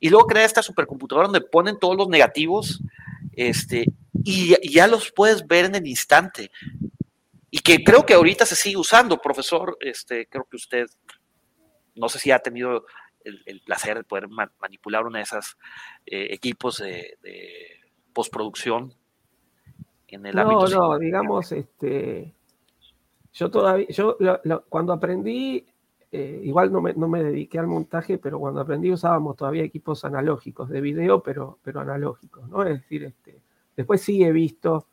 [0.00, 2.80] Y luego crea esta supercomputadora donde ponen todos los negativos
[3.32, 3.86] este,
[4.24, 6.50] y, ya los puedes ver en el instante.
[7.50, 9.76] Y que creo que ahorita se sigue usando, profesor.
[9.80, 10.86] Este, creo que usted,
[11.94, 12.84] no sé si ha tenido
[13.24, 14.28] el, placer de poder
[14.60, 15.56] manipular uno de esos
[16.06, 17.18] eh, equipos de,
[18.12, 18.94] postproducción
[20.08, 22.34] en el no, No, digamos, este,
[23.32, 24.18] yo todavía, yo
[24.68, 25.64] cuando aprendí
[26.12, 30.04] eh, igual no me, no me, dediqué al montaje, pero cuando aprendí usábamos todavía equipos
[30.04, 32.64] analógicos de video, pero, pero analógicos, ¿no?
[32.64, 33.40] Es decir, este,
[33.76, 34.88] después sí he visto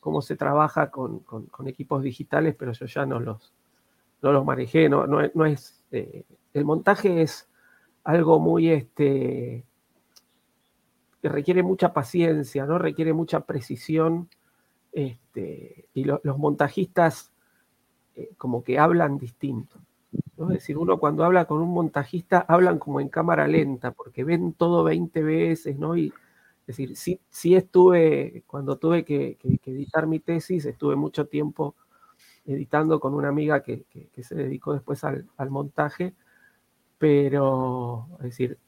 [0.00, 3.52] cómo se trabaja con, con, equipos digitales, pero yo ya no los,
[4.22, 5.84] no los manejé, no, no, no es...
[5.90, 7.48] Eh, el montaje es
[8.04, 9.64] algo muy, este,
[11.20, 12.78] que requiere mucha paciencia, ¿no?
[12.78, 14.28] Requiere mucha precisión,
[14.90, 17.32] este, y los montajistas
[18.16, 19.78] eh, como que hablan distinto.
[20.50, 24.52] Es decir, uno cuando habla con un montajista hablan como en cámara lenta, porque ven
[24.54, 25.96] todo 20 veces, ¿no?
[25.96, 26.08] Y,
[26.66, 31.74] Es decir, sí, sí estuve, cuando tuve que, editar mi tesis, estuve mucho tiempo
[32.46, 33.84] editando con una amiga que,
[34.22, 36.14] se dedicó después al, montaje,
[36.98, 38.58] pero, es decir,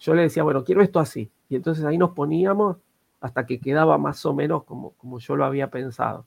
[0.00, 2.78] yo le decía, bueno, quiero esto así, y entonces ahí nos poníamos
[3.20, 6.26] hasta que quedaba más o menos como, como yo lo había pensado.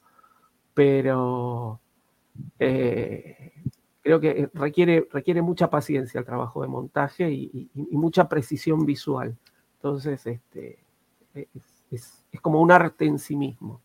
[0.74, 1.80] Pero
[2.60, 3.54] eh,
[4.08, 9.36] creo que requiere, requiere mucha paciencia el trabajo de montaje y, mucha precisión visual.
[9.76, 10.80] Entonces, este,
[11.92, 13.82] es, como un arte en sí mismo.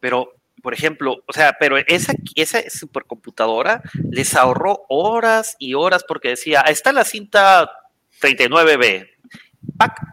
[0.00, 6.30] Pero, por ejemplo, o sea, pero esa, esa supercomputadora les ahorró horas y horas porque
[6.30, 7.70] decía, está la cinta
[8.20, 9.06] 39B,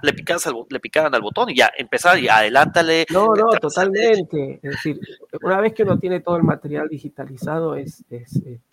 [0.03, 3.07] le picaban, al, le picaban al botón y ya empezaba y adelántale.
[3.11, 4.59] No, no, totalmente.
[4.61, 4.99] Es decir,
[5.41, 8.72] una vez que uno tiene todo el material digitalizado, es, es, este,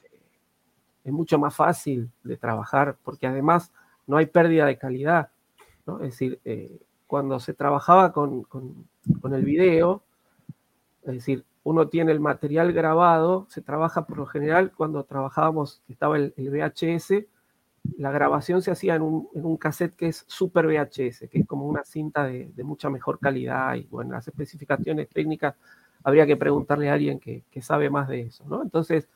[1.05, 3.73] es mucho más fácil de trabajar porque además
[4.07, 5.31] no hay pérdida de calidad.
[5.87, 5.97] ¿no?
[5.97, 8.47] Es decir, eh, cuando se trabajaba con,
[9.33, 10.03] el video,
[11.03, 16.17] es decir, uno tiene el material grabado, se trabaja por lo general cuando trabajábamos, estaba
[16.17, 17.25] el, VHS,
[17.99, 21.67] la grabación se hacía en un, en cassette que es Super VHS, que es como
[21.67, 25.57] una cinta de, mucha mejor calidad y bueno, las especificaciones técnicas
[26.05, 28.63] habría que preguntarle a alguien que, que sabe más de eso, ¿no?
[28.63, 29.09] Entonces,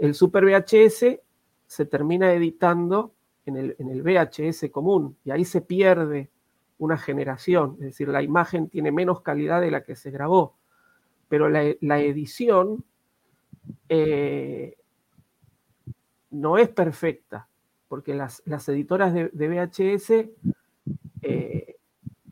[0.00, 1.20] el Super VHS
[1.66, 3.14] se termina editando
[3.44, 6.30] en el, en el VHS común y ahí se pierde
[6.78, 10.56] una generación, es decir, la imagen tiene menos calidad de la que se grabó,
[11.28, 12.82] pero la, edición
[13.90, 14.78] eh,
[16.30, 17.48] no es perfecta,
[17.86, 20.30] porque las, editoras de, VHS,
[21.20, 21.76] eh,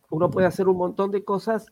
[0.09, 1.67] uno puede hacer un montón de cosas,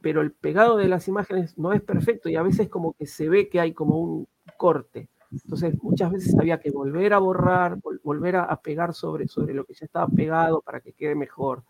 [0.00, 3.28] pero el pegado de las imágenes no es perfecto y a veces como que se
[3.28, 5.08] ve que hay como un corte.
[5.30, 9.74] Entonces, muchas veces había que volver a borrar, volver a, pegar sobre, sobre lo que
[9.74, 11.64] ya estaba pegado para que quede mejor.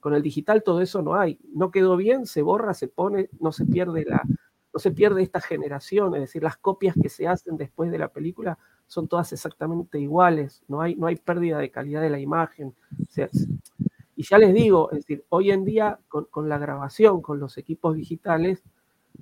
[0.00, 1.38] Con el digital todo eso no hay.
[1.54, 4.22] No quedó bien, se borra, se pone, no se pierde la,
[4.72, 8.08] no se pierde esta generación, es decir, las copias que se hacen después de la
[8.08, 12.74] película son todas exactamente iguales, no hay, no hay pérdida de calidad de la imagen.
[14.16, 17.58] y ya les digo, es decir, hoy en día con, con la grabación, con los
[17.58, 18.62] equipos digitales,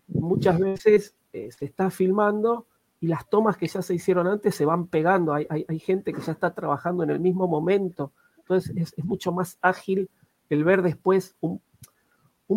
[0.08, 2.66] muchas veces eh, se está filmando
[3.00, 5.32] y las tomas que ya se hicieron antes se van pegando.
[5.32, 8.12] Hay, gente que ya está trabajando en el mismo momento.
[8.38, 10.10] Entonces es, mucho más ágil
[10.50, 11.62] el ver después un,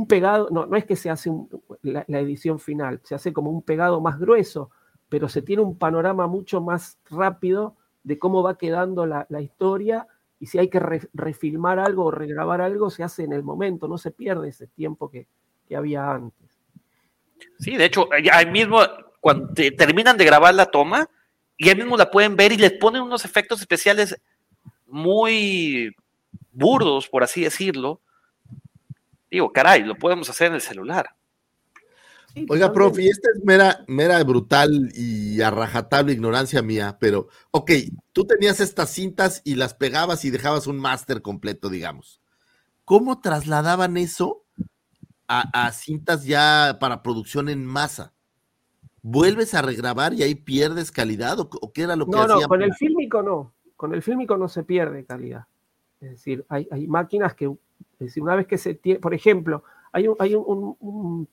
[0.05, 0.49] pegado.
[0.51, 1.31] No, no es que se hace
[1.81, 4.69] la, edición final, se hace como un pegado más grueso,
[5.07, 10.07] pero se tiene un panorama mucho más rápido de cómo va quedando la, historia.
[10.41, 10.81] Y si hay que
[11.13, 15.09] refilmar algo o regrabar algo, se hace en el momento, no se pierde ese tiempo
[15.09, 15.25] que,
[15.69, 16.59] que había antes.
[17.59, 18.80] Sí, de hecho, ahí mismo
[19.24, 21.10] cuando terminan de grabar la toma
[21.58, 24.19] y ahí mismo la pueden ver y les ponen unos efectos especiales
[24.85, 25.95] muy
[26.52, 28.02] burdos, por así decirlo.
[29.32, 31.16] Digo, caray, lo podemos hacer en el celular.
[32.50, 37.72] Oiga, profe, y esta es mera, mera brutal y arrajatable ignorancia mía, pero, ok,
[38.11, 42.19] tú tenías estas cintas y las pegabas y dejabas un máster completo, digamos.
[42.84, 44.43] ¿Cómo trasladaban eso
[45.30, 48.11] a, a, cintas ya para producción en masa?
[49.03, 52.64] Vuelves a regrabar y ahí pierdes calidad o, qué era lo que no, No, con
[52.64, 55.45] el fílmico no, con el fílmico no se pierde calidad.
[56.01, 60.07] Es decir, hay, máquinas que, es decir, una vez que se tiene, por ejemplo, hay
[60.07, 61.27] un, hay un, un,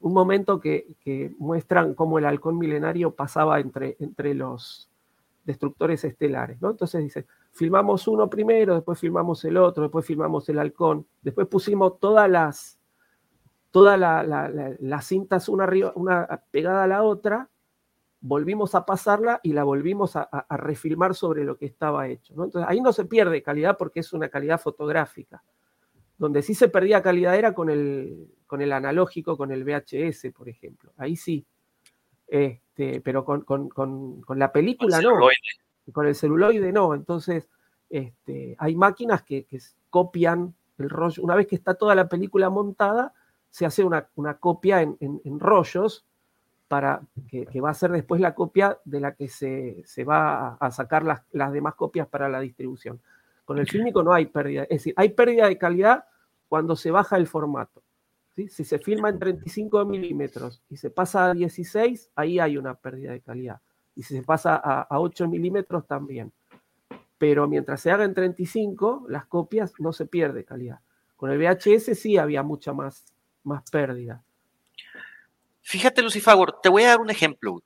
[0.00, 0.96] momento que,
[1.38, 4.88] muestran cómo el halcón milenario pasaba entre, entre los
[5.44, 6.70] destructores estelares, ¿no?
[6.70, 11.98] Entonces dice, filmamos uno primero, después filmamos el otro, después filmamos el halcón, después pusimos
[12.00, 12.78] todas las
[13.72, 17.48] todas las cintas una, una pegada a la otra,
[18.20, 22.34] volvimos a pasarla y la volvimos a, refilmar sobre lo que estaba hecho.
[22.34, 25.42] Entonces ahí no se pierde calidad porque es una calidad fotográfica.
[26.18, 30.48] Donde sí se perdía calidad era con el, con el analógico, con el VHS, por
[30.48, 30.92] ejemplo.
[30.96, 31.44] Ahí sí.
[32.28, 35.14] Este, pero con, la película no.
[35.92, 36.94] Con el celuloide no.
[36.94, 37.48] Entonces,
[37.90, 39.58] este, hay máquinas que, que
[39.90, 41.22] copian el rollo.
[41.24, 43.14] Una vez que está toda la película montada,
[43.52, 44.08] se hace una,
[44.40, 46.06] copia en, rollos
[46.68, 51.04] para que, va a ser después la copia de la que se, va a, sacar
[51.04, 52.98] las, las, demás copias para la distribución.
[53.44, 56.06] Con el fílmico no hay pérdida, es decir, hay pérdida de calidad
[56.48, 57.82] cuando se baja el formato.
[58.34, 63.12] Si se filma en 35 milímetros y se pasa a 16, ahí hay una pérdida
[63.12, 63.60] de calidad.
[63.94, 66.32] Y si se pasa a, a 8 milímetros, también.
[67.18, 70.80] Pero mientras se haga en 35, las copias no se pierde calidad.
[71.16, 73.12] Con el VHS sí había mucha más
[73.44, 74.22] más pérdida.
[75.62, 77.62] Fíjate, Lucifagor, te voy a dar un ejemplo.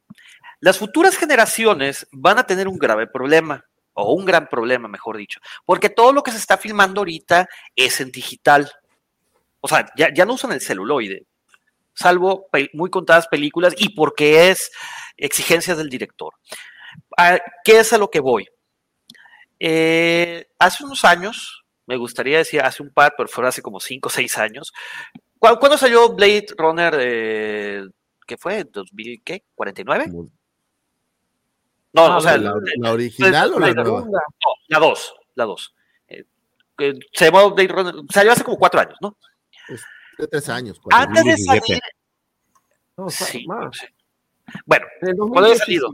[0.60, 3.64] Las futuras generaciones van a tener un grave problema,
[3.96, 8.00] o un gran problema, mejor dicho, porque todo lo que se está filmando ahorita es
[8.00, 8.70] en digital.
[9.60, 11.26] O sea, ya, no usan el celuloide,
[11.94, 14.70] salvo muy contadas películas y porque es
[15.16, 16.34] exigencias del director.
[17.64, 18.46] ¿Qué es a lo que voy?
[19.58, 24.08] Eh, hace unos años, me gustaría decir hace un par, pero fue hace como cinco
[24.08, 24.74] o seis años.
[25.58, 26.94] ¿Cuándo, salió Blade Runner?
[26.98, 27.88] Eh,
[28.26, 28.64] ¿Qué fue?
[28.64, 29.44] ¿2000 qué?
[29.56, 30.30] ¿49?
[31.92, 34.00] No, ah, o sea, ¿la, la original o la nueva?
[34.02, 34.22] No,
[34.68, 35.74] la 2, la 2.
[36.08, 36.24] Eh,
[37.12, 39.16] se llamó Blade Runner, salió hace como cuatro años, ¿no?
[40.18, 40.80] de tres años.
[40.90, 41.80] Antes de salir.
[42.96, 43.46] No, sí.
[44.64, 45.58] Bueno, ¿cuándo había 2017.
[45.58, 45.90] salido?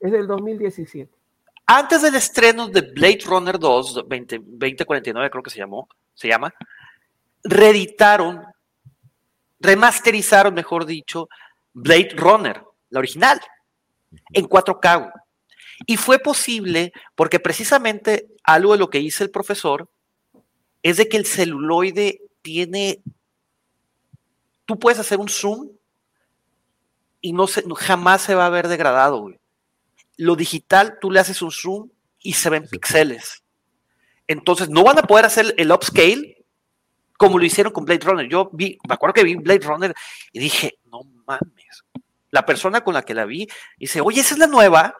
[0.00, 1.12] Es del 2017.
[1.66, 6.54] Antes del estreno de Blade Runner 2, 20, 2049 creo que se llamó, se llama,
[7.42, 8.44] reeditaron,
[9.60, 11.28] remasterizaron, mejor dicho,
[11.72, 13.40] Blade Runner, la original,
[14.32, 15.12] en 4K.
[15.86, 19.88] Y fue posible porque precisamente algo de lo que dice el profesor
[20.82, 23.02] es de que el celuloide tiene,
[24.64, 25.70] tú puedes hacer un zoom
[27.20, 29.40] y no se, jamás se va a ver degradado, güey.
[30.16, 33.42] Lo digital, tú le haces un zoom y se ven píxeles.
[34.28, 36.35] Entonces, no van a poder hacer el upscale
[37.16, 38.28] como lo hicieron con Blade Runner.
[38.28, 39.94] Yo vi, me acuerdo que vi Blade Runner
[40.32, 41.84] y dije, no mames.
[42.30, 44.94] La persona con la que la vi dice, oye, esa es la nueva,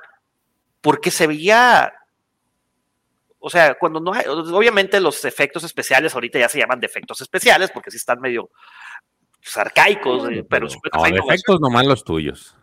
[0.80, 1.92] porque se veía.
[3.38, 7.70] O sea, cuando no hay, obviamente los efectos especiales ahorita ya se llaman defectos especiales,
[7.70, 8.50] porque sí están medio
[9.42, 12.56] pues, arcaicos, eh, pero No, defectos nomás los tuyos.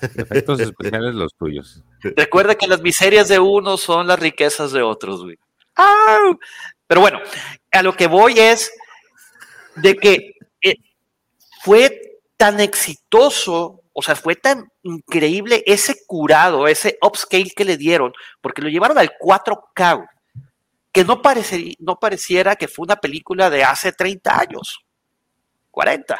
[0.00, 1.82] Efectos especiales los tuyos.
[2.00, 5.38] Recuerda que las miserias de unos son las riquezas de otros, güey.
[5.74, 6.38] ¡Au!
[6.86, 7.20] Pero bueno,
[7.72, 8.72] a lo que voy es
[9.76, 10.76] de que eh,
[11.62, 18.12] fue tan exitoso, o sea, fue tan increíble ese curado, ese upscale que le dieron,
[18.40, 20.08] porque lo llevaron al 4K,
[20.92, 24.84] que no, parece, no pareciera que fue una película de hace 30 años,
[25.70, 26.16] 40.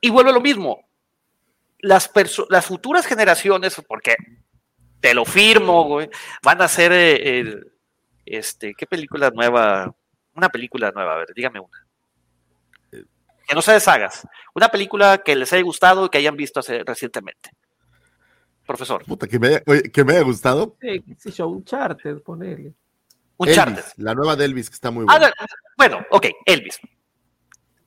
[0.00, 0.84] Y vuelve a lo mismo.
[1.78, 2.10] Las,
[2.64, 4.16] futuras generaciones, porque
[5.00, 6.10] te lo firmo, güey,
[6.42, 7.60] van a hacer eh,
[8.26, 9.94] este, ¿qué película nueva?
[10.34, 11.86] Una película nueva, a ver, dígame una.
[12.90, 14.26] Que no sea de sagas.
[14.54, 17.50] Una película que les haya gustado y que hayan visto hace, recientemente.
[18.66, 19.04] Profesor.
[19.04, 20.76] Puta, que me haya, oye, que me haya gustado.
[20.80, 22.72] Sí, sé yo, un charter, ponerle.
[23.36, 23.84] Un Elvis, charter.
[23.96, 25.34] La nueva de Elvis, que está muy Ah, buena.
[25.38, 25.46] no,
[25.76, 26.78] bueno, ok, Elvis.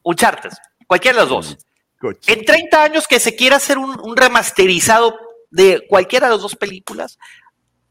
[0.04, 0.52] Un charter.
[0.86, 1.58] Cualquiera de las dos.
[2.00, 2.38] Cochino.
[2.38, 5.18] En 30 años que se quiera hacer un, un remasterizado
[5.50, 7.18] de cualquiera de las dos películas,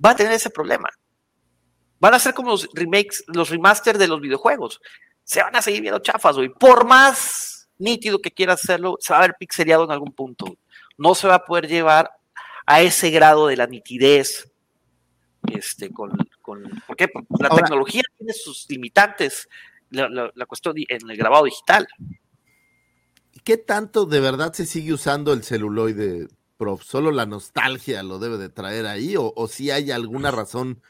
[0.05, 0.91] va a tener ese problema.
[2.05, 4.81] Van a ser como los remakes, los remasters de los videojuegos.
[5.23, 6.51] Se van a seguir viendo chafas, güey.
[6.51, 10.59] Por más nítido que quiera hacerlo, se va a ver pixeleado en algún punto.
[10.99, 12.11] No se va a poder llevar
[12.67, 14.53] a ese grado de la nitidez.
[15.51, 17.09] Este, con, con ¿Por qué?
[17.09, 19.49] Porque la Ahora- tecnología tiene sus limitantes.
[19.91, 21.87] La, la- la cuestión en el grabado digital.
[23.45, 26.83] ¿Qué tanto de verdad se sigue usando el celuloide, prof?
[26.83, 29.17] ¿Solo la nostalgia lo debe de traer ahí?
[29.17, 30.83] ¿O, o si hay alguna razón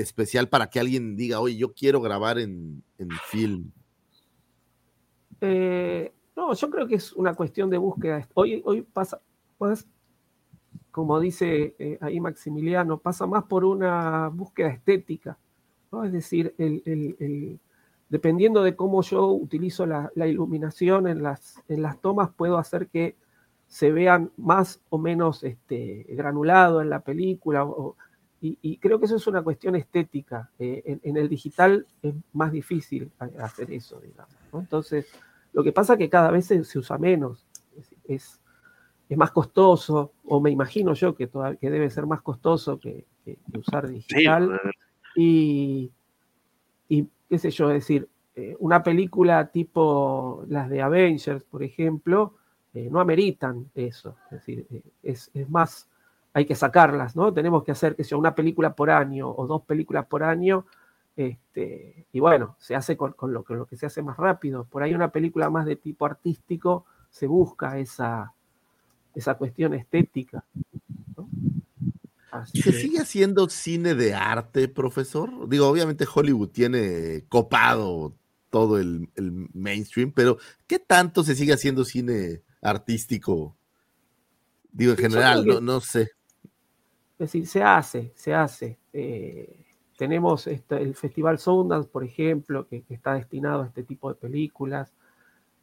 [0.00, 3.70] especial para que alguien diga, oye, yo quiero grabar en, en film?
[5.40, 8.26] Eh, no, yo creo que es una cuestión de búsqueda.
[8.34, 9.20] Hoy, hoy pasa,
[10.90, 15.38] como dice eh, ahí Maximiliano, pasa más por una búsqueda estética.
[15.92, 16.04] ¿no?
[16.04, 17.58] Es decir, el, el-
[18.08, 23.16] dependiendo de cómo yo utilizo la, iluminación en las, en las tomas, puedo hacer que
[23.66, 27.66] se vean más o menos este, granulado en la película.
[28.40, 30.50] Y, y creo que eso es una cuestión estética.
[30.58, 34.34] Eh, en, en el digital es más difícil hacer eso, digamos.
[34.52, 34.60] ¿no?
[34.60, 35.06] Entonces,
[35.52, 37.46] lo que pasa es que cada vez se, se usa menos.
[37.76, 38.40] Es, es-
[39.08, 43.06] es más costoso, o me imagino yo que, toda- que debe ser más costoso que,
[43.24, 44.60] que- que usar digital.
[45.14, 45.92] y,
[46.88, 52.34] y qué sé yo, es decir, eh, una película tipo las de Avengers, por ejemplo,
[52.74, 54.16] eh, no ameritan eso.
[54.26, 54.66] Es decir,
[55.02, 55.88] es, es más,
[56.36, 57.32] hay que sacarlas, ¿no?
[57.32, 60.66] Tenemos que hacer, que sea una película por año o dos películas por año.
[61.16, 64.64] Este, y bueno, se hace con, con lo, que, lo que se hace más rápido.
[64.64, 68.34] Por ahí una película más de tipo artístico se busca esa,
[69.14, 70.44] esa cuestión estética.
[71.16, 71.26] ¿no?
[72.32, 75.48] Así ¿Se que- sigue haciendo cine de arte, profesor?
[75.48, 78.12] Digo, obviamente Hollywood tiene copado
[78.50, 83.56] todo el, el mainstream, pero ¿qué tanto se sigue haciendo cine artístico?
[84.70, 86.10] Digo, en general, no, no sé.
[87.18, 88.78] Es decir, se hace, se hace.
[88.92, 89.64] Eh,
[89.96, 94.16] tenemos este- el Festival Sundance, por ejemplo, que, que está destinado a este tipo de
[94.16, 94.92] películas.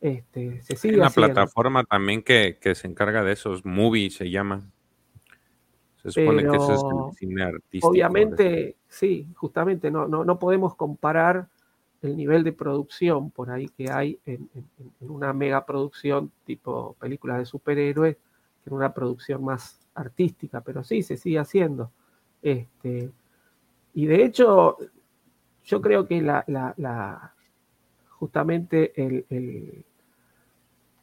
[0.02, 1.34] Este, se Hay sigue una haciendo.
[1.34, 4.70] plataforma también que, que se encarga de esos, Movie se llama.
[6.02, 7.88] Se supone que ese es el cine artístico.
[7.88, 11.48] Obviamente, sí, justamente no, no, no podemos comparar
[12.02, 14.68] el nivel de producción por ahí que hay en, en,
[15.00, 21.04] una mega producción tipo películas de superhéroes, que en una producción más artística, pero sí,
[21.04, 21.92] se sigue haciendo.
[22.42, 23.12] Este,
[23.94, 24.78] y de hecho,
[25.64, 27.34] yo creo que la, la,
[28.10, 29.86] justamente el, el,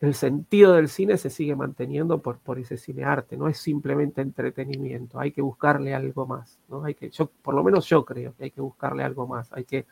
[0.00, 4.20] el, sentido del cine se sigue manteniendo por, por ese cine arte, no es simplemente
[4.20, 6.84] entretenimiento, hay que buscarle algo más, ¿no?
[6.84, 9.64] Hay que, yo, por lo menos yo creo que hay que buscarle algo más, hay
[9.64, 9.86] que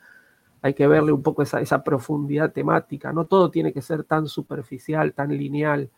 [0.61, 4.27] hay que verle un poco esa, esa profundidad temática, no todo tiene que ser tan
[4.27, 5.91] superficial, tan lineal.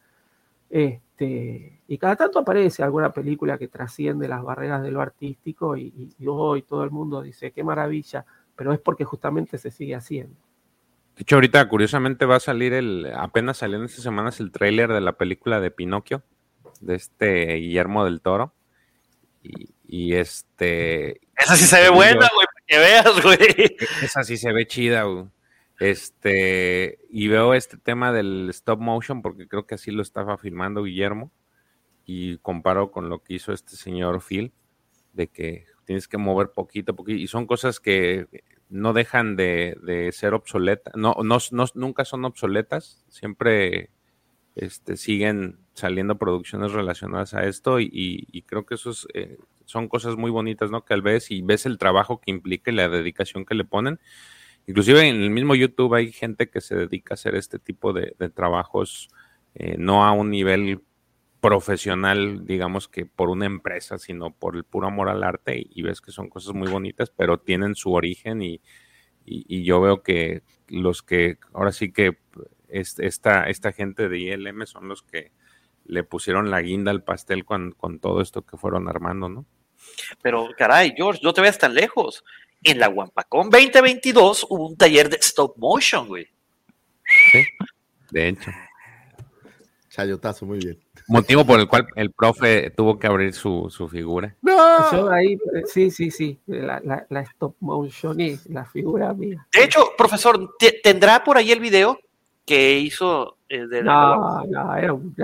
[0.71, 6.15] Este, y cada tanto aparece alguna película que trasciende las barreras de lo artístico y,
[6.25, 8.25] hoy todo el mundo dice, qué maravilla,
[8.55, 10.37] pero es porque justamente se sigue haciendo.
[11.17, 14.93] De hecho, ahorita curiosamente va a salir el, apenas salió en estas semanas el tráiler
[14.93, 16.23] de la película de Pinocchio,
[16.81, 18.55] de este Guillermo del Toro.
[19.43, 21.21] Y, y este...
[21.37, 23.77] Esa sí se ve buena, güey, que veas, güey.
[24.03, 25.27] Esa sí se ve chida, güey.
[25.81, 30.85] Este, y veo este tema del stop motion porque creo que así lo estaba filmando
[30.85, 31.33] Guillermo
[32.05, 34.53] y comparo con lo que hizo este señor Phil,
[35.15, 38.27] de que tienes que mover poquito a poquito y son cosas que
[38.69, 41.39] no dejan de, ser obsoletas, no, no,
[41.75, 43.89] nunca son obsoletas, siempre
[44.57, 50.17] este, siguen saliendo producciones relacionadas a esto y, creo que eso es, eh, son cosas
[50.17, 50.85] muy bonitas, ¿no?
[50.85, 53.99] Que al ves y ves el trabajo que implica y la dedicación que le ponen.
[54.67, 58.15] Inclusive en el mismo YouTube hay gente que se dedica a hacer este tipo de,
[58.35, 59.09] trabajos,
[59.55, 60.83] eh, no a un nivel
[61.41, 66.01] profesional, digamos que por una empresa, sino por el puro amor al arte y, ves
[66.01, 68.61] que son cosas muy bonitas, pero tienen su origen y,
[69.27, 72.19] yo veo que los que ahora sí que
[72.69, 75.31] esta, esta gente de ILM son los que
[75.85, 79.47] le pusieron la guinda al pastel con, con todo esto que fueron armando, ¿no?
[80.23, 82.25] Pero, caray, George, no te veas tan lejos.
[82.63, 86.27] En la Wampacón 2022 hubo un taller de stop motion, güey.
[87.33, 87.45] Sí,
[88.11, 88.51] de hecho.
[89.89, 90.79] Chayotazo, muy bien.
[91.09, 94.37] Motivo por el cual el profe tuvo que abrir su, figura.
[94.43, 95.11] No.
[95.11, 96.39] ahí, sí, sí, sí.
[96.47, 99.45] La, la, stop motion y la figura mía.
[99.53, 101.99] De hecho, profesor, ¿tendrá por ahí el video
[102.47, 105.15] que hizo eh, de No, no, era un,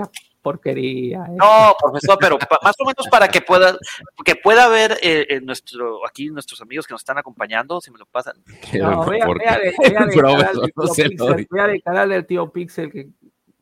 [0.41, 1.25] porquería.
[1.25, 1.35] ¿eh?
[1.37, 3.77] No, profesor, pero más o menos para que pueda,
[4.23, 8.05] que pueda ver eh, nuestro, aquí nuestros amigos que nos están acompañando, si me lo
[8.05, 8.35] pasan.
[8.79, 9.59] No, vea, vea,
[11.67, 13.09] el canal del tío Pixel que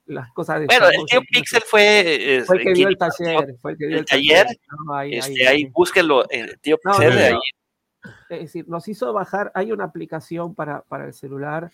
[0.05, 3.71] las cosas de Bueno, el tío Pixel fue, fue el que dio el taller, fue
[3.71, 4.47] el que dio el, taller.
[4.93, 7.39] ahí, este, ahí, búsquenlo, el tío Pixel de ahí.
[8.29, 11.71] Es decir, nos hizo bajar, hay una aplicación para, para el celular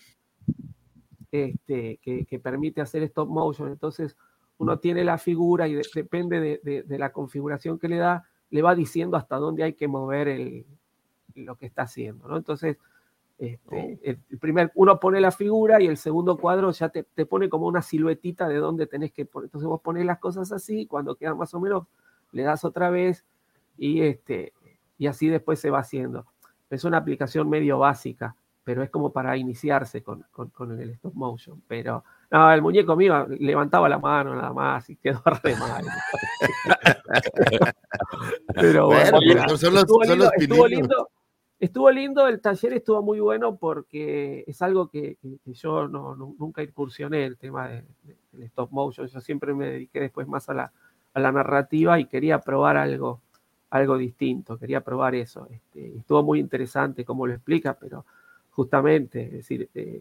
[1.30, 4.16] este, que, que permite hacer stop motion, entonces
[4.62, 9.16] uno tiene la figura y depende de, la configuración que le da, le va diciendo
[9.16, 10.64] hasta dónde hay que mover el,
[11.34, 12.36] lo que está haciendo, ¿no?
[12.36, 12.78] Entonces,
[13.38, 14.08] este, oh.
[14.30, 17.82] el, primer, uno pone la figura y el segundo cuadro ya te, pone como una
[17.82, 19.46] siluetita de dónde tenés que poner.
[19.46, 21.88] Entonces vos pones las cosas así, cuando quedan más o menos,
[22.30, 23.24] le das otra vez
[23.76, 24.52] y, este,
[24.96, 26.26] y así después se va haciendo.
[26.70, 31.60] Es una aplicación medio básica, pero es como para iniciarse con, con el stop motion.
[31.66, 35.84] Pero no, el muñeco mío levantaba la mano nada más y quedó re mal.
[38.54, 41.10] Pero bueno, estuvo, lindo,
[41.60, 47.26] estuvo, lindo, el taller estuvo muy bueno porque es algo que, yo no, nunca incursioné
[47.26, 47.84] el tema del
[48.44, 49.06] stop motion.
[49.08, 50.72] Yo siempre me dediqué después más a la,
[51.12, 53.20] a la narrativa y quería probar algo,
[53.68, 55.48] algo distinto, quería probar eso.
[55.50, 58.06] Este, estuvo muy interesante cómo lo explica, pero
[58.52, 60.00] justamente, es decir, eh,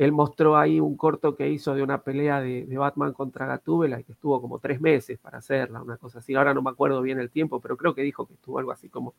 [0.00, 4.12] él mostró ahí un corto que hizo de una pelea de, Batman contra Gatúbela, que
[4.12, 6.34] estuvo como tres meses para hacerla, una cosa así.
[6.34, 8.88] Ahora no me acuerdo bien el tiempo, pero creo que dijo que estuvo algo así
[8.88, 9.12] como,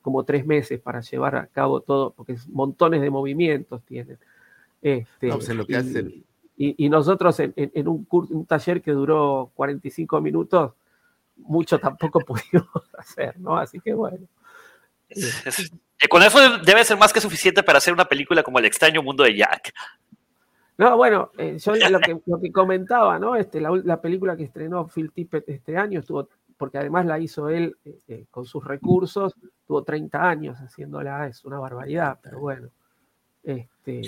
[0.00, 4.16] como tres meses para llevar a cabo todo, porque montones de movimientos tienen.
[4.80, 6.22] Este, pues lo que
[6.56, 10.72] y, y, nosotros en, un, un, taller que duró 45 minutos,
[11.36, 13.56] mucho tampoco pudimos hacer, ¿no?
[13.56, 14.24] Así que bueno.
[16.08, 19.24] con eso debe ser más que suficiente para hacer una película como El extraño mundo
[19.24, 19.72] de Jack.
[20.78, 23.34] No, bueno, eh, yo lo que, lo que, comentaba, ¿no?
[23.34, 27.76] Este, la, película que estrenó Phil Tippett este año estuvo, porque además la hizo él
[27.84, 29.34] eh, eh, con sus recursos,
[29.66, 32.68] tuvo 30 años haciéndola, es una barbaridad, pero bueno.
[33.42, 34.02] Este,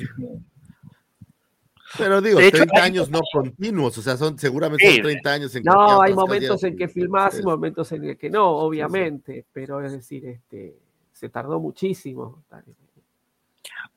[1.99, 6.15] pero digo, 30 años no continuos, o sea, son seguramente 30 años en No, hay
[6.15, 10.77] momentos en que filmás y momentos en que no, obviamente, pero es decir, este,
[11.13, 12.45] se tardó muchísimo.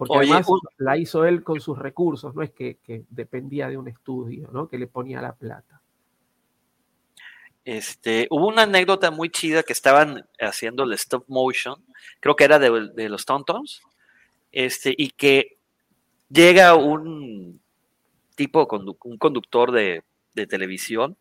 [0.07, 2.77] Porque además la hizo él con sus recursos, no es que,
[3.09, 4.67] dependía de un estudio, ¿no?
[4.67, 5.81] Que le ponía la plata.
[7.65, 11.81] Este, hubo una anécdota muy chida que estaban haciendo el stop motion,
[12.19, 13.81] creo que era de, los Tontons,
[14.51, 15.57] este, y que
[16.29, 17.61] llega un
[18.35, 18.67] tipo,
[19.03, 21.17] un conductor de, de televisión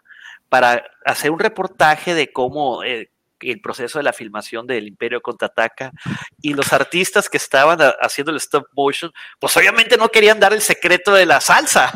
[0.49, 3.12] para hacer un reportaje de cómo eh,
[3.51, 5.91] el proceso de la filmación del Imperio contraataca
[6.41, 10.63] y los artistas que estaban haciendo el stop motion, pues obviamente no querían dar el
[10.63, 11.93] secreto de la salsa.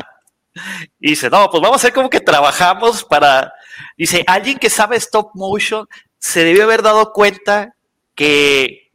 [0.99, 3.53] Y dice, no, pues vamos a hacer como que trabajamos para...
[3.95, 7.75] Dice, alguien que sabe stop motion se debió haber dado cuenta
[8.15, 8.89] que,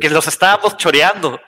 [0.00, 1.40] que los estábamos choreando.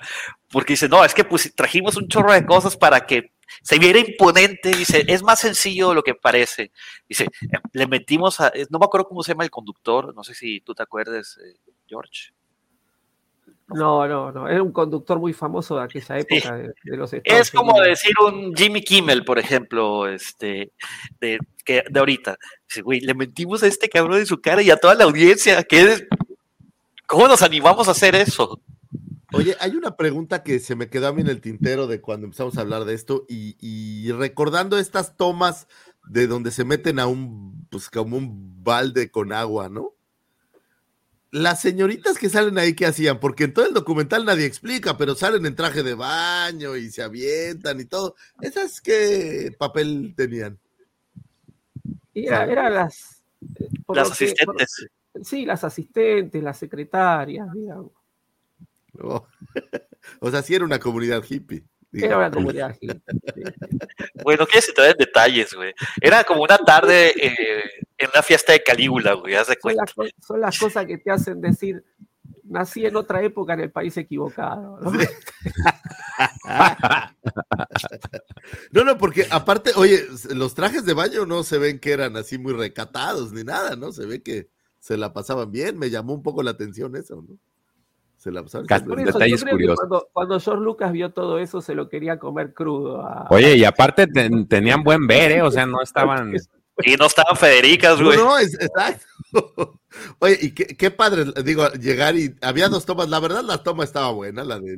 [0.51, 3.99] Porque dice, no, es que pues, trajimos un chorro de cosas para que se viera
[3.99, 4.71] imponente.
[4.71, 6.73] Dice, es más sencillo de lo que parece.
[7.09, 10.35] Dice, eh, le metimos a, no me acuerdo cómo se llama el conductor, no sé
[10.35, 12.33] si tú te acuerdes, eh, George.
[13.69, 14.49] No, no, no.
[14.49, 17.89] Era un conductor muy famoso de aquella época de, de los Estados Es como Unidos.
[17.89, 20.73] decir un Jimmy Kimmel, por ejemplo, este,
[21.21, 22.39] de, que, de ahorita.
[22.69, 25.65] Dice, güey, le mentimos a este cabrón en su cara y a toda la audiencia.
[25.65, 26.07] ¿qué es?
[27.07, 28.61] ¿Cómo nos animamos a hacer eso?
[29.33, 32.27] Oye, hay una pregunta que se me quedó a mí en el tintero de cuando
[32.27, 35.67] empezamos a hablar de esto y, y recordando estas tomas
[36.09, 39.95] de donde se meten a un, pues como un balde con agua, ¿no?
[41.33, 43.19] Las señoritas que salen ahí, ¿qué hacían?
[43.19, 47.03] Porque en todo el documental nadie explica, pero salen en traje de baño y se
[47.03, 48.15] avientan y todo.
[48.41, 50.59] ¿Esas qué papel tenían?
[52.15, 53.23] Y era, era las.
[53.59, 54.89] eh, Las asistentes.
[55.13, 57.93] por- sí, las asistentes, las secretarias, digamos.
[59.03, 59.27] Oh.
[60.21, 61.65] o sea, sí era una comunidad hippie.
[61.93, 63.01] Era una comunidad hippie.
[64.23, 65.73] Güey, no quieres entrar en detalles, güey.
[66.01, 67.65] Era como una tarde eh,
[67.97, 70.99] en una fiesta de Calígula, güey, haz de Son las, co- son las cosas que
[70.99, 71.83] te hacen decir,
[72.45, 74.79] nací en otra época en el país equivocado.
[74.81, 74.93] ¿no?
[78.71, 82.39] No, no, porque aparte, oye, los trajes de baño no se ven que eran así
[82.39, 83.93] muy recatados ni nada, ¿no?
[83.93, 85.79] Se ve que se la pasaban bien.
[85.79, 87.37] Me llamó un poco la atención eso, ¿no?
[88.27, 88.43] Se la
[89.19, 89.79] Detalles creo que curiosos.
[89.79, 93.03] Cuando, cuando George Lucas vio todo eso, se lo quería comer crudo.
[93.03, 95.43] a- Oye, y aparte ten- tenían buen ver, ¿eh?
[95.43, 96.33] O sea, no estaban.
[96.85, 98.19] Y no estaban Federicas, güey.
[98.19, 99.07] no, es, exacto.
[100.19, 103.09] Oye, y qué, qué padre, digo, llegar y había dos tomas.
[103.09, 104.77] La verdad, la toma estaba buena, la de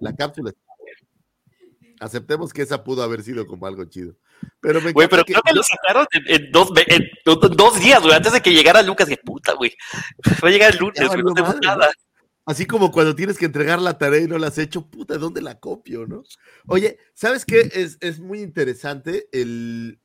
[0.00, 0.48] la cápsula.
[0.48, 1.96] estaba buena.
[2.00, 4.14] Aceptemos que esa pudo haber sido como algo chido.
[4.60, 8.14] Pero me Güey, pero que- creo que lo sacaron en, en dos, en días, güey,
[8.14, 9.06] antes de que llegara Lucas.
[9.06, 9.74] Que puta, güey.
[10.42, 11.90] Va a llegar el lunes, güey, no tenemos nada.
[12.46, 15.42] Así como cuando tienes que entregar la tarea y no la has hecho, puta, ¿dónde
[15.42, 16.22] la copio, no?
[16.68, 17.68] Oye, ¿sabes qué?
[17.74, 19.98] Es, es muy interesante el...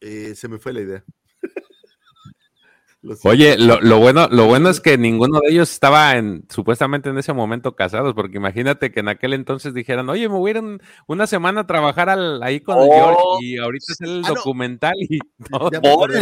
[0.00, 1.04] eh, se me fue la idea.
[3.22, 7.16] Oye, lo, lo bueno, lo bueno es que ninguno de ellos estaba en, supuestamente en
[7.16, 10.58] ese momento casados, porque imagínate que en aquel entonces dijeran, oye, me voy a ir
[10.58, 12.92] un- una semana a trabajar al- ahí con el Oh.
[12.92, 14.34] George y ahorita es el Ah, no.
[14.34, 15.70] documental y no.
[15.70, 16.18] Ya me acordé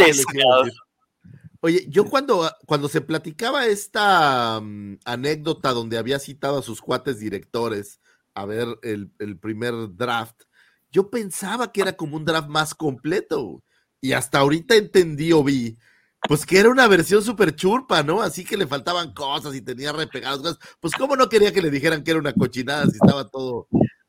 [1.67, 7.19] Oye, yo cuando, cuando se platicaba esta mm, anécdota donde había citado a sus cuates
[7.19, 7.99] directores
[8.33, 10.43] a ver el, el primer draft,
[10.89, 13.63] yo pensaba que era como un draft más completo.
[13.99, 15.77] Y hasta ahorita entendí o vi,
[16.21, 18.21] pues que era una versión súper churpa, ¿no?
[18.21, 20.59] Así que le faltaban cosas y tenía repegadas cosas.
[20.79, 23.67] Pues cómo no quería que le dijeran que era una cochinada si estaba todo,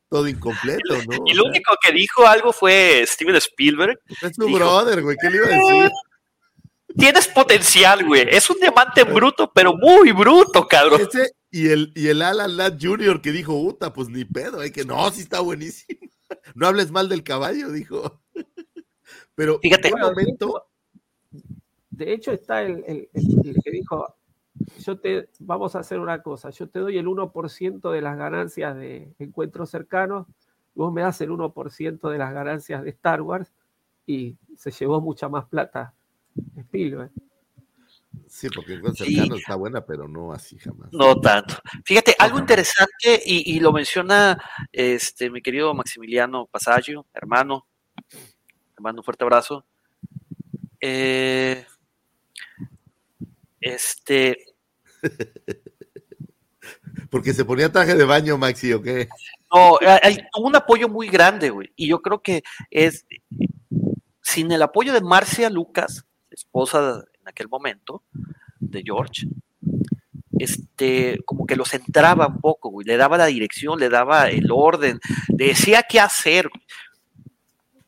[0.09, 1.17] todo incompleto, ¿no?
[1.17, 3.99] Lo sea, único que dijo algo fue Steven Spielberg.
[4.23, 5.91] es su dijo, brother, güey, ¿qué le iba a decir?
[6.99, 8.27] Tienes potencial, güey.
[8.28, 11.01] Es un diamante bruto, pero muy bruto, cabrón.
[11.02, 13.23] Ese y el, y el Alan Ladd Jr.
[13.23, 16.01] que dijo, Uta, pues ni pedo, hay que no, sí está buenísimo.
[16.55, 18.20] No hables mal del caballo, dijo.
[19.35, 19.89] Pero Fíjate.
[19.89, 20.67] en un momento,
[21.91, 24.15] De hecho, está el, el- el- el que dijo,
[24.81, 28.77] yo te, vamos a hacer una cosa, yo te doy el 1% de las ganancias
[28.77, 30.27] de encuentros cercanos,
[30.75, 33.52] vos me das el 1% de las ganancias de Star Wars,
[34.07, 35.94] y se llevó mucha más plata
[36.57, 37.10] Spielberg.
[38.28, 39.15] sí, porque en Sí.
[39.15, 40.89] cercano está buena, pero no así jamás.
[40.92, 41.55] No tanto.
[41.84, 44.42] Fíjate, algo interesante, y, y lo menciona
[44.73, 47.67] este mi querido Maximiliano Pasaggio, hermano.
[48.08, 49.67] Te mando un fuerte abrazo.
[50.81, 51.65] Eh,
[53.60, 54.39] este,
[57.10, 59.08] Porque se ponía traje de baño, Maxi, ¿o qué?
[59.52, 61.73] no, hay- hay un apoyo muy grande, güey.
[61.75, 63.07] Y yo creo que es,
[64.23, 66.05] sin el apoyo de Marcia Lucas,
[66.39, 68.02] esposa en aquel momento
[68.60, 69.26] de George,
[70.39, 72.86] este, como que lo centraba un poco, güey.
[72.86, 75.00] Le daba la dirección, le daba el orden,
[75.36, 76.49] le decía qué hacer.
[76.49, 76.62] güey.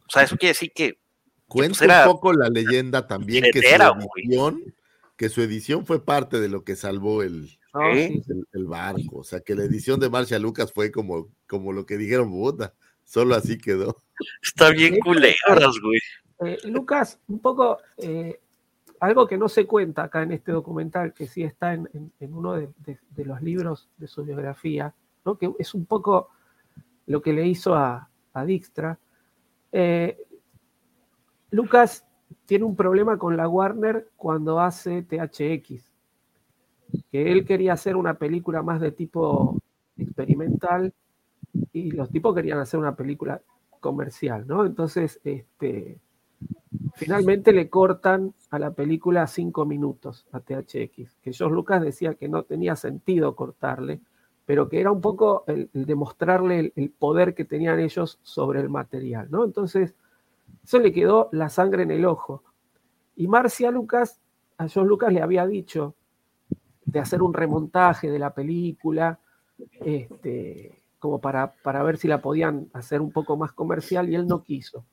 [0.06, 0.98] O sea, eso quiere decir que
[1.46, 4.74] Cuenta pues era- un poco la leyenda también que su, edición,
[5.16, 8.22] que su edición fue parte de lo que salvó el, el,
[8.52, 9.18] el barco.
[9.18, 12.74] O sea, que la edición de Marcia Lucas fue como, como lo que dijeron, puta,
[13.04, 13.96] solo así quedó.
[14.42, 16.00] está bien culeras, güey.
[16.44, 18.40] Eh, Lucas, un poco, eh,
[19.00, 23.24] algo que no se cuenta acá en este documental, que sí está en, uno de
[23.24, 24.94] los libros de su biografía,
[25.24, 25.36] ¿no?
[25.36, 26.28] que es un poco
[27.06, 28.98] lo que le hizo a, a Dijkstra.
[29.72, 30.18] Eh,
[31.50, 32.06] Lucas
[32.46, 35.92] tiene un problema con la Warner cuando hace THX,
[37.10, 39.60] que él quería hacer una película más de tipo
[39.96, 40.92] experimental
[41.72, 43.42] y los tipos querían hacer una película
[43.80, 44.64] comercial, ¿no?
[44.64, 45.98] Entonces, este,
[46.94, 52.28] finalmente le cortan a la película cinco minutos a THX, que George Lucas decía que
[52.28, 54.00] no tenía sentido cortarle,
[54.46, 59.28] pero que era un poco el, demostrarle el, poder que tenían ellos sobre el material,
[59.30, 59.44] ¿no?
[59.44, 59.94] Entonces,
[60.64, 62.42] eso le quedó la sangre en el ojo.
[63.16, 64.20] Y Marcia Lucas,
[64.58, 65.94] a George Lucas le había dicho
[66.84, 69.20] de hacer un remontaje de la película,
[69.84, 74.26] este, como para, para ver si la podían hacer un poco más comercial, y él
[74.26, 74.84] no quiso.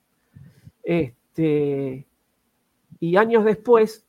[0.84, 4.06] Este, y años después,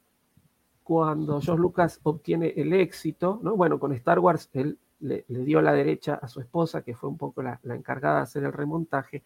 [0.83, 3.57] cuando George Lucas obtiene el éxito, ¿no?
[3.57, 7.19] bueno, con Star Wars él le, dio la derecha a su esposa, que fue un
[7.19, 9.23] poco la, encargada de hacer el remontaje,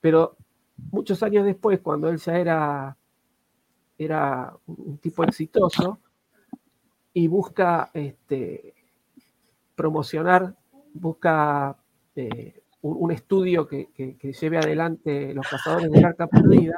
[0.00, 0.36] pero
[0.90, 2.96] muchos años después, cuando él ya era,
[4.66, 6.00] un tipo exitoso
[7.14, 8.74] y busca este,
[9.76, 10.56] promocionar,
[10.92, 11.76] busca
[12.16, 13.88] eh, un, estudio que,
[14.40, 16.76] lleve adelante los cazadores del arca perdida,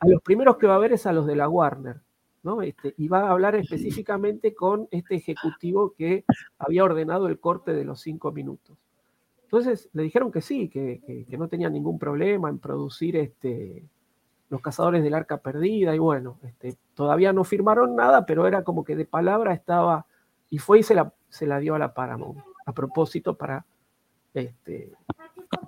[0.00, 2.00] a los primeros que va a ver es a los de la Warner.
[2.42, 2.62] ¿no?
[2.62, 6.24] Este, y va a hablar específicamente con este ejecutivo que
[6.58, 8.78] había ordenado el corte de los cinco minutos.
[9.44, 13.84] Entonces le dijeron que sí, que, que, que no tenían ningún problema en producir este,
[14.48, 18.84] los cazadores del arca perdida y bueno, este, todavía no firmaron nada, pero era como
[18.84, 20.06] que de palabra estaba
[20.50, 23.66] y fue y se la, se la dio a la Paramount a propósito para
[24.34, 24.92] este,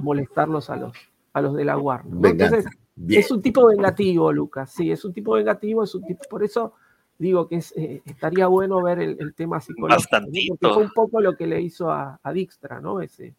[0.01, 0.93] molestarlos a los,
[1.33, 2.31] a los de la Warner.
[2.33, 3.21] Entonces, Bien.
[3.21, 6.75] es un tipo vengativo, Lucas, sí, es un tipo vengativo, es un tipo, por eso
[7.19, 10.57] digo que es, eh, estaría bueno ver el, el tema psicológico, Bastantito.
[10.61, 13.01] porque fue un poco lo que le hizo a, a Dijkstra, ¿no?
[13.01, 13.35] Ese,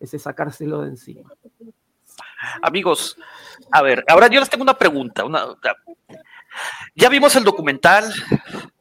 [0.00, 1.30] ese sacárselo de encima.
[2.62, 3.16] Amigos,
[3.70, 5.24] a ver, ahora yo les tengo una pregunta.
[5.24, 5.46] Una,
[6.94, 8.04] ya vimos el documental,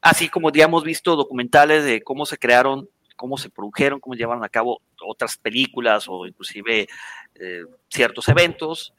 [0.01, 4.43] así como ya hemos visto documentales de cómo se crearon, cómo se produjeron, cómo llevaron
[4.43, 6.87] a cabo otras películas o inclusive
[7.35, 8.93] eh, ciertos eventos.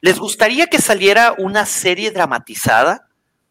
[0.00, 3.08] ¿Les gustaría que saliera una serie dramatizada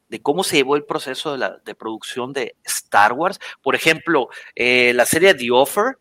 [0.09, 3.39] de cómo se llevó el proceso de, la, producción de Star Wars?
[3.61, 5.97] Por ejemplo, eh, la serie The Offer,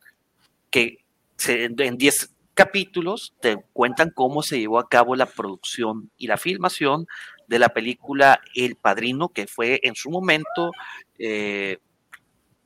[0.70, 1.04] que
[1.46, 7.06] en 10 capítulos te cuentan cómo se llevó a cabo la producción y la filmación
[7.48, 10.70] de la película El Padrino, que fue en su momento,
[11.18, 11.78] eh,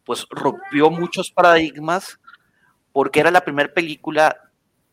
[0.04, 2.18] pues rompió muchos paradigmas
[2.92, 4.50] porque era la primera película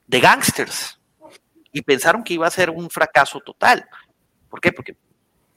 [0.08, 1.00] de gangsters
[1.76, 3.86] y pensaron que iba a ser un fracaso total.
[4.50, 4.72] ¿Por qué?
[4.72, 4.96] Porque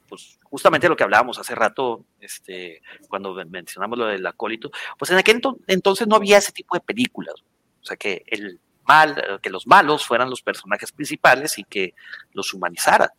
[0.09, 5.17] pues justamente lo que hablábamos hace rato, este, cuando mencionamos lo del acólito, pues en
[5.17, 7.35] aquel entonces no había ese tipo de películas.
[7.81, 11.93] O sea que el mal, que los malos fueran los personajes principales y que
[12.33, 13.09] los humanizaran.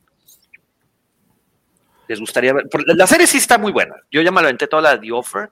[2.06, 2.66] Les gustaría ver.
[2.86, 3.94] La serie sí está muy buena.
[4.10, 5.48] Yo ya me lo aventé toda la de The Offer.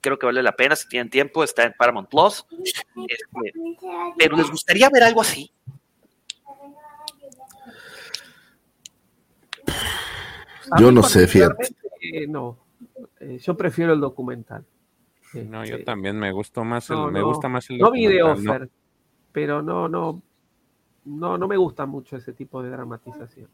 [0.00, 1.44] Creo que vale la pena si tienen tiempo.
[1.44, 2.44] Está en Paramount Plus.
[3.06, 3.52] Este,
[4.18, 5.52] pero les gustaría ver algo así.
[10.78, 11.74] Yo no sé, fíjate.
[12.00, 12.58] Eh, no,
[13.20, 14.64] eh, yo prefiero el documental.
[15.32, 18.06] No, yo también me gustó más el, no, me no, gusta más el no vi
[18.06, 18.68] de offer, no.
[19.30, 20.20] pero no, no,
[21.04, 23.48] no, no me gusta mucho ese tipo de dramatización.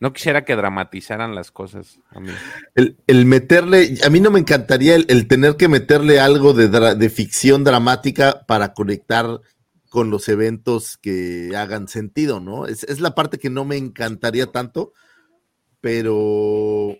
[0.00, 2.30] No quisiera que dramatizaran las cosas a mí.
[2.74, 6.68] El, el meterle, a mí no me encantaría el, el tener que meterle algo de,
[6.68, 9.40] de, ficción dramática para conectar
[9.90, 12.66] con los eventos que hagan sentido, ¿no?
[12.66, 14.92] Es, es la parte que no me encantaría tanto,
[15.82, 16.96] pero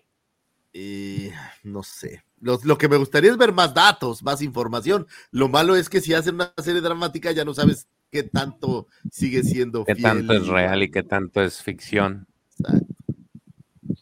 [0.73, 1.31] eh,
[1.63, 2.23] no sé.
[2.39, 5.07] Lo, lo, que me gustaría es ver más datos, más información.
[5.31, 9.41] Lo malo es que si hacen una serie dramática ya no sabes qué tanto sigue
[9.41, 10.03] siendo qué fiel.
[10.03, 12.27] tanto es real y qué tanto es ficción.
[12.59, 12.93] Exacto.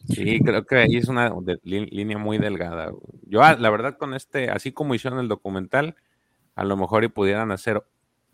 [0.10, 2.92] Sí, creo que ahí es una de, línea muy delgada.
[3.22, 5.95] Yo, ah, la verdad, con este, así como hicieron el documental,
[6.56, 7.84] a lo mejor y pudieran hacer,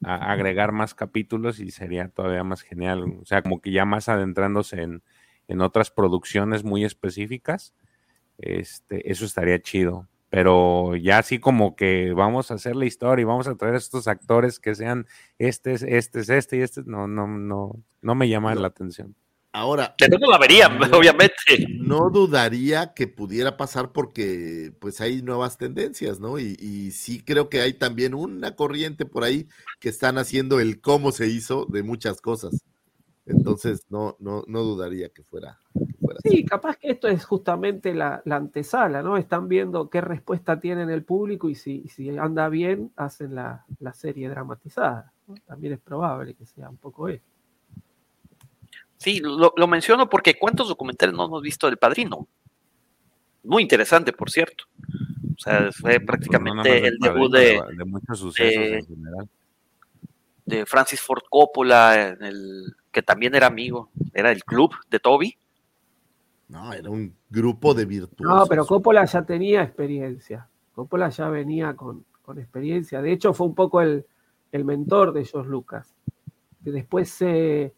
[0.03, 3.03] a, agregar más capítulos y sería todavía más genial.
[3.21, 5.03] O sea, como que ya más adentrándose en,
[5.47, 7.73] en otras producciones muy específicas,
[8.37, 10.07] este, eso estaría chido.
[10.29, 13.77] Pero ya así como que vamos a hacer la historia y vamos a traer a
[13.77, 15.07] estos actores que sean
[15.39, 18.61] este, este, este y este, no, no, no, no me llama no.
[18.61, 19.15] la atención.
[19.53, 19.95] Ahora.
[19.97, 21.33] Que no la vería, no, obviamente.
[21.79, 26.37] No dudaría que pudiera pasar porque pues hay nuevas tendencias, ¿no?
[26.37, 29.47] Y, y, sí creo que hay también una corriente por ahí
[29.79, 32.65] que están haciendo el cómo se hizo de muchas cosas.
[33.27, 36.19] Entonces no, no, no dudaría que fuera, que fuera.
[36.23, 39.17] Sí, capaz que esto es justamente la, la, antesala, ¿no?
[39.17, 43.93] Están viendo qué respuesta tiene el público y si, si anda bien, hacen la, la
[43.93, 45.11] serie dramatizada.
[45.45, 47.25] También es probable que sea un poco eso.
[48.95, 52.27] Sí, lo, lo, menciono porque ¿cuántos documentales no hemos visto del padrino?
[53.43, 54.63] Muy interesante, por cierto.
[55.35, 59.29] O sea, fue prácticamente pues no el debut de, de, muchos sucesos de, en general.
[60.45, 65.37] de Francis Ford Coppola, en el, que también era amigo, era el club de Toby.
[66.47, 68.35] No, era un grupo de virtuosos.
[68.35, 70.49] No, pero Coppola ya tenía experiencia.
[70.73, 72.99] Coppola ya venía con, con experiencia.
[72.99, 74.03] De hecho, fue un poco el,
[74.51, 75.93] el mentor de George Lucas.
[76.63, 77.75] Que después se,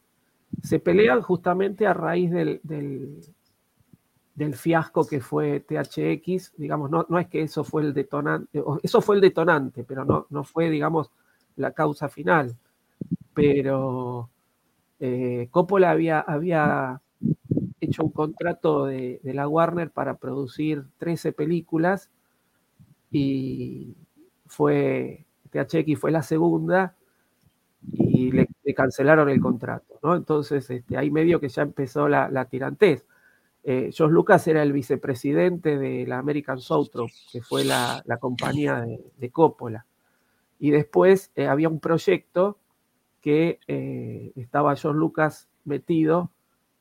[0.63, 3.19] se pelean justamente a raíz del, del,
[4.35, 6.53] del, fiasco que fue THX.
[6.55, 10.27] Digamos, no, no es que eso fue el detonante, eso fue el detonante, pero no,
[10.29, 11.11] no fue, digamos,
[11.57, 12.55] la causa final.
[13.33, 14.29] Pero
[14.99, 17.01] eh, Coppola había,
[17.79, 22.09] hecho un contrato de, la Warner para producir 13 películas
[23.11, 23.95] y
[24.45, 26.95] fue THX fue la segunda
[27.91, 30.15] y le, cancelaron el contrato.
[30.15, 33.05] Entonces este, ahí medio que ya empezó la, la tirantez.
[33.63, 38.99] Eh, George Lucas era el vicepresidente de la American Zoetrope, que fue la, compañía de,
[39.17, 39.85] de, Coppola.
[40.59, 42.57] Y después eh, había un proyecto
[43.21, 46.31] que eh, estaba George Lucas metido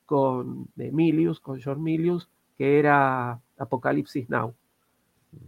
[0.07, 4.55] con de Milius, con George Milius, que era Apocalipsis Now.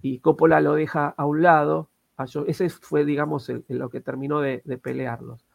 [0.02, 1.88] Y Coppola lo deja a un lado.
[2.16, 5.46] A ese fue, digamos, el, el, lo que terminó de, de, pelearlos.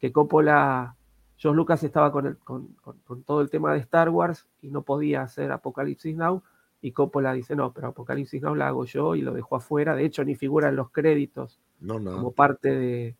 [0.00, 0.96] Que Coppola,
[1.36, 4.70] George Lucas estaba con, el, con, con, con, todo el tema de Star Wars y
[4.70, 6.42] no podía hacer Apocalipsis Now.
[6.82, 9.94] Y Coppola dice, no, pero Apocalipsis Now la hago yo y lo dejó afuera.
[9.94, 12.14] De hecho, ni figura en los créditos no, no.
[12.14, 13.16] como parte de,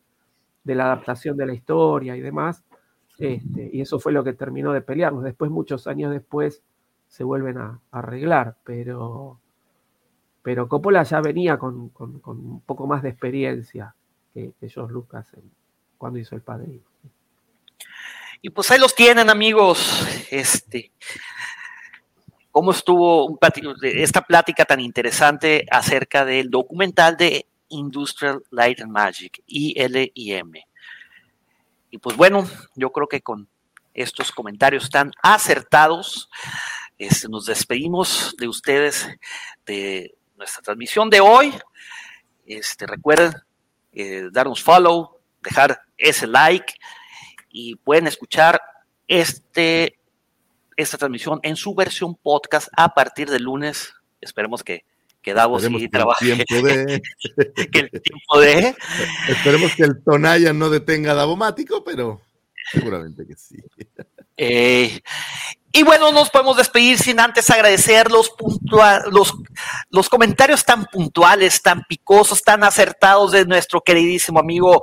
[0.63, 2.63] de la adaptación de la historia y demás.
[3.17, 5.23] Este, y eso fue lo que terminó de pelearnos.
[5.23, 6.63] Después, muchos años después,
[7.07, 9.39] se vuelven a, a arreglar, pero,
[10.41, 13.95] pero Coppola ya venía con, con, con, un poco más de experiencia
[14.33, 15.51] que, que George Lucas en,
[15.97, 16.83] cuando hizo El Padrino.
[18.41, 20.07] Y pues ahí los tienen, amigos.
[20.31, 20.91] Este,
[22.51, 23.37] ¿Cómo estuvo un
[23.81, 30.53] esta plática tan interesante acerca del documental de Industrial Light and Magic, ILIM?
[31.91, 33.47] Y pues bueno, yo creo que con
[33.93, 36.29] estos comentarios tan acertados,
[36.97, 39.07] este, nos despedimos de ustedes
[39.65, 41.53] de nuestra transmisión de hoy.
[42.45, 43.33] Este, recuerden
[43.91, 46.73] eh, darnos follow, dejar ese like
[47.49, 48.61] y pueden escuchar
[49.07, 49.99] este,
[50.77, 53.93] esta transmisión en su versión podcast a partir del lunes.
[54.21, 54.85] Esperemos que,
[55.21, 56.25] que Davos Esperemos sí el trabaje.
[56.45, 57.01] tiempo de-
[57.71, 58.75] que el tiempo de.
[59.27, 62.21] Esperemos que el Tonaya no detenga a Davomático, pero
[62.71, 63.57] seguramente que sí.
[64.37, 65.01] Eh,
[65.73, 69.33] y bueno, nos podemos despedir sin antes agradecer los, puntua- los,
[69.89, 74.81] los comentarios tan puntuales, tan picosos, tan acertados de nuestro queridísimo amigo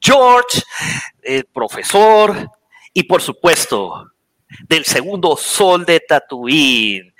[0.00, 0.62] George,
[1.22, 2.48] el profesor,
[2.94, 4.10] y por supuesto,
[4.68, 7.14] del segundo sol de Tatooine,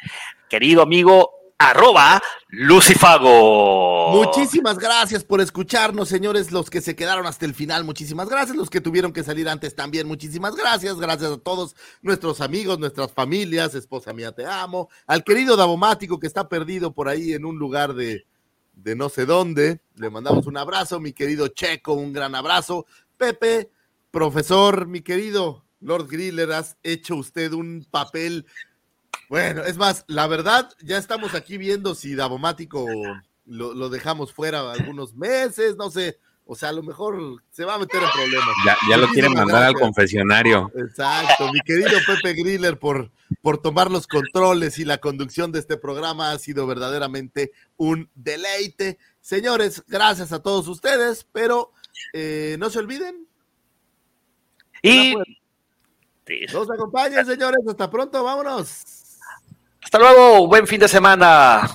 [0.48, 4.12] querido amigo, arroba Lucifago.
[4.12, 8.70] Muchísimas gracias por escucharnos, señores, los que se quedaron hasta el final, muchísimas gracias, los
[8.70, 13.74] que tuvieron que salir antes también, muchísimas gracias, gracias a todos nuestros amigos, nuestras familias,
[13.74, 17.94] esposa mía, te amo, al querido Davomático que está perdido por ahí en un lugar
[17.94, 18.26] de,
[18.74, 23.70] de no sé dónde, le mandamos un abrazo, mi querido Checo, un gran abrazo, Pepe,
[24.10, 28.46] profesor, mi querido Lord Griller, has hecho usted un papel
[29.28, 32.86] bueno, es más, la verdad, ya estamos aquí viendo si Davomático
[33.46, 36.18] lo, lo, dejamos fuera algunos meses, no sé.
[36.46, 38.54] O sea, a lo mejor se va a meter en problemas.
[38.66, 39.74] Ya, ya lo quieren mandar gracias.
[39.74, 40.70] al confesionario.
[40.76, 43.10] Exacto, mi querido Pepe Griller, por,
[43.40, 48.98] por tomar los controles y la conducción de este programa ha sido verdaderamente un deleite.
[49.22, 51.72] Señores, gracias a todos ustedes, pero
[52.12, 53.26] eh, no se olviden.
[54.82, 55.14] Y
[56.52, 57.60] nos acompañen, señores.
[57.66, 59.03] Hasta pronto, vámonos.
[59.94, 61.70] Hasta luego, buen fin de semana.